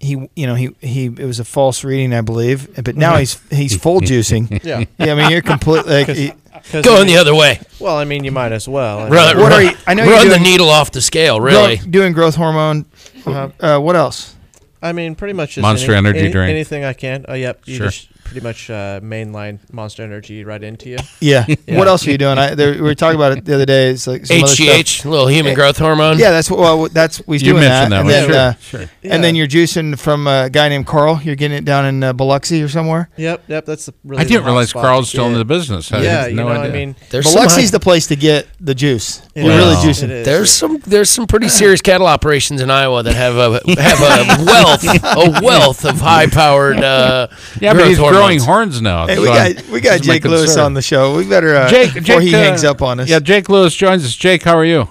He, 0.00 0.28
you 0.34 0.48
know, 0.48 0.56
he 0.56 0.74
he. 0.80 1.04
It 1.06 1.24
was 1.24 1.38
a 1.38 1.44
false 1.44 1.84
reading, 1.84 2.12
I 2.12 2.22
believe. 2.22 2.74
But 2.82 2.96
now 2.96 3.16
he's 3.18 3.40
he's 3.50 3.76
full 3.76 4.00
juicing. 4.10 4.64
Yeah. 4.64 4.84
yeah. 4.98 5.12
I 5.12 5.14
mean, 5.14 5.30
you're 5.30 5.42
completely 5.42 6.04
like. 6.04 6.36
he- 6.70 6.82
Going 6.82 7.06
the 7.06 7.16
other 7.16 7.34
way. 7.34 7.60
Well, 7.80 7.96
I 7.96 8.04
mean, 8.04 8.24
you 8.24 8.30
might 8.32 8.52
as 8.52 8.68
well. 8.68 9.00
I 9.00 9.08
Run, 9.08 9.36
mean- 9.36 9.42
What 9.42 9.52
are 9.52 9.62
you- 9.62 9.72
I 9.86 9.94
know 9.94 10.04
you're 10.04 10.12
run 10.14 10.28
the 10.28 10.34
doing- 10.36 10.42
needle 10.44 10.68
off 10.70 10.90
the 10.92 11.00
scale, 11.00 11.40
really. 11.40 11.76
doing 11.78 12.12
growth 12.12 12.34
hormone. 12.36 12.86
Uh, 13.26 13.78
what 13.78 13.96
else? 13.96 14.34
I 14.82 14.92
mean, 14.92 15.14
pretty 15.14 15.32
much 15.34 15.54
just 15.54 15.62
Monster 15.62 15.92
any- 15.92 15.98
Energy 15.98 16.18
any- 16.20 16.32
drink. 16.32 16.50
Anything 16.50 16.84
I 16.84 16.92
can. 16.92 17.24
Oh, 17.28 17.34
yep. 17.34 17.60
You 17.66 17.76
Sure. 17.76 17.86
just 17.86 18.08
pretty 18.24 18.40
much 18.40 18.70
uh, 18.70 19.00
mainline 19.00 19.58
Monster 19.72 20.02
Energy 20.02 20.44
right 20.44 20.62
into 20.62 20.90
you. 20.90 20.98
Yeah. 21.20 21.46
What 21.68 21.86
else 21.88 22.06
are 22.06 22.10
you 22.10 22.18
doing? 22.18 22.36
I, 22.38 22.54
there, 22.54 22.72
we 22.72 22.80
were 22.80 22.94
talking 22.96 23.14
about 23.16 23.36
it 23.38 23.44
the 23.44 23.54
other 23.54 23.66
day. 23.66 23.90
It's 23.90 24.06
like 24.06 24.26
some 24.26 24.38
other 24.42 24.52
HGH, 24.52 24.86
stuff. 25.00 25.04
little 25.06 25.28
human 25.28 25.54
growth 25.54 25.78
hormone. 25.78 26.18
Yeah, 26.18 26.30
that's 26.30 26.50
what. 26.50 26.58
Well, 26.58 26.88
that's 26.88 27.24
we 27.26 27.38
You 27.38 27.52
doing 27.52 27.60
that. 27.62 27.88
mentioned 27.90 27.92
that 27.92 27.98
and 28.00 28.06
one. 28.06 28.12
then, 28.32 28.56
Sure, 28.60 28.80
uh, 28.80 28.86
sure. 28.88 29.10
And 29.12 29.22
then 29.24 29.34
you're 29.36 29.46
juicing 29.46 29.98
from 29.98 30.26
a 30.26 30.50
guy 30.50 30.68
named 30.68 30.86
Carl. 30.86 31.20
You're 31.22 31.36
getting 31.36 31.56
it 31.56 31.64
down 31.64 31.86
in 31.86 32.02
uh, 32.02 32.12
Biloxi 32.12 32.60
or 32.62 32.68
somewhere. 32.68 33.08
Yep, 33.16 33.44
yep. 33.48 33.66
That's 33.66 33.86
the 33.86 33.94
really 34.04 34.22
I 34.22 34.24
didn't 34.24 34.42
the 34.44 34.50
realize 34.50 34.70
spot. 34.70 34.82
Carl's 34.84 35.08
still 35.08 35.26
in 35.26 35.34
the 35.34 35.44
business. 35.44 35.92
I 35.92 36.02
yeah, 36.02 36.22
had 36.22 36.30
you 36.30 36.36
no 36.36 36.44
know, 36.48 36.60
idea. 36.60 36.70
I 36.70 36.72
mean, 36.86 36.96
There's 37.10 37.30
some 37.30 37.42
Biloxi's 37.46 37.54
high- 37.54 37.70
the 37.70 37.80
place 37.80 38.06
to 38.08 38.16
get 38.16 38.48
the 38.60 38.74
juice. 38.74 39.22
It 39.34 39.44
You're 39.44 39.52
is. 39.52 39.58
really 39.58 39.76
juicing. 39.76 40.10
is. 40.10 40.26
There's 40.26 40.50
some 40.50 40.78
there's 40.86 41.10
some 41.10 41.26
pretty 41.26 41.48
serious 41.48 41.80
cattle 41.80 42.06
operations 42.06 42.60
in 42.60 42.70
Iowa 42.70 43.02
that 43.04 43.14
have 43.14 43.36
a 43.36 43.60
have 43.80 44.00
a 44.00 44.44
wealth 44.46 44.84
a 44.84 45.40
wealth 45.44 45.84
of 45.84 46.00
high 46.00 46.26
powered 46.26 46.78
uh, 46.78 47.28
yeah, 47.60 47.72
growth 47.74 47.88
he's 47.88 47.98
growing 48.12 48.38
hormones. 48.40 48.78
horns 48.78 48.82
now. 48.82 49.06
Hey, 49.06 49.18
we 49.18 49.26
so 49.26 49.34
got 49.34 49.68
we 49.70 49.80
got 49.80 49.92
this 49.92 50.00
is 50.02 50.08
my 50.08 50.14
Jake 50.14 50.24
Lewis 50.24 50.42
concern. 50.42 50.64
on 50.64 50.74
the 50.74 50.82
show. 50.82 51.16
We 51.16 51.28
better 51.28 51.54
uh, 51.54 51.68
Jake, 51.68 51.94
before 51.94 52.20
Jake, 52.20 52.22
he 52.22 52.34
uh, 52.34 52.38
hangs 52.38 52.64
up 52.64 52.82
on 52.82 53.00
us. 53.00 53.08
Yeah, 53.08 53.18
Jake 53.18 53.48
Lewis 53.48 53.74
joins 53.74 54.04
us. 54.04 54.14
Jake, 54.14 54.42
how 54.42 54.56
are 54.56 54.64
you? 54.64 54.88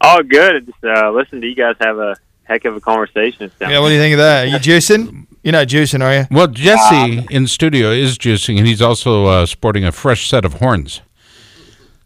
Oh, 0.00 0.22
good. 0.22 0.66
Just 0.66 0.84
uh, 0.84 1.10
listen 1.10 1.40
to 1.40 1.46
you 1.46 1.54
guys 1.54 1.76
have 1.80 1.98
a 1.98 2.16
heck 2.44 2.64
of 2.64 2.76
a 2.76 2.80
conversation. 2.80 3.50
Yeah, 3.60 3.78
what 3.80 3.88
do 3.88 3.94
you 3.94 4.00
think 4.00 4.12
of 4.14 4.18
that? 4.18 4.44
Are 4.44 4.48
you 4.48 4.58
juicing? 4.58 5.26
You're 5.42 5.52
not 5.52 5.68
juicing, 5.68 6.02
are 6.02 6.12
you? 6.12 6.26
Well, 6.30 6.48
Jesse 6.48 7.24
in 7.30 7.46
studio 7.46 7.90
is 7.90 8.18
juicing, 8.18 8.58
and 8.58 8.66
he's 8.66 8.82
also 8.82 9.26
uh, 9.26 9.46
sporting 9.46 9.84
a 9.84 9.92
fresh 9.92 10.28
set 10.28 10.44
of 10.44 10.54
horns. 10.54 11.02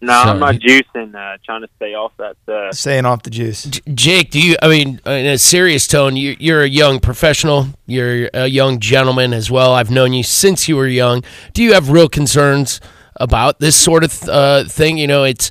No, 0.02 0.12
So 0.24 0.30
I'm 0.30 0.38
not 0.38 0.54
he- 0.54 0.60
juicing. 0.82 1.14
Uh, 1.14 1.36
trying 1.44 1.60
to 1.62 1.68
stay 1.76 1.94
off 1.94 2.12
that. 2.18 2.36
Uh, 2.48 2.72
Staying 2.72 3.04
off 3.04 3.22
the 3.22 3.30
juice. 3.30 3.64
J- 3.64 3.80
Jake, 3.94 4.30
do 4.30 4.40
you? 4.40 4.56
I 4.62 4.68
mean, 4.68 4.98
in 5.04 5.26
a 5.26 5.36
serious 5.38 5.86
tone, 5.86 6.16
you, 6.16 6.36
you're 6.38 6.62
a 6.62 6.68
young 6.68 7.00
professional. 7.00 7.66
You're 7.86 8.30
a 8.32 8.46
young 8.46 8.80
gentleman 8.80 9.34
as 9.34 9.50
well. 9.50 9.72
I've 9.74 9.90
known 9.90 10.12
you 10.14 10.22
since 10.22 10.68
you 10.68 10.76
were 10.76 10.86
young. 10.86 11.22
Do 11.52 11.62
you 11.62 11.74
have 11.74 11.90
real 11.90 12.08
concerns 12.08 12.80
about 13.16 13.58
this 13.60 13.76
sort 13.76 14.02
of 14.04 14.22
uh, 14.28 14.64
thing? 14.64 14.96
You 14.96 15.06
know, 15.06 15.24
it's 15.24 15.50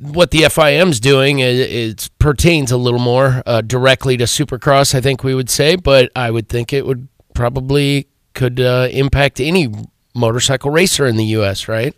what 0.00 0.32
the 0.32 0.42
FIM's 0.48 0.98
doing. 0.98 1.38
It, 1.38 1.54
it 1.54 2.10
pertains 2.18 2.72
a 2.72 2.76
little 2.76 2.98
more 3.00 3.42
uh, 3.46 3.60
directly 3.60 4.16
to 4.16 4.24
Supercross, 4.24 4.92
I 4.94 5.00
think 5.00 5.22
we 5.22 5.34
would 5.36 5.50
say, 5.50 5.76
but 5.76 6.10
I 6.16 6.30
would 6.32 6.48
think 6.48 6.72
it 6.72 6.84
would 6.86 7.06
probably 7.34 8.08
could 8.34 8.58
uh, 8.60 8.88
impact 8.90 9.38
any 9.40 9.72
motorcycle 10.14 10.70
racer 10.70 11.06
in 11.06 11.16
the 11.16 11.24
U.S. 11.26 11.68
Right? 11.68 11.94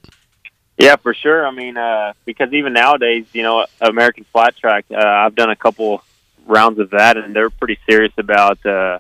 Yeah, 0.79 0.97
for 0.97 1.15
sure. 1.15 1.47
I 1.47 1.51
mean, 1.51 1.77
uh, 1.77 2.15
because 2.25 2.53
even 2.53 2.73
nowadays, 2.73 3.27
you 3.33 3.43
know, 3.43 3.67
American 3.81 4.25
Flat 4.33 4.57
Track, 4.57 4.87
uh, 4.91 4.97
I've 4.97 5.35
done 5.35 5.51
a 5.51 5.57
couple 5.57 6.03
rounds 6.47 6.79
of 6.79 6.91
that, 6.91 7.17
and 7.17 7.35
they're 7.35 7.51
pretty 7.51 7.79
serious 7.89 8.13
about 8.19 8.65
uh, 8.67 8.99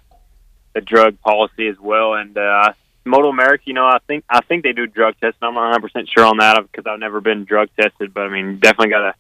the 0.72 0.81
drug 0.81 1.20
policy 1.20 1.66
as 1.68 1.79
well. 1.79 2.14
And 2.14 2.37
uh, 2.39 2.72
Moto 3.05 3.29
America, 3.29 3.64
you 3.66 3.75
know, 3.75 3.87
I 3.87 3.99
think 4.07 4.25
I 4.29 4.41
think 4.41 4.62
they 4.62 4.72
do 4.72 4.87
drug 4.87 5.14
testing. 5.20 5.39
I'm 5.43 5.55
not 5.55 5.62
100 5.62 5.83
percent 5.83 6.09
sure 6.09 6.25
on 6.25 6.39
that 6.39 6.61
because 6.62 6.87
I've 6.87 7.01
never 7.01 7.20
been 7.20 7.45
drug 7.45 7.68
tested. 7.79 8.14
But 8.14 8.27
I 8.27 8.29
mean, 8.29 8.59
definitely 8.59 8.91
got 8.91 9.01
to 9.01 9.14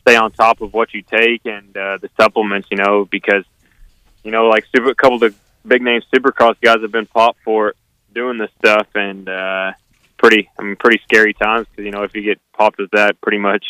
stay 0.00 0.16
on 0.16 0.32
top 0.32 0.60
of 0.60 0.72
what 0.72 0.94
you 0.94 1.02
take 1.02 1.42
and 1.44 1.76
uh, 1.76 1.98
the 1.98 2.10
supplements. 2.16 2.68
You 2.70 2.78
know, 2.78 3.04
because 3.04 3.44
you 4.24 4.30
know, 4.30 4.46
like 4.46 4.66
super, 4.74 4.90
a 4.90 4.94
couple 4.94 5.16
of 5.16 5.20
the 5.20 5.34
big 5.66 5.82
name 5.82 6.00
Supercross 6.12 6.56
guys 6.60 6.80
have 6.80 6.92
been 6.92 7.06
popped 7.06 7.40
for 7.44 7.74
doing 8.14 8.38
this 8.38 8.50
stuff, 8.58 8.88
and 8.94 9.28
uh, 9.28 9.72
pretty, 10.22 10.48
I 10.58 10.62
mean, 10.62 10.76
pretty 10.76 11.00
scary 11.04 11.34
times 11.34 11.66
because 11.70 11.84
you 11.84 11.90
know 11.90 12.04
if 12.04 12.14
you 12.14 12.22
get 12.22 12.40
popped 12.56 12.78
with 12.78 12.90
that, 12.92 13.20
pretty 13.20 13.38
much 13.38 13.64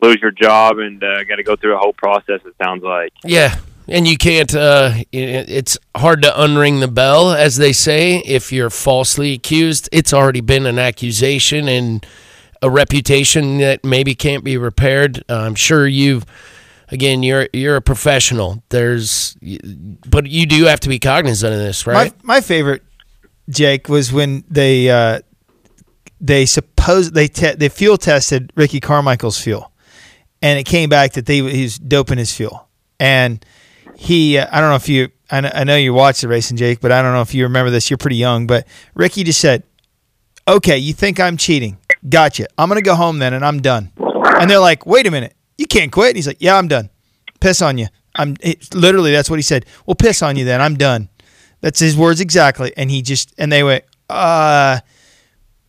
lose 0.00 0.18
your 0.22 0.30
job 0.30 0.78
and 0.78 1.02
uh, 1.02 1.24
got 1.24 1.36
to 1.36 1.42
go 1.42 1.56
through 1.56 1.74
a 1.74 1.78
whole 1.78 1.92
process. 1.92 2.40
It 2.44 2.54
sounds 2.62 2.82
like. 2.82 3.12
Yeah, 3.24 3.56
and 3.88 4.06
you 4.06 4.16
can't. 4.16 4.54
Uh, 4.54 4.92
it's 5.12 5.76
hard 5.96 6.22
to 6.22 6.30
unring 6.30 6.80
the 6.80 6.88
bell, 6.88 7.32
as 7.32 7.56
they 7.56 7.72
say. 7.72 8.18
If 8.18 8.52
you're 8.52 8.70
falsely 8.70 9.34
accused, 9.34 9.88
it's 9.92 10.12
already 10.14 10.40
been 10.40 10.64
an 10.66 10.78
accusation 10.78 11.68
and 11.68 12.06
a 12.62 12.70
reputation 12.70 13.58
that 13.58 13.84
maybe 13.84 14.14
can't 14.14 14.44
be 14.44 14.56
repaired. 14.56 15.24
Uh, 15.28 15.40
I'm 15.40 15.54
sure 15.54 15.86
you've. 15.86 16.24
Again, 16.88 17.24
you're 17.24 17.48
you're 17.52 17.74
a 17.74 17.82
professional. 17.82 18.62
There's, 18.68 19.36
but 20.08 20.26
you 20.26 20.46
do 20.46 20.66
have 20.66 20.78
to 20.80 20.88
be 20.88 21.00
cognizant 21.00 21.52
of 21.52 21.58
this, 21.58 21.84
right? 21.84 22.12
My 22.24 22.36
my 22.36 22.40
favorite, 22.40 22.84
Jake, 23.50 23.88
was 23.88 24.12
when 24.12 24.44
they 24.48 24.88
uh, 24.88 25.18
they 26.20 26.46
suppose 26.46 27.12
they 27.12 27.28
te- 27.28 27.54
they 27.54 27.68
fuel 27.68 27.98
tested 27.98 28.52
Ricky 28.54 28.80
Carmichael's 28.80 29.40
fuel, 29.40 29.72
and 30.42 30.58
it 30.58 30.64
came 30.64 30.88
back 30.88 31.12
that 31.12 31.26
they 31.26 31.40
he 31.40 31.62
was 31.62 31.78
doping 31.78 32.18
his 32.18 32.32
fuel, 32.34 32.68
and 32.98 33.44
he 33.96 34.38
uh, 34.38 34.46
I 34.50 34.60
don't 34.60 34.70
know 34.70 34.76
if 34.76 34.88
you 34.88 35.08
I 35.30 35.40
know, 35.40 35.50
I 35.52 35.64
know 35.64 35.76
you 35.76 35.92
watched 35.92 36.20
the 36.20 36.28
racing, 36.28 36.56
Jake, 36.56 36.80
but 36.80 36.92
I 36.92 37.02
don't 37.02 37.12
know 37.12 37.22
if 37.22 37.34
you 37.34 37.44
remember 37.44 37.70
this. 37.70 37.90
You're 37.90 37.98
pretty 37.98 38.16
young, 38.16 38.46
but 38.46 38.66
Ricky 38.94 39.24
just 39.24 39.40
said, 39.40 39.64
"Okay, 40.46 40.78
you 40.78 40.92
think 40.92 41.18
I'm 41.18 41.36
cheating? 41.36 41.78
Gotcha. 42.08 42.46
I'm 42.56 42.68
gonna 42.68 42.82
go 42.82 42.94
home 42.94 43.18
then, 43.18 43.34
and 43.34 43.44
I'm 43.44 43.60
done." 43.60 43.92
And 44.40 44.50
they're 44.50 44.58
like, 44.58 44.86
"Wait 44.86 45.06
a 45.06 45.10
minute, 45.10 45.34
you 45.58 45.66
can't 45.66 45.90
quit." 45.90 46.08
And 46.08 46.16
he's 46.16 46.26
like, 46.26 46.40
"Yeah, 46.40 46.56
I'm 46.56 46.68
done. 46.68 46.90
Piss 47.40 47.60
on 47.60 47.78
you. 47.78 47.88
I'm 48.14 48.36
it, 48.40 48.74
literally 48.74 49.12
that's 49.12 49.28
what 49.28 49.38
he 49.38 49.42
said. 49.42 49.66
Well, 49.84 49.94
piss 49.94 50.22
on 50.22 50.36
you 50.36 50.44
then. 50.44 50.60
I'm 50.60 50.76
done." 50.76 51.08
That's 51.60 51.80
his 51.80 51.96
words 51.96 52.20
exactly. 52.20 52.72
And 52.76 52.90
he 52.90 53.02
just 53.02 53.34
and 53.38 53.50
they 53.50 53.62
went, 53.62 53.84
"Uh, 54.08 54.80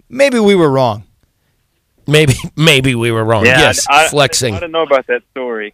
maybe 0.09 0.39
we 0.39 0.55
were 0.55 0.69
wrong." 0.69 1.03
Maybe 2.07 2.33
maybe 2.55 2.95
we 2.95 3.11
were 3.11 3.23
wrong. 3.25 3.45
Yeah, 3.45 3.59
yes, 3.59 3.85
I, 3.89 4.05
I- 4.05 4.07
flexing. 4.07 4.55
I, 4.55 4.59
didn't 4.59 4.71
know 4.71 4.83
about 4.83 5.07
that 5.07 5.23
story. 5.31 5.73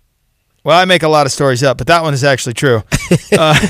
Well, 0.63 0.79
I 0.79 0.85
make 0.85 1.03
a 1.03 1.09
lot 1.09 1.25
of 1.25 1.31
stories 1.31 1.61
up, 1.61 1.77
but 1.77 1.87
that 1.87 2.01
one 2.03 2.13
is 2.13 2.23
actually 2.23 2.53
true. 2.53 2.83
uh, 3.37 3.67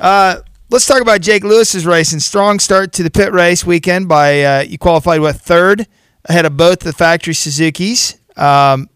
uh, 0.00 0.36
let's 0.70 0.86
talk 0.86 1.02
about 1.02 1.20
Jake 1.20 1.44
Lewis's 1.44 1.84
race 1.86 2.12
and 2.12 2.22
Strong 2.22 2.58
start 2.60 2.92
to 2.94 3.02
the 3.02 3.10
pit 3.10 3.32
race 3.32 3.66
weekend 3.66 4.08
by 4.08 4.42
uh, 4.42 4.60
you 4.62 4.78
qualified 4.78 5.20
what 5.20 5.36
third 5.36 5.86
ahead 6.24 6.46
of 6.46 6.56
both 6.56 6.80
the 6.80 6.92
factory 6.92 7.34
Suzuki's. 7.34 8.18
Um, 8.36 8.88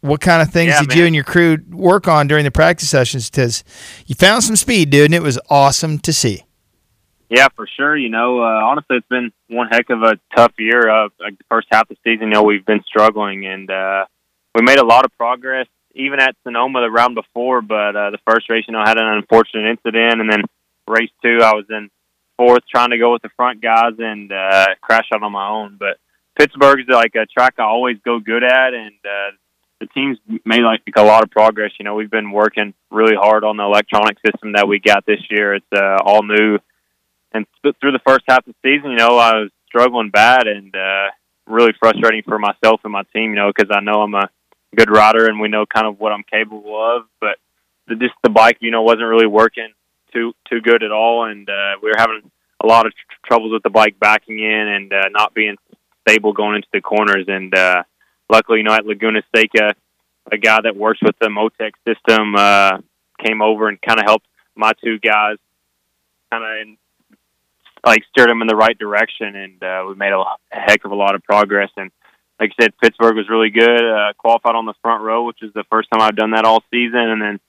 what 0.00 0.20
kind 0.20 0.42
of 0.42 0.50
things 0.50 0.70
Yeah, 0.70 0.80
did 0.80 0.88
man. 0.90 0.98
you 0.98 1.06
and 1.06 1.14
your 1.14 1.24
crew 1.24 1.58
work 1.70 2.08
on 2.08 2.26
during 2.26 2.44
the 2.44 2.50
practice 2.50 2.90
sessions? 2.90 3.30
Because 3.30 3.64
you 4.06 4.14
found 4.14 4.44
some 4.44 4.56
speed, 4.56 4.90
dude, 4.90 5.06
and 5.06 5.14
it 5.14 5.22
was 5.22 5.38
awesome 5.48 5.98
to 6.00 6.12
see. 6.12 6.44
Yeah, 7.30 7.48
for 7.54 7.66
sure. 7.76 7.96
You 7.96 8.08
know, 8.08 8.40
uh, 8.40 8.64
honestly, 8.64 8.96
it's 8.96 9.08
been 9.08 9.32
one 9.48 9.68
heck 9.70 9.90
of 9.90 10.02
a 10.02 10.18
tough 10.34 10.52
year. 10.58 10.88
Uh, 10.88 11.08
like 11.20 11.36
the 11.36 11.44
first 11.48 11.68
half 11.70 11.90
of 11.90 11.96
the 11.96 12.10
season, 12.10 12.28
you 12.28 12.34
know, 12.34 12.42
we've 12.42 12.64
been 12.64 12.82
struggling, 12.86 13.46
and 13.46 13.70
uh, 13.70 14.06
we 14.54 14.62
made 14.62 14.78
a 14.78 14.86
lot 14.86 15.04
of 15.04 15.12
progress, 15.18 15.66
even 15.94 16.20
at 16.20 16.36
Sonoma 16.42 16.80
the 16.80 16.90
round 16.90 17.14
before. 17.14 17.60
But 17.60 17.96
uh, 17.96 18.10
the 18.10 18.18
first 18.26 18.48
race, 18.48 18.64
you 18.66 18.72
know, 18.72 18.82
had 18.84 18.98
an 18.98 19.06
unfortunate 19.06 19.70
incident, 19.70 20.20
and 20.20 20.32
then 20.32 20.42
race 20.86 21.10
two, 21.22 21.40
I 21.42 21.52
was 21.52 21.66
in 21.68 21.90
fourth, 22.38 22.62
trying 22.74 22.90
to 22.90 22.98
go 22.98 23.12
with 23.12 23.22
the 23.22 23.30
front 23.36 23.60
guys, 23.60 23.94
and 23.98 24.32
uh, 24.32 24.66
crashed 24.80 25.12
out 25.12 25.22
on 25.22 25.32
my 25.32 25.48
own. 25.48 25.76
But 25.78 25.98
Pittsburgh's 26.38 26.88
like 26.88 27.14
a 27.14 27.26
track 27.26 27.54
I 27.58 27.64
always 27.64 27.98
go 28.02 28.20
good 28.20 28.42
at, 28.42 28.72
and 28.72 28.94
uh, 29.04 29.36
the 29.80 29.86
team's 29.88 30.18
made 30.46 30.62
like 30.62 30.80
a 30.96 31.02
lot 31.02 31.24
of 31.24 31.30
progress. 31.30 31.72
You 31.78 31.84
know, 31.84 31.94
we've 31.94 32.10
been 32.10 32.30
working 32.30 32.72
really 32.90 33.16
hard 33.16 33.44
on 33.44 33.58
the 33.58 33.64
electronic 33.64 34.16
system 34.24 34.52
that 34.52 34.66
we 34.66 34.80
got 34.80 35.04
this 35.04 35.20
year. 35.28 35.56
It's 35.56 35.66
uh, 35.76 35.98
all 36.02 36.22
new 36.22 36.58
and 37.32 37.46
through 37.62 37.92
the 37.92 38.00
first 38.06 38.24
half 38.28 38.46
of 38.46 38.54
the 38.54 38.54
season, 38.62 38.92
you 38.92 38.96
know, 38.96 39.18
I 39.18 39.34
was 39.34 39.50
struggling 39.66 40.10
bad 40.10 40.46
and 40.46 40.74
uh, 40.74 41.08
really 41.46 41.72
frustrating 41.78 42.22
for 42.22 42.38
myself 42.38 42.80
and 42.84 42.92
my 42.92 43.02
team, 43.14 43.30
you 43.30 43.36
know, 43.36 43.52
because 43.54 43.70
I 43.74 43.80
know 43.80 44.02
I'm 44.02 44.14
a 44.14 44.28
good 44.74 44.90
rider 44.90 45.26
and 45.26 45.40
we 45.40 45.48
know 45.48 45.66
kind 45.66 45.86
of 45.86 45.98
what 45.98 46.12
I'm 46.12 46.24
capable 46.24 46.96
of. 46.96 47.02
But 47.20 47.36
the, 47.86 47.96
just 47.96 48.14
the 48.22 48.30
bike, 48.30 48.58
you 48.60 48.70
know, 48.70 48.82
wasn't 48.82 49.08
really 49.08 49.26
working 49.26 49.68
too 50.12 50.32
too 50.48 50.60
good 50.60 50.82
at 50.82 50.90
all, 50.90 51.24
and 51.24 51.48
uh, 51.48 51.76
we 51.82 51.90
were 51.90 51.98
having 51.98 52.30
a 52.62 52.66
lot 52.66 52.86
of 52.86 52.92
tr- 52.92 53.26
troubles 53.26 53.52
with 53.52 53.62
the 53.62 53.70
bike 53.70 53.98
backing 54.00 54.38
in 54.38 54.68
and 54.68 54.92
uh, 54.92 55.08
not 55.10 55.34
being 55.34 55.56
stable 56.08 56.32
going 56.32 56.56
into 56.56 56.68
the 56.72 56.80
corners. 56.80 57.26
And 57.28 57.54
uh, 57.54 57.82
luckily, 58.30 58.58
you 58.58 58.64
know, 58.64 58.72
at 58.72 58.86
Laguna 58.86 59.22
Seca, 59.34 59.74
a 60.32 60.38
guy 60.38 60.58
that 60.62 60.76
works 60.76 61.00
with 61.02 61.16
the 61.20 61.28
Motec 61.28 61.72
system 61.86 62.34
uh, 62.36 62.78
came 63.22 63.42
over 63.42 63.68
and 63.68 63.80
kind 63.80 64.00
of 64.00 64.06
helped 64.06 64.26
my 64.54 64.72
two 64.82 64.98
guys 64.98 65.36
kind 66.30 66.44
of 66.44 66.76
like 67.84 68.02
steered 68.10 68.28
them 68.28 68.42
in 68.42 68.48
the 68.48 68.56
right 68.56 68.78
direction, 68.78 69.34
and 69.36 69.62
uh, 69.62 69.84
we 69.88 69.94
made 69.94 70.12
a, 70.12 70.18
a 70.18 70.36
heck 70.50 70.84
of 70.84 70.90
a 70.90 70.96
lot 70.96 71.14
of 71.14 71.22
progress. 71.22 71.70
And 71.76 71.90
like 72.40 72.52
I 72.58 72.64
said, 72.64 72.78
Pittsburgh 72.80 73.16
was 73.16 73.28
really 73.28 73.50
good. 73.50 73.84
Uh, 73.84 74.12
qualified 74.16 74.54
on 74.54 74.66
the 74.66 74.74
front 74.82 75.02
row, 75.02 75.24
which 75.24 75.42
is 75.42 75.52
the 75.54 75.64
first 75.70 75.88
time 75.90 76.02
I've 76.02 76.16
done 76.16 76.32
that 76.32 76.44
all 76.44 76.62
season, 76.70 77.00
and 77.00 77.20
then 77.20 77.40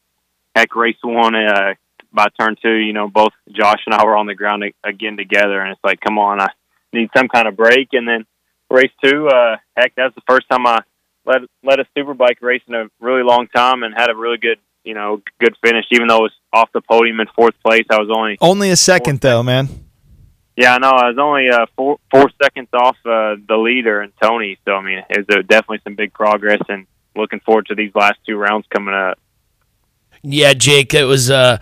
heck, 0.56 0.76
race 0.76 0.98
one 1.04 1.36
uh, 1.36 1.74
by 2.12 2.28
turn 2.40 2.56
two. 2.62 2.74
You 2.74 2.94
know, 2.94 3.08
both 3.08 3.34
Josh 3.52 3.82
and 3.86 3.96
I 3.96 4.04
were 4.06 4.18
on 4.18 4.28
the 4.28 4.36
ground 4.36 4.64
again 4.84 5.18
together, 5.18 5.62
and 5.62 5.72
it's 5.72 5.84
like, 5.84 6.00
come 6.00 6.18
on, 6.18 6.42
I 6.42 6.48
need 6.94 7.10
some 7.16 7.28
kind 7.28 7.48
of 7.48 7.56
break. 7.56 7.90
And 7.94 8.08
then 8.08 8.26
race 8.70 8.92
two, 9.04 9.28
uh, 9.28 9.58
heck, 9.76 9.94
that's 9.96 10.16
the 10.16 10.22
first 10.28 10.48
time 10.50 10.66
I 10.66 10.80
led 11.26 11.42
led 11.64 11.80
a 11.80 11.86
superbike 11.98 12.42
race 12.42 12.64
in 12.68 12.76
a 12.76 12.90
really 13.00 13.24
long 13.24 13.48
time, 13.48 13.84
and 13.84 13.94
had 13.96 14.10
a 14.10 14.16
really 14.16 14.38
good 14.38 14.58
you 14.84 14.94
know 14.94 15.22
good 15.40 15.56
finish. 15.64 15.86
Even 15.92 16.08
though 16.08 16.20
it 16.20 16.24
was 16.24 16.36
off 16.54 16.70
the 16.74 16.82
podium 16.82 17.20
in 17.20 17.28
fourth 17.36 17.56
place, 17.64 17.86
I 17.90 17.98
was 17.98 18.10
only 18.16 18.38
Only 18.42 18.72
a 18.72 18.76
second 18.76 19.22
though, 19.22 19.44
man. 19.44 19.89
Yeah, 20.60 20.78
no, 20.78 20.90
I 20.90 21.08
was 21.08 21.18
only 21.18 21.48
uh, 21.50 21.68
four 21.78 22.00
four 22.12 22.30
seconds 22.44 22.68
off 22.74 22.98
uh, 23.06 23.36
the 23.48 23.56
leader 23.56 24.02
and 24.02 24.12
Tony. 24.22 24.58
So 24.66 24.74
I 24.74 24.82
mean, 24.82 25.02
it 25.10 25.26
was 25.26 25.38
uh, 25.38 25.42
definitely 25.44 25.80
some 25.86 25.96
big 25.96 26.12
progress, 26.12 26.60
and 26.68 26.86
looking 27.16 27.40
forward 27.40 27.68
to 27.68 27.76
these 27.76 27.96
last 27.96 28.20
two 28.28 28.36
rounds 28.36 28.66
coming 28.70 28.94
up. 28.94 29.18
Yeah, 30.22 30.54
Jake, 30.54 30.94
it 30.94 31.06
was 31.06 31.32
uh, 31.32 31.60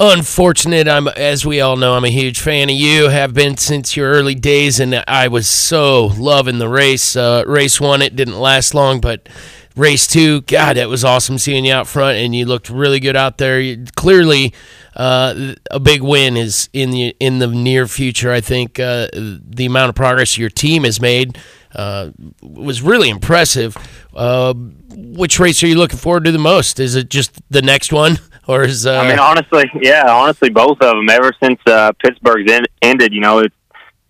unfortunate. 0.00 0.88
I'm, 0.88 1.06
as 1.06 1.46
we 1.46 1.60
all 1.60 1.76
know, 1.76 1.94
I'm 1.94 2.04
a 2.04 2.10
huge 2.10 2.40
fan 2.40 2.68
of 2.68 2.74
you. 2.74 3.08
Have 3.08 3.34
been 3.34 3.56
since 3.56 3.96
your 3.96 4.10
early 4.10 4.34
days, 4.34 4.80
and 4.80 5.04
I 5.06 5.28
was 5.28 5.46
so 5.46 6.06
loving 6.06 6.58
the 6.58 6.68
race. 6.68 7.14
Uh, 7.14 7.44
race 7.46 7.80
one, 7.80 8.02
it 8.02 8.16
didn't 8.16 8.40
last 8.40 8.74
long, 8.74 9.00
but 9.00 9.28
race 9.76 10.08
two, 10.08 10.40
God, 10.40 10.76
it 10.76 10.88
was 10.88 11.04
awesome 11.04 11.38
seeing 11.38 11.64
you 11.64 11.72
out 11.72 11.86
front, 11.86 12.18
and 12.18 12.34
you 12.34 12.46
looked 12.46 12.68
really 12.68 12.98
good 12.98 13.14
out 13.14 13.38
there. 13.38 13.60
You, 13.60 13.84
clearly, 13.94 14.52
uh, 14.98 15.54
a 15.70 15.78
big 15.78 16.02
win 16.02 16.36
is 16.36 16.68
in 16.72 16.90
the 16.90 17.16
in 17.20 17.38
the 17.38 17.46
near 17.46 17.86
future. 17.86 18.32
I 18.32 18.40
think 18.40 18.80
uh, 18.80 19.06
the 19.12 19.64
amount 19.64 19.90
of 19.90 19.94
progress 19.94 20.36
your 20.36 20.50
team 20.50 20.82
has 20.82 21.00
made 21.00 21.38
uh, 21.74 22.10
was 22.42 22.82
really 22.82 23.08
impressive. 23.08 23.76
Uh, 24.14 24.54
which 24.54 25.38
race 25.38 25.62
are 25.62 25.68
you 25.68 25.76
looking 25.76 25.98
forward 25.98 26.24
to 26.24 26.32
the 26.32 26.38
most? 26.38 26.80
Is 26.80 26.96
it 26.96 27.10
just 27.10 27.40
the 27.48 27.62
next 27.62 27.92
one, 27.92 28.18
or 28.48 28.64
is? 28.64 28.86
Uh, 28.86 28.98
I 28.98 29.08
mean, 29.08 29.20
honestly, 29.20 29.70
yeah, 29.80 30.10
honestly, 30.10 30.50
both 30.50 30.80
of 30.80 30.96
them. 30.96 31.08
Ever 31.08 31.32
since 31.40 31.60
uh, 31.66 31.92
Pittsburgh's 32.04 32.50
en- 32.50 32.66
ended, 32.82 33.12
you 33.12 33.20
know, 33.20 33.38
it's 33.38 33.54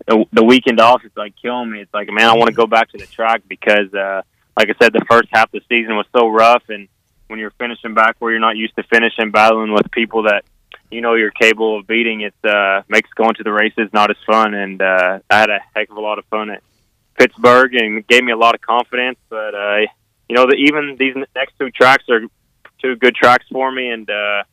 the, 0.07 0.43
weekend 0.43 0.79
off. 0.79 1.03
It's 1.05 1.15
like 1.15 1.35
killing 1.39 1.69
me. 1.69 1.81
It's 1.81 1.93
like, 1.93 2.09
man, 2.09 2.29
I 2.29 2.33
want 2.33 2.47
to 2.47 2.55
go 2.55 2.65
back 2.65 2.89
to 2.93 2.97
the 2.97 3.05
track 3.05 3.43
because, 3.47 3.93
like 3.93 4.69
I 4.69 4.73
said, 4.81 4.91
the 4.93 5.05
first 5.07 5.29
half 5.31 5.53
of 5.53 5.61
the 5.61 5.61
season 5.69 5.95
was 5.95 6.07
so 6.17 6.29
rough, 6.29 6.63
and 6.69 6.87
when 7.27 7.37
you're 7.37 7.51
finishing 7.51 7.93
back 7.93 8.15
where 8.17 8.31
you're 8.31 8.39
not 8.39 8.57
used 8.57 8.75
to 8.77 8.83
finishing, 8.91 9.29
battling 9.29 9.71
with 9.71 9.91
people 9.91 10.23
that 10.23 10.45
you 10.91 11.01
know 11.01 11.15
you're 11.15 11.31
capable 11.31 11.79
of 11.79 11.87
beating, 11.87 12.21
it 12.21 12.35
uh, 12.43 12.81
makes 12.87 13.09
going 13.13 13.35
to 13.35 13.43
the 13.43 13.51
races 13.51 13.89
not 13.93 14.09
as 14.09 14.17
fun. 14.25 14.53
And 14.53 14.81
uh, 14.81 15.19
I 15.29 15.39
had 15.39 15.49
a 15.49 15.59
heck 15.75 15.89
of 15.89 15.97
a 15.97 16.01
lot 16.01 16.19
of 16.19 16.25
fun 16.25 16.49
at 16.49 16.63
Pittsburgh, 17.17 17.75
and 17.75 18.05
gave 18.07 18.23
me 18.23 18.31
a 18.31 18.37
lot 18.37 18.55
of 18.55 18.61
confidence. 18.61 19.19
But 19.29 19.53
uh, 19.55 19.77
you 20.27 20.35
know, 20.35 20.45
the, 20.45 20.55
even 20.55 20.95
these 20.99 21.15
next 21.35 21.53
two 21.59 21.69
tracks 21.71 22.05
are 22.09 22.21
two 22.81 22.95
good 22.95 23.15
tracks 23.15 23.45
for 23.51 23.71
me, 23.71 23.89
and 23.89 24.09
uh, 24.09 24.43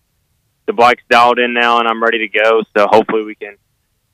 the 0.67 0.73
bike's 0.73 1.03
dialed 1.09 1.39
in 1.39 1.55
now, 1.55 1.79
and 1.79 1.89
I'm 1.89 2.03
ready 2.03 2.19
to 2.19 2.29
go. 2.29 2.63
So 2.77 2.87
hopefully 2.89 3.25
we 3.25 3.35
can 3.35 3.57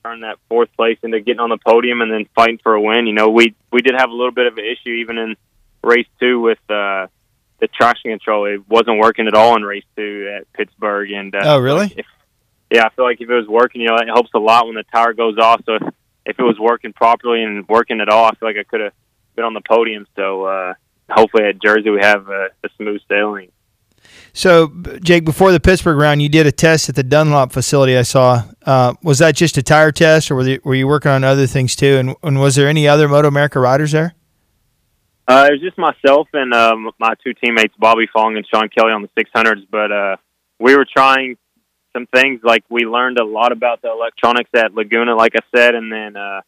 turn 0.04 0.20
that 0.20 0.38
fourth 0.48 0.68
place 0.76 0.98
into 1.02 1.20
getting 1.20 1.40
on 1.40 1.50
the 1.50 1.58
podium 1.58 2.00
and 2.00 2.12
then 2.12 2.26
fighting 2.34 2.58
for 2.62 2.74
a 2.74 2.80
win. 2.80 3.06
You 3.06 3.14
know, 3.14 3.30
we 3.30 3.54
we 3.70 3.80
did 3.82 3.94
have 3.96 4.10
a 4.10 4.14
little 4.14 4.32
bit 4.32 4.46
of 4.46 4.58
an 4.58 4.64
issue 4.64 4.90
even 4.90 5.18
in 5.18 5.36
race 5.82 6.06
two 6.20 6.40
with 6.40 6.58
uh, 6.70 7.06
the 7.62 7.68
traction 7.68 8.10
control. 8.10 8.44
It 8.44 8.68
wasn't 8.68 8.98
working 8.98 9.28
at 9.28 9.34
all 9.34 9.56
in 9.56 9.62
race 9.62 9.84
two 9.96 10.28
at 10.36 10.52
Pittsburgh, 10.52 11.10
and 11.12 11.32
uh, 11.34 11.42
Oh, 11.44 11.58
really? 11.60 11.94
if, 11.96 12.04
yeah, 12.70 12.84
I 12.84 12.88
feel 12.90 13.04
like 13.04 13.20
if 13.20 13.30
it 13.30 13.34
was 13.34 13.46
working, 13.46 13.80
you 13.80 13.88
know, 13.88 13.96
it 13.96 14.08
helps 14.08 14.30
a 14.34 14.38
lot 14.38 14.66
when 14.66 14.74
the 14.74 14.82
tire 14.92 15.12
goes 15.14 15.38
off. 15.38 15.62
So 15.64 15.76
if, 15.76 15.82
if 16.26 16.38
it 16.38 16.42
was 16.42 16.58
working 16.58 16.92
properly 16.92 17.42
and 17.42 17.66
working 17.68 18.00
at 18.00 18.08
all, 18.08 18.26
I 18.26 18.34
feel 18.34 18.48
like 18.48 18.56
I 18.58 18.64
could 18.64 18.80
have 18.80 18.92
been 19.36 19.44
on 19.44 19.54
the 19.54 19.60
podium. 19.60 20.06
So 20.16 20.44
uh, 20.44 20.74
hopefully 21.08 21.44
at 21.44 21.62
Jersey 21.62 21.90
we 21.90 22.00
have 22.00 22.28
uh, 22.28 22.48
a 22.64 22.68
smooth 22.76 23.00
sailing. 23.08 23.50
So, 24.32 24.72
Jake, 25.02 25.24
before 25.24 25.52
the 25.52 25.60
Pittsburgh 25.60 25.96
round, 25.98 26.20
you 26.22 26.28
did 26.28 26.46
a 26.46 26.52
test 26.52 26.88
at 26.88 26.96
the 26.96 27.02
Dunlop 27.04 27.52
facility. 27.52 27.96
I 27.96 28.02
saw. 28.02 28.44
Uh, 28.64 28.94
was 29.02 29.18
that 29.20 29.36
just 29.36 29.56
a 29.58 29.62
tire 29.62 29.92
test, 29.92 30.30
or 30.30 30.34
were 30.36 30.42
you, 30.48 30.60
were 30.64 30.74
you 30.74 30.88
working 30.88 31.10
on 31.12 31.22
other 31.22 31.46
things 31.46 31.76
too? 31.76 31.98
And, 31.98 32.16
and 32.22 32.40
was 32.40 32.56
there 32.56 32.66
any 32.66 32.88
other 32.88 33.08
Moto 33.08 33.28
America 33.28 33.60
riders 33.60 33.92
there? 33.92 34.14
Uh, 35.28 35.46
it 35.48 35.52
was 35.52 35.60
just 35.60 35.78
myself 35.78 36.28
and 36.32 36.52
um, 36.52 36.90
my 36.98 37.14
two 37.22 37.32
teammates, 37.34 37.74
Bobby 37.78 38.08
Fong 38.12 38.36
and 38.36 38.46
Sean 38.46 38.68
Kelly, 38.68 38.92
on 38.92 39.02
the 39.02 39.22
600s. 39.22 39.66
But 39.70 39.92
uh, 39.92 40.16
we 40.58 40.76
were 40.76 40.86
trying 40.90 41.36
some 41.92 42.06
things. 42.06 42.40
Like 42.42 42.64
we 42.68 42.82
learned 42.82 43.18
a 43.18 43.24
lot 43.24 43.52
about 43.52 43.82
the 43.82 43.90
electronics 43.90 44.50
at 44.54 44.74
Laguna, 44.74 45.14
like 45.14 45.34
I 45.36 45.56
said, 45.56 45.74
and 45.74 45.92
then 45.92 46.16
uh, 46.16 46.40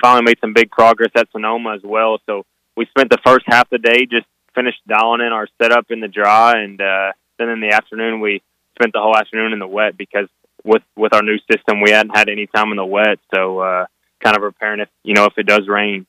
finally 0.00 0.22
made 0.24 0.38
some 0.40 0.54
big 0.54 0.70
progress 0.70 1.10
at 1.16 1.28
Sonoma 1.32 1.74
as 1.74 1.82
well. 1.82 2.18
So 2.26 2.44
we 2.76 2.86
spent 2.86 3.10
the 3.10 3.18
first 3.24 3.44
half 3.46 3.72
of 3.72 3.82
the 3.82 3.90
day 3.90 4.06
just 4.06 4.26
finished 4.54 4.80
dialing 4.86 5.20
in 5.20 5.32
our 5.32 5.48
setup 5.60 5.86
in 5.90 6.00
the 6.00 6.08
dry, 6.08 6.62
and 6.62 6.80
uh, 6.80 7.12
then 7.38 7.48
in 7.48 7.60
the 7.60 7.74
afternoon 7.74 8.20
we 8.20 8.42
spent 8.78 8.92
the 8.92 9.00
whole 9.00 9.16
afternoon 9.16 9.52
in 9.52 9.58
the 9.58 9.66
wet 9.66 9.96
because 9.96 10.28
with 10.64 10.82
with 10.96 11.14
our 11.14 11.22
new 11.22 11.38
system 11.50 11.80
we 11.80 11.90
hadn't 11.90 12.16
had 12.16 12.28
any 12.28 12.46
time 12.46 12.70
in 12.70 12.76
the 12.76 12.84
wet. 12.84 13.18
So 13.34 13.60
uh, 13.60 13.86
kind 14.22 14.36
of 14.36 14.42
preparing 14.42 14.80
if 14.80 14.88
you 15.02 15.14
know 15.14 15.26
if 15.26 15.34
it 15.36 15.46
does 15.46 15.68
rain. 15.68 16.06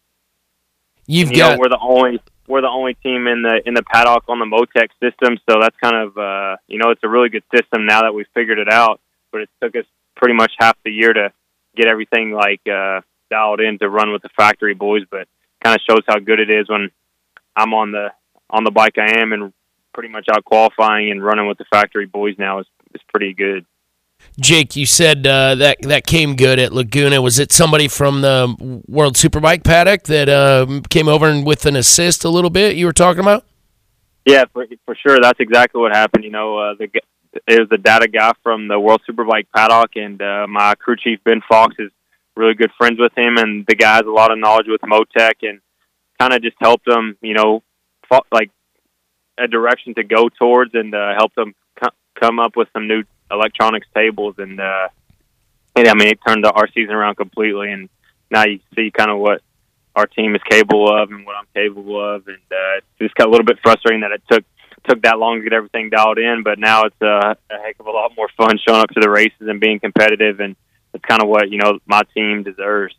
You've 1.11 1.27
And, 1.29 1.37
you 1.37 1.43
got 1.43 1.51
know, 1.51 1.57
we're 1.59 1.69
the 1.69 1.79
only 1.81 2.21
we're 2.47 2.61
the 2.61 2.69
only 2.69 2.93
team 2.95 3.27
in 3.27 3.41
the 3.41 3.61
in 3.65 3.73
the 3.73 3.83
paddock 3.83 4.23
on 4.29 4.39
the 4.39 4.45
Motec 4.45 4.89
system, 5.03 5.37
so 5.49 5.59
that's 5.59 5.75
kind 5.83 5.95
of 5.95 6.17
uh, 6.17 6.55
you 6.67 6.79
know 6.79 6.91
it's 6.91 7.03
a 7.03 7.09
really 7.09 7.27
good 7.27 7.43
system 7.53 7.85
now 7.85 8.03
that 8.03 8.13
we've 8.13 8.27
figured 8.33 8.59
it 8.59 8.71
out. 8.71 9.01
But 9.31 9.41
it 9.41 9.49
took 9.61 9.75
us 9.75 9.85
pretty 10.15 10.35
much 10.35 10.53
half 10.57 10.77
the 10.85 10.91
year 10.91 11.11
to 11.11 11.33
get 11.75 11.87
everything 11.87 12.31
like 12.31 12.61
uh, 12.65 13.01
dialed 13.29 13.59
in 13.59 13.77
to 13.79 13.89
run 13.89 14.13
with 14.13 14.21
the 14.21 14.29
factory 14.37 14.73
boys. 14.73 15.03
But 15.09 15.27
kind 15.61 15.75
of 15.75 15.81
shows 15.87 16.03
how 16.07 16.19
good 16.19 16.39
it 16.39 16.49
is 16.49 16.69
when 16.69 16.91
I'm 17.57 17.73
on 17.73 17.91
the 17.91 18.11
on 18.49 18.63
the 18.63 18.71
bike 18.71 18.97
I 18.97 19.19
am 19.19 19.33
and 19.33 19.51
pretty 19.93 20.09
much 20.09 20.27
out 20.31 20.45
qualifying 20.45 21.11
and 21.11 21.21
running 21.21 21.47
with 21.47 21.57
the 21.57 21.65
factory 21.71 22.05
boys 22.05 22.35
now 22.37 22.59
is 22.59 22.67
is 22.95 23.01
pretty 23.09 23.33
good. 23.33 23.65
Jake, 24.39 24.75
you 24.75 24.85
said 24.85 25.27
uh, 25.27 25.55
that 25.55 25.81
that 25.83 26.05
came 26.05 26.35
good 26.35 26.57
at 26.59 26.73
Laguna. 26.73 27.21
Was 27.21 27.37
it 27.37 27.51
somebody 27.51 27.87
from 27.87 28.21
the 28.21 28.83
World 28.87 29.15
Superbike 29.15 29.63
paddock 29.63 30.03
that 30.03 30.29
uh, 30.29 30.81
came 30.89 31.07
over 31.07 31.27
and 31.27 31.45
with 31.45 31.65
an 31.65 31.75
assist 31.75 32.23
a 32.23 32.29
little 32.29 32.49
bit? 32.49 32.75
You 32.75 32.85
were 32.85 32.93
talking 32.93 33.19
about? 33.19 33.45
Yeah, 34.25 34.45
for, 34.53 34.65
for 34.85 34.95
sure. 34.95 35.19
That's 35.21 35.39
exactly 35.39 35.81
what 35.81 35.93
happened. 35.93 36.23
You 36.23 36.31
know, 36.31 36.57
uh, 36.57 36.73
the 36.75 36.89
it 37.47 37.59
was 37.59 37.69
the 37.69 37.77
data 37.77 38.07
guy 38.07 38.31
from 38.43 38.67
the 38.67 38.79
World 38.79 39.01
Superbike 39.09 39.47
paddock, 39.55 39.95
and 39.95 40.21
uh, 40.21 40.47
my 40.47 40.75
crew 40.75 40.95
chief 40.97 41.19
Ben 41.23 41.41
Fox 41.47 41.75
is 41.79 41.91
really 42.35 42.53
good 42.53 42.71
friends 42.77 42.99
with 42.99 43.17
him, 43.17 43.37
and 43.37 43.65
the 43.67 43.75
guy 43.75 43.95
has 43.95 44.05
a 44.05 44.11
lot 44.11 44.31
of 44.31 44.39
knowledge 44.39 44.67
with 44.67 44.81
Motec, 44.81 45.35
and 45.41 45.59
kind 46.19 46.33
of 46.33 46.41
just 46.41 46.57
helped 46.59 46.85
them, 46.85 47.17
you 47.21 47.33
know, 47.33 47.63
like 48.31 48.51
a 49.37 49.47
direction 49.47 49.95
to 49.95 50.03
go 50.03 50.29
towards, 50.29 50.73
and 50.73 50.93
uh, 50.93 51.13
helped 51.15 51.35
them 51.35 51.53
co- 51.81 51.95
come 52.19 52.39
up 52.39 52.55
with 52.55 52.67
some 52.73 52.87
new 52.87 53.03
electronics 53.31 53.87
tables, 53.93 54.35
and 54.37 54.59
uh, 54.59 54.87
and 55.75 55.87
I 55.87 55.93
mean, 55.93 56.09
it 56.09 56.19
turned 56.25 56.45
our 56.45 56.67
season 56.69 56.93
around 56.93 57.15
completely, 57.15 57.71
and 57.71 57.89
now 58.29 58.45
you 58.45 58.59
see 58.75 58.91
kind 58.91 59.11
of 59.11 59.19
what 59.19 59.41
our 59.95 60.07
team 60.07 60.35
is 60.35 60.41
capable 60.49 60.89
of 60.89 61.11
and 61.11 61.25
what 61.25 61.35
I'm 61.35 61.47
capable 61.53 62.15
of, 62.15 62.27
and 62.27 62.37
uh, 62.51 62.77
it's 62.77 62.87
just 62.99 63.15
got 63.15 63.27
a 63.27 63.31
little 63.31 63.45
bit 63.45 63.59
frustrating 63.61 64.01
that 64.01 64.11
it 64.11 64.21
took 64.29 64.43
took 64.87 65.01
that 65.03 65.19
long 65.19 65.37
to 65.37 65.43
get 65.43 65.53
everything 65.53 65.89
dialed 65.89 66.17
in, 66.17 66.41
but 66.43 66.57
now 66.57 66.83
it's 66.83 67.01
uh, 67.01 67.35
a 67.51 67.57
heck 67.61 67.79
of 67.79 67.85
a 67.85 67.91
lot 67.91 68.11
more 68.17 68.27
fun 68.35 68.57
showing 68.67 68.81
up 68.81 68.89
to 68.89 68.99
the 68.99 69.09
races 69.09 69.41
and 69.41 69.59
being 69.59 69.79
competitive, 69.79 70.39
and 70.39 70.55
it's 70.93 71.05
kind 71.05 71.21
of 71.21 71.27
what 71.27 71.49
you 71.49 71.57
know 71.57 71.79
my 71.85 72.01
team 72.13 72.43
deserves. 72.43 72.95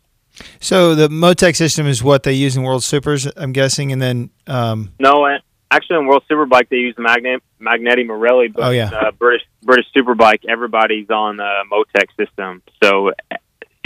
So 0.59 0.95
the 0.95 1.09
Motec 1.09 1.55
system 1.55 1.85
is 1.85 2.01
what 2.01 2.23
they 2.23 2.33
use 2.33 2.57
in 2.57 2.63
World 2.63 2.83
Supers, 2.83 3.27
I'm 3.37 3.51
guessing, 3.51 3.91
and 3.91 4.01
then 4.01 4.31
um, 4.47 4.93
No, 4.99 5.27
actually 5.75 5.97
in 5.99 6.05
World 6.07 6.23
Superbike 6.29 6.69
they 6.69 6.77
use 6.77 6.95
Magne 6.97 7.37
Magneti 7.59 8.05
Marelli, 8.05 8.47
but 8.49 8.63
Oh, 8.63 8.69
yeah. 8.69 8.89
uh, 8.89 9.11
British 9.11 9.45
British 9.61 9.85
Superbike 9.95 10.45
everybody's 10.47 11.09
on 11.09 11.37
the 11.37 11.51
Motec 11.71 12.07
system. 12.17 12.61
So 12.83 13.09
uh, 13.09 13.35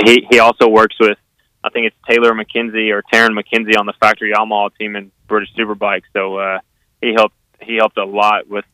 he 0.04 0.26
he 0.30 0.40
also 0.40 0.68
works 0.68 0.96
with 1.00 1.18
I 1.64 1.70
think 1.70 1.88
it's 1.88 1.96
Taylor 2.08 2.34
McKenzie 2.34 2.92
or 2.94 3.04
Tarran 3.12 3.34
Mackenzie 3.34 3.76
on 3.76 3.86
the 3.86 3.94
factory 4.00 4.32
Yamaha 4.34 4.70
team 4.78 4.96
in 4.96 5.12
British 5.28 5.54
Superbike. 5.56 6.04
So 6.14 6.38
uh, 6.38 6.60
he 7.02 7.14
helped 7.14 7.36
he 7.62 7.76
helped 7.76 7.98
a 7.98 8.06
lot 8.06 8.48
with 8.48 8.66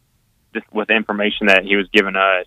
just 0.54 0.66
with 0.72 0.90
information 0.92 1.48
that 1.48 1.64
he 1.64 1.76
was 1.76 1.88
giving 1.92 2.16
us. 2.16 2.46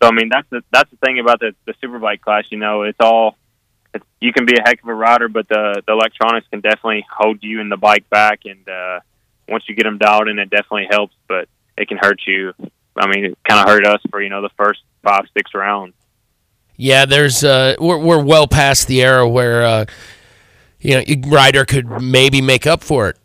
So 0.00 0.08
I 0.08 0.12
mean 0.12 0.28
that's 0.30 0.48
the 0.50 0.62
that's 0.70 0.90
the 0.90 0.96
thing 0.98 1.18
about 1.18 1.40
the 1.40 1.54
the 1.66 1.74
Superbike 1.82 2.20
class. 2.20 2.44
You 2.50 2.58
know, 2.58 2.82
it's 2.82 2.98
all 3.00 3.36
it's, 3.94 4.04
you 4.20 4.32
can 4.32 4.44
be 4.46 4.54
a 4.56 4.62
heck 4.64 4.82
of 4.82 4.88
a 4.88 4.94
rider, 4.94 5.28
but 5.28 5.48
the 5.48 5.82
the 5.86 5.92
electronics 5.92 6.46
can 6.50 6.60
definitely 6.60 7.04
hold 7.10 7.38
you 7.42 7.60
and 7.60 7.70
the 7.70 7.76
bike 7.76 8.08
back. 8.10 8.40
And 8.44 8.66
uh, 8.68 9.00
once 9.48 9.64
you 9.68 9.74
get 9.74 9.84
them 9.84 9.98
dialed 9.98 10.28
in, 10.28 10.38
it 10.38 10.50
definitely 10.50 10.88
helps, 10.90 11.14
but 11.26 11.48
it 11.76 11.88
can 11.88 11.98
hurt 11.98 12.20
you 12.26 12.52
I 12.98 13.06
mean, 13.06 13.24
it 13.24 13.38
kind 13.48 13.60
of 13.60 13.68
hurt 13.68 13.86
us 13.86 14.00
for 14.10 14.20
you 14.20 14.28
know 14.28 14.42
the 14.42 14.50
first 14.50 14.82
five 15.02 15.24
six 15.34 15.54
rounds. 15.54 15.94
Yeah, 16.76 17.06
there's 17.06 17.44
uh, 17.44 17.76
we're 17.78 17.98
we're 17.98 18.22
well 18.22 18.46
past 18.46 18.88
the 18.88 19.02
era 19.02 19.28
where 19.28 19.64
uh, 19.64 19.84
you 20.80 20.94
know 20.94 21.02
a 21.06 21.28
rider 21.28 21.64
could 21.64 22.02
maybe 22.02 22.40
make 22.40 22.66
up 22.66 22.82
for 22.82 23.10
it. 23.10 23.16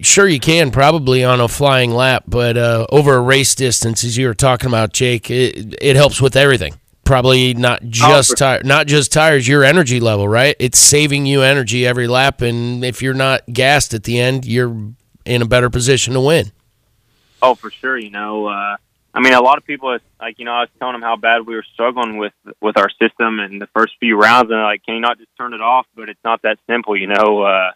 Sure, 0.00 0.28
you 0.28 0.38
can 0.38 0.70
probably 0.70 1.24
on 1.24 1.40
a 1.40 1.48
flying 1.48 1.90
lap, 1.90 2.24
but 2.28 2.56
uh, 2.56 2.86
over 2.90 3.14
a 3.14 3.20
race 3.20 3.54
distance, 3.54 4.04
as 4.04 4.16
you 4.16 4.28
were 4.28 4.34
talking 4.34 4.68
about, 4.68 4.92
Jake, 4.92 5.30
it 5.30 5.74
it 5.80 5.96
helps 5.96 6.20
with 6.20 6.36
everything. 6.36 6.74
Probably 7.04 7.54
not 7.54 7.84
just 7.84 8.30
for- 8.30 8.36
tire, 8.36 8.62
not 8.64 8.86
just 8.86 9.12
tires, 9.12 9.46
your 9.46 9.64
energy 9.64 10.00
level, 10.00 10.28
right? 10.28 10.56
It's 10.58 10.78
saving 10.78 11.26
you 11.26 11.42
energy 11.42 11.86
every 11.86 12.06
lap, 12.08 12.42
and 12.42 12.84
if 12.84 13.02
you're 13.02 13.14
not 13.14 13.42
gassed 13.52 13.94
at 13.94 14.04
the 14.04 14.18
end, 14.18 14.44
you're 14.44 14.92
in 15.26 15.42
a 15.42 15.46
better 15.46 15.68
position 15.68 16.14
to 16.14 16.20
win. 16.20 16.52
Oh, 17.42 17.54
for 17.54 17.70
sure. 17.70 17.98
You 17.98 18.10
know, 18.10 18.46
uh, 18.46 18.76
I 19.12 19.20
mean, 19.20 19.32
a 19.32 19.40
lot 19.40 19.58
of 19.58 19.64
people, 19.64 19.96
like, 20.20 20.38
you 20.38 20.44
know, 20.44 20.52
I 20.52 20.60
was 20.60 20.68
telling 20.78 20.94
them 20.94 21.02
how 21.02 21.16
bad 21.16 21.46
we 21.46 21.54
were 21.54 21.64
struggling 21.74 22.18
with 22.18 22.32
with 22.60 22.76
our 22.76 22.90
system 22.90 23.40
in 23.40 23.58
the 23.58 23.66
first 23.74 23.94
few 23.98 24.18
rounds, 24.18 24.50
and 24.50 24.60
like, 24.60 24.84
"Can 24.84 24.94
you 24.94 25.00
not 25.00 25.18
just 25.18 25.30
turn 25.36 25.54
it 25.54 25.60
off?" 25.60 25.86
But 25.94 26.08
it's 26.08 26.24
not 26.24 26.42
that 26.42 26.58
simple. 26.68 26.96
You 26.96 27.08
know, 27.08 27.42
uh, 27.42 27.70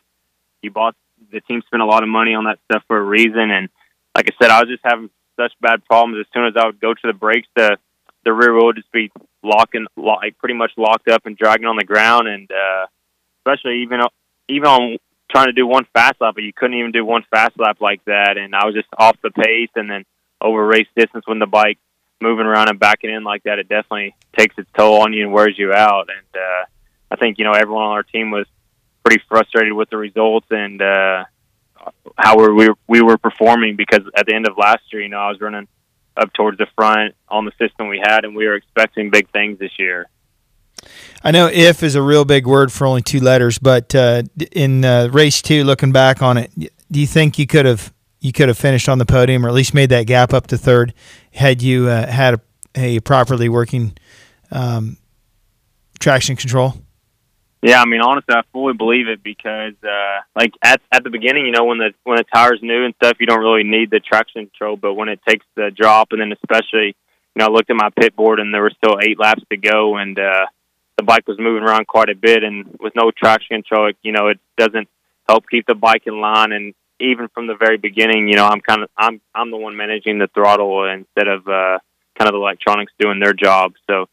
you 0.63 0.71
bought 0.71 0.95
the 1.33 1.41
team 1.41 1.63
spent 1.67 1.83
a 1.83 1.87
lot 1.87 2.03
of 2.03 2.09
money 2.09 2.35
on 2.35 2.45
that 2.45 2.59
stuff 2.71 2.83
for 2.89 2.97
a 2.97 3.03
reason, 3.03 3.51
and 3.51 3.69
like 4.15 4.29
I 4.29 4.37
said, 4.43 4.51
I 4.51 4.61
was 4.61 4.69
just 4.69 4.83
having 4.85 5.11
such 5.39 5.53
bad 5.61 5.85
problems. 5.87 6.21
As 6.21 6.27
soon 6.35 6.47
as 6.47 6.55
I 6.57 6.67
would 6.67 6.81
go 6.81 6.95
to 6.95 7.07
the 7.07 7.13
brakes, 7.13 7.49
the 7.57 7.79
the 8.25 8.33
rear 8.33 8.55
wheel 8.55 8.67
would 8.67 8.77
just 8.77 8.93
be 8.93 9.11
locking, 9.43 9.87
like 9.97 10.37
pretty 10.39 10.55
much 10.55 10.73
locked 10.77 11.09
up 11.09 11.25
and 11.25 11.37
dragging 11.37 11.67
on 11.67 11.77
the 11.77 11.85
ground, 11.85 12.29
and 12.29 12.51
uh, 12.51 12.87
especially 13.39 13.83
even 13.83 14.01
even 14.49 14.67
on 14.67 14.99
trying 15.31 15.47
to 15.47 15.53
do 15.53 15.67
one 15.67 15.87
fast 15.93 16.21
lap, 16.21 16.35
but 16.35 16.45
you 16.45 16.53
couldn't 16.53 16.79
even 16.79 16.93
do 16.93 17.05
one 17.05 17.25
fast 17.31 17.59
lap 17.59 17.79
like 17.81 18.05
that, 18.05 18.37
and 18.37 18.55
I 18.55 18.67
was 18.67 18.75
just 18.75 18.89
off 18.99 19.17
the 19.23 19.31
pace, 19.31 19.71
and 19.75 19.91
then 19.91 20.05
over 20.41 20.67
race 20.67 20.89
distance 20.97 21.27
when 21.27 21.39
the 21.39 21.47
bike 21.47 21.79
moving 22.21 22.47
around 22.47 22.69
and 22.69 22.79
backing 22.79 23.11
in 23.11 23.25
like 23.25 23.43
that, 23.45 23.59
it 23.59 23.69
definitely 23.69 24.15
takes 24.37 24.57
its 24.59 24.71
toll 24.77 25.03
on 25.03 25.13
you 25.13 25.25
and 25.25 25.33
wears 25.33 25.59
you 25.59 25.73
out. 25.73 26.09
And 26.11 26.43
uh, 26.43 26.65
I 27.11 27.17
think 27.17 27.39
you 27.39 27.45
know 27.45 27.53
everyone 27.53 27.85
on 27.85 27.93
our 27.93 28.03
team 28.03 28.31
was 28.31 28.47
pretty 29.05 29.23
frustrated 29.29 29.73
with 29.73 29.91
the 29.91 29.97
results 29.97 30.47
and 30.51 30.81
uh, 30.81 31.25
how 32.17 32.37
we're, 32.37 32.53
were, 32.53 32.75
we 32.87 33.01
were 33.01 33.19
performing 33.19 33.77
because 33.77 34.01
at 34.17 34.27
the 34.27 34.35
end 34.35 34.47
of 34.47 34.57
last 34.59 34.83
year, 34.93 35.03
you 35.03 35.09
know, 35.09 35.19
I 35.19 35.31
was 35.31 35.41
running 35.41 35.69
up 36.17 36.33
towards 36.35 36.59
the 36.59 36.67
front 36.77 37.15
on 37.29 37.45
the 37.45 37.53
system 37.59 37.89
we 37.89 38.01
had, 38.03 38.25
and 38.25 38.37
we 38.37 38.47
were 38.47 38.55
expecting 38.55 39.11
big 39.11 39.31
things 39.31 39.59
this 39.59 39.73
year. 39.79 40.09
I 41.23 41.31
know 41.31 41.49
"if" 41.53 41.83
is 41.83 41.95
a 41.95 42.03
real 42.03 42.25
big 42.25 42.47
word 42.47 42.73
for 42.73 42.87
only 42.87 43.03
two 43.03 43.21
letters, 43.21 43.59
but 43.59 43.95
uh, 43.95 44.23
in 44.53 44.85
uh, 44.85 45.09
race 45.13 45.43
two, 45.43 45.65
looking 45.65 45.93
back 45.93 46.23
on 46.23 46.39
it, 46.39 46.51
do 46.91 47.01
you 47.01 47.07
think 47.07 47.39
you 47.39 47.47
could 47.47 47.67
have 47.67 47.93
you 48.21 48.33
could 48.33 48.49
have 48.49 48.59
finished 48.59 48.89
on 48.89 48.99
the 48.99 49.07
podium 49.07 49.45
or 49.45 49.49
at 49.49 49.55
least 49.55 49.75
made 49.75 49.91
that 49.91 50.07
gap 50.07 50.33
up 50.33 50.47
to 50.49 50.59
third 50.59 50.93
had 51.33 51.63
you 51.63 51.89
uh, 51.89 52.07
had 52.07 52.35
a, 52.35 52.41
a 52.77 53.01
properly 53.01 53.49
working 53.49 53.97
um, 54.51 54.97
traction 55.99 56.37
control? 56.37 56.75
Yeah, 57.63 57.83
I 57.83 57.85
mean, 57.85 58.01
honestly, 58.01 58.35
I 58.35 58.41
fully 58.53 58.73
believe 58.73 59.09
it 59.09 59.23
because, 59.23 59.75
uh, 59.85 60.21
like 60.35 60.53
at 60.63 60.81
at 60.91 61.05
the 61.05 61.11
beginning, 61.11 61.45
you 61.45 61.53
know, 61.53 61.65
when 61.65 61.77
the 61.77 61.93
when 62.05 62.17
the 62.17 62.25
tire's 62.25 62.61
new 62.63 62.87
and 62.87 62.95
stuff, 62.95 63.19
you 63.21 63.27
don't 63.27 63.41
really 63.41 63.65
need 63.65 63.91
the 63.91 64.01
traction 64.01 64.47
control. 64.47 64.77
But 64.77 64.95
when 64.95 65.11
it 65.11 65.21
takes 65.29 65.45
the 65.57 65.71
drop, 65.71 66.09
and 66.13 66.23
then 66.23 66.33
especially, 66.33 66.87
you 66.87 67.37
know, 67.37 67.47
I 67.47 67.51
looked 67.51 67.69
at 67.69 67.77
my 67.77 67.91
pit 67.91 68.17
board 68.17 68.41
and 68.41 68.55
there 68.55 68.63
were 68.63 68.73
still 68.83 68.99
eight 69.03 69.19
laps 69.19 69.43
to 69.51 69.59
go, 69.59 69.99
and 69.99 70.19
uh, 70.19 70.47
the 71.01 71.07
bike 71.07 71.27
was 71.27 71.39
moving 71.39 71.63
around 71.63 71.87
quite 71.87 72.11
a 72.11 72.15
bit, 72.15 72.43
and 72.45 72.77
with 72.79 72.95
no 72.95 73.11
traction 73.11 73.63
control, 73.63 73.89
it, 73.89 73.97
you 74.03 74.13
know, 74.13 74.29
it 74.29 74.39
doesn't 74.59 74.87
help 75.27 75.45
keep 75.51 75.67
the 75.67 75.75
bike 75.75 76.03
in 76.05 76.21
line. 76.21 76.53
And 76.53 76.75
even 77.01 77.29
from 77.29 77.47
the 77.47 77.55
very 77.55 77.79
beginning, 77.79 78.29
you 78.29 78.35
know, 78.35 78.45
I'm 78.45 78.61
kind 78.61 78.83
of 78.83 78.91
I'm 78.99 79.21
I'm 79.35 79.51
the 79.51 79.57
one 79.57 79.77
managing 79.77 80.19
the 80.19 80.29
throttle 80.35 80.85
instead 80.85 81.27
of 81.27 81.49
uh, 81.49 81.79
kind 82.19 82.29
of 82.29 82.33
the 82.33 82.39
electronics 82.39 82.93
doing 82.99 83.19
their 83.19 83.33
job. 83.33 83.73
So 83.89 84.07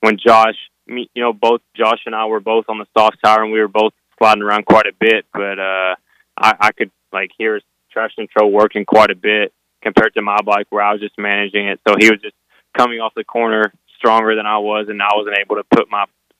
when 0.00 0.16
Josh, 0.16 0.56
me, 0.86 1.10
you 1.14 1.22
know, 1.22 1.34
both 1.34 1.60
Josh 1.76 2.00
and 2.06 2.14
I 2.14 2.24
were 2.24 2.40
both 2.40 2.64
on 2.68 2.78
the 2.78 2.86
soft 2.96 3.18
tire, 3.22 3.42
and 3.42 3.52
we 3.52 3.60
were 3.60 3.68
both 3.68 3.92
sliding 4.18 4.42
around 4.42 4.64
quite 4.64 4.86
a 4.86 4.96
bit. 4.98 5.26
But 5.34 5.58
uh, 5.58 5.94
I, 6.38 6.54
I 6.58 6.70
could 6.72 6.90
like 7.12 7.32
hear 7.36 7.54
his 7.54 7.64
traction 7.92 8.26
control 8.26 8.50
working 8.50 8.86
quite 8.86 9.10
a 9.10 9.14
bit 9.14 9.52
compared 9.82 10.14
to 10.14 10.22
my 10.22 10.38
bike, 10.42 10.68
where 10.70 10.82
I 10.82 10.92
was 10.92 11.02
just 11.02 11.18
managing 11.18 11.68
it. 11.68 11.80
So 11.86 11.96
he 11.98 12.08
was 12.08 12.20
just 12.22 12.36
coming 12.74 13.00
off 13.00 13.12
the 13.14 13.24
corner 13.24 13.74
stronger 13.98 14.34
than 14.34 14.46
I 14.46 14.56
was, 14.56 14.86
and 14.88 15.02
I 15.02 15.10
wasn't 15.14 15.36
able 15.38 15.56
to 15.56 15.64
put 15.64 15.90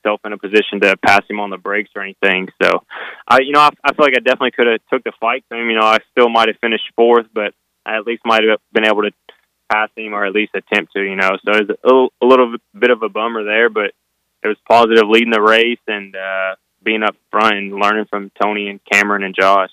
myself 0.03 0.21
in 0.25 0.33
a 0.33 0.37
position 0.37 0.81
to 0.81 0.97
pass 0.97 1.21
him 1.29 1.39
on 1.39 1.49
the 1.49 1.57
brakes 1.57 1.89
or 1.95 2.01
anything. 2.03 2.47
So, 2.61 2.83
I, 3.27 3.39
you 3.41 3.51
know, 3.51 3.59
I, 3.59 3.69
I 3.83 3.93
feel 3.93 4.05
like 4.05 4.13
I 4.17 4.21
definitely 4.21 4.51
could 4.51 4.67
have 4.67 4.79
took 4.91 5.03
the 5.03 5.13
fight 5.19 5.43
to 5.51 5.57
him. 5.57 5.69
You 5.69 5.79
know, 5.79 5.85
I 5.85 5.99
still 6.11 6.29
might 6.29 6.47
have 6.47 6.57
finished 6.59 6.83
fourth, 6.95 7.27
but 7.33 7.53
I 7.85 7.97
at 7.97 8.05
least 8.05 8.21
might 8.25 8.43
have 8.43 8.59
been 8.73 8.85
able 8.85 9.03
to 9.03 9.11
pass 9.71 9.89
him 9.95 10.13
or 10.13 10.25
at 10.25 10.33
least 10.33 10.51
attempt 10.55 10.93
to. 10.93 11.01
You 11.01 11.15
know, 11.15 11.31
so 11.45 11.51
it's 11.53 11.69
a 11.69 11.87
little, 11.87 12.13
a 12.21 12.25
little 12.25 12.55
bit 12.77 12.91
of 12.91 13.03
a 13.03 13.09
bummer 13.09 13.43
there, 13.43 13.69
but 13.69 13.91
it 14.43 14.47
was 14.47 14.57
positive 14.67 15.07
leading 15.07 15.31
the 15.31 15.41
race 15.41 15.79
and 15.87 16.15
uh, 16.15 16.55
being 16.83 17.03
up 17.03 17.15
front 17.29 17.55
and 17.55 17.73
learning 17.73 18.05
from 18.09 18.31
Tony 18.41 18.69
and 18.69 18.79
Cameron 18.91 19.23
and 19.23 19.35
Josh. 19.35 19.69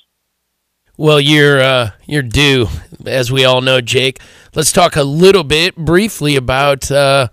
Well, 0.97 1.21
you're 1.21 1.61
uh, 1.61 1.91
you're 2.07 2.23
due, 2.23 2.67
as 3.07 3.31
we 3.31 3.45
all 3.45 3.61
know, 3.61 3.81
Jake. 3.81 4.19
Let's 4.57 4.73
talk 4.73 4.97
a 4.97 5.05
little 5.05 5.45
bit 5.45 5.77
briefly 5.77 6.35
about 6.35 6.91
uh, 6.91 7.29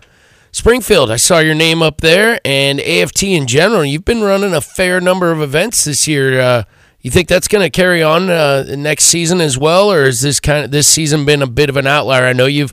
Springfield. 0.56 1.11
I 1.11 1.18
saw 1.18 1.40
your 1.40 1.53
name 1.53 1.82
up 1.82 1.99
there, 1.99 2.40
and 2.45 2.80
AFT 2.80 3.23
in 3.23 3.45
general. 3.45 3.84
You've 3.84 4.06
been 4.06 4.22
running 4.22 4.53
a 4.53 4.61
fair 4.61 5.02
number 5.02 5.34
of 5.34 5.41
events 5.41 5.84
this 5.84 6.07
year. 6.07 6.40
Uh, 6.40 6.64
you 7.02 7.11
think 7.11 7.27
that's 7.27 7.49
going 7.49 7.61
to 7.61 7.69
carry 7.69 8.02
on 8.02 8.30
uh, 8.30 8.64
next 8.69 9.03
season 9.03 9.41
as 9.41 9.57
well, 9.57 9.91
or 9.91 10.03
is 10.03 10.22
this 10.22 10.40
kind 10.40 10.64
of 10.64 10.72
this 10.72 10.88
season 10.88 11.26
been 11.26 11.41
a 11.41 11.48
bit 11.48 11.68
of 11.68 11.76
an 11.76 11.88
outlier? 11.88 12.26
I 12.26 12.32
know 12.32 12.45
you've 12.45 12.72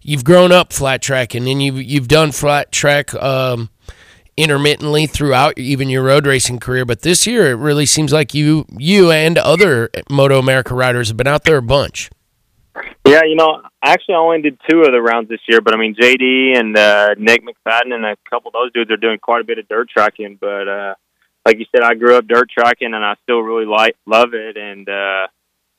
you've 0.00 0.24
grown 0.24 0.52
up 0.52 0.72
flat 0.72 1.02
tracking, 1.02 1.46
and 1.50 1.62
you've 1.62 1.82
you've 1.82 2.08
done 2.08 2.32
flat 2.32 2.72
track. 2.72 3.14
Um, 3.14 3.68
intermittently 4.34 5.06
throughout 5.06 5.58
even 5.58 5.90
your 5.90 6.04
road 6.04 6.26
racing 6.26 6.58
career, 6.58 6.86
but 6.86 7.02
this 7.02 7.26
year 7.26 7.50
it 7.50 7.56
really 7.56 7.84
seems 7.84 8.10
like 8.10 8.32
you 8.32 8.64
you 8.78 9.10
and 9.10 9.36
other 9.36 9.90
Moto 10.08 10.38
America 10.38 10.74
riders 10.74 11.08
have 11.08 11.18
been 11.18 11.26
out 11.26 11.44
there 11.44 11.58
a 11.58 11.62
bunch. 11.62 12.10
Yeah, 13.06 13.22
you 13.24 13.34
know, 13.34 13.62
actually, 13.82 14.14
I 14.14 14.18
only 14.18 14.42
did 14.42 14.58
two 14.68 14.80
of 14.80 14.92
the 14.92 15.02
rounds 15.02 15.28
this 15.28 15.40
year, 15.46 15.60
but 15.60 15.74
I 15.74 15.78
mean, 15.78 15.94
JD 15.94 16.58
and 16.58 16.76
uh, 16.76 17.14
Nick 17.18 17.42
McFadden 17.44 17.92
and 17.92 18.04
a 18.06 18.16
couple 18.30 18.48
of 18.48 18.54
those 18.54 18.72
dudes 18.72 18.90
are 18.90 18.96
doing 18.96 19.18
quite 19.18 19.42
a 19.42 19.44
bit 19.44 19.58
of 19.58 19.68
dirt 19.68 19.90
tracking. 19.90 20.38
But 20.40 20.68
uh, 20.68 20.94
like 21.44 21.58
you 21.58 21.66
said, 21.74 21.82
I 21.82 21.94
grew 21.94 22.16
up 22.16 22.26
dirt 22.26 22.48
tracking, 22.50 22.94
and 22.94 23.04
I 23.04 23.14
still 23.22 23.40
really 23.40 23.66
like 23.66 23.96
love 24.06 24.32
it. 24.32 24.56
And 24.56 24.88
uh, 24.88 25.26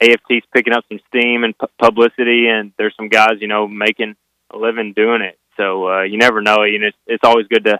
AFT's 0.01 0.45
picking 0.53 0.73
up 0.73 0.85
some 0.89 0.99
steam 1.07 1.43
and 1.43 1.57
pu- 1.57 1.67
publicity, 1.79 2.47
and 2.47 2.73
there's 2.77 2.95
some 2.95 3.09
guys, 3.09 3.41
you 3.41 3.47
know, 3.47 3.67
making 3.67 4.15
a 4.51 4.57
living 4.57 4.93
doing 4.93 5.21
it. 5.21 5.39
So 5.57 5.89
uh, 5.89 6.03
you 6.03 6.17
never 6.17 6.41
know. 6.41 6.63
You 6.63 6.79
know, 6.79 6.87
it's, 6.87 6.97
it's 7.07 7.23
always 7.23 7.47
good 7.47 7.65
to 7.65 7.79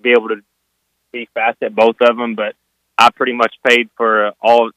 be 0.00 0.10
able 0.10 0.28
to 0.28 0.42
be 1.12 1.28
fast 1.34 1.62
at 1.62 1.74
both 1.74 1.96
of 2.00 2.16
them. 2.16 2.34
But 2.34 2.54
I 2.98 3.10
pretty 3.10 3.32
much 3.32 3.54
paid 3.66 3.88
for 3.96 4.32
all, 4.40 4.70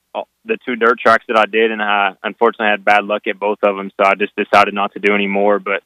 the 0.45 0.57
two 0.65 0.75
dirt 0.75 0.99
tracks 0.99 1.25
that 1.27 1.37
I 1.37 1.45
did, 1.45 1.71
and 1.71 1.81
I 1.81 2.15
unfortunately 2.23 2.71
had 2.71 2.85
bad 2.85 3.05
luck 3.05 3.27
at 3.27 3.39
both 3.39 3.59
of 3.63 3.75
them. 3.75 3.91
So 3.97 4.07
I 4.07 4.15
just 4.15 4.35
decided 4.35 4.73
not 4.73 4.93
to 4.93 4.99
do 4.99 5.13
any 5.13 5.27
more. 5.27 5.59
But 5.59 5.83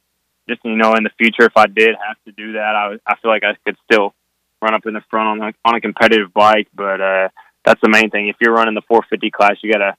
just 0.48 0.64
you 0.64 0.76
know, 0.76 0.94
in 0.94 1.04
the 1.04 1.10
future, 1.18 1.44
if 1.44 1.56
I 1.56 1.66
did 1.66 1.94
have 2.06 2.16
to 2.26 2.32
do 2.32 2.52
that, 2.54 2.74
I 2.74 2.96
I 3.06 3.16
feel 3.20 3.30
like 3.30 3.44
I 3.44 3.56
could 3.64 3.76
still 3.90 4.14
run 4.62 4.74
up 4.74 4.86
in 4.86 4.94
the 4.94 5.02
front 5.10 5.42
on 5.42 5.48
a, 5.48 5.68
on 5.68 5.74
a 5.74 5.80
competitive 5.80 6.32
bike. 6.32 6.68
But 6.74 7.00
uh, 7.00 7.28
that's 7.64 7.80
the 7.82 7.88
main 7.88 8.10
thing. 8.10 8.28
If 8.28 8.36
you're 8.40 8.54
running 8.54 8.74
the 8.74 8.82
450 8.88 9.30
class, 9.30 9.56
you 9.62 9.72
got 9.72 9.78
to 9.78 9.96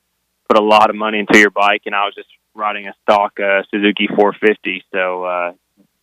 put 0.49 0.57
a 0.57 0.64
lot 0.64 0.89
of 0.89 0.95
money 0.95 1.19
into 1.19 1.38
your 1.38 1.52
bike, 1.52 1.84
and 1.85 1.95
I 1.95 2.06
was 2.06 2.15
just 2.15 2.30
riding 2.56 2.88
a 2.88 2.93
stock 3.03 3.39
uh, 3.39 3.64
Suzuki 3.69 4.07
450. 4.07 4.84
So 4.93 5.23
uh, 5.23 5.53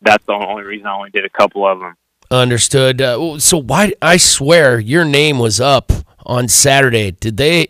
that's 0.01 0.25
the 0.27 0.33
only 0.33 0.63
reason 0.63 0.87
I 0.87 0.95
only 0.95 1.11
did 1.11 1.25
a 1.25 1.31
couple 1.31 1.67
of 1.67 1.81
them. 1.81 1.97
Understood. 2.31 3.03
Uh, 3.03 3.39
so 3.39 3.59
why? 3.59 3.93
I 4.01 4.17
swear 4.17 4.79
your 4.79 5.05
name 5.05 5.39
was 5.39 5.61
up 5.61 5.93
on 6.25 6.49
Saturday. 6.49 7.11
Did 7.11 7.37
they? 7.37 7.69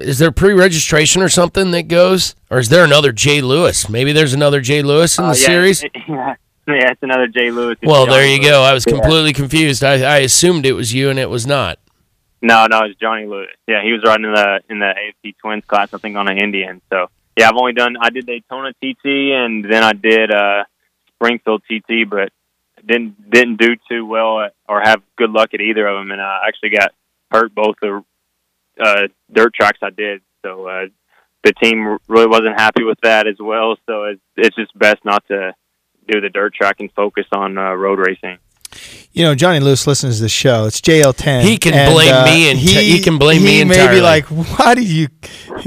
Is 0.00 0.18
there 0.18 0.30
pre-registration 0.30 1.22
or 1.22 1.28
something 1.30 1.70
that 1.70 1.88
goes, 1.88 2.34
or 2.50 2.58
is 2.58 2.68
there 2.68 2.84
another 2.84 3.10
Jay 3.12 3.40
Lewis? 3.40 3.88
Maybe 3.88 4.12
there's 4.12 4.34
another 4.34 4.60
Jay 4.60 4.82
Lewis 4.82 5.18
in 5.18 5.24
the 5.24 5.30
Uh, 5.30 5.34
yeah, 5.34 5.46
series. 5.46 5.84
Yeah, 6.68 6.74
yeah, 6.76 6.90
it's 6.90 7.02
another 7.02 7.26
Jay 7.28 7.50
Lewis. 7.50 7.78
Well, 7.82 8.04
there 8.04 8.26
you 8.26 8.36
Lewis. 8.36 8.50
go. 8.50 8.62
I 8.62 8.74
was 8.74 8.84
Yeah. 8.86 8.92
completely 9.00 9.32
confused. 9.32 9.82
I, 9.82 9.94
I 10.02 10.18
assumed 10.18 10.66
it 10.66 10.74
was 10.74 10.92
you, 10.92 11.08
and 11.08 11.18
it 11.18 11.30
was 11.30 11.46
not. 11.46 11.78
No, 12.42 12.66
no, 12.66 12.80
it's 12.84 13.00
Johnny 13.00 13.24
Lewis. 13.24 13.48
Yeah, 13.66 13.82
he 13.82 13.90
was 13.92 14.02
riding 14.04 14.26
in 14.26 14.34
the 14.34 14.60
in 14.68 14.78
the 14.78 14.86
AFT 14.88 15.38
Twins 15.40 15.64
class, 15.66 15.94
I 15.94 15.98
think, 15.98 16.16
on 16.16 16.28
an 16.28 16.36
Indian. 16.36 16.82
So 16.90 17.06
yeah, 17.38 17.48
I've 17.48 17.56
only 17.56 17.72
done 17.72 17.96
I 17.98 18.10
did 18.10 18.26
Daytona 18.26 18.72
TT 18.74 19.32
and 19.32 19.64
then 19.64 19.82
I 19.82 19.92
did 19.94 20.30
uh 20.30 20.64
Springfield 21.14 21.62
TT, 21.68 22.04
but 22.08 22.30
didn't 22.86 23.30
didn't 23.30 23.56
do 23.56 23.74
too 23.90 24.04
well 24.04 24.40
at, 24.42 24.52
or 24.68 24.80
have 24.82 25.00
good 25.16 25.30
luck 25.30 25.54
at 25.54 25.60
either 25.62 25.86
of 25.88 25.98
them, 25.98 26.10
and 26.10 26.20
I 26.20 26.42
actually 26.46 26.70
got 26.70 26.92
hurt 27.32 27.54
both 27.54 27.76
the 27.80 28.04
uh, 28.80 29.08
dirt 29.32 29.54
tracks 29.54 29.78
I 29.82 29.90
did. 29.90 30.22
So 30.44 30.66
uh, 30.68 30.86
the 31.44 31.52
team 31.52 31.98
really 32.08 32.26
wasn't 32.26 32.58
happy 32.58 32.84
with 32.84 32.98
that 33.02 33.26
as 33.26 33.36
well. 33.40 33.76
So 33.86 34.04
it's 34.04 34.22
it's 34.36 34.56
just 34.56 34.76
best 34.78 35.04
not 35.04 35.26
to 35.28 35.54
do 36.06 36.20
the 36.20 36.28
dirt 36.28 36.54
track 36.54 36.76
and 36.80 36.90
focus 36.92 37.26
on 37.32 37.58
uh, 37.58 37.74
road 37.74 37.98
racing. 37.98 38.38
You 39.12 39.24
know, 39.24 39.34
Johnny 39.34 39.58
Lewis 39.58 39.84
listens 39.86 40.18
to 40.18 40.22
the 40.22 40.28
show. 40.28 40.66
It's 40.66 40.80
JL10. 40.80 41.42
He 41.42 41.58
can 41.58 41.74
and, 41.74 41.92
blame 41.92 42.14
uh, 42.14 42.24
me 42.24 42.50
and 42.50 42.58
he 42.58 42.92
he 42.92 43.00
can 43.00 43.18
blame 43.18 43.42
me 43.42 43.58
He 43.58 43.64
may 43.64 43.74
entirely. 43.74 43.96
be 43.96 44.00
like, 44.00 44.24
why 44.26 44.76
did 44.76 44.86
you? 44.86 45.08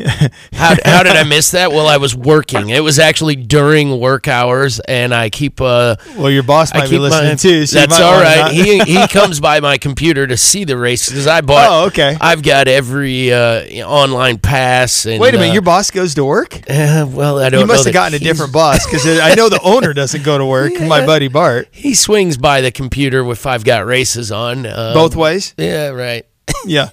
how, 0.53 0.75
how 0.85 1.03
did 1.03 1.17
I 1.17 1.23
miss 1.27 1.51
that? 1.51 1.71
Well, 1.71 1.87
I 1.87 1.97
was 1.97 2.15
working. 2.15 2.69
It 2.69 2.81
was 2.81 2.97
actually 2.97 3.35
during 3.35 3.99
work 3.99 4.29
hours, 4.29 4.79
and 4.79 5.13
I 5.13 5.29
keep. 5.29 5.59
Uh, 5.59 5.97
well, 6.17 6.31
your 6.31 6.43
boss 6.43 6.73
I 6.73 6.79
might 6.79 6.83
be 6.85 6.91
keep 6.91 7.01
listening 7.01 7.31
my- 7.31 7.35
too. 7.35 7.65
So 7.65 7.79
that's 7.79 7.99
all 7.99 8.21
right. 8.21 8.53
he 8.53 8.79
he 8.79 9.05
comes 9.09 9.41
by 9.41 9.59
my 9.59 9.77
computer 9.77 10.25
to 10.27 10.37
see 10.37 10.63
the 10.63 10.77
race 10.77 11.09
because 11.09 11.27
I 11.27 11.41
bought. 11.41 11.67
Oh, 11.69 11.87
okay. 11.87 12.15
I've 12.21 12.43
got 12.43 12.69
every 12.69 13.33
uh, 13.33 13.85
online 13.85 14.37
pass. 14.37 15.05
And, 15.05 15.19
Wait 15.19 15.33
a 15.33 15.37
minute, 15.37 15.49
uh, 15.49 15.53
your 15.53 15.61
boss 15.61 15.91
goes 15.91 16.15
to 16.15 16.23
work? 16.23 16.55
Uh, 16.69 17.05
well, 17.09 17.39
I 17.39 17.49
don't. 17.49 17.59
You 17.59 17.67
must 17.67 17.83
know 17.83 17.89
have 17.89 17.93
gotten 17.93 18.15
a 18.15 18.19
different 18.19 18.53
boss 18.53 18.85
because 18.85 19.05
I 19.19 19.33
know 19.35 19.49
the 19.49 19.61
owner 19.61 19.91
doesn't 19.91 20.23
go 20.23 20.37
to 20.37 20.45
work. 20.45 20.71
My 20.79 21.05
buddy 21.05 21.27
Bart. 21.27 21.67
He 21.71 21.95
swings 21.95 22.37
by 22.37 22.61
the 22.61 22.71
computer 22.71 23.00
if 23.07 23.45
I've 23.45 23.63
got 23.63 23.85
races 23.85 24.31
on. 24.31 24.65
Um, 24.65 24.93
Both 24.93 25.15
ways? 25.15 25.53
Yeah, 25.57 25.89
right. 25.89 26.25
yeah, 26.65 26.89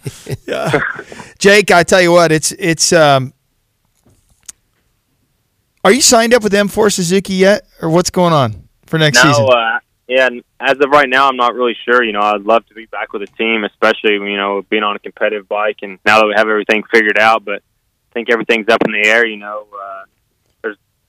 yeah. 0.46 0.80
Jake, 1.38 1.70
I 1.70 1.82
tell 1.82 2.00
you 2.00 2.12
what, 2.12 2.32
it's 2.32 2.52
it's. 2.52 2.92
um 2.92 3.32
Are 5.84 5.92
you 5.92 6.00
signed 6.00 6.34
up 6.34 6.42
with 6.42 6.52
M4 6.52 6.92
Suzuki 6.92 7.34
yet, 7.34 7.66
or 7.80 7.88
what's 7.90 8.10
going 8.10 8.32
on 8.32 8.68
for 8.86 8.98
next 8.98 9.22
no, 9.22 9.30
season? 9.32 9.48
uh, 9.50 9.78
yeah. 10.06 10.26
and 10.26 10.42
As 10.60 10.76
of 10.80 10.90
right 10.90 11.08
now, 11.08 11.28
I'm 11.28 11.36
not 11.36 11.54
really 11.54 11.76
sure. 11.84 12.02
You 12.02 12.12
know, 12.12 12.20
I'd 12.20 12.42
love 12.42 12.66
to 12.66 12.74
be 12.74 12.86
back 12.86 13.12
with 13.12 13.22
a 13.22 13.26
team, 13.26 13.64
especially 13.64 14.14
you 14.14 14.36
know 14.36 14.62
being 14.68 14.82
on 14.82 14.96
a 14.96 14.98
competitive 14.98 15.48
bike, 15.48 15.78
and 15.82 15.98
now 16.04 16.18
that 16.20 16.26
we 16.26 16.34
have 16.36 16.48
everything 16.48 16.82
figured 16.92 17.18
out. 17.18 17.44
But 17.44 17.62
I 18.10 18.12
think 18.14 18.30
everything's 18.30 18.68
up 18.68 18.82
in 18.84 18.92
the 18.92 19.06
air. 19.06 19.26
You 19.26 19.36
know, 19.38 19.66
uh, 19.72 20.02
there's 20.04 20.17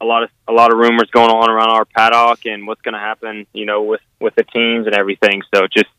a 0.02 0.06
lot 0.06 0.24
of 0.24 0.30
a 0.48 0.54
lot 0.54 0.72
of 0.72 0.78
rumors 0.78 1.10
going 1.12 1.30
on 1.30 1.50
around 1.50 1.70
our 1.70 1.86
paddock 1.86 2.46
and 2.46 2.66
what's 2.68 2.82
going 2.82 2.94
to 2.94 3.00
happen. 3.00 3.46
You 3.54 3.66
know, 3.66 3.84
with 3.84 4.02
with 4.20 4.36
the 4.36 4.44
teams 4.44 4.86
and 4.88 4.96
everything. 4.96 5.42
So 5.54 5.68
just 5.68 5.90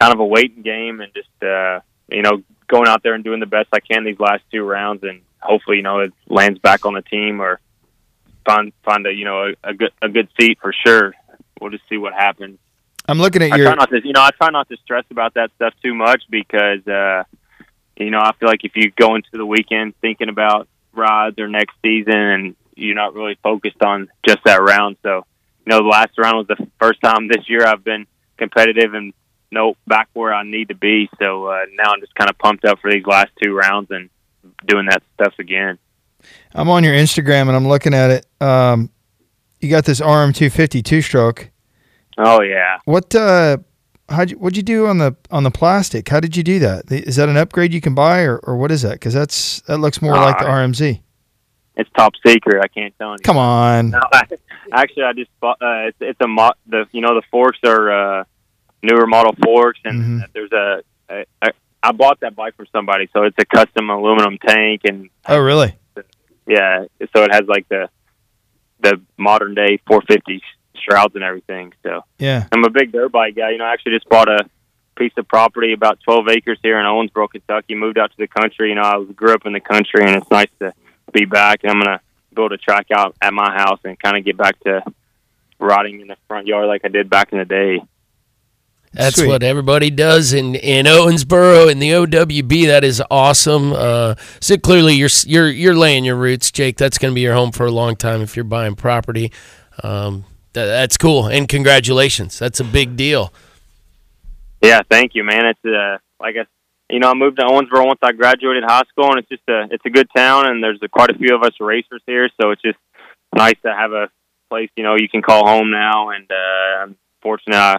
kind 0.00 0.12
of 0.12 0.20
a 0.20 0.24
waiting 0.26 0.62
game, 0.62 1.00
and 1.00 1.12
just 1.14 1.42
uh, 1.42 1.80
you 2.10 2.22
know 2.22 2.42
going 2.68 2.88
out 2.88 3.02
there 3.02 3.14
and 3.14 3.24
doing 3.24 3.40
the 3.40 3.46
best 3.46 3.68
I 3.72 3.80
can 3.80 4.04
these 4.04 4.18
last 4.18 4.42
two 4.50 4.62
rounds, 4.62 5.02
and 5.02 5.20
hopefully 5.40 5.78
you 5.78 5.82
know 5.82 6.00
it 6.00 6.12
lands 6.26 6.58
back 6.58 6.86
on 6.86 6.94
the 6.94 7.02
team 7.02 7.40
or 7.40 7.60
find 8.44 8.72
find 8.84 9.06
a 9.06 9.12
you 9.12 9.24
know 9.24 9.48
a, 9.48 9.70
a 9.70 9.74
good 9.74 9.92
a 10.02 10.08
good 10.08 10.28
seat 10.38 10.58
for 10.60 10.72
sure. 10.84 11.14
We'll 11.60 11.70
just 11.70 11.88
see 11.88 11.96
what 11.96 12.12
happens. 12.12 12.58
I'm 13.06 13.18
looking 13.18 13.42
at 13.42 13.52
I 13.52 13.56
your. 13.56 13.66
try 13.66 13.74
not 13.74 13.90
to, 13.90 14.00
you 14.02 14.12
know, 14.12 14.22
I 14.22 14.30
try 14.30 14.50
not 14.50 14.68
to 14.70 14.76
stress 14.78 15.04
about 15.10 15.34
that 15.34 15.50
stuff 15.56 15.74
too 15.82 15.94
much 15.94 16.22
because, 16.30 16.86
uh, 16.86 17.24
you 17.96 18.10
know, 18.10 18.18
I 18.18 18.32
feel 18.40 18.48
like 18.48 18.64
if 18.64 18.72
you 18.76 18.90
go 18.90 19.14
into 19.14 19.28
the 19.32 19.44
weekend 19.44 19.94
thinking 20.00 20.28
about 20.28 20.68
rides 20.92 21.38
or 21.38 21.48
next 21.48 21.74
season 21.82 22.14
and 22.14 22.56
you're 22.76 22.94
not 22.94 23.14
really 23.14 23.38
focused 23.42 23.82
on 23.82 24.08
just 24.26 24.38
that 24.44 24.60
round. 24.60 24.96
So, 25.02 25.24
you 25.66 25.70
know, 25.70 25.78
the 25.78 25.88
last 25.88 26.12
round 26.18 26.38
was 26.38 26.46
the 26.46 26.66
first 26.80 27.00
time 27.02 27.28
this 27.28 27.48
year 27.48 27.66
I've 27.66 27.84
been 27.84 28.06
competitive 28.36 28.94
and 28.94 29.12
no 29.50 29.76
back 29.86 30.08
where 30.12 30.34
I 30.34 30.42
need 30.42 30.68
to 30.68 30.74
be. 30.74 31.08
So 31.18 31.46
uh, 31.46 31.64
now 31.74 31.92
I'm 31.92 32.00
just 32.00 32.14
kind 32.14 32.28
of 32.30 32.36
pumped 32.38 32.64
up 32.64 32.80
for 32.80 32.90
these 32.90 33.06
last 33.06 33.30
two 33.42 33.54
rounds 33.54 33.90
and 33.90 34.10
doing 34.66 34.86
that 34.86 35.02
stuff 35.14 35.34
again. 35.38 35.78
I'm 36.54 36.68
on 36.68 36.84
your 36.84 36.94
Instagram 36.94 37.42
and 37.42 37.52
I'm 37.52 37.68
looking 37.68 37.94
at 37.94 38.10
it. 38.10 38.26
Um, 38.42 38.90
you 39.60 39.70
got 39.70 39.84
this 39.84 40.00
RM250 40.00 40.84
two 40.84 41.00
stroke. 41.02 41.50
Oh 42.18 42.42
yeah. 42.42 42.78
What 42.84 43.14
uh, 43.14 43.58
how'd 44.08 44.30
you, 44.30 44.38
what'd 44.38 44.56
you 44.56 44.62
do 44.62 44.86
on 44.86 44.98
the 44.98 45.16
on 45.30 45.42
the 45.42 45.50
plastic? 45.50 46.08
How 46.08 46.20
did 46.20 46.36
you 46.36 46.42
do 46.42 46.58
that? 46.60 46.90
Is 46.90 47.16
that 47.16 47.28
an 47.28 47.36
upgrade 47.36 47.72
you 47.72 47.80
can 47.80 47.94
buy, 47.94 48.22
or, 48.22 48.38
or 48.38 48.56
what 48.56 48.70
is 48.70 48.82
that? 48.82 48.92
Because 48.92 49.14
that's 49.14 49.60
that 49.62 49.78
looks 49.78 50.00
more 50.02 50.14
like 50.14 50.38
the 50.38 50.46
Uh, 50.46 50.50
RMZ. 50.50 51.00
It's 51.76 51.90
top 51.96 52.12
secret. 52.24 52.62
I 52.62 52.68
can't 52.68 52.94
tell 52.98 53.12
you. 53.12 53.18
Come 53.24 53.36
on. 53.36 53.90
No, 53.90 54.00
I, 54.12 54.22
actually, 54.72 55.02
I 55.04 55.12
just 55.12 55.30
bought. 55.40 55.58
Uh, 55.60 55.88
it's, 55.88 55.96
it's 56.00 56.20
a 56.20 56.28
mo- 56.28 56.52
the 56.66 56.86
you 56.92 57.00
know 57.00 57.14
the 57.14 57.22
forks 57.30 57.58
are 57.64 58.20
uh, 58.20 58.24
newer 58.82 59.06
model 59.06 59.34
forks, 59.44 59.80
and 59.84 60.24
there's 60.32 60.52
a, 60.52 60.82
a, 61.10 61.24
a. 61.42 61.48
I 61.82 61.92
bought 61.92 62.20
that 62.20 62.34
bike 62.36 62.56
from 62.56 62.66
somebody, 62.72 63.08
so 63.12 63.24
it's 63.24 63.36
a 63.38 63.44
custom 63.44 63.90
aluminum 63.90 64.38
tank, 64.38 64.82
and 64.84 65.10
Oh, 65.26 65.38
really? 65.38 65.76
yeah, 66.46 66.84
so 67.14 67.24
it 67.24 67.32
has 67.32 67.42
like 67.48 67.68
the 67.68 67.88
the 68.80 69.00
modern 69.16 69.54
day 69.54 69.78
450 69.86 70.42
shrouds 70.76 71.14
and 71.14 71.24
everything. 71.24 71.72
So 71.82 72.02
Yeah. 72.18 72.46
I'm 72.52 72.64
a 72.64 72.70
big 72.70 72.92
dirt 72.92 73.10
bike 73.12 73.34
guy. 73.34 73.50
You 73.50 73.58
know, 73.58 73.64
I 73.64 73.72
actually 73.72 73.92
just 73.96 74.08
bought 74.08 74.28
a 74.28 74.48
piece 74.96 75.12
of 75.16 75.26
property 75.26 75.72
about 75.72 75.98
12 76.04 76.28
acres 76.28 76.58
here 76.62 76.78
in 76.78 76.84
Owensboro, 76.86 77.28
Kentucky. 77.30 77.74
Moved 77.74 77.98
out 77.98 78.10
to 78.10 78.16
the 78.18 78.28
country. 78.28 78.68
You 78.68 78.74
know, 78.76 78.82
I 78.82 78.96
was, 78.96 79.08
grew 79.16 79.32
up 79.32 79.46
in 79.46 79.52
the 79.54 79.60
country, 79.60 80.02
and 80.04 80.16
it's 80.16 80.30
nice 80.30 80.50
to 80.60 80.72
be 81.14 81.24
back. 81.24 81.60
And 81.62 81.72
I'm 81.72 81.80
gonna 81.80 82.00
build 82.34 82.52
a 82.52 82.58
track 82.58 82.88
out 82.94 83.14
at 83.22 83.32
my 83.32 83.52
house 83.52 83.80
and 83.84 83.98
kind 83.98 84.16
of 84.16 84.24
get 84.24 84.36
back 84.36 84.58
to 84.60 84.82
riding 85.58 86.00
in 86.00 86.08
the 86.08 86.16
front 86.28 86.46
yard 86.46 86.66
like 86.66 86.82
I 86.84 86.88
did 86.88 87.08
back 87.08 87.32
in 87.32 87.38
the 87.38 87.44
day. 87.44 87.80
That's 88.92 89.16
Sweet. 89.16 89.26
what 89.26 89.42
everybody 89.42 89.90
does 89.90 90.32
in, 90.32 90.54
in 90.54 90.86
Owensboro 90.86 91.68
in 91.68 91.80
the 91.80 91.90
OWB. 91.90 92.66
That 92.66 92.84
is 92.84 93.02
awesome. 93.10 93.72
Uh, 93.72 94.14
so 94.40 94.56
clearly 94.56 94.94
you're 94.94 95.08
you're 95.26 95.48
you're 95.48 95.74
laying 95.74 96.04
your 96.04 96.14
roots, 96.14 96.52
Jake. 96.52 96.76
That's 96.76 96.96
going 96.96 97.10
to 97.10 97.14
be 97.14 97.22
your 97.22 97.34
home 97.34 97.50
for 97.50 97.66
a 97.66 97.72
long 97.72 97.96
time 97.96 98.22
if 98.22 98.36
you're 98.36 98.44
buying 98.44 98.76
property. 98.76 99.32
Um, 99.82 100.24
that, 100.52 100.66
that's 100.66 100.96
cool, 100.96 101.26
and 101.26 101.48
congratulations. 101.48 102.38
That's 102.38 102.60
a 102.60 102.64
big 102.64 102.96
deal. 102.96 103.32
Yeah, 104.62 104.82
thank 104.88 105.16
you, 105.16 105.24
man. 105.24 105.46
It's 105.46 105.64
uh, 105.64 105.98
like 106.20 106.36
I, 106.36 106.46
you 106.94 107.00
know, 107.00 107.10
I 107.10 107.14
moved 107.14 107.38
to 107.38 107.42
Owensboro 107.42 107.84
once 107.84 107.98
I 108.04 108.12
graduated 108.12 108.62
high 108.62 108.84
school, 108.88 109.10
and 109.10 109.18
it's 109.18 109.28
just 109.28 109.42
a, 109.48 109.66
it's 109.72 109.84
a 109.84 109.90
good 109.90 110.06
town, 110.16 110.46
and 110.46 110.62
there's 110.62 110.78
a, 110.80 110.88
quite 110.88 111.10
a 111.10 111.18
few 111.18 111.34
of 111.34 111.42
us 111.42 111.50
racers 111.58 112.00
here, 112.06 112.28
so 112.40 112.52
it's 112.52 112.62
just 112.62 112.78
nice 113.34 113.56
to 113.64 113.74
have 113.74 113.90
a 113.90 114.08
place, 114.48 114.70
you 114.76 114.84
know, 114.84 114.94
you 114.94 115.08
can 115.08 115.20
call 115.20 115.44
home 115.44 115.72
now. 115.72 116.10
And 116.10 116.30
uh, 116.30 116.82
I'm 116.82 116.96
fortunate 117.20 117.56
I 117.56 117.78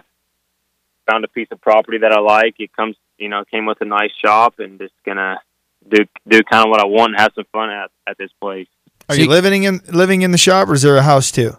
found 1.10 1.24
a 1.24 1.28
piece 1.28 1.48
of 1.50 1.62
property 1.62 1.96
that 1.96 2.12
I 2.12 2.20
like. 2.20 2.56
It 2.58 2.76
comes, 2.76 2.94
you 3.16 3.30
know, 3.30 3.42
came 3.50 3.64
with 3.64 3.80
a 3.80 3.86
nice 3.86 4.12
shop, 4.22 4.58
and 4.58 4.78
just 4.78 4.92
gonna 5.06 5.40
do 5.88 6.04
do 6.28 6.42
kind 6.42 6.66
of 6.66 6.70
what 6.70 6.80
I 6.80 6.86
want 6.86 7.12
and 7.12 7.20
have 7.20 7.32
some 7.34 7.46
fun 7.52 7.70
at 7.70 7.90
at 8.06 8.18
this 8.18 8.30
place. 8.38 8.68
Are 9.08 9.16
you 9.16 9.30
living 9.30 9.62
in 9.62 9.80
living 9.88 10.20
in 10.20 10.30
the 10.30 10.38
shop, 10.38 10.68
or 10.68 10.74
is 10.74 10.82
there 10.82 10.98
a 10.98 11.02
house 11.02 11.30
too? 11.30 11.56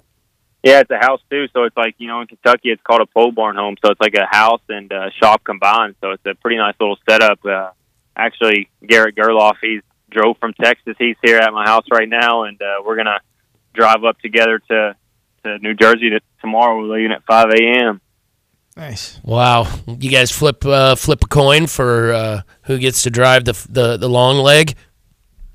Yeah, 0.67 0.81
it's 0.81 0.91
a 0.91 0.97
house 0.97 1.21
too. 1.29 1.47
So 1.53 1.63
it's 1.63 1.77
like 1.77 1.95
you 1.97 2.07
know 2.07 2.19
in 2.19 2.27
Kentucky, 2.27 2.71
it's 2.71 2.81
called 2.81 2.99
a 2.99 3.05
pole 3.05 3.31
barn 3.31 3.55
home. 3.55 3.77
So 3.81 3.89
it's 3.89 4.01
like 4.01 4.15
a 4.15 4.25
house 4.25 4.59
and 4.67 4.91
a 4.91 5.11
shop 5.11 5.45
combined. 5.45 5.95
So 6.01 6.11
it's 6.11 6.25
a 6.25 6.35
pretty 6.35 6.57
nice 6.57 6.75
little 6.77 6.97
setup. 7.09 7.39
Uh, 7.45 7.71
actually, 8.17 8.69
Garrett 8.85 9.15
Gerloff, 9.15 9.55
he's 9.61 9.81
drove 10.11 10.37
from 10.39 10.53
Texas. 10.61 10.95
He's 10.99 11.15
here 11.23 11.37
at 11.37 11.53
my 11.53 11.65
house 11.65 11.85
right 11.89 12.09
now, 12.09 12.43
and 12.43 12.61
uh, 12.61 12.81
we're 12.85 12.97
gonna 12.97 13.19
drive 13.73 14.03
up 14.03 14.19
together 14.19 14.59
to 14.67 14.97
to 15.45 15.57
New 15.59 15.73
Jersey 15.73 16.09
to, 16.09 16.19
tomorrow. 16.41 16.77
We're 16.77 16.95
leaving 16.95 17.13
at 17.13 17.23
five 17.23 17.49
a.m. 17.49 18.01
Nice. 18.75 19.21
Wow, 19.23 19.71
you 19.87 20.11
guys 20.11 20.31
flip 20.31 20.65
uh, 20.65 20.95
flip 20.95 21.23
a 21.23 21.27
coin 21.27 21.67
for 21.67 22.11
uh, 22.11 22.41
who 22.63 22.77
gets 22.77 23.03
to 23.03 23.09
drive 23.09 23.45
the 23.45 23.53
the, 23.69 23.95
the 23.95 24.09
long 24.09 24.35
leg. 24.35 24.75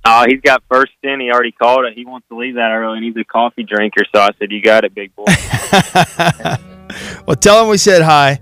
Uh, 0.04 0.26
he's 0.28 0.40
got 0.40 0.62
first 0.68 0.92
in. 1.02 1.20
He 1.20 1.30
already 1.30 1.52
called 1.52 1.84
it. 1.84 1.94
He 1.94 2.04
wants 2.04 2.26
to 2.28 2.36
leave 2.36 2.54
that 2.56 2.70
early, 2.72 2.98
and 2.98 3.04
he's 3.04 3.16
a 3.16 3.24
coffee 3.24 3.62
drinker. 3.62 4.02
So 4.14 4.20
I 4.20 4.30
said, 4.38 4.50
"You 4.50 4.60
got 4.60 4.84
it, 4.84 4.94
big 4.94 5.14
boy." 5.14 5.26
Well, 7.26 7.36
tell 7.36 7.62
him 7.62 7.70
we 7.70 7.78
said 7.78 8.02
hi, 8.02 8.38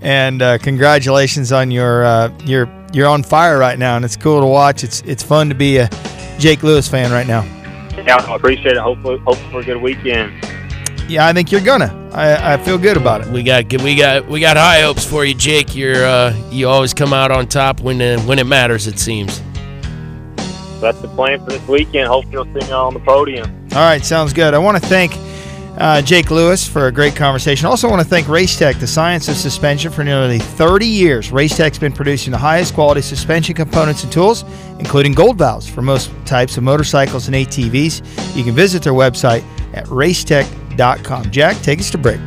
and 0.00 0.42
uh, 0.42 0.58
congratulations 0.58 1.52
on 1.52 1.70
your 1.70 2.04
uh, 2.04 2.36
you're 2.44 2.68
you're 2.92 3.06
on 3.06 3.22
fire 3.22 3.58
right 3.58 3.78
now, 3.78 3.94
and 3.96 4.04
it's 4.04 4.16
cool 4.16 4.40
to 4.40 4.46
watch. 4.46 4.82
It's 4.82 5.02
it's 5.02 5.22
fun 5.22 5.48
to 5.50 5.54
be 5.54 5.76
a 5.76 5.88
Jake 6.38 6.62
Lewis 6.62 6.88
fan 6.88 7.12
right 7.12 7.26
now. 7.26 7.42
yeah, 7.96 8.16
I 8.16 8.34
appreciate 8.34 8.72
it. 8.76 8.78
Hopefully, 8.78 9.18
hope 9.18 9.36
for 9.52 9.60
a 9.60 9.64
good 9.64 9.80
weekend. 9.80 10.32
Yeah, 11.08 11.26
I 11.26 11.32
think 11.32 11.52
you're 11.52 11.60
gonna. 11.60 12.10
I, 12.12 12.54
I 12.54 12.56
feel 12.56 12.78
good 12.78 12.96
about 12.96 13.20
it. 13.20 13.28
We 13.28 13.42
got 13.42 13.70
we 13.82 13.94
got 13.94 14.26
we 14.26 14.40
got 14.40 14.56
high 14.56 14.80
hopes 14.80 15.04
for 15.04 15.24
you, 15.24 15.34
Jake. 15.34 15.76
You're 15.76 16.04
uh, 16.04 16.34
you 16.50 16.68
always 16.68 16.94
come 16.94 17.12
out 17.12 17.30
on 17.30 17.46
top 17.46 17.80
when 17.80 18.00
uh, 18.00 18.18
when 18.22 18.38
it 18.38 18.46
matters. 18.46 18.86
It 18.86 18.98
seems. 18.98 19.40
That's 20.82 21.00
the 21.00 21.08
plan 21.08 21.42
for 21.44 21.50
this 21.50 21.66
weekend. 21.68 22.08
Hopefully, 22.08 22.32
you'll 22.32 22.60
see 22.60 22.66
me 22.66 22.72
on 22.72 22.92
the 22.92 23.00
podium. 23.00 23.68
All 23.72 23.78
right, 23.78 24.04
sounds 24.04 24.32
good. 24.32 24.52
I 24.52 24.58
want 24.58 24.82
to 24.82 24.86
thank 24.86 25.12
uh, 25.78 26.02
Jake 26.02 26.30
Lewis 26.30 26.66
for 26.66 26.88
a 26.88 26.92
great 26.92 27.16
conversation. 27.16 27.66
Also, 27.66 27.88
want 27.88 28.02
to 28.02 28.08
thank 28.08 28.26
Racetech, 28.26 28.78
the 28.78 28.86
science 28.86 29.28
of 29.28 29.36
suspension, 29.36 29.90
for 29.90 30.04
nearly 30.04 30.38
30 30.38 30.86
years. 30.86 31.30
Racetech's 31.30 31.78
been 31.78 31.92
producing 31.92 32.32
the 32.32 32.38
highest 32.38 32.74
quality 32.74 33.00
suspension 33.00 33.54
components 33.54 34.02
and 34.02 34.12
tools, 34.12 34.44
including 34.78 35.12
gold 35.12 35.38
valves 35.38 35.68
for 35.68 35.82
most 35.82 36.10
types 36.26 36.56
of 36.56 36.62
motorcycles 36.62 37.28
and 37.28 37.36
ATVs. 37.36 38.36
You 38.36 38.44
can 38.44 38.54
visit 38.54 38.82
their 38.82 38.92
website 38.92 39.44
at 39.74 39.86
racetech.com. 39.86 41.30
Jack, 41.30 41.56
take 41.62 41.78
us 41.78 41.90
to 41.90 41.98
break. 41.98 42.20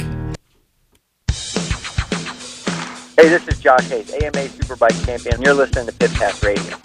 Hey, 3.18 3.30
this 3.30 3.48
is 3.48 3.60
Josh 3.60 3.88
Hayes, 3.90 4.12
AMA 4.14 4.48
Superbike 4.50 5.06
champion. 5.06 5.42
You're 5.42 5.54
listening 5.54 5.88
to 5.88 5.92
Pit 5.94 6.12
Pass 6.14 6.44
Radio. 6.44 6.78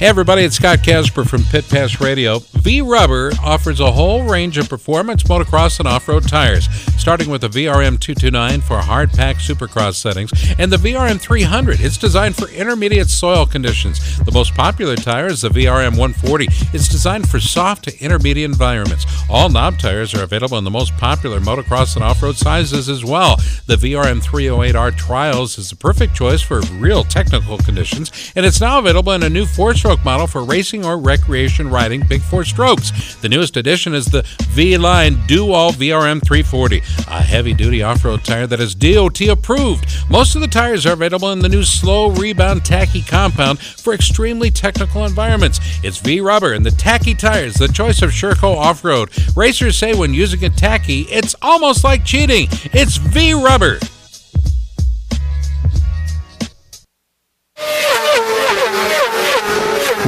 Hey 0.00 0.06
everybody, 0.06 0.44
it's 0.44 0.56
Scott 0.56 0.78
Casber 0.78 1.28
from 1.28 1.44
Pit 1.44 1.68
Pass 1.68 2.00
Radio. 2.00 2.38
Vee 2.38 2.80
Rubber 2.80 3.32
offers 3.42 3.80
a 3.80 3.92
whole 3.92 4.22
range 4.22 4.56
of 4.56 4.66
performance 4.66 5.24
motocross 5.24 5.78
and 5.78 5.86
off-road 5.86 6.26
tires, 6.26 6.70
starting 6.98 7.28
with 7.28 7.42
the 7.42 7.48
VRM 7.48 8.00
229 8.00 8.62
for 8.62 8.78
hard 8.78 9.10
pack 9.10 9.36
supercross 9.36 9.96
settings 9.96 10.30
and 10.58 10.72
the 10.72 10.78
VRM 10.78 11.20
300. 11.20 11.80
It's 11.82 11.98
designed 11.98 12.34
for 12.34 12.48
intermediate 12.48 13.10
soil 13.10 13.44
conditions. 13.44 14.18
The 14.24 14.32
most 14.32 14.54
popular 14.54 14.96
tire 14.96 15.26
is 15.26 15.42
the 15.42 15.50
VRM 15.50 15.98
140. 15.98 16.46
It's 16.72 16.88
designed 16.88 17.28
for 17.28 17.38
soft 17.38 17.84
to 17.84 17.98
intermediate 18.02 18.48
environments. 18.48 19.04
All 19.28 19.50
knob 19.50 19.78
tires 19.78 20.14
are 20.14 20.22
available 20.22 20.56
in 20.56 20.64
the 20.64 20.70
most 20.70 20.96
popular 20.96 21.40
motocross 21.40 21.96
and 21.96 22.04
off-road 22.04 22.36
sizes 22.36 22.88
as 22.88 23.04
well. 23.04 23.36
The 23.66 23.76
VRM 23.76 24.22
308R 24.22 24.96
Trials 24.96 25.58
is 25.58 25.68
the 25.68 25.76
perfect 25.76 26.14
choice 26.14 26.40
for 26.40 26.62
real 26.78 27.04
technical 27.04 27.58
conditions, 27.58 28.32
and 28.34 28.46
it's 28.46 28.62
now 28.62 28.78
available 28.78 29.12
in 29.12 29.22
a 29.22 29.28
new 29.28 29.44
four-stroke 29.44 29.89
model 30.04 30.28
for 30.28 30.44
racing 30.44 30.84
or 30.84 30.98
recreation 30.98 31.68
riding 31.68 32.02
big 32.08 32.22
four 32.22 32.44
strokes. 32.44 33.16
The 33.16 33.28
newest 33.28 33.56
addition 33.56 33.92
is 33.92 34.06
the 34.06 34.22
V 34.50 34.78
Line 34.78 35.18
Do 35.26 35.52
All 35.52 35.72
VRM 35.72 36.24
340, 36.24 36.78
a 37.08 37.20
heavy 37.20 37.52
duty 37.52 37.82
off 37.82 38.04
road 38.04 38.24
tire 38.24 38.46
that 38.46 38.60
is 38.60 38.74
DOT 38.74 39.20
approved. 39.22 39.86
Most 40.08 40.36
of 40.36 40.40
the 40.40 40.46
tires 40.46 40.86
are 40.86 40.92
available 40.92 41.32
in 41.32 41.40
the 41.40 41.48
new 41.48 41.64
slow 41.64 42.10
rebound 42.10 42.64
tacky 42.64 43.02
compound 43.02 43.58
for 43.58 43.92
extremely 43.92 44.50
technical 44.50 45.04
environments. 45.04 45.58
It's 45.82 45.98
Vee 45.98 46.20
Rubber 46.20 46.52
and 46.52 46.64
the 46.64 46.70
tacky 46.70 47.14
tires, 47.14 47.54
the 47.54 47.68
choice 47.68 48.02
of 48.02 48.10
Sherco 48.10 48.56
off 48.56 48.84
road. 48.84 49.10
Racers 49.36 49.76
say 49.76 49.94
when 49.94 50.14
using 50.14 50.44
a 50.44 50.50
tacky, 50.50 51.02
it's 51.02 51.34
almost 51.42 51.82
like 51.82 52.04
cheating. 52.04 52.46
It's 52.72 52.96
Vee 52.96 53.34
Rubber. 53.34 53.80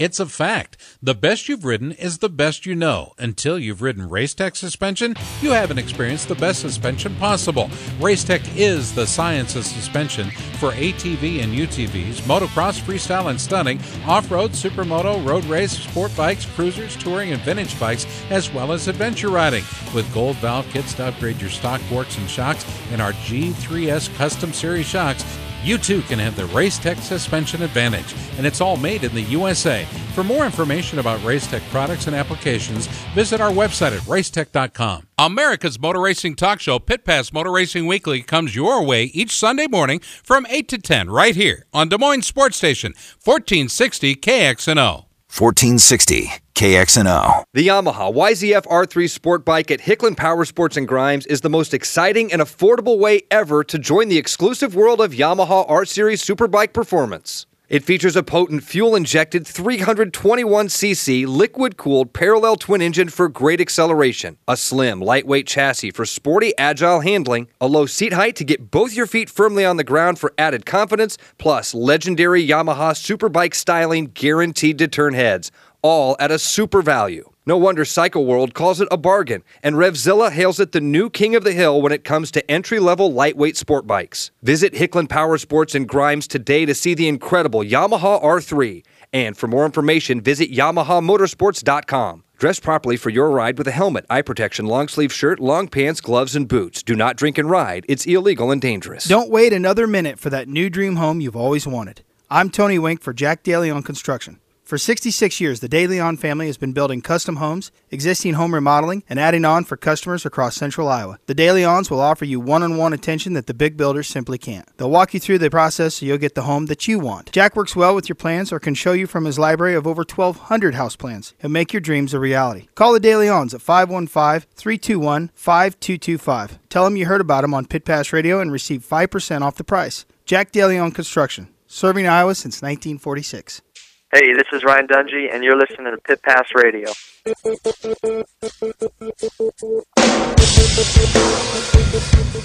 It's 0.00 0.20
a 0.20 0.26
fact. 0.26 0.76
The 1.02 1.14
best 1.14 1.48
you've 1.48 1.64
ridden 1.64 1.90
is 1.90 2.18
the 2.18 2.28
best 2.28 2.66
you 2.66 2.76
know. 2.76 3.14
Until 3.18 3.58
you've 3.58 3.82
ridden 3.82 4.08
Racetech 4.08 4.54
suspension, 4.56 5.16
you 5.40 5.50
haven't 5.50 5.78
experienced 5.78 6.28
the 6.28 6.36
best 6.36 6.60
suspension 6.60 7.16
possible. 7.16 7.68
Racetech 7.98 8.56
is 8.56 8.94
the 8.94 9.06
science 9.06 9.56
of 9.56 9.64
suspension 9.64 10.30
for 10.60 10.70
ATV 10.70 11.42
and 11.42 11.52
UTVs, 11.52 12.20
motocross, 12.22 12.80
freestyle, 12.80 13.30
and 13.30 13.40
stunning, 13.40 13.80
off-road, 14.06 14.52
supermoto, 14.52 15.24
road 15.26 15.44
race, 15.46 15.72
sport 15.72 16.14
bikes, 16.16 16.46
cruisers, 16.46 16.96
touring, 16.96 17.32
and 17.32 17.42
vintage 17.42 17.78
bikes, 17.80 18.06
as 18.30 18.52
well 18.52 18.72
as 18.72 18.86
adventure 18.86 19.30
riding. 19.30 19.64
With 19.94 20.12
gold 20.14 20.36
valve 20.36 20.68
kits 20.68 20.94
to 20.94 21.06
upgrade 21.06 21.40
your 21.40 21.50
stock 21.50 21.80
forks 21.82 22.18
and 22.18 22.30
shocks 22.30 22.64
and 22.92 23.02
our 23.02 23.14
G3S 23.14 24.14
Custom 24.16 24.52
Series 24.52 24.86
shocks, 24.86 25.24
you 25.62 25.78
too 25.78 26.02
can 26.02 26.18
have 26.18 26.36
the 26.36 26.44
Racetech 26.44 26.98
suspension 26.98 27.62
advantage, 27.62 28.14
and 28.36 28.46
it's 28.46 28.60
all 28.60 28.76
made 28.76 29.04
in 29.04 29.14
the 29.14 29.22
USA. 29.22 29.84
For 30.14 30.24
more 30.24 30.44
information 30.44 30.98
about 30.98 31.20
Racetech 31.20 31.68
products 31.70 32.06
and 32.06 32.16
applications, 32.16 32.86
visit 33.14 33.40
our 33.40 33.50
website 33.50 33.96
at 33.96 34.02
racetech.com. 34.02 35.06
America's 35.18 35.78
Motor 35.78 36.00
Racing 36.00 36.36
Talk 36.36 36.60
Show, 36.60 36.78
Pit 36.78 37.04
Pass 37.04 37.32
Motor 37.32 37.52
Racing 37.52 37.86
Weekly, 37.86 38.22
comes 38.22 38.54
your 38.54 38.84
way 38.84 39.04
each 39.04 39.36
Sunday 39.36 39.66
morning 39.66 40.00
from 40.00 40.46
8 40.48 40.68
to 40.68 40.78
10 40.78 41.10
right 41.10 41.34
here 41.34 41.66
on 41.72 41.88
Des 41.88 41.98
Moines 41.98 42.26
Sports 42.26 42.56
Station, 42.56 42.92
1460 43.24 44.16
KXNO. 44.16 45.04
1460 45.30 46.47
KXNO. 46.58 47.44
The 47.54 47.68
Yamaha 47.68 48.12
YZF 48.12 48.64
R3 48.64 49.08
Sport 49.08 49.44
Bike 49.44 49.70
at 49.70 49.78
Hicklin 49.78 50.16
Power 50.16 50.44
Sports 50.44 50.76
and 50.76 50.88
Grimes 50.88 51.24
is 51.26 51.42
the 51.42 51.48
most 51.48 51.72
exciting 51.72 52.32
and 52.32 52.42
affordable 52.42 52.98
way 52.98 53.22
ever 53.30 53.62
to 53.62 53.78
join 53.78 54.08
the 54.08 54.18
exclusive 54.18 54.74
world 54.74 55.00
of 55.00 55.12
Yamaha 55.12 55.64
R 55.70 55.84
Series 55.84 56.20
Superbike 56.20 56.72
performance. 56.72 57.46
It 57.68 57.84
features 57.84 58.16
a 58.16 58.22
potent 58.22 58.64
fuel 58.64 58.96
injected 58.96 59.44
321cc 59.44 61.26
liquid 61.26 61.76
cooled 61.76 62.14
parallel 62.14 62.56
twin 62.56 62.80
engine 62.80 63.10
for 63.10 63.28
great 63.28 63.60
acceleration, 63.60 64.38
a 64.48 64.56
slim, 64.56 65.00
lightweight 65.00 65.46
chassis 65.46 65.90
for 65.90 66.06
sporty, 66.06 66.56
agile 66.56 67.00
handling, 67.00 67.46
a 67.60 67.66
low 67.66 67.84
seat 67.84 68.14
height 68.14 68.36
to 68.36 68.44
get 68.44 68.70
both 68.70 68.94
your 68.94 69.06
feet 69.06 69.28
firmly 69.28 69.66
on 69.66 69.76
the 69.76 69.84
ground 69.84 70.18
for 70.18 70.32
added 70.38 70.64
confidence, 70.64 71.18
plus 71.36 71.74
legendary 71.74 72.44
Yamaha 72.44 72.94
Superbike 72.94 73.54
styling 73.54 74.06
guaranteed 74.14 74.78
to 74.78 74.88
turn 74.88 75.12
heads, 75.12 75.52
all 75.82 76.16
at 76.18 76.30
a 76.30 76.38
super 76.38 76.82
value. 76.82 77.30
No 77.46 77.56
wonder 77.56 77.84
Cycle 77.84 78.26
World 78.26 78.52
calls 78.52 78.80
it 78.80 78.88
a 78.90 78.98
bargain, 78.98 79.42
and 79.62 79.76
Revzilla 79.76 80.30
hails 80.30 80.60
it 80.60 80.72
the 80.72 80.80
new 80.80 81.08
king 81.08 81.34
of 81.34 81.44
the 81.44 81.52
hill 81.52 81.80
when 81.80 81.92
it 81.92 82.04
comes 82.04 82.30
to 82.32 82.50
entry 82.50 82.78
level 82.78 83.12
lightweight 83.12 83.56
sport 83.56 83.86
bikes. 83.86 84.30
Visit 84.42 84.74
Hicklin 84.74 85.08
Power 85.08 85.38
Sports 85.38 85.74
and 85.74 85.88
Grimes 85.88 86.28
today 86.28 86.66
to 86.66 86.74
see 86.74 86.92
the 86.92 87.08
incredible 87.08 87.60
Yamaha 87.60 88.22
R3. 88.22 88.84
And 89.14 89.36
for 89.36 89.46
more 89.46 89.64
information, 89.64 90.20
visit 90.20 90.52
YamahaMotorsports.com. 90.52 92.24
Dress 92.36 92.60
properly 92.60 92.96
for 92.96 93.10
your 93.10 93.30
ride 93.30 93.58
with 93.58 93.66
a 93.66 93.72
helmet, 93.72 94.04
eye 94.10 94.22
protection, 94.22 94.66
long 94.66 94.86
sleeve 94.86 95.12
shirt, 95.12 95.40
long 95.40 95.66
pants, 95.68 96.00
gloves, 96.00 96.36
and 96.36 96.46
boots. 96.46 96.82
Do 96.82 96.94
not 96.94 97.16
drink 97.16 97.38
and 97.38 97.50
ride. 97.50 97.84
It's 97.88 98.06
illegal 98.06 98.50
and 98.50 98.60
dangerous. 98.60 99.06
Don't 99.06 99.30
wait 99.30 99.52
another 99.52 99.86
minute 99.86 100.18
for 100.18 100.30
that 100.30 100.48
new 100.48 100.68
dream 100.70 100.96
home 100.96 101.20
you've 101.20 101.34
always 101.34 101.66
wanted. 101.66 102.02
I'm 102.30 102.50
Tony 102.50 102.78
Wink 102.78 103.00
for 103.00 103.14
Jack 103.14 103.42
De 103.42 103.56
Leon 103.56 103.82
Construction. 103.82 104.38
For 104.68 104.76
66 104.76 105.40
years, 105.40 105.60
the 105.60 105.68
De 105.70 105.86
Leon 105.86 106.18
family 106.18 106.44
has 106.44 106.58
been 106.58 106.74
building 106.74 107.00
custom 107.00 107.36
homes, 107.36 107.72
existing 107.90 108.34
home 108.34 108.52
remodeling, 108.52 109.02
and 109.08 109.18
adding 109.18 109.46
on 109.46 109.64
for 109.64 109.78
customers 109.78 110.26
across 110.26 110.56
central 110.56 110.88
Iowa. 110.88 111.18
The 111.24 111.34
De 111.34 111.48
Leons 111.48 111.90
will 111.90 112.02
offer 112.02 112.26
you 112.26 112.38
one 112.38 112.62
on 112.62 112.76
one 112.76 112.92
attention 112.92 113.32
that 113.32 113.46
the 113.46 113.54
big 113.54 113.78
builders 113.78 114.08
simply 114.08 114.36
can't. 114.36 114.68
They'll 114.76 114.90
walk 114.90 115.14
you 115.14 115.20
through 115.20 115.38
the 115.38 115.48
process 115.48 115.94
so 115.94 116.04
you'll 116.04 116.18
get 116.18 116.34
the 116.34 116.42
home 116.42 116.66
that 116.66 116.86
you 116.86 116.98
want. 116.98 117.32
Jack 117.32 117.56
works 117.56 117.74
well 117.74 117.94
with 117.94 118.10
your 118.10 118.16
plans 118.16 118.52
or 118.52 118.60
can 118.60 118.74
show 118.74 118.92
you 118.92 119.06
from 119.06 119.24
his 119.24 119.38
library 119.38 119.74
of 119.74 119.86
over 119.86 120.02
1,200 120.02 120.74
house 120.74 120.96
plans 120.96 121.32
and 121.42 121.50
make 121.50 121.72
your 121.72 121.80
dreams 121.80 122.12
a 122.12 122.20
reality. 122.20 122.68
Call 122.74 122.92
the 122.92 123.00
De 123.00 123.14
Leons 123.14 123.54
at 123.54 123.62
515 123.62 124.50
321 124.54 125.30
5225. 125.34 126.58
Tell 126.68 126.84
them 126.84 126.98
you 126.98 127.06
heard 127.06 127.22
about 127.22 127.40
them 127.40 127.54
on 127.54 127.64
Pit 127.64 127.86
Pass 127.86 128.12
Radio 128.12 128.38
and 128.38 128.52
receive 128.52 128.86
5% 128.86 129.40
off 129.40 129.54
the 129.54 129.64
price. 129.64 130.04
Jack 130.26 130.52
De 130.52 130.62
Leon 130.62 130.92
Construction, 130.92 131.48
serving 131.66 132.06
Iowa 132.06 132.34
since 132.34 132.60
1946. 132.60 133.62
Hey, 134.10 134.32
this 134.32 134.46
is 134.54 134.64
Ryan 134.64 134.86
Dungy, 134.86 135.30
and 135.30 135.44
you're 135.44 135.58
listening 135.58 135.94
to 135.94 135.98
Pit 135.98 136.22
Pass 136.22 136.48
Radio. 136.54 136.88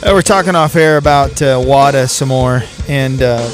Uh, 0.03 0.11
we're 0.13 0.21
talking 0.21 0.55
off 0.55 0.75
air 0.75 0.97
about 0.97 1.41
uh, 1.41 1.63
WADA 1.65 2.09
some 2.09 2.27
more 2.27 2.63
and 2.89 3.21
uh, 3.21 3.49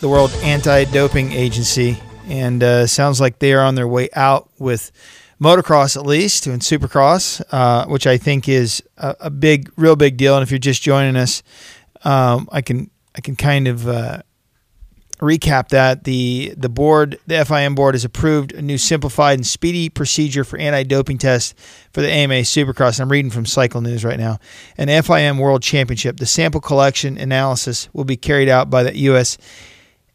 the 0.00 0.08
World 0.08 0.32
Anti 0.42 0.86
Doping 0.86 1.30
Agency. 1.30 2.02
And 2.26 2.64
uh, 2.64 2.88
sounds 2.88 3.20
like 3.20 3.38
they 3.38 3.52
are 3.52 3.62
on 3.62 3.76
their 3.76 3.86
way 3.86 4.08
out 4.14 4.50
with 4.58 4.90
motocross, 5.40 5.96
at 5.96 6.04
least, 6.04 6.48
and 6.48 6.62
supercross, 6.62 7.40
uh, 7.52 7.86
which 7.86 8.08
I 8.08 8.18
think 8.18 8.48
is 8.48 8.82
a, 8.96 9.14
a, 9.20 9.30
big, 9.30 9.70
real 9.76 9.94
big 9.94 10.16
deal. 10.16 10.34
And 10.34 10.42
if 10.42 10.50
you're 10.50 10.58
just 10.58 10.82
joining 10.82 11.14
us, 11.14 11.44
um, 12.02 12.48
I 12.50 12.60
can 12.60 12.90
I 13.14 13.20
can 13.20 13.36
kind 13.36 13.68
of 13.68 13.86
uh, 13.86 14.22
recap 15.22 15.68
that 15.68 16.04
the 16.04 16.52
the 16.56 16.68
board, 16.68 17.18
the 17.26 17.36
FIM 17.36 17.74
board, 17.74 17.94
has 17.94 18.04
approved 18.04 18.52
a 18.52 18.60
new 18.60 18.76
simplified 18.76 19.38
and 19.38 19.46
speedy 19.46 19.88
procedure 19.88 20.44
for 20.44 20.58
anti-doping 20.58 21.18
tests 21.18 21.54
for 21.92 22.02
the 22.02 22.10
AMA 22.10 22.40
Supercross. 22.42 23.00
I'm 23.00 23.10
reading 23.10 23.30
from 23.30 23.46
Cycle 23.46 23.80
News 23.80 24.04
right 24.04 24.18
now. 24.18 24.38
An 24.76 24.88
FIM 24.88 25.38
World 25.38 25.62
Championship. 25.62 26.16
The 26.16 26.26
sample 26.26 26.60
collection 26.60 27.16
analysis 27.16 27.88
will 27.92 28.04
be 28.04 28.16
carried 28.16 28.48
out 28.48 28.68
by 28.68 28.82
the 28.82 28.96
U.S. 28.98 29.38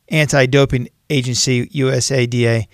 Anti-Doping 0.10 0.90
Agency 1.10 1.68
(USADA). 1.68 2.68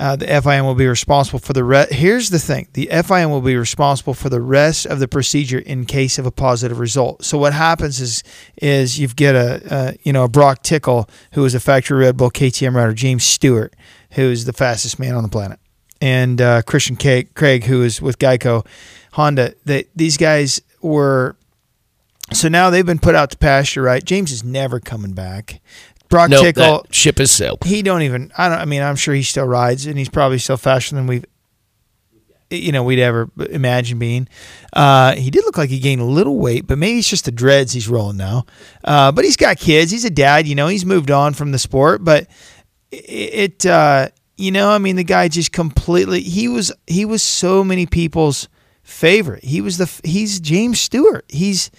Uh, 0.00 0.16
the 0.16 0.26
FIM 0.26 0.64
will 0.64 0.74
be 0.74 0.86
responsible 0.86 1.38
for 1.38 1.52
the 1.52 1.62
rest. 1.62 1.92
Here's 1.92 2.30
the 2.30 2.38
thing: 2.38 2.68
the 2.72 2.88
FIM 2.90 3.28
will 3.30 3.42
be 3.42 3.56
responsible 3.56 4.14
for 4.14 4.28
the 4.30 4.40
rest 4.40 4.86
of 4.86 5.00
the 5.00 5.08
procedure 5.08 5.58
in 5.58 5.84
case 5.84 6.18
of 6.18 6.24
a 6.26 6.30
positive 6.30 6.78
result. 6.78 7.24
So 7.24 7.36
what 7.36 7.52
happens 7.52 8.00
is, 8.00 8.22
is 8.56 8.98
you 8.98 9.08
get 9.08 9.34
a, 9.34 9.96
you 10.02 10.12
know 10.12 10.24
a 10.24 10.28
Broc 10.28 10.62
Tickle 10.62 11.08
who 11.32 11.44
is 11.44 11.54
a 11.54 11.60
factory 11.60 11.98
Red 11.98 12.16
Bull 12.16 12.30
KTM 12.30 12.74
rider, 12.74 12.94
James 12.94 13.24
Stewart, 13.24 13.74
who 14.12 14.22
is 14.30 14.46
the 14.46 14.52
fastest 14.54 14.98
man 14.98 15.14
on 15.14 15.22
the 15.22 15.28
planet, 15.28 15.58
and 16.00 16.40
uh, 16.40 16.62
Christian 16.62 16.96
K- 16.96 17.24
Craig, 17.24 17.64
who 17.64 17.82
is 17.82 18.00
with 18.00 18.18
Geico, 18.18 18.66
Honda. 19.12 19.54
That 19.66 19.88
these 19.94 20.16
guys 20.16 20.60
were 20.80 21.36
So 22.32 22.48
now 22.48 22.70
they've 22.70 22.86
been 22.86 22.98
put 22.98 23.14
out 23.14 23.30
to 23.32 23.36
pasture, 23.36 23.82
right? 23.82 24.02
James 24.02 24.32
is 24.32 24.42
never 24.42 24.80
coming 24.80 25.12
back. 25.12 25.60
Broc 26.12 26.28
Nope, 26.28 26.42
Tickle, 26.42 26.86
ship 26.90 27.18
has 27.18 27.30
sailed. 27.30 27.64
he 27.64 27.80
don't 27.80 28.02
even. 28.02 28.30
I 28.36 28.48
don't. 28.50 28.58
I 28.58 28.64
mean, 28.66 28.82
I'm 28.82 28.96
sure 28.96 29.14
he 29.14 29.22
still 29.22 29.46
rides, 29.46 29.86
and 29.86 29.96
he's 29.96 30.10
probably 30.10 30.38
still 30.38 30.58
faster 30.58 30.94
than 30.94 31.06
we've, 31.06 31.24
you 32.50 32.70
know, 32.70 32.84
we'd 32.84 32.98
ever 32.98 33.30
imagine 33.48 33.98
being. 33.98 34.28
Uh, 34.74 35.14
he 35.14 35.30
did 35.30 35.44
look 35.46 35.56
like 35.56 35.70
he 35.70 35.78
gained 35.78 36.02
a 36.02 36.04
little 36.04 36.38
weight, 36.38 36.66
but 36.66 36.76
maybe 36.76 36.98
it's 36.98 37.08
just 37.08 37.24
the 37.24 37.32
dreads 37.32 37.72
he's 37.72 37.88
rolling 37.88 38.18
now. 38.18 38.44
Uh, 38.84 39.10
but 39.10 39.24
he's 39.24 39.38
got 39.38 39.56
kids. 39.56 39.90
He's 39.90 40.04
a 40.04 40.10
dad. 40.10 40.46
You 40.46 40.54
know, 40.54 40.68
he's 40.68 40.84
moved 40.84 41.10
on 41.10 41.32
from 41.32 41.50
the 41.50 41.58
sport, 41.58 42.04
but 42.04 42.28
it. 42.90 43.64
Uh, 43.64 44.08
you 44.36 44.50
know, 44.50 44.70
I 44.70 44.78
mean, 44.78 44.96
the 44.96 45.04
guy 45.04 45.28
just 45.28 45.50
completely. 45.52 46.20
He 46.20 46.46
was. 46.46 46.72
He 46.86 47.06
was 47.06 47.22
so 47.22 47.64
many 47.64 47.86
people's 47.86 48.48
favorite. 48.82 49.44
He 49.44 49.62
was 49.62 49.78
the. 49.78 49.90
He's 50.04 50.40
James 50.40 50.78
Stewart. 50.78 51.24
He's 51.28 51.70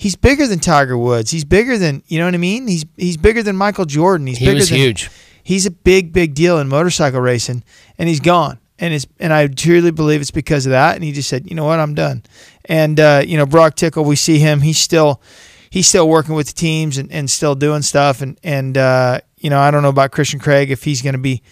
he's 0.00 0.16
bigger 0.16 0.46
than 0.46 0.58
Tiger 0.58 0.96
Woods. 0.96 1.30
He's 1.30 1.44
bigger 1.44 1.76
than 1.76 2.02
you 2.08 2.18
know 2.18 2.24
what 2.24 2.34
I 2.34 2.38
mean. 2.38 2.66
He's 2.66 2.86
he's 2.96 3.18
bigger 3.18 3.42
than 3.42 3.54
Michael 3.56 3.84
Jordan. 3.84 4.26
He's 4.26 4.38
He 4.38 4.46
bigger 4.46 4.56
was 4.56 4.70
than, 4.70 4.78
huge. 4.78 5.10
He's 5.42 5.66
a 5.66 5.70
big 5.70 6.12
big 6.12 6.34
deal 6.34 6.58
in 6.58 6.68
motorcycle 6.68 7.20
racing, 7.20 7.62
and 7.98 8.08
he's 8.08 8.20
gone. 8.20 8.58
And 8.78 8.94
it's 8.94 9.06
and 9.18 9.32
I 9.32 9.46
truly 9.46 9.90
believe 9.90 10.22
it's 10.22 10.30
because 10.30 10.64
of 10.64 10.70
that. 10.70 10.94
And 10.94 11.04
he 11.04 11.12
just 11.12 11.28
said, 11.28 11.48
you 11.48 11.54
know 11.54 11.66
what, 11.66 11.78
I'm 11.78 11.94
done. 11.94 12.22
And 12.64 12.98
uh, 12.98 13.22
you 13.24 13.36
know, 13.36 13.44
Broc 13.44 13.74
Tickle, 13.74 14.04
we 14.04 14.16
see 14.16 14.38
him. 14.38 14.62
He's 14.62 14.78
still 14.78 15.20
he's 15.68 15.86
still 15.86 16.08
working 16.08 16.34
with 16.34 16.48
the 16.48 16.54
teams 16.54 16.96
and, 16.96 17.12
and 17.12 17.30
still 17.30 17.54
doing 17.54 17.82
stuff. 17.82 18.22
And 18.22 18.40
and 18.42 18.78
uh, 18.78 19.20
you 19.36 19.50
know, 19.50 19.60
I 19.60 19.70
don't 19.70 19.82
know 19.82 19.90
about 19.90 20.12
Christian 20.12 20.40
Craig 20.40 20.70
if 20.70 20.82
he's 20.82 21.02
going 21.02 21.12
to 21.12 21.20
be, 21.20 21.42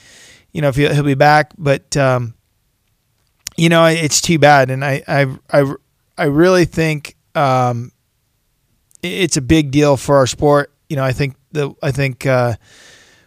you 0.53 0.63
know, 0.63 0.69
if 0.69 0.77
he'll, 0.77 0.95
he'll 0.95 1.05
be 1.05 1.15
back, 1.15 1.53
but 1.59 1.95
um, 1.99 2.35
you 3.59 3.69
know, 3.69 3.85
it's 3.85 4.23
too 4.23 4.39
bad. 4.39 4.71
And 4.71 4.83
I 4.83 5.03
I 5.07 5.37
I, 5.51 5.75
I 6.17 6.25
really 6.25 6.65
think 6.65 7.15
um, 7.35 7.93
it's 9.03 9.37
a 9.37 9.43
big 9.43 9.71
deal 9.71 9.97
for 9.97 10.17
our 10.17 10.27
sport. 10.27 10.73
You 10.89 10.97
know, 10.97 11.05
I 11.05 11.13
think 11.13 11.37
the 11.53 11.75
I 11.83 11.91
think 11.91 12.27
uh, 12.27 12.55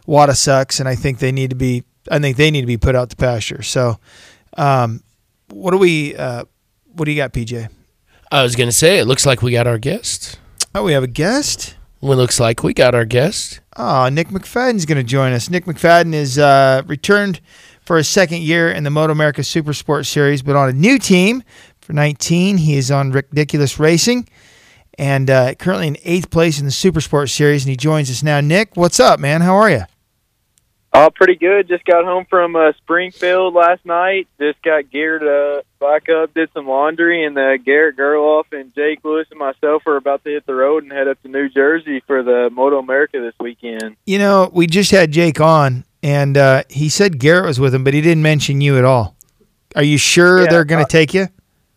WADA 0.06 0.34
sucks, 0.34 0.80
and 0.80 0.88
I 0.88 0.94
think 0.94 1.18
they 1.18 1.32
need 1.32 1.50
to 1.50 1.56
be. 1.56 1.84
I 2.10 2.18
think 2.18 2.36
they 2.36 2.50
need 2.50 2.62
to 2.62 2.66
be 2.66 2.76
put 2.76 2.96
out 2.96 3.10
to 3.10 3.16
pasture. 3.16 3.62
So, 3.62 3.98
um, 4.56 5.02
what 5.50 5.70
do 5.70 5.78
we? 5.78 6.16
Uh, 6.16 6.44
what 6.94 7.04
do 7.04 7.12
you 7.12 7.16
got, 7.16 7.32
PJ? 7.32 7.68
I 8.30 8.42
was 8.42 8.56
going 8.56 8.68
to 8.68 8.74
say, 8.74 8.98
it 8.98 9.04
looks 9.04 9.26
like 9.26 9.42
we 9.42 9.52
got 9.52 9.66
our 9.66 9.78
guest. 9.78 10.38
Oh, 10.74 10.84
we 10.84 10.92
have 10.92 11.02
a 11.02 11.08
guest. 11.08 11.76
Well, 12.00 12.14
it 12.14 12.16
looks 12.16 12.40
like 12.40 12.62
we 12.62 12.72
got 12.72 12.94
our 12.94 13.04
guest. 13.04 13.60
Oh, 13.76 14.08
Nick 14.08 14.28
McFadden's 14.28 14.86
going 14.86 14.96
to 14.96 15.04
join 15.04 15.32
us. 15.32 15.50
Nick 15.50 15.66
McFadden 15.66 16.14
is 16.14 16.38
uh, 16.38 16.82
returned 16.86 17.40
for 17.84 17.98
his 17.98 18.08
second 18.08 18.40
year 18.40 18.70
in 18.70 18.84
the 18.84 18.90
Moto 18.90 19.12
America 19.12 19.44
Super 19.44 19.74
Sport 19.74 20.06
Series, 20.06 20.42
but 20.42 20.56
on 20.56 20.70
a 20.70 20.72
new 20.72 20.98
team 20.98 21.42
for 21.82 21.92
19. 21.92 22.56
He 22.56 22.76
is 22.76 22.90
on 22.90 23.12
Ridiculous 23.12 23.78
Racing 23.78 24.26
and 24.98 25.30
uh, 25.30 25.54
currently 25.54 25.88
in 25.88 25.96
eighth 26.04 26.30
place 26.30 26.58
in 26.58 26.66
the 26.66 26.72
Super 26.72 27.00
Sport 27.00 27.30
Series, 27.30 27.64
and 27.64 27.70
he 27.70 27.76
joins 27.76 28.10
us 28.10 28.22
now. 28.22 28.40
Nick, 28.40 28.76
what's 28.76 29.00
up, 29.00 29.18
man? 29.20 29.40
How 29.40 29.54
are 29.56 29.70
you? 29.70 29.82
Oh, 30.94 31.08
pretty 31.14 31.36
good. 31.36 31.68
Just 31.68 31.86
got 31.86 32.04
home 32.04 32.26
from 32.28 32.54
uh, 32.54 32.72
Springfield 32.76 33.54
last 33.54 33.86
night. 33.86 34.28
Just 34.38 34.60
got 34.60 34.90
geared 34.90 35.22
uh, 35.22 35.62
back 35.80 36.10
up, 36.10 36.34
did 36.34 36.50
some 36.52 36.68
laundry, 36.68 37.24
and 37.24 37.38
uh, 37.38 37.56
Garrett 37.56 37.96
Gerloff 37.96 38.44
and 38.52 38.74
Jake 38.74 38.98
Lewis 39.02 39.26
and 39.30 39.38
myself 39.38 39.86
are 39.86 39.96
about 39.96 40.22
to 40.24 40.30
hit 40.30 40.44
the 40.44 40.54
road 40.54 40.82
and 40.82 40.92
head 40.92 41.08
up 41.08 41.20
to 41.22 41.28
New 41.28 41.48
Jersey 41.48 42.02
for 42.06 42.22
the 42.22 42.50
Moto 42.52 42.78
America 42.78 43.20
this 43.20 43.34
weekend. 43.40 43.96
You 44.04 44.18
know, 44.18 44.50
we 44.52 44.66
just 44.66 44.90
had 44.90 45.12
Jake 45.12 45.40
on, 45.40 45.86
and 46.02 46.36
uh, 46.36 46.64
he 46.68 46.90
said 46.90 47.18
Garrett 47.18 47.46
was 47.46 47.58
with 47.58 47.74
him, 47.74 47.84
but 47.84 47.94
he 47.94 48.02
didn't 48.02 48.22
mention 48.22 48.60
you 48.60 48.76
at 48.76 48.84
all. 48.84 49.16
Are 49.74 49.82
you 49.82 49.96
sure 49.96 50.42
Yeah, 50.42 50.50
they're 50.50 50.66
going 50.66 50.84
to 50.84 50.90
take 50.90 51.14
you? 51.14 51.28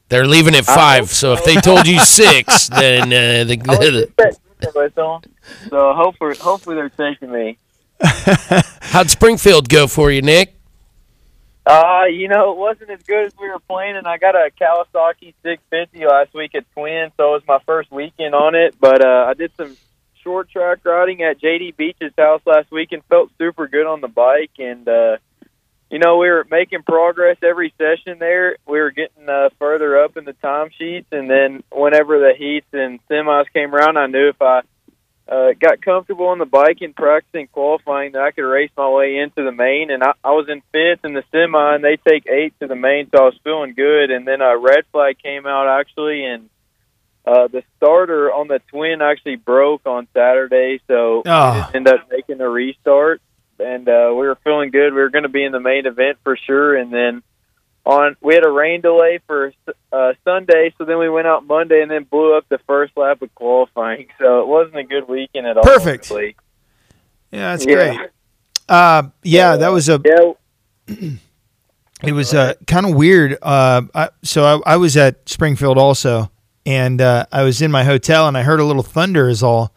They're 0.10 0.28
leaving 0.28 0.56
at 0.56 0.66
five, 0.66 1.10
so 1.10 1.34
if 1.34 1.44
they 1.44 1.56
told 1.56 1.88
you 1.88 2.00
six, 2.06 2.68
then 2.70 3.08
uh, 3.08 3.44
the, 3.44 3.56
the, 3.56 4.04
expecting 4.04 4.42
so 5.70 5.94
hopefully, 5.94 6.36
hopefully 6.38 6.76
they're 6.76 6.90
taking 6.90 7.32
me. 7.32 7.58
how'd 8.82 9.10
Springfield 9.10 9.70
go 9.70 9.88
for 9.88 10.12
you, 10.12 10.22
Nick? 10.22 10.56
Uh, 11.66 12.04
you 12.12 12.28
know, 12.28 12.52
it 12.52 12.58
wasn't 12.58 12.92
as 12.92 13.02
good 13.04 13.26
as 13.26 13.34
we 13.40 13.50
were 13.50 13.60
planning. 13.60 14.06
I 14.06 14.18
got 14.18 14.36
a 14.36 14.52
Kawasaki 14.60 15.34
650 15.42 16.06
last 16.06 16.34
week 16.34 16.54
at 16.54 16.72
Twin, 16.74 17.12
so 17.18 17.30
it 17.30 17.32
was 17.32 17.44
my 17.48 17.60
first 17.66 17.92
weekend 17.92 18.36
on 18.36 18.54
it. 18.54 18.76
But 18.80 19.04
uh, 19.04 19.26
I 19.28 19.34
did 19.34 19.52
some 19.58 19.76
short 20.22 20.50
track 20.52 20.86
riding 20.86 21.24
at 21.24 21.42
JD 21.42 21.76
Beach's 21.76 22.14
house 22.18 22.42
last 22.46 22.70
week 22.72 22.92
and 22.92 23.04
felt 23.06 23.32
super 23.40 23.68
good 23.68 23.88
on 23.88 24.02
the 24.02 24.08
bike. 24.08 24.52
And 24.60 24.88
uh, 24.88 25.18
you 25.90 26.00
know, 26.00 26.18
we 26.18 26.30
were 26.30 26.46
making 26.50 26.84
progress 26.84 27.38
every 27.44 27.74
session 27.78 28.18
there. 28.20 28.58
We 28.68 28.80
were 28.80 28.92
getting 28.92 29.30
uh, 29.30 29.50
further 29.60 30.04
up 30.04 30.18
in 30.18 30.26
the 30.26 30.34
time 30.34 30.70
sheets, 30.78 31.08
and 31.12 31.30
then 31.30 31.64
whenever 31.72 32.20
the 32.20 32.34
heats 32.38 32.68
and 32.74 33.00
semis 33.08 33.46
came 33.54 33.74
around, 33.74 33.98
I 33.98 34.08
knew 34.08 34.30
if 34.30 34.42
I 34.42 34.62
uh, 35.28 35.54
got 35.60 35.82
comfortable 35.82 36.28
on 36.28 36.40
the 36.40 36.46
bike 36.46 36.80
and 36.82 36.96
practicing 36.96 37.48
qualifying 37.48 38.12
that 38.14 38.22
I 38.22 38.32
could 38.32 38.44
race 38.48 38.72
my 38.78 38.90
way 38.90 39.18
into 39.18 39.44
the 39.44 39.52
main. 39.52 39.90
And 39.92 40.04
I, 40.04 40.14
I 40.24 40.32
was 40.32 40.48
in 40.50 40.62
fifth 40.72 41.06
in 41.06 41.14
the 41.14 41.24
semi, 41.32 41.76
and 41.76 41.84
they 41.84 41.98
take 41.98 42.28
eighth 42.28 42.60
to 42.60 42.68
the 42.68 42.76
main, 42.76 43.10
so 43.12 43.22
I 43.22 43.26
was 43.26 43.40
feeling 43.44 43.74
good. 43.76 44.12
And 44.12 44.28
then 44.28 44.42
a 44.42 44.58
red 44.58 44.86
flag 44.92 45.18
came 45.22 45.46
out 45.46 45.68
actually, 45.80 46.26
and 46.26 46.50
uh, 47.26 47.48
the 47.48 47.64
starter 47.78 48.32
on 48.32 48.48
the 48.48 48.60
twin 48.70 49.02
actually 49.02 49.36
broke 49.38 49.86
on 49.88 50.08
Saturday, 50.14 50.80
so 50.88 51.24
Oh. 51.26 51.70
ended 51.74 51.94
up 51.94 52.08
making 52.12 52.40
a 52.42 52.48
restart. 52.50 53.20
And 53.60 53.88
uh, 53.88 54.10
we 54.12 54.28
were 54.28 54.38
feeling 54.44 54.72
good. 54.72 54.94
We 54.94 55.00
were 55.00 55.10
going 55.10 55.24
to 55.24 55.30
be 55.30 55.44
in 55.44 55.52
the 55.52 55.60
main 55.60 55.86
event 55.86 56.18
for 56.24 56.36
sure, 56.38 56.76
and 56.76 56.92
then 56.92 57.24
on 57.86 58.16
we 58.22 58.34
had 58.34 58.46
a 58.46 58.50
rain 58.50 58.82
delay 58.82 59.20
for 59.28 59.54
uh, 59.92 60.14
Sunday, 60.24 60.74
so 60.78 60.86
then 60.86 60.98
we 60.98 61.08
went 61.10 61.28
out 61.28 61.46
Monday 61.46 61.82
and 61.82 61.90
then 61.90 62.04
blew 62.04 62.36
up 62.36 62.46
the 62.50 62.58
first 62.68 62.98
lap 62.98 63.22
of 63.22 63.34
qualifying. 63.36 64.08
So 64.20 64.42
it 64.42 64.48
wasn't 64.48 64.78
a 64.78 64.84
good 64.84 65.08
weekend 65.08 65.46
at 65.48 65.56
all. 65.58 65.64
Perfect. 65.64 66.10
really. 66.10 66.36
Yeah, 67.32 67.52
that's 67.56 67.66
Yeah. 67.66 67.74
great. 67.96 68.10
Uh, 68.68 69.04
yeah, 69.24 69.56
that 69.58 69.70
was 69.70 69.88
a. 69.90 70.02
It 72.04 72.12
was 72.12 72.34
uh, 72.34 72.56
kind 72.68 72.86
of 72.86 72.94
weird. 72.96 73.38
Uh, 73.42 73.84
I, 73.94 74.10
so 74.22 74.44
I, 74.66 74.74
I 74.74 74.78
was 74.78 74.98
at 74.98 75.28
Springfield 75.30 75.78
also, 75.78 76.30
and 76.66 77.00
uh, 77.00 77.26
I 77.32 77.44
was 77.44 77.62
in 77.62 77.72
my 77.72 77.84
hotel, 77.84 78.28
and 78.28 78.38
I 78.38 78.44
heard 78.44 78.60
a 78.60 78.66
little 78.66 78.84
thunder 78.84 79.30
is 79.30 79.42
all. 79.42 79.74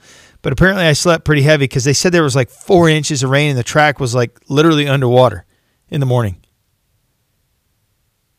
But 0.49 0.55
apparently, 0.55 0.87
I 0.87 0.95
slept 0.95 1.27
pretty 1.27 1.43
heavy 1.43 1.65
because 1.65 1.85
they 1.85 1.93
said 1.93 2.11
there 2.11 2.23
was 2.23 2.35
like 2.35 2.49
four 2.49 2.89
inches 2.89 3.23
of 3.23 3.29
rain, 3.29 3.51
and 3.51 3.59
the 3.59 3.63
track 3.63 4.01
was 4.01 4.15
like 4.15 4.41
literally 4.49 4.89
underwater 4.89 5.45
in 5.91 6.01
the 6.01 6.07
morning. 6.07 6.37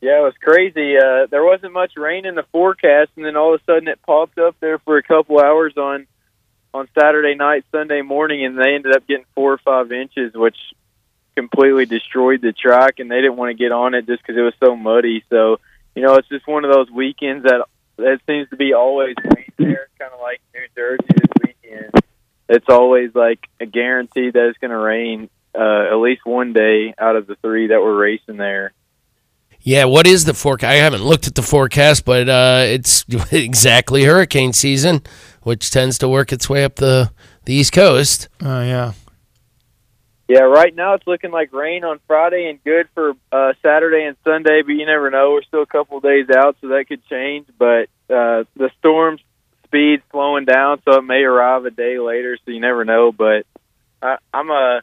Yeah, 0.02 0.18
it 0.18 0.23
was 0.23 0.34
crazy. 0.41 0.98
Uh, 0.98 1.27
there 1.30 1.44
wasn't 1.44 1.72
much 1.72 1.91
rain 1.95 2.26
in 2.26 2.34
the 2.34 2.45
forecast, 2.52 3.11
and 3.15 3.23
then 3.23 3.36
all 3.36 3.53
of 3.53 3.61
a 3.61 3.64
sudden 3.64 3.88
it 3.88 4.02
popped 4.02 4.40
up 4.40 4.56
there 4.60 4.80
for 4.80 4.98
a 4.98 5.03
couple 5.03 5.40
hours 5.40 5.77
on 5.77 6.07
on 6.73 6.88
Saturday 6.99 7.36
night, 7.36 7.64
Sunday 7.72 8.02
morning, 8.02 8.44
and 8.44 8.57
they 8.57 8.73
ended 8.73 8.95
up 8.95 9.06
getting 9.06 9.26
four 9.36 9.53
or 9.53 9.60
five 9.60 9.91
inches, 9.91 10.34
which 10.34 10.57
completely 11.36 11.86
destroyed 11.86 12.41
the 12.41 12.53
track. 12.53 12.95
And 12.98 13.11
they 13.11 13.22
didn't 13.22 13.38
want 13.38 13.52
to 13.52 13.64
get 13.64 13.72
on 13.72 13.94
it 13.94 14.07
just 14.07 14.23
because 14.23 14.36
it 14.36 14.41
was 14.41 14.56
so 14.60 14.76
muddy. 14.76 15.23
So 15.30 15.60
you 15.94 16.02
know, 16.02 16.15
it's 16.15 16.27
just 16.27 16.48
one 16.48 16.65
of 16.65 16.73
those 16.73 16.90
weekends 16.90 17.44
that 17.44 17.68
that 17.98 18.19
seems 18.26 18.49
to 18.49 18.56
be 18.56 18.73
always 18.73 19.14
rain 19.23 19.52
there, 19.60 19.90
kind 19.99 20.11
of 20.11 20.19
like 20.19 20.41
New 20.56 20.65
Jersey 20.76 21.28
this 21.69 21.79
weekend. 21.79 22.03
It's 22.47 22.65
always 22.67 23.13
like 23.13 23.39
a 23.59 23.65
guarantee 23.65 24.31
that 24.31 24.47
it's 24.47 24.57
going 24.57 24.71
to 24.71 24.77
rain 24.77 25.29
uh, 25.53 25.91
at 25.91 25.95
least 25.95 26.21
one 26.25 26.53
day 26.53 26.93
out 26.97 27.15
of 27.15 27.27
the 27.27 27.35
three 27.35 27.67
that 27.67 27.81
we're 27.81 27.97
racing 27.97 28.37
there. 28.37 28.73
Yeah, 29.61 29.85
what 29.85 30.07
is 30.07 30.25
the 30.25 30.33
forecast? 30.33 30.71
I 30.71 30.75
haven't 30.75 31.03
looked 31.03 31.27
at 31.27 31.35
the 31.35 31.41
forecast, 31.41 32.05
but 32.05 32.29
uh, 32.29 32.63
it's 32.65 33.05
exactly 33.31 34.03
hurricane 34.03 34.53
season, 34.53 35.01
which 35.43 35.69
tends 35.69 35.97
to 35.99 36.07
work 36.07 36.31
its 36.31 36.49
way 36.49 36.63
up 36.63 36.75
the, 36.75 37.11
the 37.45 37.53
East 37.53 37.73
Coast. 37.73 38.29
Oh, 38.41 38.61
yeah. 38.61 38.93
Yeah, 40.29 40.41
right 40.41 40.73
now 40.73 40.93
it's 40.93 41.07
looking 41.07 41.31
like 41.31 41.51
rain 41.51 41.83
on 41.83 41.99
Friday 42.05 42.47
and 42.49 42.63
good 42.63 42.87
for 42.93 43.13
uh, 43.31 43.53
Saturday 43.63 44.03
and 44.05 44.15
Sunday, 44.23 44.61
but 44.61 44.73
you 44.73 44.85
never 44.85 45.09
know. 45.09 45.31
We're 45.31 45.41
still 45.41 45.63
a 45.63 45.67
couple 45.67 45.97
of 45.97 46.03
days 46.03 46.27
out, 46.29 46.55
so 46.61 46.67
that 46.67 46.85
could 46.87 47.03
change. 47.07 47.47
But 47.57 47.89
uh, 48.13 48.45
the 48.55 48.69
storm's 48.77 49.21
speed 49.69 50.01
slowing 50.11 50.45
down, 50.45 50.81
so 50.83 50.97
it 50.97 51.03
may 51.03 51.21
arrive 51.21 51.65
a 51.65 51.71
day 51.71 51.99
later. 51.99 52.37
So 52.37 52.51
you 52.51 52.59
never 52.59 52.85
know. 52.85 53.11
But 53.11 53.45
I, 54.01 54.17
I'm 54.33 54.49
a 54.49 54.81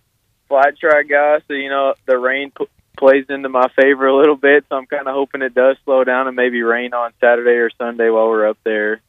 flat 0.48 0.78
track 0.78 1.08
guy, 1.08 1.40
so 1.46 1.54
you 1.54 1.68
know 1.68 1.94
the 2.06 2.18
rain 2.18 2.52
p- 2.56 2.68
plays 2.96 3.26
into 3.28 3.48
my 3.48 3.68
favor 3.80 4.06
a 4.06 4.16
little 4.16 4.36
bit. 4.36 4.64
So 4.68 4.76
I'm 4.76 4.86
kind 4.86 5.06
of 5.06 5.14
hoping 5.14 5.42
it 5.42 5.54
does 5.54 5.76
slow 5.84 6.04
down 6.04 6.28
and 6.28 6.36
maybe 6.36 6.62
rain 6.62 6.94
on 6.94 7.12
Saturday 7.20 7.58
or 7.58 7.70
Sunday 7.76 8.08
while 8.10 8.28
we're 8.28 8.48
up 8.48 8.58
there. 8.64 9.00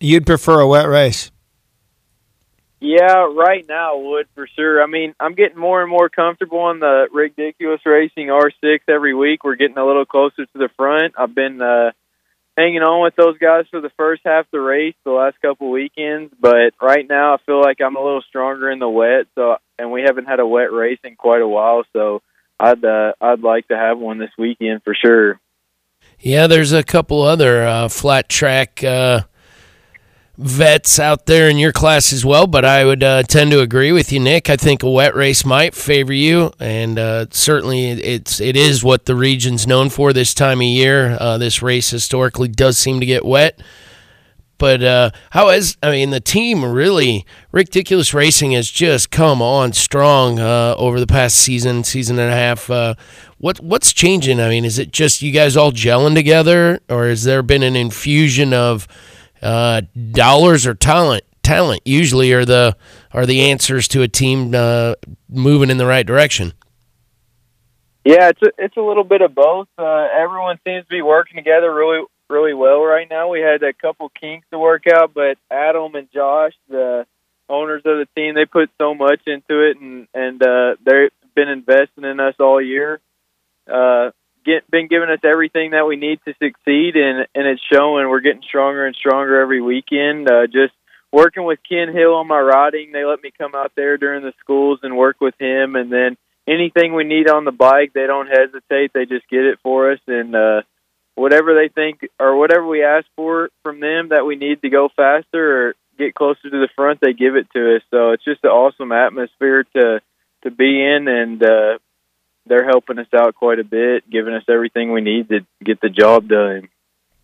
You'd 0.00 0.26
prefer 0.26 0.60
a 0.60 0.66
wet 0.66 0.88
race. 0.88 1.30
Yeah, 2.80 3.28
right 3.34 3.64
now 3.66 3.94
I 3.94 4.02
would 4.02 4.26
for 4.34 4.46
sure. 4.46 4.82
I 4.82 4.86
mean, 4.86 5.14
I'm 5.18 5.34
getting 5.34 5.58
more 5.58 5.80
and 5.80 5.90
more 5.90 6.10
comfortable 6.10 6.58
on 6.58 6.80
the 6.80 7.08
ridiculous 7.10 7.80
racing 7.86 8.26
R6 8.26 8.80
every 8.88 9.14
week. 9.14 9.42
We're 9.42 9.54
getting 9.54 9.78
a 9.78 9.86
little 9.86 10.04
closer 10.04 10.44
to 10.44 10.52
the 10.58 10.68
front. 10.76 11.14
I've 11.16 11.34
been 11.34 11.62
uh, 11.62 11.92
hanging 12.56 12.82
on 12.82 13.02
with 13.02 13.16
those 13.16 13.38
guys 13.38 13.66
for 13.70 13.80
the 13.80 13.90
first 13.96 14.22
half 14.24 14.46
of 14.46 14.50
the 14.52 14.60
race 14.60 14.94
the 15.04 15.10
last 15.10 15.40
couple 15.42 15.70
weekends, 15.70 16.32
but 16.38 16.72
right 16.80 17.06
now 17.08 17.34
I 17.34 17.36
feel 17.44 17.60
like 17.60 17.80
I'm 17.80 17.96
a 17.96 18.02
little 18.02 18.22
stronger 18.28 18.70
in 18.70 18.78
the 18.78 18.88
wet. 18.88 19.26
So, 19.34 19.56
and 19.78 19.90
we 19.90 20.02
haven't 20.02 20.26
had 20.26 20.40
a 20.40 20.46
wet 20.46 20.72
race 20.72 21.00
in 21.04 21.16
quite 21.16 21.42
a 21.42 21.48
while, 21.48 21.84
so 21.92 22.22
I'd 22.58 22.84
uh, 22.84 23.12
I'd 23.20 23.40
like 23.40 23.68
to 23.68 23.76
have 23.76 23.98
one 23.98 24.18
this 24.18 24.30
weekend 24.38 24.82
for 24.84 24.94
sure. 24.94 25.40
Yeah, 26.20 26.46
there's 26.46 26.72
a 26.72 26.84
couple 26.84 27.22
other 27.22 27.66
uh, 27.66 27.88
flat 27.88 28.28
track 28.28 28.84
uh, 28.84 29.22
vets 30.36 30.98
out 30.98 31.26
there 31.26 31.48
in 31.48 31.58
your 31.58 31.72
class 31.72 32.12
as 32.12 32.24
well, 32.24 32.46
but 32.46 32.64
I 32.64 32.84
would 32.84 33.02
uh, 33.02 33.22
tend 33.22 33.52
to 33.52 33.60
agree 33.60 33.92
with 33.92 34.12
you, 34.12 34.18
Nick. 34.18 34.50
I 34.50 34.56
think 34.56 34.82
a 34.82 34.90
wet 34.90 35.14
race 35.14 35.44
might 35.44 35.74
favor 35.74 36.12
you, 36.12 36.52
and 36.58 36.98
uh, 36.98 37.26
certainly 37.30 37.90
it's 37.90 38.40
it 38.40 38.56
is 38.56 38.82
what 38.82 39.06
the 39.06 39.14
region's 39.14 39.66
known 39.66 39.90
for 39.90 40.12
this 40.12 40.34
time 40.34 40.60
of 40.60 40.66
year. 40.66 41.16
Uh, 41.20 41.38
this 41.38 41.62
race 41.62 41.90
historically 41.90 42.48
does 42.48 42.76
seem 42.78 43.00
to 43.00 43.06
get 43.06 43.24
wet. 43.24 43.60
But 44.56 44.82
uh, 44.82 45.10
how 45.30 45.50
is 45.50 45.76
I 45.82 45.90
mean 45.90 46.10
the 46.10 46.20
team 46.20 46.64
really 46.64 47.26
Ridiculous 47.50 48.14
Racing 48.14 48.52
has 48.52 48.70
just 48.70 49.10
come 49.10 49.42
on 49.42 49.72
strong 49.72 50.38
uh, 50.38 50.74
over 50.78 51.00
the 51.00 51.06
past 51.06 51.36
season, 51.36 51.84
season 51.84 52.18
and 52.18 52.32
a 52.32 52.36
half. 52.36 52.70
Uh, 52.70 52.94
what 53.38 53.60
what's 53.60 53.92
changing? 53.92 54.40
I 54.40 54.48
mean, 54.48 54.64
is 54.64 54.78
it 54.78 54.92
just 54.92 55.22
you 55.22 55.32
guys 55.32 55.56
all 55.56 55.72
gelling 55.72 56.14
together, 56.14 56.80
or 56.88 57.08
has 57.08 57.24
there 57.24 57.42
been 57.42 57.62
an 57.62 57.76
infusion 57.76 58.52
of 58.52 58.88
uh, 59.44 59.82
dollars 60.10 60.66
or 60.66 60.74
talent? 60.74 61.24
Talent 61.42 61.82
usually 61.84 62.32
are 62.32 62.44
the 62.44 62.76
are 63.12 63.26
the 63.26 63.42
answers 63.50 63.86
to 63.88 64.02
a 64.02 64.08
team 64.08 64.54
uh, 64.54 64.94
moving 65.28 65.70
in 65.70 65.76
the 65.76 65.86
right 65.86 66.06
direction. 66.06 66.54
Yeah, 68.04 68.30
it's 68.30 68.42
a, 68.42 68.50
it's 68.58 68.76
a 68.76 68.80
little 68.80 69.04
bit 69.04 69.20
of 69.20 69.34
both. 69.34 69.68
Uh, 69.78 70.06
everyone 70.18 70.58
seems 70.66 70.84
to 70.84 70.90
be 70.90 71.02
working 71.02 71.36
together 71.36 71.72
really 71.72 72.04
really 72.28 72.54
well 72.54 72.80
right 72.82 73.08
now. 73.08 73.28
We 73.28 73.40
had 73.40 73.62
a 73.62 73.72
couple 73.72 74.08
kinks 74.08 74.46
to 74.50 74.58
work 74.58 74.84
out, 74.92 75.12
but 75.14 75.38
Adam 75.50 75.94
and 75.94 76.08
Josh, 76.12 76.52
the 76.68 77.06
owners 77.48 77.82
of 77.84 77.98
the 77.98 78.08
team, 78.16 78.34
they 78.34 78.46
put 78.46 78.70
so 78.80 78.94
much 78.94 79.20
into 79.26 79.70
it, 79.70 79.78
and 79.78 80.08
and 80.14 80.42
uh, 80.42 80.76
they've 80.84 81.10
been 81.34 81.48
investing 81.48 82.04
in 82.04 82.20
us 82.20 82.34
all 82.40 82.60
year. 82.60 83.00
Uh, 83.70 84.10
get 84.44 84.70
been 84.70 84.88
giving 84.88 85.08
us 85.10 85.20
everything 85.24 85.72
that 85.72 85.86
we 85.86 85.96
need 85.96 86.20
to 86.26 86.34
succeed, 86.42 86.96
and 86.96 87.26
and 87.34 87.46
it's 87.46 87.62
showing. 87.72 88.08
We're 88.08 88.20
getting 88.20 88.42
stronger 88.42 88.86
and 88.86 88.94
stronger 88.94 89.40
every 89.40 89.60
weekend. 89.60 90.30
Uh, 90.30 90.46
just 90.46 90.74
working 91.12 91.44
with 91.44 91.58
Ken 91.68 91.92
Hill 91.92 92.14
on 92.14 92.26
my 92.26 92.40
riding, 92.40 92.92
they 92.92 93.04
let 93.04 93.22
me 93.22 93.30
come 93.36 93.54
out 93.54 93.72
there 93.76 93.96
during 93.96 94.22
the 94.22 94.32
schools 94.40 94.80
and 94.82 94.96
work 94.96 95.20
with 95.20 95.34
him, 95.38 95.76
and 95.76 95.92
then 95.92 96.16
anything 96.46 96.94
we 96.94 97.04
need 97.04 97.28
on 97.28 97.44
the 97.44 97.52
bike, 97.52 97.92
they 97.94 98.06
don't 98.06 98.28
hesitate. 98.28 98.92
They 98.92 99.06
just 99.06 99.28
get 99.28 99.44
it 99.44 99.58
for 99.62 99.92
us, 99.92 100.00
and 100.06 100.34
uh, 100.34 100.62
whatever 101.14 101.54
they 101.54 101.68
think 101.68 102.00
or 102.18 102.36
whatever 102.36 102.66
we 102.66 102.84
ask 102.84 103.06
for 103.16 103.50
from 103.62 103.80
them 103.80 104.08
that 104.10 104.26
we 104.26 104.36
need 104.36 104.62
to 104.62 104.70
go 104.70 104.88
faster 104.94 105.68
or 105.68 105.74
get 105.98 106.14
closer 106.14 106.42
to 106.42 106.50
the 106.50 106.68
front, 106.74 107.00
they 107.00 107.12
give 107.12 107.36
it 107.36 107.46
to 107.54 107.76
us. 107.76 107.82
So 107.90 108.10
it's 108.10 108.24
just 108.24 108.44
an 108.44 108.50
awesome 108.50 108.92
atmosphere 108.92 109.64
to 109.76 110.00
to 110.42 110.50
be 110.50 110.84
in, 110.84 111.08
and 111.08 111.42
uh, 111.42 111.78
they're 112.46 112.64
helping 112.66 112.98
us 112.98 113.06
out 113.14 113.34
quite 113.34 113.58
a 113.58 113.64
bit, 113.64 114.08
giving 114.10 114.34
us 114.34 114.44
everything 114.48 114.92
we 114.92 115.00
need 115.00 115.28
to 115.30 115.40
get 115.64 115.80
the 115.80 115.88
job 115.88 116.28
done. 116.28 116.68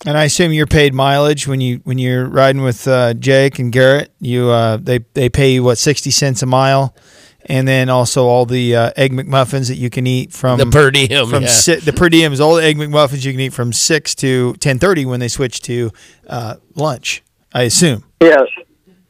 And 0.07 0.17
I 0.17 0.25
assume 0.25 0.53
you're 0.53 0.67
paid 0.67 0.95
mileage 0.95 1.47
when 1.47 1.61
you 1.61 1.81
when 1.85 1.99
you're 1.99 2.27
riding 2.27 2.63
with 2.63 2.89
uh, 2.89 3.13
Jake 3.15 3.59
and 3.59 3.71
Garrett. 3.71 4.11
You 4.19 4.49
uh, 4.49 4.79
they 4.79 5.01
they 5.13 5.29
pay 5.29 5.53
you 5.53 5.63
what 5.63 5.77
sixty 5.77 6.11
cents 6.11 6.43
a 6.43 6.47
mile, 6.47 6.95
and 7.45 7.69
then 7.69 7.91
also 7.91 8.25
all 8.25 8.47
the 8.47 8.75
uh, 8.77 8.93
egg 8.97 9.13
McMuffins 9.13 9.69
that 9.69 9.77
you 9.77 9.91
can 9.91 10.07
eat 10.07 10.33
from 10.33 10.59
The 10.59 10.65
per 10.67 10.91
diem, 10.91 11.29
From 11.29 11.43
yeah. 11.43 11.49
si- 11.51 11.77
the 11.77 11.93
per 11.93 12.09
diem 12.09 12.33
is 12.33 12.41
all 12.41 12.55
the 12.55 12.65
egg 12.65 12.79
McMuffins 12.79 13.27
you 13.27 13.33
can 13.33 13.41
eat 13.43 13.53
from 13.53 13.75
six 13.75 14.15
to 14.17 14.55
ten 14.55 14.79
thirty 14.79 15.05
when 15.05 15.21
they 15.21 15.29
switch 15.29 15.61
to 15.63 15.91
uh, 16.27 16.55
lunch. 16.75 17.23
I 17.53 17.65
assume. 17.65 18.05
Yeah, 18.23 18.45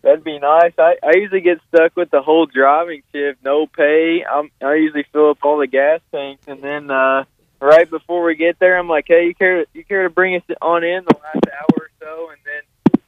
that'd 0.03 0.25
be 0.25 0.39
nice. 0.39 0.73
I, 0.79 0.97
I 1.03 1.17
usually 1.17 1.41
get 1.41 1.61
stuck 1.69 1.97
with 1.97 2.11
the 2.11 2.23
whole 2.23 2.47
driving 2.47 3.03
shift, 3.13 3.45
no 3.45 3.67
pay. 3.67 4.25
I'm, 4.25 4.51
I 4.63 4.75
usually 4.75 5.05
fill 5.13 5.31
up 5.31 5.39
all 5.43 5.59
the 5.59 5.67
gas 5.67 6.01
tanks, 6.13 6.45
and 6.47 6.63
then 6.63 6.91
uh, 6.91 7.25
right 7.61 7.89
before 7.89 8.25
we 8.25 8.37
get 8.37 8.59
there, 8.59 8.79
I'm 8.79 8.89
like, 8.89 9.07
"Hey, 9.09 9.27
you 9.27 9.35
care 9.35 9.65
you 9.73 9.85
care 9.85 10.05
to 10.05 10.11
bring 10.11 10.37
us 10.37 10.43
on 10.61 10.85
in 10.85 11.05
the 11.05 11.17
last 11.23 11.47
hour 11.53 11.79
or 11.79 11.91
so?" 12.01 12.31
And 12.31 12.39
then 12.45 13.03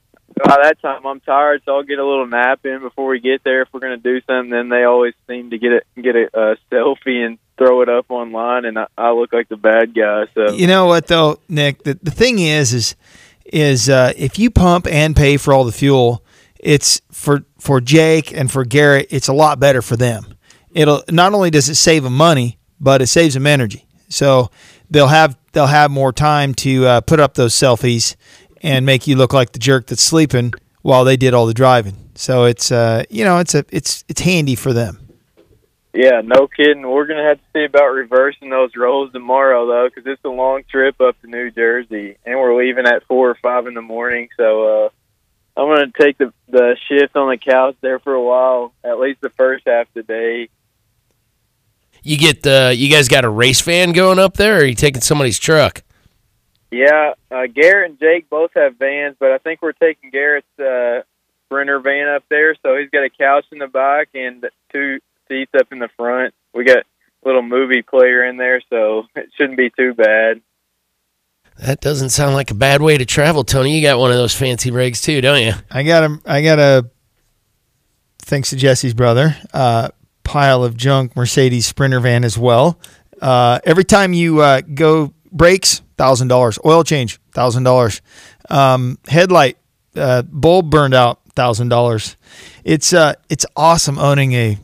by 0.44 0.58
that 0.62 0.80
time, 0.80 1.06
I'm 1.06 1.20
tired, 1.20 1.62
so 1.64 1.76
I'll 1.76 1.82
get 1.82 1.98
a 1.98 2.06
little 2.06 2.26
nap 2.26 2.64
in 2.64 2.80
before 2.80 3.08
we 3.08 3.20
get 3.20 3.44
there. 3.44 3.62
If 3.62 3.68
we're 3.72 3.80
gonna 3.80 3.96
do 3.96 4.20
something, 4.22 4.50
then 4.50 4.68
they 4.68 4.84
always 4.84 5.14
seem 5.28 5.50
to 5.50 5.58
get 5.58 5.72
it 5.72 5.86
get 6.00 6.16
a 6.16 6.28
uh, 6.36 6.54
selfie 6.70 7.24
and 7.24 7.38
throw 7.58 7.82
it 7.82 7.88
up 7.88 8.06
online, 8.10 8.64
and 8.64 8.78
I, 8.78 8.86
I 8.96 9.12
look 9.12 9.32
like 9.32 9.48
the 9.48 9.56
bad 9.56 9.94
guy. 9.94 10.24
So 10.34 10.52
You 10.52 10.66
know 10.66 10.86
what 10.86 11.06
though, 11.06 11.38
Nick? 11.48 11.84
The, 11.84 11.98
the 12.02 12.10
thing 12.10 12.38
is, 12.38 12.74
is 12.74 12.96
is 13.44 13.88
uh, 13.88 14.12
if 14.16 14.38
you 14.38 14.50
pump 14.50 14.86
and 14.86 15.14
pay 15.14 15.36
for 15.36 15.52
all 15.52 15.64
the 15.64 15.72
fuel, 15.72 16.22
it's 16.62 17.02
for 17.10 17.44
for 17.58 17.80
Jake 17.80 18.32
and 18.32 18.50
for 18.50 18.64
Garrett, 18.64 19.08
it's 19.10 19.28
a 19.28 19.32
lot 19.32 19.60
better 19.60 19.82
for 19.82 19.96
them. 19.96 20.36
It'll 20.70 21.02
not 21.10 21.34
only 21.34 21.50
does 21.50 21.68
it 21.68 21.74
save 21.74 22.04
them 22.04 22.16
money, 22.16 22.58
but 22.80 23.02
it 23.02 23.08
saves 23.08 23.34
them 23.34 23.46
energy. 23.46 23.84
So 24.08 24.50
they'll 24.90 25.08
have 25.08 25.36
they'll 25.52 25.66
have 25.66 25.90
more 25.90 26.12
time 26.12 26.54
to 26.54 26.86
uh, 26.86 27.00
put 27.02 27.20
up 27.20 27.34
those 27.34 27.54
selfies 27.54 28.16
and 28.62 28.86
make 28.86 29.06
you 29.06 29.16
look 29.16 29.32
like 29.32 29.52
the 29.52 29.58
jerk 29.58 29.86
that's 29.86 30.02
sleeping 30.02 30.54
while 30.82 31.04
they 31.04 31.16
did 31.16 31.34
all 31.34 31.46
the 31.46 31.54
driving. 31.54 32.10
So 32.14 32.44
it's 32.44 32.70
uh, 32.70 33.04
you 33.10 33.24
know 33.24 33.38
it's 33.38 33.54
a 33.54 33.64
it's 33.70 34.04
it's 34.08 34.20
handy 34.20 34.54
for 34.54 34.72
them. 34.72 34.98
Yeah, 35.94 36.22
no 36.24 36.46
kidding. 36.46 36.88
We're 36.88 37.06
gonna 37.06 37.24
have 37.24 37.38
to 37.38 37.44
see 37.52 37.64
about 37.64 37.88
reversing 37.88 38.48
those 38.48 38.70
roles 38.76 39.12
tomorrow, 39.12 39.66
though, 39.66 39.88
because 39.88 40.10
it's 40.10 40.24
a 40.24 40.30
long 40.30 40.62
trip 40.70 40.98
up 41.00 41.20
to 41.20 41.26
New 41.26 41.50
Jersey, 41.50 42.16
and 42.24 42.38
we're 42.38 42.56
leaving 42.56 42.86
at 42.86 43.04
four 43.06 43.28
or 43.28 43.34
five 43.42 43.66
in 43.66 43.74
the 43.74 43.82
morning. 43.82 44.28
So 44.38 44.86
uh, 44.86 44.88
I'm 45.56 45.68
gonna 45.68 45.92
take 45.98 46.18
the 46.18 46.32
the 46.48 46.76
shift 46.88 47.14
on 47.16 47.28
the 47.28 47.36
couch 47.36 47.76
there 47.80 47.98
for 47.98 48.14
a 48.14 48.22
while, 48.22 48.72
at 48.82 48.98
least 48.98 49.20
the 49.20 49.30
first 49.30 49.64
half 49.66 49.86
of 49.88 49.94
the 49.94 50.02
day. 50.02 50.48
You 52.02 52.18
get 52.18 52.42
the 52.42 52.74
you 52.76 52.90
guys 52.90 53.08
got 53.08 53.24
a 53.24 53.30
race 53.30 53.60
van 53.60 53.92
going 53.92 54.18
up 54.18 54.34
there, 54.34 54.56
or 54.56 54.60
are 54.60 54.64
you 54.64 54.74
taking 54.74 55.02
somebody's 55.02 55.38
truck? 55.38 55.82
Yeah, 56.70 57.12
uh, 57.30 57.46
Garrett 57.52 57.90
and 57.90 58.00
Jake 58.00 58.30
both 58.30 58.52
have 58.54 58.76
vans, 58.76 59.16
but 59.20 59.30
I 59.30 59.38
think 59.38 59.60
we're 59.60 59.72
taking 59.72 60.10
Garrett's 60.10 60.58
uh, 60.58 61.02
Sprinter 61.46 61.80
van 61.80 62.08
up 62.08 62.24
there, 62.30 62.56
so 62.62 62.78
he's 62.78 62.88
got 62.88 63.04
a 63.04 63.10
couch 63.10 63.44
in 63.52 63.58
the 63.58 63.66
back 63.66 64.08
and 64.14 64.48
two 64.72 64.98
seats 65.28 65.52
up 65.54 65.70
in 65.70 65.80
the 65.80 65.90
front. 65.98 66.32
We 66.54 66.64
got 66.64 66.78
a 66.78 66.84
little 67.26 67.42
movie 67.42 67.82
player 67.82 68.24
in 68.24 68.38
there, 68.38 68.62
so 68.70 69.04
it 69.16 69.30
shouldn't 69.36 69.58
be 69.58 69.68
too 69.68 69.92
bad. 69.92 70.40
That 71.62 71.80
doesn't 71.80 72.10
sound 72.10 72.34
like 72.34 72.50
a 72.50 72.54
bad 72.54 72.82
way 72.82 72.98
to 72.98 73.04
travel, 73.04 73.44
Tony. 73.44 73.76
You 73.76 73.82
got 73.82 73.98
one 73.98 74.10
of 74.10 74.16
those 74.16 74.34
fancy 74.34 74.70
rigs 74.72 75.00
too, 75.00 75.20
don't 75.20 75.42
you? 75.42 75.52
I 75.70 75.84
got 75.84 76.02
a 76.02 76.20
I 76.26 76.42
got 76.42 76.58
a 76.58 76.90
thanks 78.18 78.50
to 78.50 78.56
Jesse's 78.56 78.94
brother 78.94 79.36
uh, 79.54 79.90
pile 80.24 80.64
of 80.64 80.76
junk 80.76 81.14
Mercedes 81.14 81.66
Sprinter 81.66 82.00
van 82.00 82.24
as 82.24 82.36
well. 82.36 82.80
Uh, 83.20 83.60
every 83.64 83.84
time 83.84 84.12
you 84.12 84.40
uh, 84.40 84.60
go 84.60 85.14
brakes, 85.30 85.82
thousand 85.96 86.28
dollars. 86.28 86.58
Oil 86.64 86.82
change, 86.82 87.20
thousand 87.32 87.62
dollars. 87.62 88.02
Um, 88.50 88.98
headlight 89.06 89.56
uh, 89.94 90.22
bulb 90.22 90.68
burned 90.68 90.94
out, 90.94 91.20
thousand 91.36 91.68
dollars. 91.68 92.16
It's 92.64 92.92
uh 92.92 93.14
it's 93.28 93.46
awesome 93.56 93.98
owning 93.98 94.32
a 94.32 94.58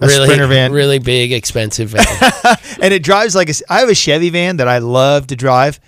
a 0.00 0.06
really, 0.06 0.24
Sprinter 0.26 0.46
van. 0.46 0.72
really 0.72 0.98
big, 0.98 1.32
expensive 1.32 1.90
van. 1.90 2.06
and 2.82 2.94
it 2.94 3.02
drives 3.02 3.34
like 3.34 3.50
a, 3.50 3.54
I 3.68 3.80
have 3.80 3.88
a 3.88 3.94
Chevy 3.94 4.30
van 4.30 4.56
that 4.56 4.68
I 4.68 4.78
love 4.78 5.26
to 5.26 5.36
drive, 5.36 5.78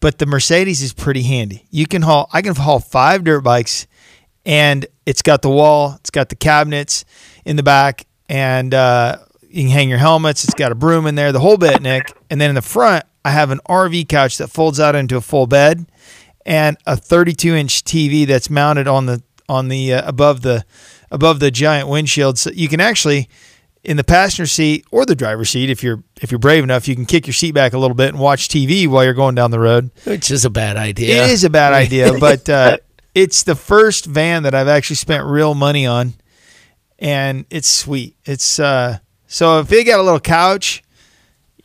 but 0.00 0.18
the 0.18 0.26
Mercedes 0.26 0.82
is 0.82 0.92
pretty 0.92 1.22
handy. 1.22 1.66
You 1.70 1.86
can 1.86 2.02
haul, 2.02 2.28
I 2.32 2.42
can 2.42 2.54
haul 2.54 2.80
five 2.80 3.24
dirt 3.24 3.40
bikes, 3.40 3.86
and 4.44 4.86
it's 5.06 5.22
got 5.22 5.42
the 5.42 5.50
wall, 5.50 5.94
it's 6.00 6.10
got 6.10 6.28
the 6.28 6.36
cabinets 6.36 7.04
in 7.44 7.56
the 7.56 7.62
back, 7.62 8.06
and 8.28 8.72
uh, 8.74 9.18
you 9.42 9.64
can 9.64 9.70
hang 9.70 9.88
your 9.88 9.98
helmets. 9.98 10.44
It's 10.44 10.54
got 10.54 10.72
a 10.72 10.74
broom 10.74 11.06
in 11.06 11.14
there, 11.14 11.32
the 11.32 11.40
whole 11.40 11.56
bit, 11.56 11.80
Nick. 11.82 12.12
And 12.30 12.40
then 12.40 12.50
in 12.50 12.54
the 12.54 12.62
front, 12.62 13.04
I 13.24 13.30
have 13.30 13.50
an 13.50 13.60
RV 13.68 14.08
couch 14.08 14.38
that 14.38 14.48
folds 14.48 14.78
out 14.78 14.94
into 14.94 15.16
a 15.16 15.20
full 15.20 15.46
bed, 15.46 15.86
and 16.46 16.76
a 16.86 16.96
32 16.96 17.54
inch 17.54 17.84
TV 17.84 18.26
that's 18.26 18.48
mounted 18.50 18.88
on 18.88 19.06
the 19.06 19.22
on 19.48 19.68
the 19.68 19.94
uh, 19.94 20.08
above 20.08 20.42
the 20.42 20.64
above 21.10 21.40
the 21.40 21.50
giant 21.50 21.88
windshield. 21.88 22.38
So 22.38 22.50
you 22.50 22.68
can 22.68 22.80
actually 22.80 23.28
in 23.84 23.96
the 23.96 24.04
passenger 24.04 24.46
seat 24.46 24.84
or 24.90 25.06
the 25.06 25.14
driver's 25.14 25.50
seat 25.50 25.70
if 25.70 25.82
you're 25.82 26.02
if 26.20 26.30
you're 26.30 26.38
brave 26.38 26.62
enough, 26.64 26.88
you 26.88 26.94
can 26.94 27.06
kick 27.06 27.26
your 27.26 27.34
seat 27.34 27.52
back 27.52 27.72
a 27.72 27.78
little 27.78 27.94
bit 27.94 28.08
and 28.10 28.18
watch 28.18 28.48
TV 28.48 28.86
while 28.88 29.04
you're 29.04 29.14
going 29.14 29.34
down 29.34 29.50
the 29.50 29.60
road. 29.60 29.90
Which 30.04 30.30
is 30.30 30.44
a 30.44 30.50
bad 30.50 30.76
idea. 30.76 31.24
It 31.24 31.30
is 31.30 31.44
a 31.44 31.50
bad 31.50 31.72
idea, 31.72 32.12
but 32.20 32.48
uh, 32.48 32.78
it's 33.14 33.42
the 33.44 33.54
first 33.54 34.04
van 34.06 34.42
that 34.42 34.54
I've 34.54 34.68
actually 34.68 34.96
spent 34.96 35.24
real 35.24 35.54
money 35.54 35.86
on, 35.86 36.14
and 36.98 37.46
it's 37.50 37.68
sweet. 37.68 38.16
It's 38.24 38.58
uh, 38.58 38.98
so 39.26 39.60
if 39.60 39.68
they 39.68 39.84
got 39.84 40.00
a 40.00 40.02
little 40.02 40.20
couch, 40.20 40.82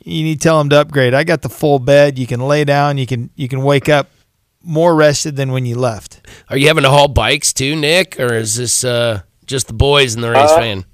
you 0.03 0.23
need 0.23 0.35
to 0.35 0.44
tell 0.44 0.60
them 0.60 0.69
to 0.69 0.81
upgrade. 0.81 1.14
I 1.14 1.23
got 1.23 1.41
the 1.41 1.49
full 1.49 1.80
bed. 1.80 2.19
You 2.19 2.27
can 2.27 2.40
lay 2.41 2.64
down. 2.64 2.98
You 2.98 3.07
can 3.07 3.30
you 3.35 3.48
can 3.48 3.64
wake 3.64 3.90
up 3.90 4.10
more 4.64 4.95
rested 4.95 5.35
than 5.35 5.52
when 5.52 5.65
you 5.65 5.76
left. 5.76 6.26
Are 6.49 6.57
you 6.57 6.68
having 6.68 6.84
to 6.84 6.90
haul 6.90 7.07
bikes 7.10 7.52
too, 7.53 7.76
Nick, 7.76 8.19
or 8.19 8.34
is 8.34 8.56
this 8.56 8.84
uh, 8.84 9.22
just 9.45 9.68
the 9.68 9.73
boys 9.73 10.15
in 10.15 10.22
the 10.22 10.30
race 10.31 10.52
Uh, 10.52 10.60
van? 10.60 10.85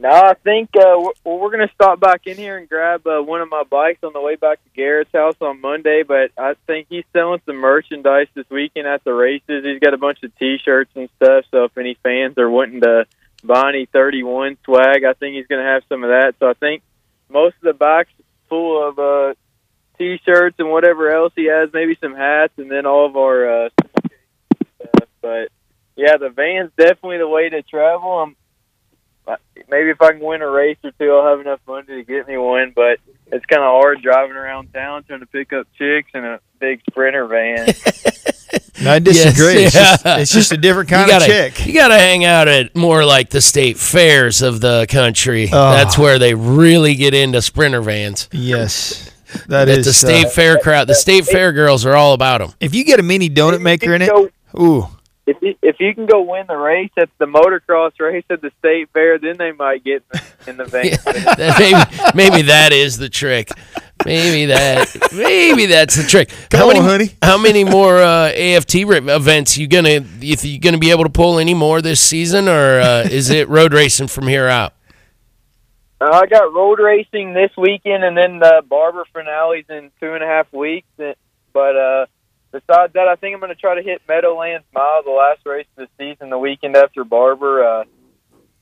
No, 0.00 0.10
I 0.10 0.34
think 0.34 0.70
uh, 0.76 1.10
we're, 1.24 1.36
we're 1.36 1.50
going 1.50 1.66
to 1.66 1.74
stop 1.74 1.98
back 1.98 2.28
in 2.28 2.36
here 2.36 2.56
and 2.56 2.68
grab 2.68 3.04
uh, 3.04 3.20
one 3.20 3.40
of 3.40 3.50
my 3.50 3.64
bikes 3.68 4.04
on 4.04 4.12
the 4.12 4.20
way 4.20 4.36
back 4.36 4.62
to 4.62 4.70
Garrett's 4.70 5.10
house 5.12 5.34
on 5.40 5.60
Monday. 5.60 6.04
But 6.06 6.30
I 6.38 6.54
think 6.68 6.86
he's 6.88 7.04
selling 7.12 7.40
some 7.46 7.56
merchandise 7.56 8.28
this 8.32 8.48
weekend 8.48 8.86
at 8.86 9.02
the 9.02 9.12
races. 9.12 9.64
He's 9.64 9.80
got 9.80 9.94
a 9.94 9.98
bunch 9.98 10.22
of 10.22 10.30
T-shirts 10.38 10.92
and 10.94 11.08
stuff. 11.16 11.46
So 11.50 11.64
if 11.64 11.76
any 11.76 11.98
fans 12.00 12.38
are 12.38 12.48
wanting 12.48 12.82
to 12.82 13.06
buy 13.42 13.70
any 13.70 13.86
31 13.86 14.58
swag, 14.64 15.02
I 15.02 15.14
think 15.14 15.34
he's 15.34 15.48
going 15.48 15.64
to 15.64 15.68
have 15.68 15.82
some 15.88 16.04
of 16.04 16.10
that. 16.10 16.34
So 16.38 16.48
I 16.48 16.54
think 16.54 16.84
most 17.28 17.56
of 17.56 17.62
the 17.62 17.74
bike's 17.74 18.12
full 18.48 18.88
of 18.88 19.00
uh, 19.00 19.34
T-shirts 19.98 20.60
and 20.60 20.70
whatever 20.70 21.10
else 21.10 21.32
he 21.34 21.46
has, 21.46 21.70
maybe 21.72 21.98
some 22.00 22.14
hats, 22.14 22.52
and 22.56 22.70
then 22.70 22.86
all 22.86 23.06
of 23.06 23.16
our 23.16 23.66
uh, 23.66 23.68
stuff. 24.76 25.08
But 25.20 25.48
yeah, 25.96 26.18
the 26.18 26.30
van's 26.30 26.70
definitely 26.76 27.18
the 27.18 27.26
way 27.26 27.48
to 27.48 27.62
travel. 27.62 28.10
I'm, 28.20 28.36
maybe 29.70 29.90
if 29.90 30.00
I 30.00 30.12
can 30.12 30.20
win 30.20 30.42
a 30.42 30.48
race 30.48 30.78
or 30.84 30.92
two, 30.92 31.12
I'll 31.12 31.28
have 31.28 31.40
enough 31.40 31.60
money 31.66 31.86
to 31.86 32.04
get 32.04 32.28
me 32.28 32.36
one. 32.36 32.72
But 32.74 32.98
it's 33.26 33.46
kind 33.46 33.62
of 33.62 33.70
hard 33.70 34.02
driving 34.02 34.36
around 34.36 34.72
town 34.72 35.04
trying 35.04 35.20
to 35.20 35.26
pick 35.26 35.52
up 35.52 35.66
chicks 35.76 36.10
in 36.14 36.24
a 36.24 36.40
big 36.58 36.80
sprinter 36.90 37.26
van. 37.26 37.68
No, 38.82 38.92
I 38.92 38.98
disagree. 38.98 39.62
Yes, 39.62 39.74
it's, 39.74 40.02
just, 40.02 40.06
it's 40.06 40.32
just 40.32 40.52
a 40.52 40.56
different 40.56 40.88
kind 40.88 41.10
gotta, 41.10 41.24
of 41.24 41.30
chick. 41.30 41.66
You 41.66 41.74
got 41.74 41.88
to 41.88 41.98
hang 41.98 42.24
out 42.24 42.46
at 42.48 42.76
more 42.76 43.04
like 43.04 43.30
the 43.30 43.40
state 43.40 43.76
fairs 43.76 44.40
of 44.40 44.60
the 44.60 44.86
country. 44.88 45.48
Oh. 45.52 45.72
That's 45.72 45.98
where 45.98 46.18
they 46.18 46.34
really 46.34 46.94
get 46.94 47.12
into 47.12 47.42
sprinter 47.42 47.80
vans. 47.80 48.28
Yes, 48.30 49.10
that 49.48 49.68
At 49.68 49.78
is 49.78 49.86
the 49.86 49.92
state 49.92 50.26
uh, 50.26 50.30
fair 50.30 50.58
crowd. 50.58 50.86
The 50.86 50.94
state 50.94 51.26
fair 51.26 51.52
girls 51.52 51.84
are 51.84 51.94
all 51.94 52.14
about 52.14 52.38
them. 52.38 52.52
If 52.60 52.74
you 52.74 52.84
get 52.84 53.00
a 53.00 53.02
mini 53.02 53.28
donut 53.28 53.60
maker 53.60 53.94
in 53.94 54.02
it, 54.02 54.32
ooh, 54.58 54.86
if 55.28 55.42
you, 55.42 55.54
if 55.62 55.76
you 55.78 55.94
can 55.94 56.06
go 56.06 56.22
win 56.22 56.46
the 56.48 56.56
race 56.56 56.90
at 56.96 57.10
the 57.18 57.26
motocross 57.26 57.92
race 58.00 58.24
at 58.30 58.40
the 58.40 58.50
state 58.58 58.88
fair, 58.94 59.18
then 59.18 59.36
they 59.36 59.52
might 59.52 59.84
get 59.84 60.02
in 60.02 60.08
the, 60.10 60.50
in 60.50 60.56
the 60.56 60.64
van. 62.14 62.14
maybe, 62.14 62.14
maybe 62.14 62.42
that 62.48 62.72
is 62.72 62.96
the 62.96 63.10
trick. 63.10 63.50
Maybe 64.06 64.46
that. 64.46 64.88
Maybe 65.12 65.66
that's 65.66 65.96
the 65.96 66.04
trick. 66.04 66.30
Come 66.50 66.60
how 66.60 66.68
on, 66.68 66.74
many, 66.74 66.86
honey. 66.86 67.16
How 67.20 67.36
many 67.36 67.64
more 67.64 67.98
uh, 67.98 68.30
AFT 68.30 68.76
events 68.76 69.58
you 69.58 69.66
gonna? 69.66 70.04
If 70.20 70.44
you 70.44 70.58
gonna 70.58 70.78
be 70.78 70.92
able 70.92 71.04
to 71.04 71.10
pull 71.10 71.38
any 71.38 71.54
more 71.54 71.82
this 71.82 72.00
season, 72.00 72.48
or 72.48 72.80
uh, 72.80 73.02
is 73.10 73.28
it 73.28 73.48
road 73.48 73.74
racing 73.74 74.08
from 74.08 74.28
here 74.28 74.46
out? 74.46 74.72
Uh, 76.00 76.10
I 76.12 76.26
got 76.26 76.54
road 76.54 76.78
racing 76.78 77.34
this 77.34 77.50
weekend, 77.56 78.04
and 78.04 78.16
then 78.16 78.38
the 78.38 78.62
Barber 78.66 79.04
finales 79.12 79.64
in 79.68 79.90
two 80.00 80.14
and 80.14 80.22
a 80.22 80.26
half 80.26 80.50
weeks. 80.52 80.86
But 81.52 81.76
uh, 81.76 82.06
besides 82.52 82.92
that, 82.94 83.08
I 83.08 83.16
think 83.16 83.34
I'm 83.34 83.40
going 83.40 83.54
to 83.54 83.60
try 83.60 83.74
to 83.74 83.82
hit 83.82 84.02
Meadowlands 84.08 84.66
Mile, 84.72 85.02
the 85.02 85.10
last 85.10 85.44
race 85.46 85.66
of 85.76 85.88
the 85.88 86.04
season, 86.04 86.30
the 86.30 86.38
weekend 86.38 86.76
after 86.76 87.04
Barber. 87.04 87.64
Uh, 87.64 87.84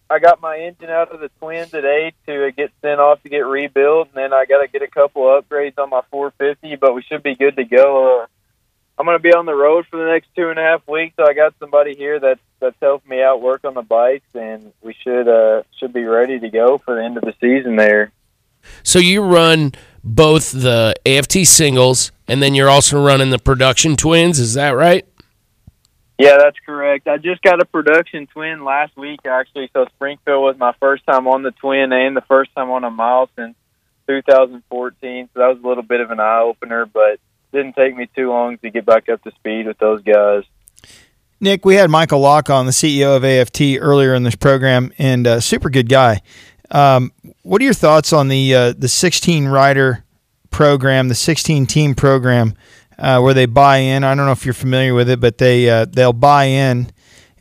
I 0.08 0.18
got 0.20 0.40
my 0.40 0.58
engine 0.58 0.90
out 0.90 1.12
of 1.12 1.20
the 1.20 1.30
twin 1.40 1.68
today 1.68 2.12
to 2.26 2.52
get 2.52 2.70
sent 2.80 3.00
off 3.00 3.22
to 3.22 3.28
get 3.28 3.40
rebuilt, 3.40 4.08
and 4.08 4.16
then 4.16 4.32
I 4.32 4.44
got 4.44 4.62
to 4.62 4.68
get 4.68 4.82
a 4.82 4.88
couple 4.88 5.22
upgrades 5.22 5.78
on 5.78 5.90
my 5.90 6.02
450. 6.10 6.76
But 6.76 6.94
we 6.94 7.02
should 7.02 7.22
be 7.22 7.34
good 7.34 7.56
to 7.56 7.64
go. 7.64 8.22
Uh, 8.22 8.26
I'm 8.98 9.04
going 9.04 9.18
to 9.18 9.22
be 9.22 9.34
on 9.34 9.46
the 9.46 9.54
road 9.54 9.86
for 9.90 9.98
the 9.98 10.10
next 10.10 10.28
two 10.34 10.48
and 10.48 10.58
a 10.58 10.62
half 10.62 10.86
weeks, 10.88 11.16
so 11.16 11.26
I 11.26 11.34
got 11.34 11.54
somebody 11.58 11.94
here 11.94 12.20
that's 12.20 12.40
that's 12.60 12.76
helping 12.80 13.10
me 13.10 13.22
out 13.22 13.42
work 13.42 13.64
on 13.64 13.74
the 13.74 13.82
bikes, 13.82 14.34
and 14.34 14.72
we 14.80 14.94
should 15.02 15.28
uh, 15.28 15.64
should 15.78 15.92
be 15.92 16.04
ready 16.04 16.38
to 16.38 16.48
go 16.48 16.78
for 16.78 16.94
the 16.94 17.04
end 17.04 17.16
of 17.16 17.24
the 17.24 17.34
season 17.40 17.76
there. 17.76 18.12
So 18.82 18.98
you 18.98 19.22
run 19.22 19.72
both 20.02 20.52
the 20.52 20.94
AFT 21.04 21.46
singles, 21.46 22.12
and 22.28 22.42
then 22.42 22.54
you're 22.54 22.68
also 22.68 23.02
running 23.02 23.30
the 23.30 23.38
production 23.38 23.96
twins. 23.96 24.38
Is 24.38 24.54
that 24.54 24.70
right? 24.70 25.06
Yeah, 26.18 26.38
that's 26.38 26.56
correct. 26.64 27.08
I 27.08 27.18
just 27.18 27.42
got 27.42 27.60
a 27.60 27.66
production 27.66 28.26
twin 28.26 28.64
last 28.64 28.96
week, 28.96 29.20
actually. 29.26 29.70
So 29.74 29.86
Springfield 29.96 30.42
was 30.42 30.56
my 30.58 30.72
first 30.80 31.04
time 31.06 31.26
on 31.28 31.42
the 31.42 31.50
twin 31.50 31.92
and 31.92 32.16
the 32.16 32.22
first 32.22 32.54
time 32.54 32.70
on 32.70 32.84
a 32.84 32.90
mile 32.90 33.28
since 33.36 33.54
2014. 34.08 35.28
So 35.34 35.40
that 35.40 35.46
was 35.46 35.58
a 35.62 35.66
little 35.66 35.82
bit 35.82 36.00
of 36.00 36.10
an 36.10 36.20
eye 36.20 36.40
opener, 36.40 36.86
but 36.86 37.20
didn't 37.52 37.76
take 37.76 37.94
me 37.94 38.08
too 38.16 38.30
long 38.30 38.56
to 38.58 38.70
get 38.70 38.86
back 38.86 39.08
up 39.10 39.22
to 39.24 39.30
speed 39.32 39.66
with 39.66 39.78
those 39.78 40.02
guys. 40.02 40.44
Nick, 41.38 41.66
we 41.66 41.74
had 41.74 41.90
Michael 41.90 42.20
Lock 42.20 42.48
on, 42.48 42.64
the 42.64 42.72
CEO 42.72 43.14
of 43.14 43.22
AFT, 43.22 43.78
earlier 43.78 44.14
in 44.14 44.22
this 44.22 44.36
program, 44.36 44.90
and 44.96 45.26
uh, 45.26 45.40
super 45.40 45.68
good 45.68 45.88
guy. 45.88 46.22
Um, 46.70 47.12
what 47.42 47.60
are 47.60 47.64
your 47.64 47.74
thoughts 47.74 48.14
on 48.14 48.28
the 48.28 48.54
uh, 48.54 48.72
the 48.72 48.88
16 48.88 49.46
rider 49.46 50.05
program, 50.56 51.08
the 51.08 51.14
16 51.14 51.66
team 51.66 51.94
program, 51.94 52.54
uh, 52.98 53.20
where 53.20 53.34
they 53.34 53.44
buy 53.44 53.76
in? 53.76 54.04
I 54.04 54.14
don't 54.14 54.24
know 54.24 54.32
if 54.32 54.46
you're 54.46 54.54
familiar 54.54 54.94
with 54.94 55.10
it, 55.10 55.20
but 55.20 55.36
they 55.36 55.68
uh, 55.68 55.84
they'll 55.84 56.14
buy 56.14 56.44
in 56.44 56.90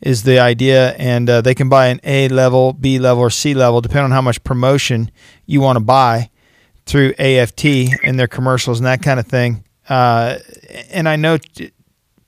is 0.02 0.22
the 0.24 0.38
idea, 0.38 0.92
and 0.96 1.28
uh, 1.30 1.40
they 1.40 1.54
can 1.54 1.70
buy 1.70 1.86
an 1.86 1.98
A 2.04 2.28
level, 2.28 2.74
B 2.74 2.98
level, 2.98 3.22
or 3.22 3.30
C 3.30 3.54
level, 3.54 3.80
depending 3.80 4.04
on 4.04 4.10
how 4.10 4.20
much 4.20 4.44
promotion 4.44 5.10
you 5.46 5.62
want 5.62 5.78
to 5.78 5.80
buy 5.84 6.28
through 6.84 7.14
AFT 7.18 7.64
and 8.04 8.20
their 8.20 8.28
commercials 8.28 8.80
and 8.80 8.86
that 8.86 9.00
kind 9.00 9.18
of 9.18 9.26
thing. 9.26 9.64
Uh, 9.88 10.36
and 10.90 11.08
I 11.08 11.16
know 11.16 11.38
t- 11.38 11.72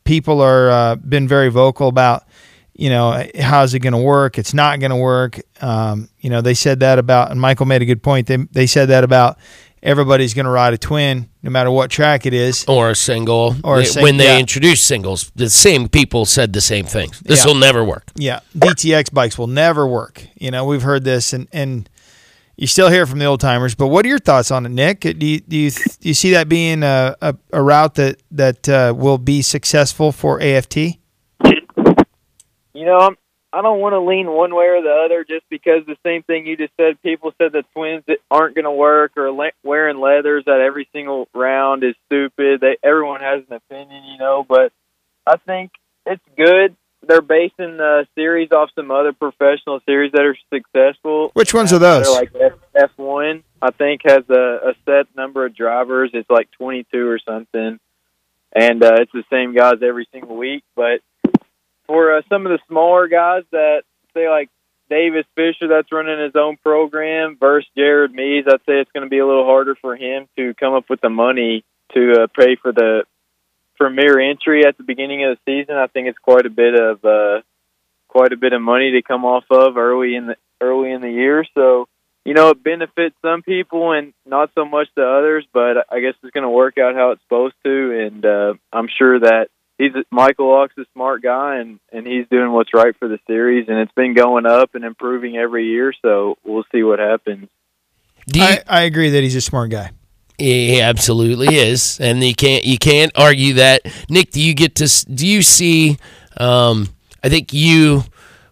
people 0.04 0.40
are 0.40 0.70
uh, 0.70 0.96
been 0.96 1.28
very 1.28 1.50
vocal 1.50 1.88
about 1.88 2.24
you 2.72 2.88
know 2.88 3.26
how's 3.38 3.74
it 3.74 3.80
going 3.80 3.92
to 3.92 3.98
work 3.98 4.38
it's 4.38 4.54
not 4.54 4.78
going 4.78 4.92
to 4.92 4.96
work 4.96 5.40
um, 5.60 6.08
you 6.20 6.30
know 6.30 6.40
they 6.40 6.54
said 6.54 6.78
that 6.78 6.96
about 6.96 7.32
and 7.32 7.40
michael 7.40 7.66
made 7.66 7.82
a 7.82 7.84
good 7.84 8.04
point 8.04 8.28
they, 8.28 8.36
they 8.36 8.66
said 8.66 8.88
that 8.88 9.02
about 9.02 9.36
everybody's 9.82 10.34
going 10.34 10.44
to 10.44 10.50
ride 10.50 10.74
a 10.74 10.78
twin 10.78 11.28
no 11.42 11.50
matter 11.50 11.70
what 11.70 11.90
track 11.90 12.26
it 12.26 12.34
is. 12.34 12.64
Or 12.68 12.90
a 12.90 12.94
single. 12.94 13.56
Or 13.64 13.80
a 13.80 13.84
sing- 13.84 14.02
when 14.02 14.16
they 14.16 14.24
yeah. 14.26 14.38
introduced 14.38 14.86
singles 14.86 15.30
the 15.36 15.48
same 15.50 15.88
people 15.88 16.24
said 16.26 16.52
the 16.52 16.60
same 16.60 16.84
thing 16.84 17.10
this 17.22 17.40
Yeah. 17.44 17.46
will 17.52 17.58
never 17.58 17.84
work. 17.84 18.04
Yeah. 18.16 18.40
Dtx 18.56 19.12
bikes 19.12 19.38
will 19.38 19.46
never 19.46 19.86
work. 19.86 20.26
You 20.36 20.50
know 20.50 20.64
we've 20.64 20.82
heard 20.82 21.04
this 21.04 21.32
and 21.32 21.48
and 21.52 21.88
you 22.56 22.66
still 22.66 22.88
hear 22.90 23.02
it 23.02 23.06
from 23.08 23.20
the 23.20 23.24
old 23.24 23.40
timers 23.40 23.74
but 23.74 23.86
what 23.86 24.04
are 24.04 24.08
your 24.08 24.18
thoughts 24.18 24.50
on 24.50 24.66
it 24.66 24.70
nick? 24.70 25.00
Do 25.00 25.10
you 25.26 25.40
do 25.40 25.56
you, 25.56 25.70
do 25.70 26.08
you 26.08 26.14
see 26.14 26.32
that 26.32 26.48
being 26.48 26.82
a, 26.82 27.16
a, 27.22 27.36
a 27.52 27.62
route 27.62 27.94
that 27.94 28.20
that 28.32 28.68
uh, 28.68 28.92
will 28.96 29.18
be 29.18 29.42
successful 29.42 30.12
for 30.12 30.42
aft 30.42 30.76
You 30.76 30.94
know, 32.74 32.98
I'm, 32.98 33.16
I 33.52 33.62
don't 33.62 33.80
want 33.80 33.94
to 33.94 34.00
lean 34.00 34.26
one 34.26 34.54
way 34.54 34.66
or 34.66 34.82
the 34.82 35.02
other 35.06 35.24
just 35.24 35.48
because 35.48 35.86
the 35.86 35.96
same 36.04 36.22
thing 36.22 36.46
you 36.46 36.56
just 36.56 36.72
said. 36.76 37.00
People 37.02 37.32
said 37.38 37.52
the 37.52 37.64
twins 37.74 38.04
aren't 38.30 38.54
going 38.54 38.66
to 38.66 38.70
work 38.70 39.16
or 39.16 39.30
le- 39.30 39.52
wearing 39.62 39.98
leathers 39.98 40.44
at 40.46 40.60
every 40.60 40.86
single 40.92 41.28
round 41.34 41.82
is 41.82 41.94
stupid. 42.06 42.60
They 42.60 42.76
everyone 42.82 43.20
has 43.20 43.42
an 43.48 43.56
opinion, 43.56 44.04
you 44.04 44.18
know, 44.18 44.44
but 44.46 44.72
I 45.26 45.36
think 45.38 45.70
it's 46.04 46.22
good. 46.36 46.76
They're 47.06 47.22
basing 47.22 47.78
the 47.78 48.06
series 48.14 48.50
off 48.52 48.70
some 48.74 48.90
other 48.90 49.12
professional 49.14 49.80
series 49.86 50.12
that 50.12 50.22
are 50.22 50.36
successful. 50.52 51.30
Which 51.32 51.54
ones 51.54 51.72
are 51.72 51.78
They're 51.78 52.02
those? 52.02 52.14
like 52.14 52.32
F 52.74 52.90
one, 52.96 53.44
I 53.62 53.70
think 53.70 54.02
has 54.04 54.24
a, 54.28 54.70
a 54.70 54.74
set 54.84 55.06
number 55.16 55.46
of 55.46 55.56
drivers. 55.56 56.10
It's 56.12 56.28
like 56.28 56.50
twenty 56.50 56.84
two 56.92 57.08
or 57.08 57.18
something, 57.20 57.78
and 58.54 58.82
uh, 58.84 58.96
it's 58.98 59.12
the 59.12 59.24
same 59.30 59.54
guys 59.54 59.76
every 59.82 60.06
single 60.12 60.36
week. 60.36 60.64
But 60.76 61.00
for 61.88 62.16
uh, 62.16 62.22
some 62.28 62.46
of 62.46 62.52
the 62.52 62.60
smaller 62.68 63.08
guys 63.08 63.42
that 63.50 63.82
say 64.14 64.28
like 64.28 64.50
Davis 64.88 65.26
Fisher, 65.34 65.68
that's 65.68 65.90
running 65.90 66.20
his 66.20 66.36
own 66.36 66.56
program, 66.58 67.36
versus 67.38 67.68
Jared 67.76 68.12
Mees, 68.12 68.44
I'd 68.46 68.60
say 68.60 68.80
it's 68.80 68.92
going 68.92 69.04
to 69.04 69.10
be 69.10 69.18
a 69.18 69.26
little 69.26 69.44
harder 69.44 69.74
for 69.74 69.96
him 69.96 70.28
to 70.36 70.54
come 70.54 70.74
up 70.74 70.88
with 70.88 71.00
the 71.00 71.10
money 71.10 71.64
to 71.94 72.22
uh, 72.22 72.26
pay 72.26 72.56
for 72.56 72.72
the 72.72 73.04
premier 73.76 74.18
entry 74.18 74.66
at 74.66 74.76
the 74.76 74.84
beginning 74.84 75.24
of 75.24 75.36
the 75.36 75.50
season. 75.50 75.76
I 75.76 75.86
think 75.86 76.08
it's 76.08 76.18
quite 76.18 76.46
a 76.46 76.50
bit 76.50 76.74
of 76.74 77.04
uh, 77.04 77.42
quite 78.08 78.32
a 78.32 78.36
bit 78.36 78.52
of 78.52 78.62
money 78.62 78.92
to 78.92 79.02
come 79.02 79.24
off 79.24 79.44
of 79.50 79.76
early 79.76 80.14
in 80.14 80.26
the 80.26 80.36
early 80.60 80.90
in 80.92 81.00
the 81.00 81.10
year. 81.10 81.44
So 81.54 81.88
you 82.24 82.34
know 82.34 82.50
it 82.50 82.62
benefits 82.62 83.14
some 83.22 83.42
people 83.42 83.92
and 83.92 84.12
not 84.26 84.50
so 84.54 84.64
much 84.64 84.88
the 84.94 85.06
others. 85.06 85.46
But 85.52 85.86
I 85.90 86.00
guess 86.00 86.14
it's 86.22 86.32
going 86.32 86.44
to 86.44 86.50
work 86.50 86.78
out 86.78 86.94
how 86.94 87.12
it's 87.12 87.22
supposed 87.22 87.54
to, 87.64 88.06
and 88.06 88.24
uh, 88.24 88.54
I'm 88.72 88.88
sure 88.88 89.20
that 89.20 89.48
he's 89.78 89.92
Michael 90.10 90.50
Lock's 90.50 90.76
a 90.76 90.84
smart 90.92 91.22
guy, 91.22 91.56
and 91.56 91.78
and 91.92 92.06
he's 92.06 92.26
doing 92.30 92.52
what's 92.52 92.74
right 92.74 92.94
for 92.98 93.08
the 93.08 93.18
series, 93.26 93.68
and 93.68 93.78
it's 93.78 93.92
been 93.92 94.14
going 94.14 94.44
up 94.44 94.74
and 94.74 94.84
improving 94.84 95.36
every 95.36 95.66
year. 95.66 95.92
So 96.02 96.36
we'll 96.44 96.64
see 96.72 96.82
what 96.82 96.98
happens. 96.98 97.48
I, 98.34 98.62
I 98.68 98.82
agree 98.82 99.10
that 99.10 99.22
he's 99.22 99.36
a 99.36 99.40
smart 99.40 99.70
guy 99.70 99.90
He 100.36 100.82
absolutely 100.82 101.56
is, 101.56 101.98
and 102.00 102.22
you 102.22 102.34
can't 102.34 102.64
you 102.64 102.78
can't 102.78 103.12
argue 103.16 103.54
that. 103.54 103.82
Nick, 104.10 104.32
do 104.32 104.42
you 104.42 104.54
get 104.54 104.74
to 104.76 105.06
do 105.06 105.26
you 105.26 105.42
see? 105.42 105.98
Um, 106.36 106.88
I 107.22 107.28
think 107.28 107.52
you. 107.52 108.04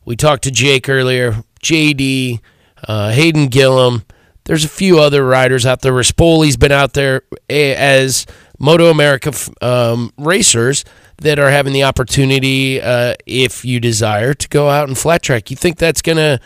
We 0.04 0.14
talked 0.14 0.44
to 0.44 0.52
Jake 0.52 0.88
earlier. 0.88 1.42
JD, 1.62 2.40
uh, 2.86 3.10
Hayden 3.10 3.48
Gillim. 3.48 4.04
There's 4.44 4.64
a 4.64 4.68
few 4.68 5.00
other 5.00 5.26
riders 5.26 5.66
out 5.66 5.82
there. 5.82 5.92
Rispoli's 5.92 6.56
been 6.56 6.70
out 6.70 6.92
there 6.92 7.22
eh, 7.50 7.74
as 7.76 8.26
Moto 8.58 8.90
America 8.90 9.32
um, 9.60 10.12
racers 10.18 10.84
that 11.18 11.38
are 11.38 11.50
having 11.50 11.72
the 11.72 11.82
opportunity, 11.84 12.80
uh, 12.80 13.14
if 13.26 13.64
you 13.64 13.80
desire, 13.80 14.34
to 14.34 14.48
go 14.48 14.68
out 14.68 14.88
and 14.88 14.96
flat 14.96 15.22
track. 15.22 15.50
You 15.50 15.56
think 15.56 15.78
that's 15.78 16.02
gonna 16.02 16.40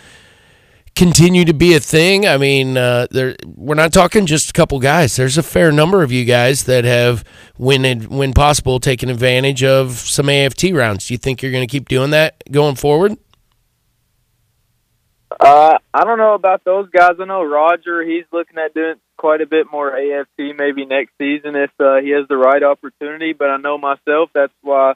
continue 0.95 1.45
to 1.45 1.55
be 1.55 1.75
a 1.75 1.81
thing? 1.81 2.27
I 2.27 2.37
mean, 2.37 2.77
uh, 2.77 3.07
there 3.11 3.37
we're 3.47 3.75
not 3.75 3.93
talking 3.93 4.27
just 4.27 4.51
a 4.51 4.53
couple 4.53 4.79
guys. 4.81 5.17
There's 5.17 5.39
a 5.39 5.43
fair 5.43 5.73
number 5.73 6.03
of 6.03 6.13
you 6.13 6.25
guys 6.25 6.65
that 6.65 6.85
have, 6.85 7.25
when 7.57 8.03
when 8.03 8.33
possible, 8.33 8.81
taken 8.81 9.09
advantage 9.09 9.65
of 9.65 9.93
some 9.93 10.29
AFT 10.29 10.73
rounds. 10.73 11.07
Do 11.07 11.15
you 11.15 11.19
think 11.19 11.43
you're 11.43 11.53
going 11.53 11.67
to 11.67 11.71
keep 11.71 11.89
doing 11.89 12.11
that 12.11 12.43
going 12.51 12.77
forward? 12.77 13.17
Uh, 15.41 15.79
I 15.95 16.05
don't 16.05 16.19
know 16.19 16.35
about 16.35 16.65
those 16.65 16.91
guys. 16.91 17.13
I 17.19 17.25
know 17.25 17.43
Roger. 17.43 18.03
He's 18.03 18.27
looking 18.31 18.59
at 18.59 18.75
doing 18.75 18.97
quite 19.17 19.41
a 19.41 19.47
bit 19.47 19.67
more 19.73 19.97
AFT 19.97 20.55
maybe 20.57 20.85
next 20.85 21.13
season 21.17 21.57
if 21.57 21.71
uh, 21.81 21.97
he 21.97 22.11
has 22.11 22.29
the 22.29 22.37
right 22.37 22.63
opportunity. 22.63 23.33
But 23.33 23.49
I 23.49 23.57
know 23.57 23.79
myself. 23.79 24.31
That's 24.35 24.53
why 24.61 24.95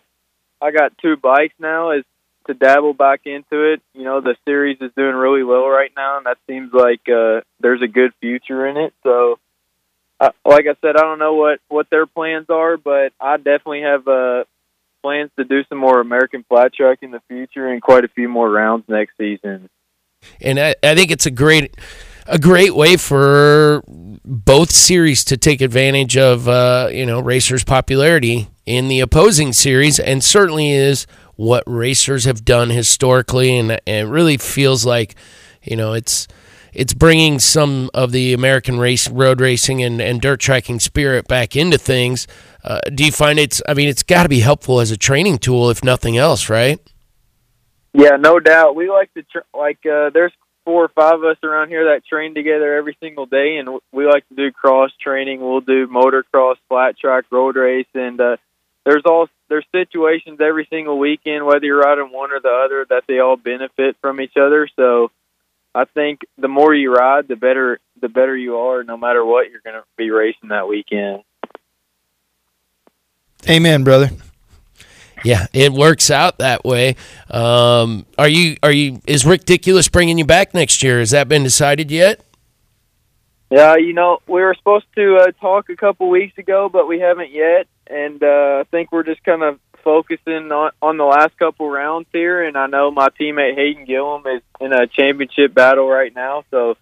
I 0.61 0.71
got 0.71 0.99
two 0.99 1.17
bikes 1.17 1.55
now 1.59 1.93
is 1.93 2.05
to 2.47 2.53
dabble 2.53 2.93
back 2.93 3.23
into 3.25 3.73
it. 3.73 3.81
You 3.95 4.05
know, 4.05 4.21
the 4.21 4.37
series 4.45 4.77
is 4.83 4.91
doing 4.95 5.15
really 5.15 5.43
well 5.43 5.67
right 5.67 5.91
now, 5.97 6.19
and 6.19 6.27
that 6.27 6.37
seems 6.47 6.75
like 6.75 7.09
uh, 7.09 7.41
there's 7.61 7.81
a 7.81 7.89
good 7.89 8.13
future 8.21 8.67
in 8.67 8.77
it. 8.77 8.93
So, 9.03 9.39
uh, 10.21 10.31
like 10.45 10.67
I 10.67 10.77
said, 10.83 10.97
I 10.97 11.01
don't 11.01 11.19
know 11.19 11.37
what 11.37 11.61
what 11.69 11.89
their 11.89 12.05
plans 12.05 12.51
are, 12.51 12.77
but 12.77 13.15
I 13.19 13.39
definitely 13.39 13.81
have 13.81 14.07
uh, 14.07 14.45
plans 15.03 15.31
to 15.39 15.45
do 15.45 15.65
some 15.71 15.79
more 15.79 16.01
American 16.01 16.45
flat 16.47 16.75
track 16.75 16.99
in 17.01 17.13
the 17.13 17.23
future 17.29 17.67
and 17.67 17.81
quite 17.81 18.05
a 18.05 18.09
few 18.09 18.29
more 18.29 18.51
rounds 18.51 18.85
next 18.89 19.17
season. 19.17 19.71
And 20.41 20.59
I, 20.59 20.75
I 20.83 20.95
think 20.95 21.11
it's 21.11 21.27
a 21.27 21.31
great 21.31 21.77
a 22.27 22.39
great 22.39 22.75
way 22.75 22.97
for 22.97 23.83
both 23.87 24.71
series 24.71 25.25
to 25.25 25.37
take 25.37 25.61
advantage 25.61 26.17
of 26.17 26.49
uh, 26.49 26.89
you 26.91 27.07
know 27.07 27.21
racers' 27.21 27.65
popularity 27.65 28.49
in 28.67 28.89
the 28.89 29.01
opposing 29.01 29.53
series, 29.53 29.99
and 29.99 30.25
certainly 30.25 30.71
is 30.71 31.07
what 31.37 31.63
racers 31.67 32.25
have 32.25 32.45
done 32.45 32.71
historically, 32.71 33.57
and, 33.57 33.73
and 33.73 34.09
it 34.09 34.11
really 34.11 34.37
feels 34.37 34.87
like 34.87 35.15
you 35.63 35.77
know 35.77 35.93
it's 35.93 36.27
it's 36.73 36.93
bringing 36.93 37.39
some 37.39 37.89
of 37.95 38.11
the 38.13 38.33
American 38.33 38.79
race 38.79 39.09
road 39.09 39.41
racing 39.41 39.83
and, 39.83 40.01
and 40.01 40.21
dirt 40.21 40.41
tracking 40.41 40.81
spirit 40.81 41.29
back 41.29 41.55
into 41.55 41.79
things. 41.79 42.27
Uh, 42.65 42.81
do 42.93 43.05
you 43.05 43.13
find 43.13 43.39
it's? 43.39 43.63
I 43.69 43.75
mean, 43.75 43.89
it's 43.89 44.03
got 44.03 44.25
to 44.25 44.29
be 44.29 44.41
helpful 44.41 44.81
as 44.81 44.91
a 44.91 44.97
training 44.97 45.39
tool, 45.39 45.71
if 45.71 45.85
nothing 45.85 46.17
else, 46.17 46.49
right? 46.49 46.81
Yeah, 47.95 48.17
no 48.17 48.41
doubt. 48.41 48.75
We 48.75 48.91
like 48.91 49.15
to 49.15 49.23
tr- 49.23 49.57
like. 49.57 49.79
Uh, 49.87 50.11
there's 50.11 50.33
four 50.65 50.85
or 50.85 50.89
five 50.89 51.15
of 51.15 51.25
us 51.25 51.37
around 51.45 51.69
here 51.69 51.85
that 51.95 52.05
train 52.05 52.35
together 52.35 52.75
every 52.75 52.97
single 53.01 53.27
day, 53.27 53.57
and 53.59 53.79
we 53.93 54.05
like 54.05 54.29
to 54.29 54.35
do 54.35 54.51
cross 54.51 54.91
training. 55.01 55.41
We'll 55.41 55.61
do 55.61 55.87
motocross, 55.87 56.57
flat 56.69 56.99
track, 56.99 57.25
road 57.31 57.55
race, 57.55 57.87
and 57.95 58.21
uh, 58.21 58.37
there's 58.85 59.05
all 59.07 59.29
there's 59.49 59.67
situations 59.71 60.41
every 60.41 60.67
single 60.71 60.99
weekend, 60.99 61.47
whether 61.47 61.65
you're 61.65 61.81
riding 61.81 62.11
one 62.13 62.33
or 62.33 62.41
the 62.41 62.49
other, 62.49 62.85
that 62.91 63.05
they 63.07 63.21
all 63.21 63.37
benefit 63.37 63.97
from 64.01 64.21
each 64.21 64.37
other. 64.37 64.69
So, 64.75 65.13
I 65.73 65.85
think 65.85 66.23
the 66.37 66.49
more 66.49 66.75
you 66.75 66.93
ride, 66.93 67.29
the 67.29 67.37
better 67.37 67.79
the 68.01 68.09
better 68.09 68.37
you 68.37 68.57
are, 68.57 68.83
no 68.83 68.97
matter 68.97 69.25
what 69.25 69.51
you're 69.51 69.61
going 69.61 69.77
to 69.77 69.85
be 69.97 70.11
racing 70.11 70.49
that 70.49 70.67
weekend. 70.67 71.23
Amen, 73.49 73.85
brother. 73.85 74.11
Yeah, 75.25 75.47
it 75.53 75.73
works 75.73 76.11
out 76.11 76.39
that 76.39 76.65
way. 76.65 76.97
Um, 77.31 78.07
are 78.19 78.29
you? 78.29 78.57
Are 78.63 78.71
you? 78.71 79.01
Is 79.07 79.25
Ridiculous 79.25 79.89
bringing 79.89 80.19
you 80.19 80.27
back 80.27 80.55
next 80.55 80.83
year? 80.83 80.99
Has 80.99 81.11
that 81.11 81.29
been 81.29 81.43
decided 81.43 81.91
yet? 81.91 82.25
Yeah, 83.51 83.77
you 83.77 83.93
know, 83.93 84.19
we 84.27 84.41
were 84.41 84.55
supposed 84.55 84.87
to 84.97 85.17
uh, 85.17 85.33
talk 85.41 85.69
a 85.71 85.77
couple 85.77 86.09
weeks 86.09 86.37
ago, 86.39 86.69
but 86.69 86.89
we 86.89 86.99
haven't 86.99 87.31
yet. 87.31 87.69
And 87.87 88.23
uh, 88.23 88.61
I 88.61 88.65
think 88.71 88.91
we're 88.91 89.05
just 89.05 89.23
kind 89.23 89.43
of 89.43 89.61
focusing 89.85 90.51
on, 90.51 90.73
on 90.83 90.97
the 90.97 91.05
last 91.05 91.39
couple 91.39 91.71
rounds 91.71 92.09
here. 92.13 92.43
And 92.43 92.57
I 92.57 92.67
know 92.67 92.91
my 92.91 93.09
teammate 93.21 93.55
Hayden 93.55 93.87
Gillim 93.87 94.27
is 94.37 94.43
in 94.61 94.73
a 94.73 94.87
championship 94.87 95.55
battle 95.55 95.89
right 95.89 96.13
now, 96.15 96.45
so 96.51 96.77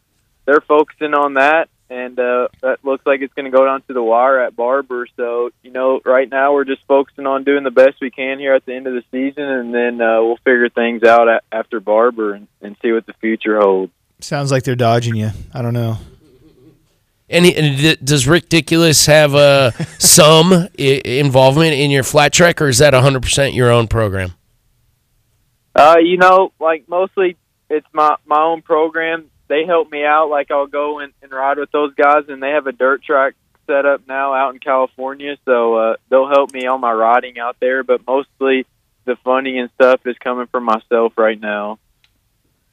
they're 0.46 0.62
focusing 0.62 1.14
on 1.14 1.34
that. 1.34 1.68
And 1.92 2.18
uh, 2.18 2.48
that 2.62 2.82
looks 2.82 3.04
like 3.04 3.20
it's 3.20 3.34
going 3.34 3.44
to 3.44 3.50
go 3.50 3.66
down 3.66 3.82
to 3.82 3.92
the 3.92 4.02
wire 4.02 4.40
at 4.40 4.56
Barber. 4.56 5.06
So, 5.14 5.50
you 5.62 5.70
know, 5.70 6.00
right 6.06 6.26
now 6.26 6.54
we're 6.54 6.64
just 6.64 6.80
focusing 6.88 7.26
on 7.26 7.44
doing 7.44 7.64
the 7.64 7.70
best 7.70 8.00
we 8.00 8.10
can 8.10 8.38
here 8.38 8.54
at 8.54 8.64
the 8.64 8.74
end 8.74 8.86
of 8.86 8.94
the 8.94 9.02
season, 9.10 9.44
and 9.44 9.74
then 9.74 10.00
uh, 10.00 10.22
we'll 10.22 10.38
figure 10.38 10.70
things 10.70 11.02
out 11.02 11.28
a- 11.28 11.42
after 11.52 11.80
Barber 11.80 12.32
and, 12.32 12.48
and 12.62 12.76
see 12.80 12.92
what 12.92 13.04
the 13.04 13.12
future 13.20 13.60
holds. 13.60 13.92
Sounds 14.20 14.50
like 14.50 14.62
they're 14.62 14.74
dodging 14.74 15.16
you. 15.16 15.32
I 15.52 15.60
don't 15.60 15.74
know. 15.74 15.98
And, 17.28 17.44
he, 17.44 17.54
and 17.56 17.76
d- 17.76 17.96
does 18.02 18.26
Ridiculous 18.26 19.04
have 19.04 19.34
uh, 19.34 19.72
some 19.98 20.52
I- 20.54 21.02
involvement 21.04 21.74
in 21.74 21.90
your 21.90 22.04
flat 22.04 22.32
track, 22.32 22.62
or 22.62 22.68
is 22.68 22.78
that 22.78 22.94
100% 22.94 23.54
your 23.54 23.70
own 23.70 23.86
program? 23.86 24.32
Uh, 25.74 25.96
you 26.02 26.16
know, 26.16 26.52
like 26.58 26.88
mostly 26.88 27.36
it's 27.68 27.86
my 27.92 28.16
my 28.26 28.40
own 28.42 28.62
program. 28.62 29.30
They 29.52 29.66
help 29.66 29.92
me 29.92 30.02
out. 30.02 30.30
Like 30.30 30.50
I'll 30.50 30.66
go 30.66 31.00
and, 31.00 31.12
and 31.20 31.30
ride 31.30 31.58
with 31.58 31.70
those 31.72 31.94
guys, 31.94 32.24
and 32.28 32.42
they 32.42 32.52
have 32.52 32.66
a 32.66 32.72
dirt 32.72 33.04
track 33.04 33.34
set 33.66 33.84
up 33.84 34.00
now 34.08 34.32
out 34.32 34.54
in 34.54 34.60
California, 34.60 35.36
so 35.44 35.74
uh, 35.74 35.96
they'll 36.08 36.26
help 36.26 36.54
me 36.54 36.64
on 36.66 36.80
my 36.80 36.90
riding 36.90 37.38
out 37.38 37.56
there. 37.60 37.84
But 37.84 38.00
mostly 38.06 38.64
the 39.04 39.16
funding 39.16 39.58
and 39.58 39.68
stuff 39.74 40.00
is 40.06 40.16
coming 40.24 40.46
from 40.46 40.64
myself 40.64 41.12
right 41.18 41.38
now, 41.38 41.78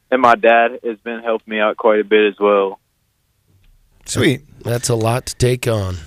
and 0.09 0.21
my 0.21 0.35
dad 0.35 0.79
has 0.81 0.97
been 0.99 1.19
helping 1.21 1.51
me 1.51 1.59
out 1.59 1.75
quite 1.75 1.99
a 1.99 2.05
bit 2.05 2.29
as 2.31 2.39
well. 2.39 2.79
Sweet. 4.05 4.43
That's 4.63 4.87
a 4.87 4.95
lot 4.95 5.25
to 5.25 5.35
take 5.35 5.67
on. 5.67 5.97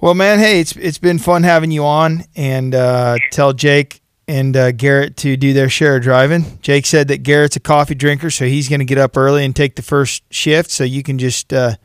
Well, 0.00 0.14
man, 0.14 0.38
hey, 0.38 0.60
it's 0.60 0.74
it's 0.76 0.96
been 0.96 1.18
fun 1.18 1.42
having 1.42 1.70
you 1.70 1.84
on, 1.84 2.24
and 2.34 2.74
uh, 2.74 3.18
tell 3.32 3.52
Jake 3.52 4.01
and 4.32 4.56
uh, 4.56 4.72
Garrett 4.72 5.18
to 5.18 5.36
do 5.36 5.52
their 5.52 5.68
share 5.68 5.96
of 5.96 6.02
driving. 6.02 6.58
Jake 6.62 6.86
said 6.86 7.08
that 7.08 7.22
Garrett's 7.22 7.56
a 7.56 7.60
coffee 7.60 7.94
drinker, 7.94 8.30
so 8.30 8.46
he's 8.46 8.66
going 8.66 8.78
to 8.78 8.86
get 8.86 8.96
up 8.96 9.14
early 9.16 9.44
and 9.44 9.54
take 9.54 9.76
the 9.76 9.82
first 9.82 10.22
shift. 10.32 10.70
So 10.70 10.84
you 10.84 11.02
can 11.02 11.18
just 11.18 11.52
uh, 11.52 11.76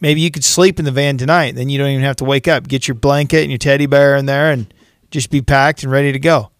maybe 0.00 0.22
you 0.22 0.30
could 0.30 0.42
sleep 0.42 0.78
in 0.78 0.86
the 0.86 0.90
van 0.90 1.18
tonight. 1.18 1.54
Then 1.54 1.68
you 1.68 1.76
don't 1.76 1.90
even 1.90 2.04
have 2.04 2.16
to 2.16 2.24
wake 2.24 2.48
up. 2.48 2.66
Get 2.66 2.88
your 2.88 2.94
blanket 2.94 3.42
and 3.42 3.50
your 3.50 3.58
teddy 3.58 3.84
bear 3.84 4.16
in 4.16 4.24
there, 4.24 4.50
and 4.50 4.72
just 5.10 5.30
be 5.30 5.42
packed 5.42 5.82
and 5.82 5.92
ready 5.92 6.12
to 6.12 6.18
go. 6.18 6.50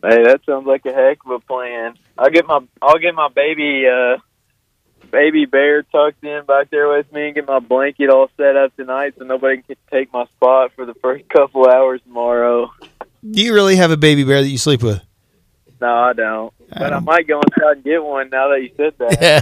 Hey, 0.00 0.22
that 0.22 0.40
sounds 0.46 0.66
like 0.66 0.86
a 0.86 0.92
heck 0.92 1.18
of 1.24 1.32
a 1.32 1.40
plan. 1.40 1.94
I'll 2.16 2.30
get 2.30 2.46
my 2.46 2.60
I'll 2.80 2.98
get 2.98 3.16
my 3.16 3.28
baby 3.34 3.84
uh 3.88 4.18
baby 5.10 5.44
bear 5.46 5.82
tucked 5.82 6.22
in 6.22 6.44
back 6.46 6.70
there 6.70 6.88
with 6.88 7.10
me 7.12 7.26
and 7.26 7.34
get 7.34 7.46
my 7.46 7.58
blanket 7.58 8.10
all 8.10 8.28
set 8.36 8.56
up 8.56 8.76
tonight 8.76 9.14
so 9.18 9.24
nobody 9.24 9.62
can 9.62 9.76
take 9.90 10.12
my 10.12 10.24
spot 10.36 10.72
for 10.76 10.86
the 10.86 10.94
first 10.94 11.28
couple 11.36 11.68
hours 11.68 12.00
tomorrow. 12.02 12.70
Do 13.30 13.42
you 13.42 13.54
really 13.54 13.76
have 13.76 13.90
a 13.90 13.96
baby 13.96 14.24
bear 14.24 14.42
that 14.42 14.48
you 14.48 14.58
sleep 14.58 14.82
with? 14.82 15.02
No, 15.80 15.88
I 15.88 16.12
don't. 16.12 16.52
But 16.70 16.92
I 16.92 16.98
might 16.98 17.28
go 17.28 17.40
inside 17.40 17.76
and 17.76 17.84
get 17.84 18.02
one 18.02 18.30
now 18.30 18.48
that 18.48 18.62
you 18.62 18.70
said 18.76 18.94
that. 18.98 19.18
Yeah. 19.20 19.40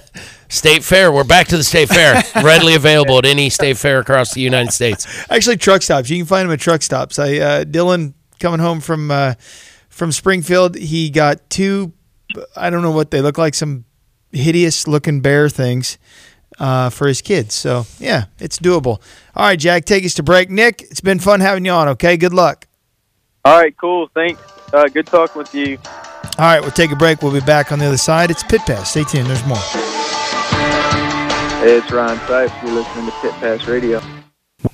State 0.48 0.84
Fair. 0.84 1.10
We're 1.10 1.24
back 1.24 1.48
to 1.48 1.56
the 1.56 1.64
State 1.64 1.88
Fair. 1.88 2.22
Readily 2.42 2.74
available 2.74 3.18
at 3.18 3.24
any 3.24 3.50
state 3.50 3.76
fair 3.76 3.98
across 3.98 4.34
the 4.34 4.40
United 4.40 4.72
States. 4.72 5.06
Actually, 5.30 5.56
truck 5.56 5.82
stops. 5.82 6.10
You 6.10 6.18
can 6.18 6.26
find 6.26 6.46
them 6.48 6.52
at 6.52 6.60
truck 6.60 6.82
stops. 6.82 7.18
I 7.18 7.38
uh, 7.38 7.64
Dylan 7.64 8.14
coming 8.38 8.60
home 8.60 8.80
from 8.80 9.10
uh, 9.10 9.34
from 9.88 10.12
Springfield. 10.12 10.76
He 10.76 11.10
got 11.10 11.48
two. 11.50 11.92
I 12.56 12.70
don't 12.70 12.82
know 12.82 12.92
what 12.92 13.10
they 13.10 13.20
look 13.20 13.38
like. 13.38 13.54
Some 13.54 13.84
hideous 14.30 14.86
looking 14.86 15.20
bear 15.20 15.48
things 15.48 15.98
uh, 16.58 16.90
for 16.90 17.08
his 17.08 17.20
kids. 17.20 17.54
So 17.54 17.86
yeah, 17.98 18.26
it's 18.38 18.58
doable. 18.58 19.00
All 19.34 19.46
right, 19.46 19.58
Jack, 19.58 19.86
take 19.86 20.04
us 20.04 20.14
to 20.14 20.22
break. 20.22 20.50
Nick, 20.50 20.82
it's 20.82 21.00
been 21.00 21.18
fun 21.18 21.40
having 21.40 21.64
you 21.64 21.72
on. 21.72 21.88
Okay, 21.88 22.16
good 22.16 22.34
luck. 22.34 22.66
All 23.44 23.58
right, 23.58 23.76
cool. 23.76 24.08
Thanks. 24.14 24.40
Uh, 24.72 24.88
good 24.88 25.06
talking 25.06 25.38
with 25.38 25.54
you. 25.54 25.78
All 26.38 26.46
right, 26.46 26.60
we'll 26.60 26.70
take 26.70 26.90
a 26.90 26.96
break. 26.96 27.20
We'll 27.22 27.32
be 27.32 27.40
back 27.40 27.72
on 27.72 27.78
the 27.78 27.86
other 27.86 27.98
side. 27.98 28.30
It's 28.30 28.42
Pit 28.42 28.62
Pass. 28.62 28.90
Stay 28.90 29.04
tuned. 29.04 29.26
There's 29.26 29.46
more. 29.46 29.58
Hey, 31.58 31.76
it's 31.76 31.92
Ryan 31.92 32.18
Sipes. 32.20 32.62
You're 32.62 32.72
listening 32.72 33.06
to 33.06 33.12
Pit 33.20 33.32
Pass 33.32 33.66
Radio. 33.66 34.00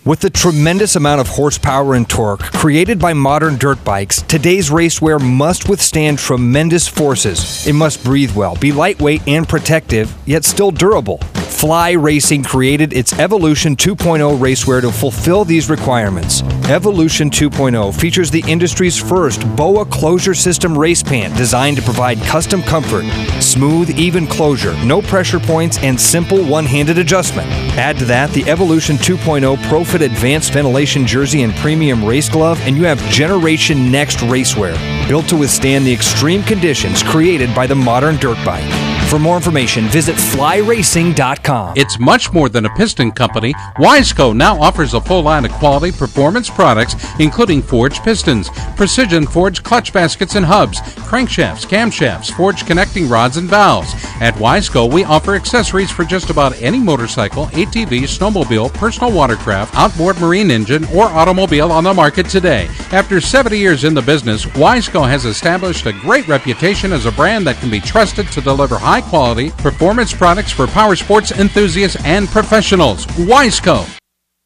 With 0.03 0.21
the 0.21 0.31
tremendous 0.31 0.97
amount 0.97 1.21
of 1.21 1.29
horsepower 1.29 1.95
and 1.95 2.09
torque 2.09 2.41
created 2.41 2.99
by 2.99 3.13
modern 3.13 3.59
dirt 3.59 3.85
bikes, 3.85 4.23
today's 4.23 4.71
racewear 4.71 5.21
must 5.21 5.69
withstand 5.69 6.19
tremendous 6.19 6.89
forces. 6.89 7.67
It 7.67 7.75
must 7.75 8.03
breathe 8.03 8.35
well, 8.35 8.57
be 8.57 8.73
lightweight 8.73 9.29
and 9.29 9.47
protective, 9.47 10.17
yet 10.25 10.47
still 10.47 10.71
durable. 10.71 11.19
Fly 11.19 11.91
Racing 11.91 12.43
created 12.43 12.95
its 12.95 13.13
Evolution 13.19 13.77
2.0 13.77 14.39
racewear 14.39 14.81
to 14.81 14.91
fulfill 14.91 15.45
these 15.45 15.69
requirements. 15.69 16.41
Evolution 16.71 17.29
2.0 17.29 18.01
features 18.01 18.31
the 18.31 18.43
industry's 18.49 18.97
first 18.97 19.45
BOA 19.57 19.85
closure 19.85 20.33
system 20.33 20.79
race 20.79 21.03
pant 21.03 21.37
designed 21.37 21.77
to 21.77 21.83
provide 21.83 22.17
custom 22.23 22.63
comfort, 22.63 23.05
smooth, 23.43 23.91
even 23.99 24.27
closure, 24.27 24.73
no 24.87 25.03
pressure 25.03 25.41
points, 25.41 25.77
and 25.81 26.01
simple 26.01 26.43
one 26.43 26.65
handed 26.65 26.97
adjustment. 26.97 27.51
Add 27.77 27.99
to 27.99 28.07
that 28.07 28.31
the 28.31 28.49
Evolution 28.49 28.97
2.0 28.97 29.63
ProFit 29.91 30.05
Advanced 30.05 30.53
Ventilation 30.53 31.05
Jersey 31.05 31.43
and 31.43 31.53
Premium 31.57 32.05
Race 32.05 32.29
Glove, 32.29 32.61
and 32.61 32.77
you 32.77 32.85
have 32.85 33.01
Generation 33.11 33.91
Next 33.91 34.19
racewear, 34.19 34.79
built 35.09 35.27
to 35.29 35.37
withstand 35.37 35.85
the 35.85 35.93
extreme 35.93 36.45
conditions 36.45 37.03
created 37.03 37.53
by 37.57 37.67
the 37.67 37.75
modern 37.75 38.17
dirt 38.19 38.39
bike. 38.47 39.00
For 39.11 39.19
more 39.19 39.35
information, 39.35 39.87
visit 39.89 40.15
flyracing.com. 40.15 41.75
It's 41.77 41.99
much 41.99 42.33
more 42.33 42.49
than 42.49 42.67
a 42.67 42.75
piston 42.77 43.11
company. 43.11 43.55
Wiseco 43.77 44.37
now 44.37 44.57
offers 44.61 44.95
a 44.95 45.01
full 45.01 45.23
line 45.23 45.45
of 45.45 45.51
quality 45.51 45.91
performance 45.91 46.49
products, 46.49 46.95
including 47.19 47.61
forged 47.61 48.05
pistons, 48.05 48.51
precision 48.77 49.27
forged 49.27 49.65
clutch 49.65 49.93
baskets 49.93 50.37
and 50.37 50.47
hubs, 50.47 50.81
crankshafts, 50.81 51.67
camshafts, 51.67 52.33
forged 52.33 52.69
connecting 52.69 53.09
rods 53.09 53.37
and 53.37 53.49
valves. 53.49 53.93
At 54.21 54.35
Wiseco, 54.35 54.89
we 54.89 55.03
offer 55.03 55.35
accessories 55.35 55.91
for 55.91 56.05
just 56.05 56.31
about 56.31 56.63
any 56.63 56.79
motorcycle, 56.79 57.47
ATV, 57.47 58.03
snowmobile, 58.03 58.73
personal 58.75 59.11
watercraft, 59.11 59.75
outboard 59.75 60.21
marine 60.21 60.53
engine, 60.53 60.85
or 60.95 61.07
automobile 61.07 61.73
on 61.73 61.83
the 61.83 61.93
market 61.93 62.27
today. 62.27 62.69
After 62.93 63.21
70 63.21 63.59
years 63.59 63.83
in 63.83 63.93
the 63.93 64.03
business, 64.03 64.45
Wiseco 64.45 65.09
has 65.09 65.25
established 65.25 65.87
a 65.87 65.93
great 65.93 66.29
reputation 66.29 66.93
as 66.93 67.07
a 67.07 67.13
brand 67.13 67.45
that 67.49 67.57
can 67.57 67.71
be 67.71 67.81
trusted 67.81 68.29
to 68.29 68.41
deliver 68.41 68.79
high 68.79 69.00
quality 69.03 69.51
performance 69.51 70.13
products 70.13 70.53
for 70.53 70.67
power 70.67 70.97
sports 70.97 71.33
enthusiasts 71.33 71.97
and 72.05 72.29
professionals. 72.29 73.07
Wiseco. 73.07 73.87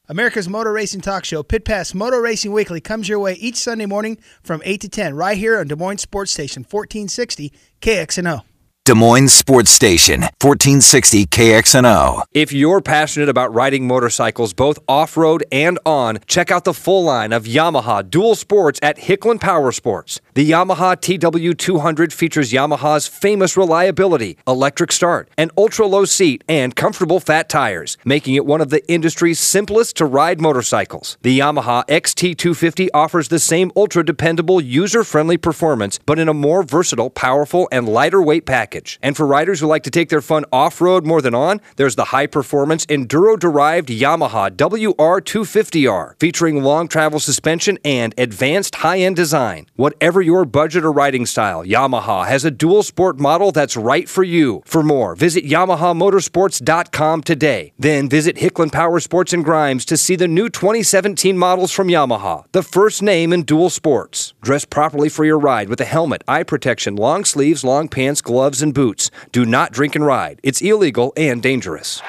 America's 0.07 0.51
Motor 0.51 0.73
Racing 0.73 1.01
Talk 1.01 1.25
Show, 1.25 1.43
Pit 1.43 1.65
Pass 1.65 1.95
Motor 1.95 2.21
Racing 2.21 2.53
Weekly, 2.53 2.81
comes 2.81 3.09
your 3.09 3.19
way 3.19 3.35
each 3.35 3.57
Sunday 3.57 3.87
morning 3.87 4.19
from 4.43 4.61
8 4.65 4.83
to 4.83 4.89
10, 4.89 5.15
right 5.15 5.39
here 5.39 5.59
on 5.59 5.67
Des 5.67 5.77
Moines 5.77 6.03
Sports 6.03 6.31
Station, 6.31 6.61
1460 6.63 7.51
KXNO. 7.81 8.43
Des 8.87 8.93
Moines 8.93 9.33
Sports 9.33 9.71
Station, 9.71 10.21
1460 10.43 11.25
KXNO. 11.25 12.23
If 12.35 12.53
you're 12.53 12.83
passionate 12.83 13.31
about 13.31 13.55
riding 13.55 13.87
motorcycles 13.87 14.53
both 14.53 14.79
off 14.87 15.17
road 15.17 15.43
and 15.51 15.79
on, 15.87 16.19
check 16.27 16.51
out 16.51 16.65
the 16.65 16.75
full 16.75 17.05
line 17.05 17.33
of 17.33 17.45
Yamaha 17.45 18.11
dual 18.11 18.35
sports 18.35 18.79
at 18.83 18.99
Hicklin 18.99 19.41
Power 19.41 19.73
Sports. 19.73 20.21
The 20.35 20.51
Yamaha 20.51 20.97
TW200 20.97 22.13
features 22.13 22.53
Yamaha's 22.53 23.09
famous 23.09 23.57
reliability, 23.57 24.37
electric 24.47 24.93
start, 24.93 25.31
an 25.39 25.51
ultra 25.57 25.87
low 25.87 26.05
seat, 26.05 26.45
and 26.47 26.77
comfortable 26.77 27.21
fat 27.21 27.49
tires, 27.49 27.97
making 28.05 28.35
it 28.35 28.45
one 28.45 28.61
of 28.61 28.69
the 28.69 28.87
industry's 28.87 29.41
simplest 29.41 29.97
to 29.97 30.05
ride 30.05 30.43
motorcycles. 30.43 31.17
The 31.23 31.39
Yamaha 31.39 31.87
XT250 31.87 32.89
offers 32.93 33.29
the 33.29 33.39
same 33.39 33.73
ultra 33.75 34.05
dependable, 34.05 34.61
user 34.61 35.05
friendly 35.05 35.39
performance, 35.39 35.99
but 36.05 36.19
in 36.19 36.29
a 36.29 36.35
more 36.35 36.63
versatile, 36.63 37.09
powerful, 37.09 37.67
and 37.73 37.89
lighter 37.89 38.21
weight 38.21 38.45
package. 38.45 38.74
And 39.03 39.17
for 39.17 39.27
riders 39.27 39.61
who 39.61 39.67
like 39.67 39.85
to 39.85 39.91
take 39.91 40.09
their 40.09 40.21
fun 40.21 40.45
off 40.53 40.81
road 40.81 41.07
more 41.07 41.23
than 41.23 41.35
on, 41.35 41.61
there's 41.77 41.97
the 41.97 42.07
high 42.07 42.27
performance 42.27 42.85
enduro 42.87 43.39
derived 43.39 43.89
Yamaha 43.89 44.51
WR250R, 44.51 46.19
featuring 46.19 46.63
long 46.63 46.89
travel 46.89 47.21
suspension 47.21 47.79
and 47.85 48.15
advanced 48.19 48.77
high 48.77 48.99
end 48.99 49.17
design. 49.17 49.67
Whatever 49.77 50.21
your 50.23 50.45
budget 50.45 50.85
or 50.85 50.93
riding 50.93 51.27
style, 51.27 51.65
Yamaha 51.65 52.27
has 52.27 52.45
a 52.45 52.51
dual 52.51 52.83
sport 52.83 53.19
model 53.21 53.53
that's 53.53 53.77
right 53.77 54.09
for 54.09 54.25
you. 54.25 54.63
For 54.65 54.83
more, 54.83 55.15
visit 55.15 55.45
YamahaMotorsports.com 55.45 57.23
today. 57.23 57.73
Then 57.79 58.09
visit 58.09 58.37
Hicklin 58.37 58.73
Power 58.73 59.01
Sports 59.01 59.33
and 59.33 59.45
Grimes 59.45 59.85
to 59.87 59.97
see 59.97 60.17
the 60.17 60.29
new 60.29 60.49
2017 60.49 61.37
models 61.39 61.71
from 61.71 61.89
Yamaha, 61.89 62.45
the 62.53 62.63
first 62.63 63.03
name 63.03 63.33
in 63.33 63.43
dual 63.43 63.71
sports. 63.71 64.35
Dress 64.43 64.65
properly 64.65 65.09
for 65.09 65.25
your 65.25 65.39
ride 65.39 65.69
with 65.69 65.81
a 65.81 65.85
helmet, 65.85 66.25
eye 66.27 66.43
protection, 66.43 66.97
long 66.97 67.25
sleeves, 67.25 67.65
long 67.65 67.89
pants, 67.89 68.21
gloves, 68.21 68.63
and 68.65 68.75
boots. 68.75 69.13
Do 69.31 69.45
not 69.45 69.71
drink 69.71 69.95
and 69.95 70.05
ride. 70.05 70.41
It's 70.43 70.61
illegal 70.61 71.13
and 71.17 71.41
dangerous. 71.41 72.01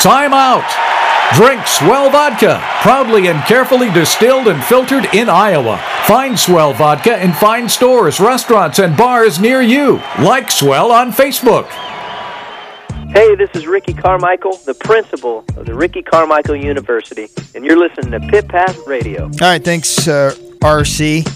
Time 0.00 0.32
out. 0.32 0.64
Drink 1.34 1.66
Swell 1.66 2.08
Vodka, 2.08 2.58
proudly 2.80 3.26
and 3.26 3.44
carefully 3.44 3.90
distilled 3.90 4.48
and 4.48 4.64
filtered 4.64 5.14
in 5.14 5.28
Iowa. 5.28 5.76
Find 6.06 6.38
Swell 6.38 6.72
Vodka 6.72 7.22
in 7.22 7.34
fine 7.34 7.68
stores, 7.68 8.18
restaurants, 8.18 8.78
and 8.78 8.96
bars 8.96 9.38
near 9.38 9.60
you. 9.60 10.00
Like 10.20 10.50
Swell 10.50 10.90
on 10.90 11.12
Facebook. 11.12 11.66
Hey, 13.10 13.34
this 13.34 13.50
is 13.54 13.66
Ricky 13.66 13.92
Carmichael, 13.92 14.56
the 14.64 14.74
principal 14.74 15.44
of 15.56 15.66
the 15.66 15.74
Ricky 15.74 16.02
Carmichael 16.02 16.56
University, 16.56 17.28
and 17.54 17.64
you're 17.64 17.78
listening 17.78 18.10
to 18.12 18.20
Pit 18.28 18.48
Pass 18.48 18.78
Radio. 18.86 19.24
All 19.24 19.30
right, 19.40 19.62
thanks, 19.62 20.08
uh, 20.08 20.34
RC. 20.60 21.26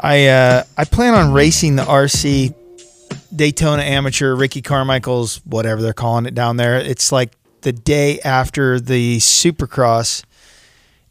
I 0.00 0.26
uh, 0.28 0.64
I 0.76 0.84
plan 0.84 1.14
on 1.14 1.32
racing 1.32 1.76
the 1.76 1.82
RC 1.82 2.54
Daytona 3.34 3.82
Amateur, 3.82 4.34
Ricky 4.34 4.62
Carmichael's 4.62 5.36
whatever 5.44 5.82
they're 5.82 5.92
calling 5.92 6.26
it 6.26 6.34
down 6.34 6.56
there. 6.56 6.76
It's 6.78 7.12
like 7.12 7.32
the 7.62 7.72
day 7.72 8.20
after 8.20 8.80
the 8.80 9.18
Supercross 9.18 10.24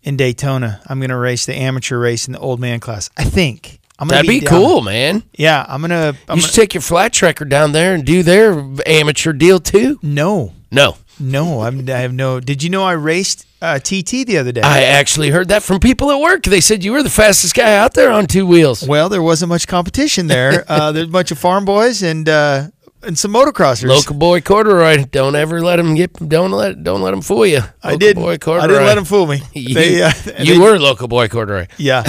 in 0.03 0.17
Daytona. 0.17 0.81
I'm 0.87 0.99
going 0.99 1.09
to 1.09 1.17
race 1.17 1.45
the 1.45 1.55
amateur 1.55 1.99
race 1.99 2.27
in 2.27 2.33
the 2.33 2.39
old 2.39 2.59
man 2.59 2.79
class. 2.79 3.09
I 3.17 3.23
think. 3.23 3.79
I'm 3.99 4.07
gonna 4.07 4.17
That'd 4.21 4.29
be, 4.29 4.39
down- 4.41 4.49
cool, 4.53 4.81
man. 4.81 5.23
Yeah, 5.33 5.65
I'm 5.67 5.81
gonna. 5.81 6.13
I'm 6.29 6.35
you 6.35 6.43
should 6.43 6.53
take 6.53 6.75
your 6.75 6.81
flat 6.81 7.13
tracker 7.13 7.45
down 7.45 7.71
there 7.71 7.95
and 7.95 8.05
do 8.05 8.21
their 8.21 8.51
amateur 8.85 9.33
deal 9.33 9.59
too. 9.59 9.97
No, 10.03 10.53
no, 10.71 10.97
no. 11.19 11.61
I'm, 11.61 11.89
I 11.89 11.93
have 11.93 12.13
no. 12.13 12.39
Did 12.39 12.61
you 12.61 12.69
know 12.69 12.83
I 12.83 12.91
raced 12.91 13.46
uh, 13.61 13.79
TT 13.79 14.25
the 14.25 14.37
other 14.37 14.51
day? 14.51 14.61
I 14.61 14.83
actually 14.83 15.29
heard 15.29 15.47
that 15.49 15.63
from 15.63 15.79
people 15.79 16.11
at 16.11 16.19
work. 16.19 16.43
They 16.43 16.61
said 16.61 16.83
you 16.83 16.91
were 16.91 17.03
the 17.03 17.09
fastest 17.09 17.55
guy 17.55 17.75
out 17.75 17.93
there 17.93 18.11
on 18.11 18.27
two 18.27 18.45
wheels. 18.45 18.87
Well, 18.87 19.09
there 19.09 19.21
wasn't 19.21 19.49
much 19.49 19.67
competition 19.67 20.27
there. 20.27 20.63
uh, 20.69 20.91
there's 20.91 21.07
a 21.07 21.11
bunch 21.11 21.31
of 21.31 21.39
farm 21.39 21.65
boys 21.65 22.03
and 22.03 22.27
uh, 22.29 22.67
and 23.03 23.17
some 23.17 23.33
motocrossers. 23.33 23.87
Local 23.87 24.15
boy 24.15 24.41
corduroy. 24.41 25.05
Don't 25.05 25.35
ever 25.35 25.61
let 25.61 25.79
him 25.79 25.95
get. 25.95 26.13
Don't 26.13 26.51
let. 26.51 26.83
Don't 26.83 27.01
let 27.01 27.13
him 27.13 27.21
fool 27.21 27.45
you. 27.45 27.61
I 27.83 27.95
didn't. 27.95 28.23
Boy 28.23 28.33
I 28.33 28.67
didn't 28.67 28.85
let 28.85 28.97
him 28.97 29.05
fool 29.05 29.27
me. 29.27 29.41
you 29.53 29.73
They, 29.75 30.01
uh, 30.03 30.11
you 30.39 30.53
they- 30.55 30.59
were 30.59 30.77
local 30.79 31.07
boy 31.07 31.27
corduroy. 31.27 31.67
Yeah, 31.77 32.03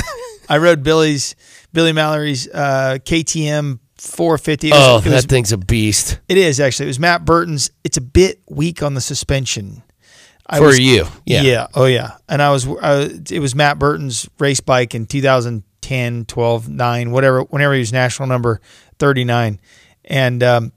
I 0.49 0.59
rode 0.59 0.83
Billy's 0.83 1.35
Billy 1.73 1.93
Mallory's 1.93 2.49
uh, 2.49 2.99
KTM 3.05 3.79
450. 3.97 4.71
Was- 4.71 4.79
Oh, 4.81 4.95
was- 4.97 5.05
that 5.05 5.25
thing's 5.25 5.53
a 5.53 5.59
beast. 5.59 6.21
It 6.29 6.37
is 6.39 6.61
actually. 6.61 6.87
It 6.87 6.89
was 6.89 7.01
Matt 7.01 7.25
Burton's. 7.25 7.71
It's 7.85 7.97
a 7.97 8.03
bit 8.03 8.41
weak 8.49 8.83
on 8.83 8.95
the 8.95 9.01
suspension. 9.01 9.83
For 10.57 10.75
you, 10.75 11.07
yeah. 11.27 11.43
yeah, 11.43 11.67
oh 11.75 11.85
yeah. 11.85 12.13
And 12.29 12.41
I 12.41 12.51
was, 12.51 12.67
uh, 12.67 13.11
it 13.31 13.41
was 13.41 13.55
Matt 13.55 13.79
Burton's 13.79 14.29
race 14.39 14.61
bike 14.61 14.95
in 14.95 15.05
2010, 15.07 16.25
12, 16.25 16.69
9, 16.69 17.11
whatever. 17.11 17.43
Whenever 17.43 17.75
he 17.75 17.81
was 17.81 17.93
national 17.93 18.29
number 18.29 18.61
39, 18.99 19.61
and 20.07 20.43
um, 20.43 20.73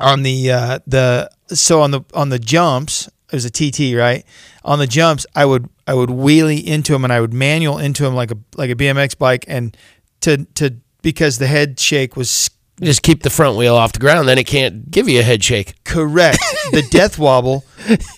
on 0.00 0.22
the 0.22 0.50
uh, 0.50 0.78
the 0.86 1.30
so 1.48 1.82
on 1.82 1.90
the 1.90 2.02
on 2.14 2.30
the 2.30 2.38
jumps, 2.38 3.08
it 3.08 3.32
was 3.32 3.44
a 3.44 3.50
TT, 3.50 3.96
right? 3.96 4.24
On 4.64 4.78
the 4.78 4.86
jumps, 4.86 5.26
I 5.34 5.44
would 5.44 5.68
I 5.86 5.94
would 5.94 6.10
wheelie 6.10 6.64
into 6.64 6.94
him 6.94 7.04
and 7.04 7.12
I 7.12 7.20
would 7.20 7.32
manual 7.32 7.78
into 7.78 8.06
him 8.06 8.14
like 8.14 8.30
a 8.30 8.36
like 8.56 8.70
a 8.70 8.74
BMX 8.74 9.18
bike, 9.18 9.44
and 9.48 9.76
to 10.20 10.44
to 10.54 10.76
because 11.02 11.38
the 11.38 11.46
head 11.46 11.78
shake 11.78 12.16
was 12.16 12.50
Just 12.80 13.02
keep 13.02 13.22
the 13.22 13.30
front 13.30 13.56
wheel 13.56 13.74
off 13.74 13.92
the 13.92 13.98
ground, 13.98 14.28
then 14.28 14.38
it 14.38 14.46
can't 14.46 14.90
give 14.90 15.08
you 15.08 15.20
a 15.20 15.22
head 15.22 15.42
shake. 15.42 15.82
correct. 15.84 16.38
the 16.72 16.82
death 16.90 17.18
wobble 17.18 17.64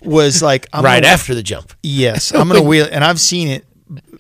was 0.03 0.43
like 0.43 0.67
I'm 0.73 0.85
right 0.85 1.03
gonna- 1.03 1.13
after 1.13 1.35
the 1.35 1.43
jump. 1.43 1.73
Yes, 1.83 2.33
I'm 2.35 2.49
gonna 2.53 2.63
wheel, 2.63 2.87
and 2.91 3.05
I've 3.05 3.21
seen 3.21 3.49
it 3.49 3.65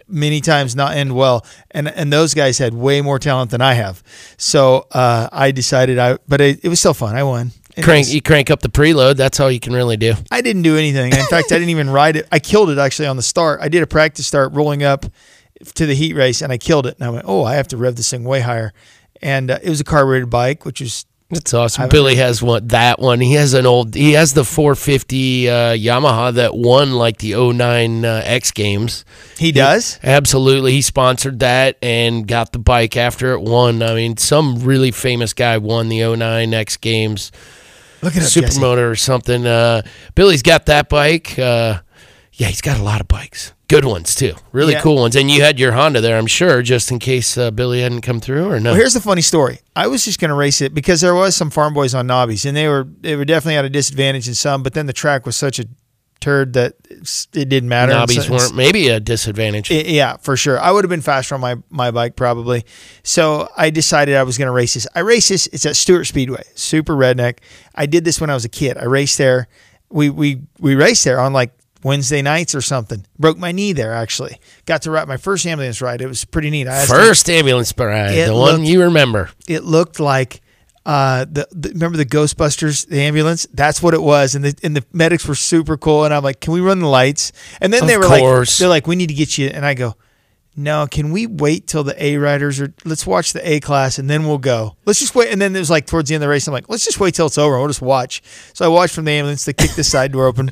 many 0.08 0.40
times 0.40 0.74
not 0.74 0.96
end 0.96 1.14
well. 1.14 1.44
And 1.70 1.88
and 1.88 2.12
those 2.12 2.34
guys 2.34 2.58
had 2.58 2.74
way 2.74 3.00
more 3.00 3.18
talent 3.18 3.50
than 3.50 3.60
I 3.60 3.74
have. 3.74 4.02
So 4.36 4.86
uh, 4.92 5.28
I 5.32 5.50
decided 5.52 5.98
I, 5.98 6.18
but 6.28 6.40
it, 6.40 6.64
it 6.64 6.68
was 6.68 6.80
still 6.80 6.94
fun. 6.94 7.14
I 7.16 7.22
won. 7.22 7.52
And 7.76 7.84
Crank 7.84 8.06
was- 8.06 8.14
you 8.14 8.20
crank 8.20 8.50
up 8.50 8.60
the 8.60 8.68
preload. 8.68 9.16
That's 9.16 9.38
all 9.38 9.50
you 9.50 9.60
can 9.60 9.72
really 9.72 9.96
do. 9.96 10.14
I 10.30 10.40
didn't 10.40 10.62
do 10.62 10.76
anything. 10.76 11.12
In 11.12 11.26
fact, 11.26 11.52
I 11.52 11.54
didn't 11.54 11.68
even 11.70 11.88
ride 11.90 12.16
it. 12.16 12.26
I 12.32 12.40
killed 12.40 12.70
it 12.70 12.78
actually 12.78 13.06
on 13.06 13.16
the 13.16 13.22
start. 13.22 13.60
I 13.62 13.68
did 13.68 13.82
a 13.82 13.86
practice 13.86 14.26
start 14.26 14.52
rolling 14.52 14.82
up 14.82 15.06
to 15.74 15.86
the 15.86 15.94
heat 15.94 16.14
race, 16.14 16.42
and 16.42 16.52
I 16.52 16.58
killed 16.58 16.86
it. 16.86 16.96
And 16.98 17.04
I 17.06 17.10
went, 17.10 17.26
oh, 17.28 17.44
I 17.44 17.54
have 17.54 17.68
to 17.68 17.76
rev 17.76 17.94
this 17.94 18.10
thing 18.10 18.24
way 18.24 18.40
higher. 18.40 18.72
And 19.22 19.50
uh, 19.52 19.58
it 19.62 19.68
was 19.68 19.80
a 19.80 19.84
carbureted 19.84 20.30
bike, 20.30 20.64
which 20.64 20.80
was 20.80 21.06
That's 21.30 21.54
awesome. 21.54 21.82
haven't 21.82 21.92
Billy 21.92 22.16
has 22.16 22.42
one 22.42 22.66
that 22.68 22.98
one. 22.98 23.20
He 23.20 23.34
has 23.34 23.54
an 23.54 23.64
old 23.64 23.94
he 23.94 24.12
has 24.12 24.34
the 24.34 24.44
450 24.44 25.48
uh, 25.48 25.52
Yamaha 25.74 26.34
that 26.34 26.56
won 26.56 26.92
like 26.92 27.18
the 27.18 27.34
09 27.34 28.04
uh, 28.04 28.22
X 28.24 28.50
Games. 28.50 29.04
He 29.38 29.52
does? 29.52 30.00
Absolutely. 30.02 30.72
He 30.72 30.82
sponsored 30.82 31.38
that 31.40 31.78
and 31.82 32.26
got 32.26 32.52
the 32.52 32.58
bike 32.58 32.96
after 32.96 33.32
it 33.32 33.42
won. 33.42 33.82
I 33.82 33.94
mean, 33.94 34.16
some 34.16 34.60
really 34.60 34.90
famous 34.90 35.32
guy 35.32 35.58
won 35.58 35.88
the 35.88 36.16
09 36.16 36.52
X 36.52 36.76
Games. 36.76 37.30
Look 38.02 38.16
at 38.16 38.22
Jesse. 38.22 38.40
Supermoto 38.40 38.90
or 38.90 38.96
something. 38.96 39.46
Uh, 39.46 39.82
Billy's 40.14 40.42
got 40.42 40.66
that 40.66 40.88
bike. 40.88 41.38
Uh, 41.38 41.80
yeah, 42.32 42.48
he's 42.48 42.62
got 42.62 42.80
a 42.80 42.82
lot 42.82 43.00
of 43.00 43.06
bikes. 43.08 43.52
Good 43.70 43.84
ones 43.84 44.14
too. 44.14 44.34
Really 44.52 44.72
Yeah. 44.74 44.80
cool 44.80 44.96
ones. 44.96 45.16
And 45.16 45.30
you 45.30 45.42
had 45.42 45.58
your 45.60 45.72
Honda 45.72 46.00
there, 46.00 46.18
I'm 46.18 46.26
sure, 46.26 46.60
just 46.60 46.90
in 46.90 46.98
case 46.98 47.38
uh, 47.38 47.50
Billy 47.50 47.80
hadn't 47.82 48.00
come 48.02 48.20
through 48.20 48.50
or 48.50 48.60
no. 48.60 48.70
Well, 48.70 48.78
here's 48.78 48.94
the 48.94 49.00
funny 49.00 49.22
story. 49.22 49.60
I 49.76 49.86
was 49.86 50.04
just 50.04 50.18
going 50.20 50.28
to 50.30 50.34
race 50.34 50.60
it 50.60 50.74
because 50.74 51.00
there 51.00 51.14
was 51.14 51.36
some 51.36 51.50
farm 51.50 51.72
boys 51.72 51.94
on 51.94 52.06
knobbies, 52.08 52.44
and 52.44 52.56
they 52.56 52.68
were 52.68 52.86
they 53.00 53.16
were 53.16 53.24
definitely 53.24 53.56
at 53.56 53.64
a 53.64 53.70
disadvantage 53.70 54.28
in 54.28 54.34
some. 54.34 54.62
But 54.62 54.74
then 54.74 54.86
the 54.86 54.92
track 54.92 55.24
was 55.24 55.36
such 55.36 55.58
a 55.60 55.66
turd 56.20 56.52
that 56.52 56.74
it 57.32 57.48
didn't 57.48 57.68
matter. 57.70 57.92
Knobbies 57.92 58.26
So- 58.26 58.32
weren't 58.34 58.54
maybe 58.54 58.88
a 58.88 59.00
disadvantage. 59.00 59.70
I- 59.72 59.84
yeah, 59.86 60.16
for 60.20 60.36
sure. 60.36 60.60
I 60.60 60.70
would 60.70 60.84
have 60.84 60.90
been 60.90 61.00
faster 61.00 61.34
on 61.34 61.40
my, 61.40 61.54
my 61.70 61.90
bike 61.90 62.14
probably. 62.14 62.66
So 63.02 63.48
I 63.56 63.70
decided 63.70 64.16
I 64.16 64.22
was 64.24 64.36
going 64.36 64.46
to 64.46 64.52
race 64.52 64.74
this. 64.74 64.86
I 64.94 65.00
race 65.00 65.28
this. 65.28 65.46
It's 65.46 65.64
at 65.64 65.76
Stewart 65.76 66.06
Speedway, 66.06 66.42
super 66.54 66.94
redneck. 66.94 67.38
I 67.74 67.86
did 67.86 68.04
this 68.04 68.20
when 68.20 68.28
I 68.28 68.34
was 68.34 68.44
a 68.44 68.50
kid. 68.50 68.76
I 68.76 68.84
raced 68.84 69.16
there. 69.16 69.48
We 69.90 70.10
we 70.10 70.42
we 70.58 70.74
raced 70.74 71.04
there 71.04 71.20
on 71.20 71.32
like 71.32 71.52
Wednesday 71.82 72.20
nights 72.22 72.54
or 72.54 72.60
something. 72.60 73.06
Broke 73.18 73.38
my 73.38 73.52
knee 73.52 73.72
there 73.72 73.92
actually. 73.94 74.38
Got 74.66 74.82
to 74.82 74.90
ride 74.90 75.08
my 75.08 75.16
first 75.16 75.46
ambulance 75.46 75.80
ride. 75.80 76.00
It 76.02 76.06
was 76.08 76.24
pretty 76.24 76.50
neat. 76.50 76.68
I 76.68 76.80
him- 76.82 76.86
First 76.88 77.28
ambulance 77.30 77.72
ride, 77.78 78.28
the 78.28 78.34
one 78.34 78.64
you 78.64 78.82
remember. 78.82 79.30
it 79.48 79.64
looked 79.64 79.98
like 80.00 80.40
uh 80.86 81.26
the, 81.30 81.46
the 81.52 81.68
remember 81.70 81.98
the 81.98 82.06
Ghostbusters 82.06 82.86
the 82.88 83.00
ambulance 83.02 83.46
that's 83.52 83.82
what 83.82 83.92
it 83.92 84.00
was 84.02 84.34
and 84.34 84.42
the 84.42 84.54
and 84.62 84.74
the 84.74 84.82
medics 84.94 85.28
were 85.28 85.34
super 85.34 85.76
cool 85.76 86.06
and 86.06 86.14
I'm 86.14 86.24
like 86.24 86.40
can 86.40 86.54
we 86.54 86.60
run 86.62 86.78
the 86.78 86.88
lights 86.88 87.32
and 87.60 87.70
then 87.70 87.82
Of 87.82 87.88
they 87.88 87.98
were 87.98 88.04
course. 88.04 88.54
like 88.54 88.58
they're 88.60 88.68
like 88.70 88.86
we 88.86 88.96
need 88.96 89.08
to 89.08 89.14
get 89.14 89.36
you 89.36 89.48
and 89.48 89.66
I 89.66 89.74
go 89.74 89.94
no 90.56 90.86
can 90.86 91.12
we 91.12 91.26
wait 91.26 91.66
till 91.66 91.84
the 91.84 92.02
A 92.02 92.16
riders 92.16 92.62
or 92.62 92.72
let's 92.86 93.06
watch 93.06 93.34
the 93.34 93.46
A 93.48 93.60
class 93.60 93.98
and 93.98 94.08
then 94.08 94.26
we'll 94.26 94.38
go 94.38 94.74
let's 94.86 95.00
just 95.00 95.14
wait 95.14 95.30
and 95.30 95.38
then 95.40 95.54
it 95.54 95.58
was 95.58 95.68
like 95.68 95.84
towards 95.86 96.08
the 96.08 96.14
end 96.14 96.22
of 96.24 96.26
the 96.28 96.30
race 96.30 96.46
I'm 96.48 96.54
like 96.54 96.70
let's 96.70 96.84
just 96.86 96.98
wait 96.98 97.14
till 97.14 97.26
it's 97.26 97.36
over 97.38 97.58
we'll 97.58 97.68
just 97.68 97.82
watch 97.82 98.22
so 98.54 98.64
I 98.64 98.68
watched 98.68 98.94
from 98.94 99.04
the 99.04 99.12
ambulance 99.12 99.44
they 99.44 99.52
kicked 99.52 99.76
the 99.76 99.84
side 99.84 100.12
door 100.12 100.24
open 100.26 100.50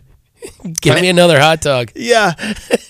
Give 0.80 1.00
me 1.00 1.08
another 1.08 1.40
hot 1.40 1.60
dog. 1.60 1.92
yeah, 1.94 2.32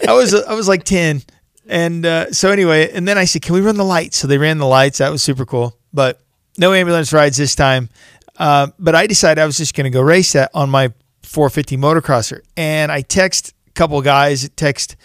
I 0.06 0.12
was 0.12 0.34
I 0.34 0.54
was 0.54 0.68
like 0.68 0.84
ten, 0.84 1.22
and 1.66 2.04
uh, 2.04 2.32
so 2.32 2.50
anyway, 2.50 2.90
and 2.92 3.06
then 3.06 3.18
I 3.18 3.24
said, 3.24 3.42
"Can 3.42 3.54
we 3.54 3.60
run 3.60 3.76
the 3.76 3.84
lights?" 3.84 4.18
So 4.18 4.26
they 4.26 4.38
ran 4.38 4.58
the 4.58 4.66
lights. 4.66 4.98
That 4.98 5.10
was 5.10 5.22
super 5.22 5.44
cool. 5.46 5.76
But 5.92 6.20
no 6.58 6.72
ambulance 6.72 7.12
rides 7.12 7.36
this 7.36 7.54
time. 7.54 7.88
Uh, 8.36 8.68
but 8.78 8.94
I 8.94 9.06
decided 9.06 9.40
I 9.40 9.46
was 9.46 9.56
just 9.56 9.74
going 9.74 9.84
to 9.84 9.90
go 9.90 10.00
race 10.00 10.32
that 10.32 10.50
on 10.54 10.70
my 10.70 10.92
450 11.22 11.76
motocrosser, 11.76 12.40
and 12.56 12.90
I 12.92 13.02
text 13.02 13.52
a 13.68 13.72
couple 13.72 14.00
guys. 14.02 14.48
Text 14.50 14.96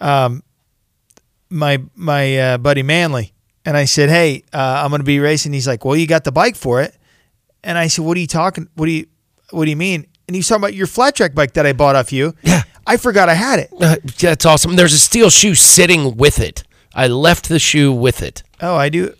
um, 0.00 0.42
my 1.48 1.82
my 1.94 2.38
uh, 2.38 2.58
buddy 2.58 2.82
Manley, 2.82 3.32
and 3.64 3.76
I 3.76 3.84
said, 3.84 4.08
"Hey, 4.08 4.44
uh, 4.52 4.82
I'm 4.82 4.90
going 4.90 5.00
to 5.00 5.04
be 5.04 5.18
racing." 5.18 5.52
He's 5.52 5.66
like, 5.66 5.84
"Well, 5.84 5.96
you 5.96 6.06
got 6.06 6.24
the 6.24 6.32
bike 6.32 6.56
for 6.56 6.80
it." 6.80 6.96
And 7.62 7.76
I 7.76 7.88
said, 7.88 8.04
"What 8.04 8.16
are 8.16 8.20
you 8.20 8.26
talking? 8.26 8.68
What 8.74 8.86
do 8.86 8.92
you 8.92 9.06
What 9.50 9.64
do 9.64 9.70
you 9.70 9.76
mean?" 9.76 10.06
And 10.30 10.36
he's 10.36 10.46
talking 10.46 10.60
about 10.62 10.74
your 10.74 10.86
flat 10.86 11.16
track 11.16 11.34
bike 11.34 11.54
that 11.54 11.66
I 11.66 11.72
bought 11.72 11.96
off 11.96 12.12
you. 12.12 12.36
Yeah, 12.42 12.62
I 12.86 12.98
forgot 12.98 13.28
I 13.28 13.34
had 13.34 13.58
it. 13.58 13.68
Uh, 13.80 13.96
that's 14.20 14.46
awesome. 14.46 14.76
There's 14.76 14.92
a 14.92 14.98
steel 15.00 15.28
shoe 15.28 15.56
sitting 15.56 16.16
with 16.16 16.38
it. 16.38 16.62
I 16.94 17.08
left 17.08 17.48
the 17.48 17.58
shoe 17.58 17.92
with 17.92 18.22
it. 18.22 18.44
Oh, 18.60 18.76
I 18.76 18.90
do. 18.90 19.12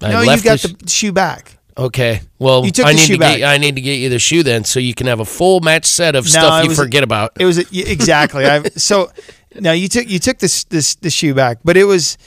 I 0.00 0.12
no, 0.12 0.20
you 0.20 0.40
got 0.40 0.60
the 0.60 0.68
the, 0.68 0.88
shoe 0.88 1.10
back. 1.10 1.58
Okay. 1.76 2.20
Well, 2.38 2.64
You 2.64 2.70
took 2.70 2.86
I 2.86 2.92
the 2.92 2.96
need 2.96 3.02
shoe 3.02 3.14
to 3.14 3.18
back. 3.18 3.38
get 3.38 3.48
I 3.52 3.56
need 3.58 3.74
to 3.74 3.80
get 3.80 3.94
you 3.96 4.08
the 4.08 4.20
shoe 4.20 4.44
then, 4.44 4.62
so 4.62 4.78
you 4.78 4.94
can 4.94 5.08
have 5.08 5.18
a 5.18 5.24
full 5.24 5.58
match 5.58 5.84
set 5.84 6.14
of 6.14 6.24
No, 6.26 6.30
stuff 6.30 6.62
you 6.62 6.68
was- 6.68 6.78
forget 6.78 7.02
about. 7.02 7.32
It 7.40 7.44
was 7.44 7.58
exactly. 7.72 8.46
I 8.46 8.62
so 8.76 9.10
now 9.58 9.72
you 9.72 9.88
took 9.88 10.08
you 10.08 10.20
took 10.20 10.38
this 10.38 10.62
this 10.62 10.94
the 10.94 11.10
shoe 11.10 11.34
back, 11.34 11.58
but 11.64 11.76
it 11.76 11.84
was 11.86 12.18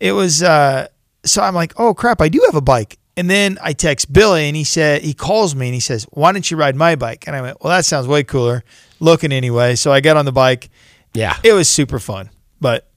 it 0.00 0.12
was 0.12 0.42
uh 0.42 0.88
so 1.22 1.42
I'm 1.42 1.54
like, 1.54 1.74
"Oh 1.76 1.92
crap, 1.92 2.22
I 2.22 2.30
do 2.30 2.40
have 2.46 2.54
a 2.54 2.62
bike." 2.62 2.96
And 3.18 3.28
then 3.28 3.58
I 3.60 3.72
text 3.72 4.12
Billy 4.12 4.46
and 4.46 4.56
he 4.56 4.62
said 4.64 5.02
he 5.02 5.12
calls 5.12 5.54
me 5.54 5.66
and 5.66 5.74
he 5.74 5.80
says, 5.80 6.04
"Why 6.10 6.30
don't 6.32 6.48
you 6.50 6.56
ride 6.56 6.76
my 6.76 6.94
bike?" 6.94 7.26
And 7.26 7.34
I 7.34 7.42
went, 7.42 7.62
"Well, 7.62 7.70
that 7.76 7.84
sounds 7.84 8.06
way 8.06 8.22
cooler 8.22 8.62
looking 9.00 9.32
anyway." 9.32 9.74
So 9.74 9.92
I 9.92 10.00
got 10.00 10.16
on 10.16 10.24
the 10.24 10.32
bike. 10.32 10.70
Yeah. 11.14 11.36
It 11.42 11.52
was 11.52 11.68
super 11.68 11.98
fun. 11.98 12.30
But 12.60 12.88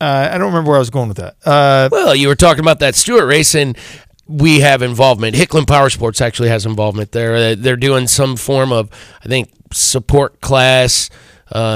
uh, 0.00 0.30
I 0.32 0.38
don't 0.38 0.46
remember 0.48 0.70
where 0.70 0.76
I 0.76 0.80
was 0.80 0.88
going 0.90 1.08
with 1.08 1.18
that. 1.18 1.36
Uh, 1.44 1.88
Well, 1.92 2.14
you 2.14 2.28
were 2.28 2.34
talking 2.36 2.60
about 2.60 2.78
that 2.78 2.94
Stewart 2.94 3.26
race, 3.26 3.54
and 3.54 3.76
we 4.26 4.60
have 4.60 4.80
involvement. 4.80 5.36
Hicklin 5.36 5.66
Power 5.66 5.90
Sports 5.90 6.20
actually 6.22 6.48
has 6.48 6.64
involvement 6.64 7.12
there. 7.12 7.34
Uh, 7.36 7.54
They're 7.58 7.76
doing 7.76 8.06
some 8.08 8.36
form 8.36 8.72
of, 8.72 8.88
I 9.22 9.28
think, 9.28 9.50
support 9.72 10.40
class, 10.40 11.10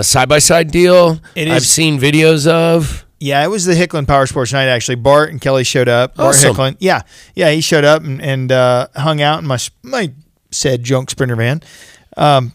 side 0.03 0.29
by 0.29 0.39
side 0.39 0.71
deal. 0.71 1.21
It 1.35 1.49
I've 1.49 1.67
seen 1.67 2.01
videos 2.01 2.47
of. 2.47 3.04
Yeah, 3.25 3.43
it 3.43 3.49
was 3.49 3.65
the 3.65 3.73
Hicklin 3.73 4.07
Power 4.07 4.27
Sports 4.27 4.53
night 4.53 4.67
actually. 4.67 4.97
Bart 4.97 5.31
and 5.31 5.41
Kelly 5.41 5.65
showed 5.65 5.89
up. 5.89 6.15
Bart 6.17 6.35
Awesome. 6.35 6.55
Hicklin. 6.55 6.77
Yeah, 6.79 7.03
yeah, 7.35 7.51
he 7.51 7.63
showed 7.63 7.85
up 7.85 8.03
and, 8.05 8.21
and 8.21 8.53
uh, 8.53 8.89
hung 8.95 9.23
out 9.23 9.41
in 9.41 9.47
my 9.47 9.59
my 9.83 10.13
said 10.51 10.85
junk 10.85 11.09
sprinter 11.11 11.35
van. 11.35 11.63
Um, 12.19 12.53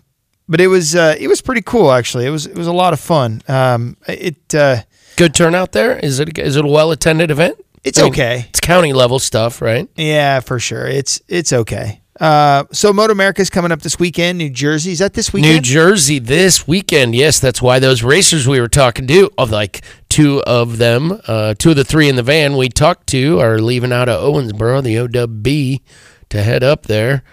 but 0.47 0.61
it 0.61 0.67
was 0.67 0.95
uh, 0.95 1.15
it 1.19 1.27
was 1.27 1.41
pretty 1.41 1.63
cool 1.63 1.91
actually. 1.91 2.27
It 2.27 2.29
was 2.29 2.45
it 2.45 2.55
was 2.55 2.67
a 2.67 2.73
lot 2.73 2.93
of 2.93 2.99
fun. 2.99 3.41
Um, 3.47 3.97
it 4.07 4.53
uh, 4.53 4.83
Good 5.15 5.33
turnout 5.33 5.71
there. 5.71 5.97
Is 5.97 6.19
it 6.19 6.37
is 6.37 6.55
it 6.55 6.63
a 6.63 6.67
well 6.67 6.91
attended 6.91 7.31
event? 7.31 7.57
It's 7.83 7.97
I 7.97 8.03
mean, 8.03 8.11
okay. 8.13 8.45
It's 8.49 8.59
county 8.59 8.93
level 8.93 9.19
stuff, 9.19 9.61
right? 9.61 9.89
yeah, 9.95 10.39
for 10.39 10.59
sure. 10.59 10.85
It's 10.85 11.19
it's 11.27 11.51
okay. 11.51 12.01
Uh, 12.19 12.65
so 12.71 12.91
Moto 12.91 13.13
America 13.13 13.41
is 13.41 13.49
coming 13.49 13.71
up 13.71 13.81
this 13.81 13.97
weekend. 13.97 14.37
New 14.37 14.49
Jersey 14.49 14.91
is 14.91 14.99
that 14.99 15.13
this 15.13 15.31
weekend? 15.31 15.55
New 15.55 15.61
Jersey 15.61 16.19
this 16.19 16.67
weekend. 16.67 17.15
Yes, 17.15 17.39
that's 17.39 17.61
why 17.61 17.79
those 17.79 18.03
racers 18.03 18.47
we 18.47 18.59
were 18.59 18.67
talking 18.67 19.07
to, 19.07 19.29
of 19.37 19.51
like 19.51 19.81
two 20.09 20.43
of 20.43 20.77
them, 20.79 21.19
uh, 21.27 21.53
two 21.57 21.69
of 21.71 21.75
the 21.77 21.85
three 21.85 22.09
in 22.09 22.17
the 22.17 22.23
van 22.23 22.57
we 22.57 22.67
talked 22.67 23.07
to 23.07 23.39
are 23.39 23.59
leaving 23.59 23.93
out 23.93 24.09
of 24.09 24.21
Owensboro, 24.21 24.83
the 24.83 24.95
OWB, 24.95 25.81
to 26.29 26.43
head 26.43 26.61
up 26.61 26.83
there 26.83 27.23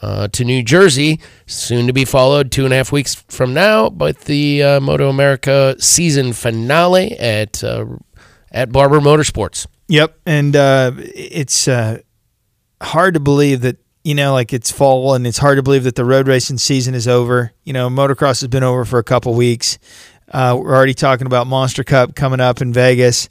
uh, 0.00 0.28
to 0.28 0.44
New 0.44 0.62
Jersey, 0.62 1.20
soon 1.46 1.86
to 1.86 1.92
be 1.92 2.04
followed 2.04 2.50
two 2.50 2.64
and 2.64 2.72
a 2.72 2.76
half 2.76 2.92
weeks 2.92 3.14
from 3.28 3.52
now 3.52 3.90
by 3.90 4.12
the 4.12 4.62
uh, 4.62 4.80
Moto 4.80 5.08
America 5.08 5.76
season 5.78 6.32
finale 6.32 7.16
at 7.18 7.62
uh, 7.62 7.84
at 8.50 8.72
Barber 8.72 9.00
Motorsports. 9.00 9.66
Yep, 9.88 10.18
and 10.26 10.56
uh, 10.56 10.92
it's 10.96 11.68
uh, 11.68 12.00
hard 12.80 13.14
to 13.14 13.20
believe 13.20 13.60
that 13.62 13.76
you 14.04 14.14
know, 14.14 14.32
like 14.32 14.52
it's 14.52 14.70
fall, 14.70 15.14
and 15.14 15.26
it's 15.26 15.38
hard 15.38 15.56
to 15.56 15.62
believe 15.62 15.84
that 15.84 15.94
the 15.94 16.04
road 16.04 16.28
racing 16.28 16.58
season 16.58 16.94
is 16.94 17.06
over. 17.06 17.52
You 17.64 17.72
know, 17.72 17.88
motocross 17.88 18.40
has 18.40 18.48
been 18.48 18.64
over 18.64 18.84
for 18.84 18.98
a 18.98 19.04
couple 19.04 19.34
weeks. 19.34 19.78
Uh, 20.30 20.56
we're 20.58 20.74
already 20.74 20.94
talking 20.94 21.26
about 21.26 21.46
Monster 21.46 21.84
Cup 21.84 22.14
coming 22.14 22.40
up 22.40 22.60
in 22.62 22.72
Vegas. 22.72 23.28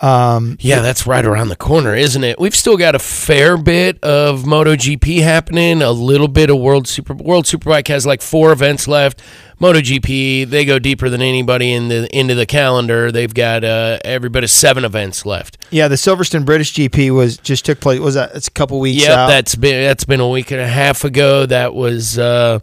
Um, 0.00 0.56
Yeah, 0.60 0.80
that's 0.80 1.06
right 1.06 1.24
around 1.24 1.48
the 1.48 1.56
corner, 1.56 1.94
isn't 1.94 2.22
it? 2.22 2.38
We've 2.38 2.54
still 2.54 2.76
got 2.76 2.94
a 2.94 2.98
fair 2.98 3.56
bit 3.56 4.02
of 4.04 4.42
MotoGP 4.42 5.22
happening, 5.22 5.80
a 5.80 5.90
little 5.90 6.28
bit 6.28 6.50
of 6.50 6.58
World 6.58 6.86
Super 6.86 7.14
World 7.14 7.46
Superbike 7.46 7.88
has 7.88 8.04
like 8.06 8.20
four 8.22 8.52
events 8.52 8.86
left. 8.86 9.22
MotoGP, 9.60 10.48
they 10.50 10.64
go 10.66 10.78
deeper 10.78 11.08
than 11.08 11.22
anybody 11.22 11.72
in 11.72 11.88
the 11.88 12.14
into 12.16 12.34
the 12.34 12.46
calendar. 12.46 13.10
They've 13.10 13.32
got 13.32 13.64
uh, 13.64 13.98
every 14.04 14.28
bit 14.28 14.44
of 14.44 14.50
seven 14.50 14.84
events 14.84 15.24
left. 15.24 15.56
yeah, 15.70 15.88
the 15.88 15.94
Silverstone 15.96 16.44
British 16.44 16.74
GP 16.74 17.14
was 17.14 17.38
just 17.38 17.64
took 17.64 17.80
place. 17.80 17.98
Was 17.98 18.14
that? 18.14 18.34
It's 18.34 18.48
a 18.48 18.50
couple 18.52 18.78
weeks 18.80 19.02
Yeah, 19.02 19.26
that's 19.26 19.54
been 19.54 19.82
that's 19.84 20.04
been 20.04 20.20
a 20.20 20.28
week 20.28 20.50
and 20.50 20.60
a 20.60 20.68
half 20.68 21.04
ago. 21.04 21.46
That 21.46 21.74
was 21.74 22.18
uh, 22.18 22.58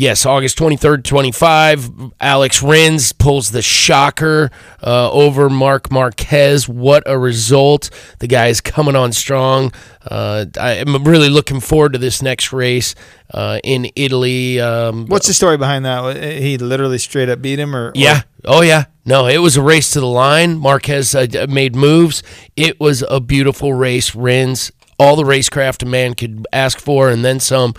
yes, 0.00 0.24
August 0.24 0.56
twenty 0.56 0.76
third, 0.76 1.04
twenty 1.04 1.30
five. 1.30 1.90
Alex 2.20 2.62
Rins 2.62 3.12
pulls 3.12 3.50
the 3.50 3.62
shocker 3.62 4.50
uh, 4.82 5.10
over 5.12 5.50
Marc 5.50 5.90
Marquez. 5.90 6.68
What 6.68 7.02
a 7.06 7.18
result! 7.18 7.90
The 8.18 8.26
guy 8.26 8.46
is 8.48 8.60
coming 8.60 8.96
on 8.96 9.12
strong. 9.12 9.72
Uh, 10.04 10.46
I 10.58 10.72
am 10.76 11.04
really 11.04 11.28
looking 11.28 11.60
forward 11.60 11.92
to 11.92 11.98
this 11.98 12.22
next 12.22 12.52
race 12.52 12.94
uh, 13.32 13.60
in 13.62 13.90
Italy. 13.94 14.58
Um, 14.58 15.06
What's 15.06 15.26
the 15.26 15.34
story 15.34 15.58
behind 15.58 15.84
that? 15.84 16.16
He 16.16 16.56
literally 16.56 16.98
straight 16.98 17.28
up 17.28 17.42
beat 17.42 17.58
him, 17.58 17.76
or 17.76 17.92
yeah. 17.94 18.22
Oh, 18.44 18.62
yeah. 18.62 18.86
No, 19.04 19.26
it 19.26 19.38
was 19.38 19.58
a 19.58 19.62
race 19.62 19.90
to 19.90 20.00
the 20.00 20.06
line. 20.06 20.56
Marquez 20.56 21.14
uh, 21.14 21.46
made 21.50 21.76
moves. 21.76 22.22
It 22.56 22.80
was 22.80 23.04
a 23.10 23.20
beautiful 23.20 23.74
race. 23.74 24.14
Rins, 24.14 24.72
all 24.98 25.14
the 25.14 25.24
racecraft 25.24 25.82
a 25.82 25.86
man 25.86 26.14
could 26.14 26.46
ask 26.50 26.78
for, 26.78 27.10
and 27.10 27.22
then 27.22 27.38
some. 27.38 27.74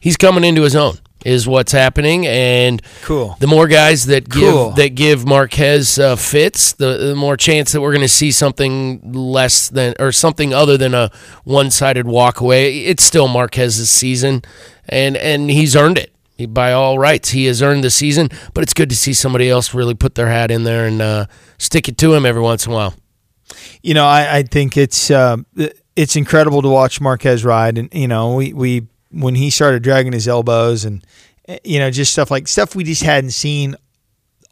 He's 0.00 0.16
coming 0.16 0.42
into 0.42 0.62
his 0.62 0.74
own. 0.74 0.98
Is 1.22 1.46
what's 1.46 1.72
happening, 1.72 2.26
and 2.26 2.80
Cool. 3.02 3.36
The 3.40 3.46
more 3.46 3.68
guys 3.68 4.06
that 4.06 4.26
give 4.28 4.40
Cool. 4.54 4.70
that 4.70 4.94
give 4.94 5.26
Marquez 5.26 5.98
uh, 5.98 6.16
fits, 6.16 6.72
the, 6.72 6.96
the 6.96 7.14
more 7.14 7.36
chance 7.36 7.72
that 7.72 7.82
we're 7.82 7.92
going 7.92 8.00
to 8.00 8.08
see 8.08 8.30
something 8.32 9.12
less 9.12 9.68
than 9.68 9.94
or 9.98 10.12
something 10.12 10.54
other 10.54 10.78
than 10.78 10.94
a 10.94 11.10
one-sided 11.44 12.06
walkaway. 12.06 12.86
It's 12.86 13.04
still 13.04 13.28
Marquez's 13.28 13.90
season, 13.90 14.40
and 14.88 15.14
and 15.18 15.50
he's 15.50 15.76
earned 15.76 15.98
it 15.98 16.14
He- 16.36 16.46
by 16.46 16.72
all 16.72 16.98
rights. 16.98 17.30
He 17.30 17.44
has 17.46 17.60
earned 17.60 17.84
the 17.84 17.90
season, 17.90 18.30
but 18.54 18.62
it's 18.62 18.72
good 18.72 18.88
to 18.88 18.96
see 18.96 19.12
somebody 19.12 19.50
else 19.50 19.74
really 19.74 19.94
put 19.94 20.14
their 20.14 20.28
hat 20.28 20.50
in 20.50 20.64
there 20.64 20.86
and 20.86 21.02
uh, 21.02 21.26
stick 21.58 21.86
it 21.86 21.98
to 21.98 22.14
him 22.14 22.24
every 22.24 22.40
once 22.42 22.64
in 22.64 22.72
a 22.72 22.74
while. 22.74 22.94
you 23.82 23.92
know, 23.92 24.06
I, 24.06 24.38
I 24.38 24.42
think 24.44 24.78
it's 24.78 25.10
um, 25.10 25.44
it's 25.96 26.16
incredible 26.16 26.62
to 26.62 26.68
watch 26.70 26.98
Marquez 26.98 27.44
ride, 27.44 27.76
and 27.76 27.90
you 27.92 28.08
know, 28.08 28.34
we 28.36 28.54
we 28.54 28.86
when 29.10 29.34
he 29.34 29.50
started 29.50 29.82
dragging 29.82 30.12
his 30.12 30.26
elbows 30.28 30.84
and 30.84 31.04
eh, 31.48 31.58
you 31.64 31.78
know 31.78 31.90
just 31.90 32.12
stuff 32.12 32.30
like 32.30 32.46
stuff 32.48 32.74
we 32.74 32.84
just 32.84 33.02
hadn't 33.02 33.30
seen 33.30 33.76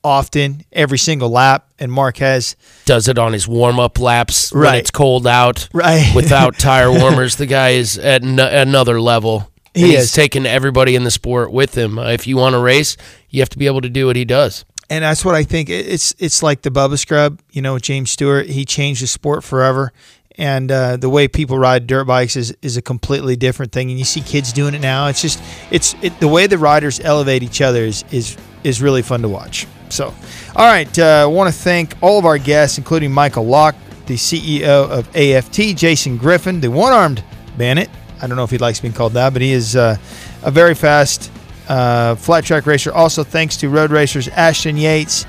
often 0.04 0.64
every 0.72 0.98
single 0.98 1.28
lap, 1.28 1.68
and 1.78 1.90
Marquez 1.90 2.56
Does 2.84 3.08
it 3.08 3.18
on 3.18 3.32
his 3.32 3.48
warm-up 3.48 3.98
laps 3.98 4.52
when 4.52 4.74
it's 4.76 4.90
cold 4.92 5.26
out, 5.26 5.68
Right. 5.72 6.12
Without 6.14 6.58
tire 6.58 6.90
warmers, 6.90 7.36
the 7.36 7.46
guy 7.46 7.70
is 7.70 7.98
at 7.98 8.22
n- 8.22 8.38
another 8.38 9.00
level. 9.00 9.50
He 9.74 9.96
he's 9.96 10.12
taking 10.12 10.46
everybody 10.46 10.94
in 10.94 11.04
the 11.04 11.10
sport 11.10 11.52
with 11.52 11.76
him. 11.76 11.98
Uh, 11.98 12.10
if 12.10 12.26
you 12.26 12.36
want 12.36 12.54
to 12.54 12.58
race, 12.60 12.96
you 13.30 13.40
have 13.40 13.48
to 13.50 13.58
be 13.58 13.66
able 13.66 13.80
to 13.82 13.88
do 13.90 14.06
what 14.06 14.16
he 14.16 14.24
does. 14.24 14.64
and 14.88 15.04
that's 15.04 15.24
what 15.24 15.34
I 15.34 15.42
think. 15.44 15.68
It's 15.68 16.14
it's 16.18 16.42
like 16.42 16.62
the 16.62 16.70
Bubba 16.70 16.98
Scrub, 16.98 17.40
you 17.50 17.60
know, 17.60 17.78
James 17.78 18.10
Stewart. 18.10 18.46
He 18.46 18.64
changed 18.64 19.02
the 19.02 19.06
sport 19.06 19.44
forever, 19.44 19.92
and 20.38 20.70
uh, 20.70 20.96
the 20.96 21.10
way 21.10 21.26
people 21.26 21.58
ride 21.58 21.86
dirt 21.86 22.04
bikes 22.04 22.36
is 22.36 22.56
is 22.62 22.76
a 22.76 22.82
completely 22.82 23.36
different 23.36 23.72
thing. 23.72 23.90
And 23.90 23.98
you 23.98 24.04
see 24.04 24.20
kids 24.20 24.52
doing 24.52 24.74
it 24.74 24.80
now. 24.80 25.08
It's 25.08 25.20
just 25.20 25.42
it's 25.70 25.94
it, 26.00 26.18
the 26.20 26.28
way 26.28 26.46
the 26.46 26.58
riders 26.58 27.00
elevate 27.00 27.42
each 27.42 27.60
other 27.60 27.82
is 27.82 28.04
is 28.12 28.36
is 28.64 28.80
really 28.80 29.02
fun 29.02 29.22
to 29.22 29.28
watch. 29.28 29.66
So, 29.90 30.14
all 30.54 30.66
right, 30.66 30.98
uh, 30.98 31.22
I 31.22 31.26
want 31.26 31.52
to 31.52 31.60
thank 31.60 31.96
all 32.02 32.18
of 32.18 32.24
our 32.24 32.38
guests, 32.38 32.78
including 32.78 33.10
Michael 33.10 33.46
Lock, 33.46 33.74
the 34.06 34.14
CEO 34.14 34.88
of 34.88 35.08
AFT, 35.16 35.76
Jason 35.76 36.18
Griffin, 36.18 36.60
the 36.60 36.68
one-armed 36.68 37.24
bandit. 37.56 37.88
I 38.20 38.26
don't 38.26 38.36
know 38.36 38.44
if 38.44 38.50
he 38.50 38.58
likes 38.58 38.80
being 38.80 38.92
called 38.92 39.14
that, 39.14 39.32
but 39.32 39.40
he 39.40 39.52
is 39.52 39.76
uh, 39.76 39.96
a 40.42 40.50
very 40.50 40.74
fast 40.74 41.32
uh, 41.68 42.16
flat 42.16 42.44
track 42.44 42.66
racer. 42.66 42.92
Also, 42.92 43.24
thanks 43.24 43.56
to 43.58 43.68
road 43.70 43.90
racers 43.90 44.28
Ashton 44.28 44.76
Yates, 44.76 45.24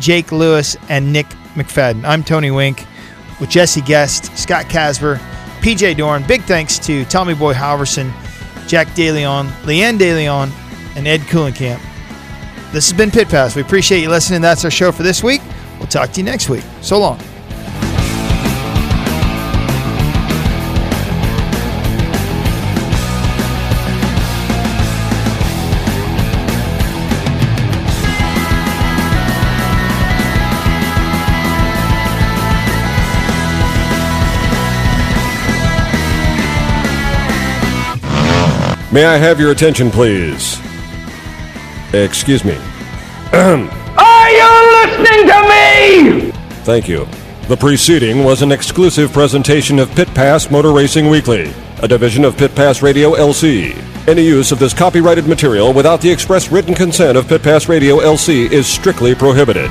Jake 0.00 0.32
Lewis, 0.32 0.76
and 0.88 1.12
Nick 1.12 1.26
McFadden. 1.54 2.04
I'm 2.04 2.24
Tony 2.24 2.50
Wink 2.50 2.84
with 3.40 3.50
Jesse 3.50 3.80
Guest, 3.80 4.36
Scott 4.36 4.66
Casber, 4.66 5.16
PJ 5.60 5.96
Dorn. 5.96 6.22
Big 6.26 6.42
thanks 6.42 6.78
to 6.80 7.04
Tommy 7.06 7.34
Boy 7.34 7.54
Halverson, 7.54 8.12
Jack 8.68 8.94
De 8.94 9.10
Leon, 9.10 9.48
Leanne 9.64 9.98
De 9.98 10.14
Leon, 10.14 10.50
and 10.96 11.08
Ed 11.08 11.20
Kuhlenkamp. 11.20 11.80
This 12.72 12.88
has 12.88 12.96
been 12.96 13.10
Pit 13.10 13.28
Pass. 13.28 13.56
We 13.56 13.62
appreciate 13.62 14.00
you 14.00 14.10
listening. 14.10 14.40
That's 14.40 14.64
our 14.64 14.70
show 14.70 14.92
for 14.92 15.02
this 15.02 15.24
week. 15.24 15.40
We'll 15.78 15.88
talk 15.88 16.12
to 16.12 16.20
you 16.20 16.24
next 16.24 16.48
week. 16.48 16.64
So 16.82 17.00
long. 17.00 17.18
May 38.92 39.04
I 39.04 39.16
have 39.18 39.38
your 39.38 39.52
attention, 39.52 39.90
please? 39.90 40.58
Excuse 41.92 42.44
me. 42.44 42.54
Are 43.32 44.30
you 44.30 44.50
listening 44.82 45.26
to 45.28 45.38
me? 45.48 46.30
Thank 46.64 46.88
you. 46.88 47.06
The 47.48 47.56
preceding 47.56 48.24
was 48.24 48.42
an 48.42 48.50
exclusive 48.52 49.12
presentation 49.12 49.78
of 49.78 49.90
Pit 49.94 50.08
Pass 50.08 50.50
Motor 50.50 50.72
Racing 50.72 51.08
Weekly. 51.08 51.52
a 51.82 51.88
division 51.88 52.24
of 52.24 52.36
Pit 52.36 52.54
Pass 52.54 52.82
Radio 52.82 53.12
LC. 53.14 53.74
Any 54.06 54.22
use 54.22 54.52
of 54.52 54.58
this 54.58 54.74
copyrighted 54.74 55.26
material 55.26 55.72
without 55.72 56.00
the 56.00 56.10
express 56.10 56.50
written 56.50 56.74
consent 56.74 57.16
of 57.16 57.26
Pit 57.28 57.42
Pass 57.42 57.68
Radio 57.68 57.98
LC 57.98 58.50
is 58.52 58.66
strictly 58.66 59.14
prohibited. 59.14 59.70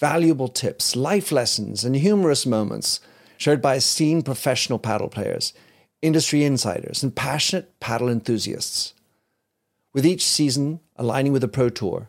valuable 0.00 0.48
tips, 0.48 0.96
life 0.96 1.30
lessons, 1.30 1.84
and 1.84 1.94
humorous 1.94 2.46
moments 2.46 3.00
shared 3.36 3.60
by 3.60 3.76
esteemed 3.76 4.24
professional 4.24 4.78
paddle 4.78 5.08
players, 5.08 5.52
industry 6.00 6.42
insiders, 6.42 7.02
and 7.02 7.14
passionate 7.14 7.78
paddle 7.80 8.08
enthusiasts. 8.08 8.94
With 9.92 10.06
each 10.06 10.24
season 10.24 10.80
aligning 10.96 11.32
with 11.32 11.42
the 11.42 11.48
Pro 11.48 11.68
Tour, 11.68 12.08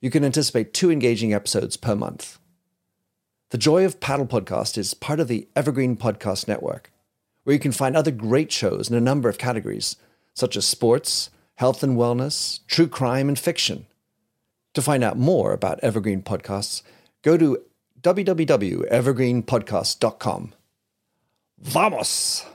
you 0.00 0.10
can 0.10 0.24
anticipate 0.24 0.72
two 0.72 0.92
engaging 0.92 1.34
episodes 1.34 1.76
per 1.76 1.96
month. 1.96 2.38
The 3.50 3.58
Joy 3.58 3.84
of 3.84 3.98
Paddle 3.98 4.26
podcast 4.26 4.78
is 4.78 4.94
part 4.94 5.18
of 5.18 5.26
the 5.26 5.48
Evergreen 5.56 5.96
Podcast 5.96 6.46
Network, 6.46 6.92
where 7.42 7.54
you 7.54 7.60
can 7.60 7.72
find 7.72 7.96
other 7.96 8.10
great 8.12 8.52
shows 8.52 8.88
in 8.88 8.96
a 8.96 9.00
number 9.00 9.28
of 9.28 9.38
categories, 9.38 9.96
such 10.34 10.56
as 10.56 10.64
sports, 10.66 11.30
health 11.56 11.82
and 11.82 11.96
wellness, 11.96 12.60
true 12.68 12.86
crime, 12.86 13.28
and 13.28 13.38
fiction. 13.38 13.86
To 14.74 14.82
find 14.82 15.02
out 15.02 15.16
more 15.16 15.52
about 15.52 15.80
Evergreen 15.82 16.22
Podcasts, 16.22 16.82
go 17.24 17.36
to 17.36 17.58
www.evergreenpodcast.com. 18.02 20.52
Vamos! 21.58 22.46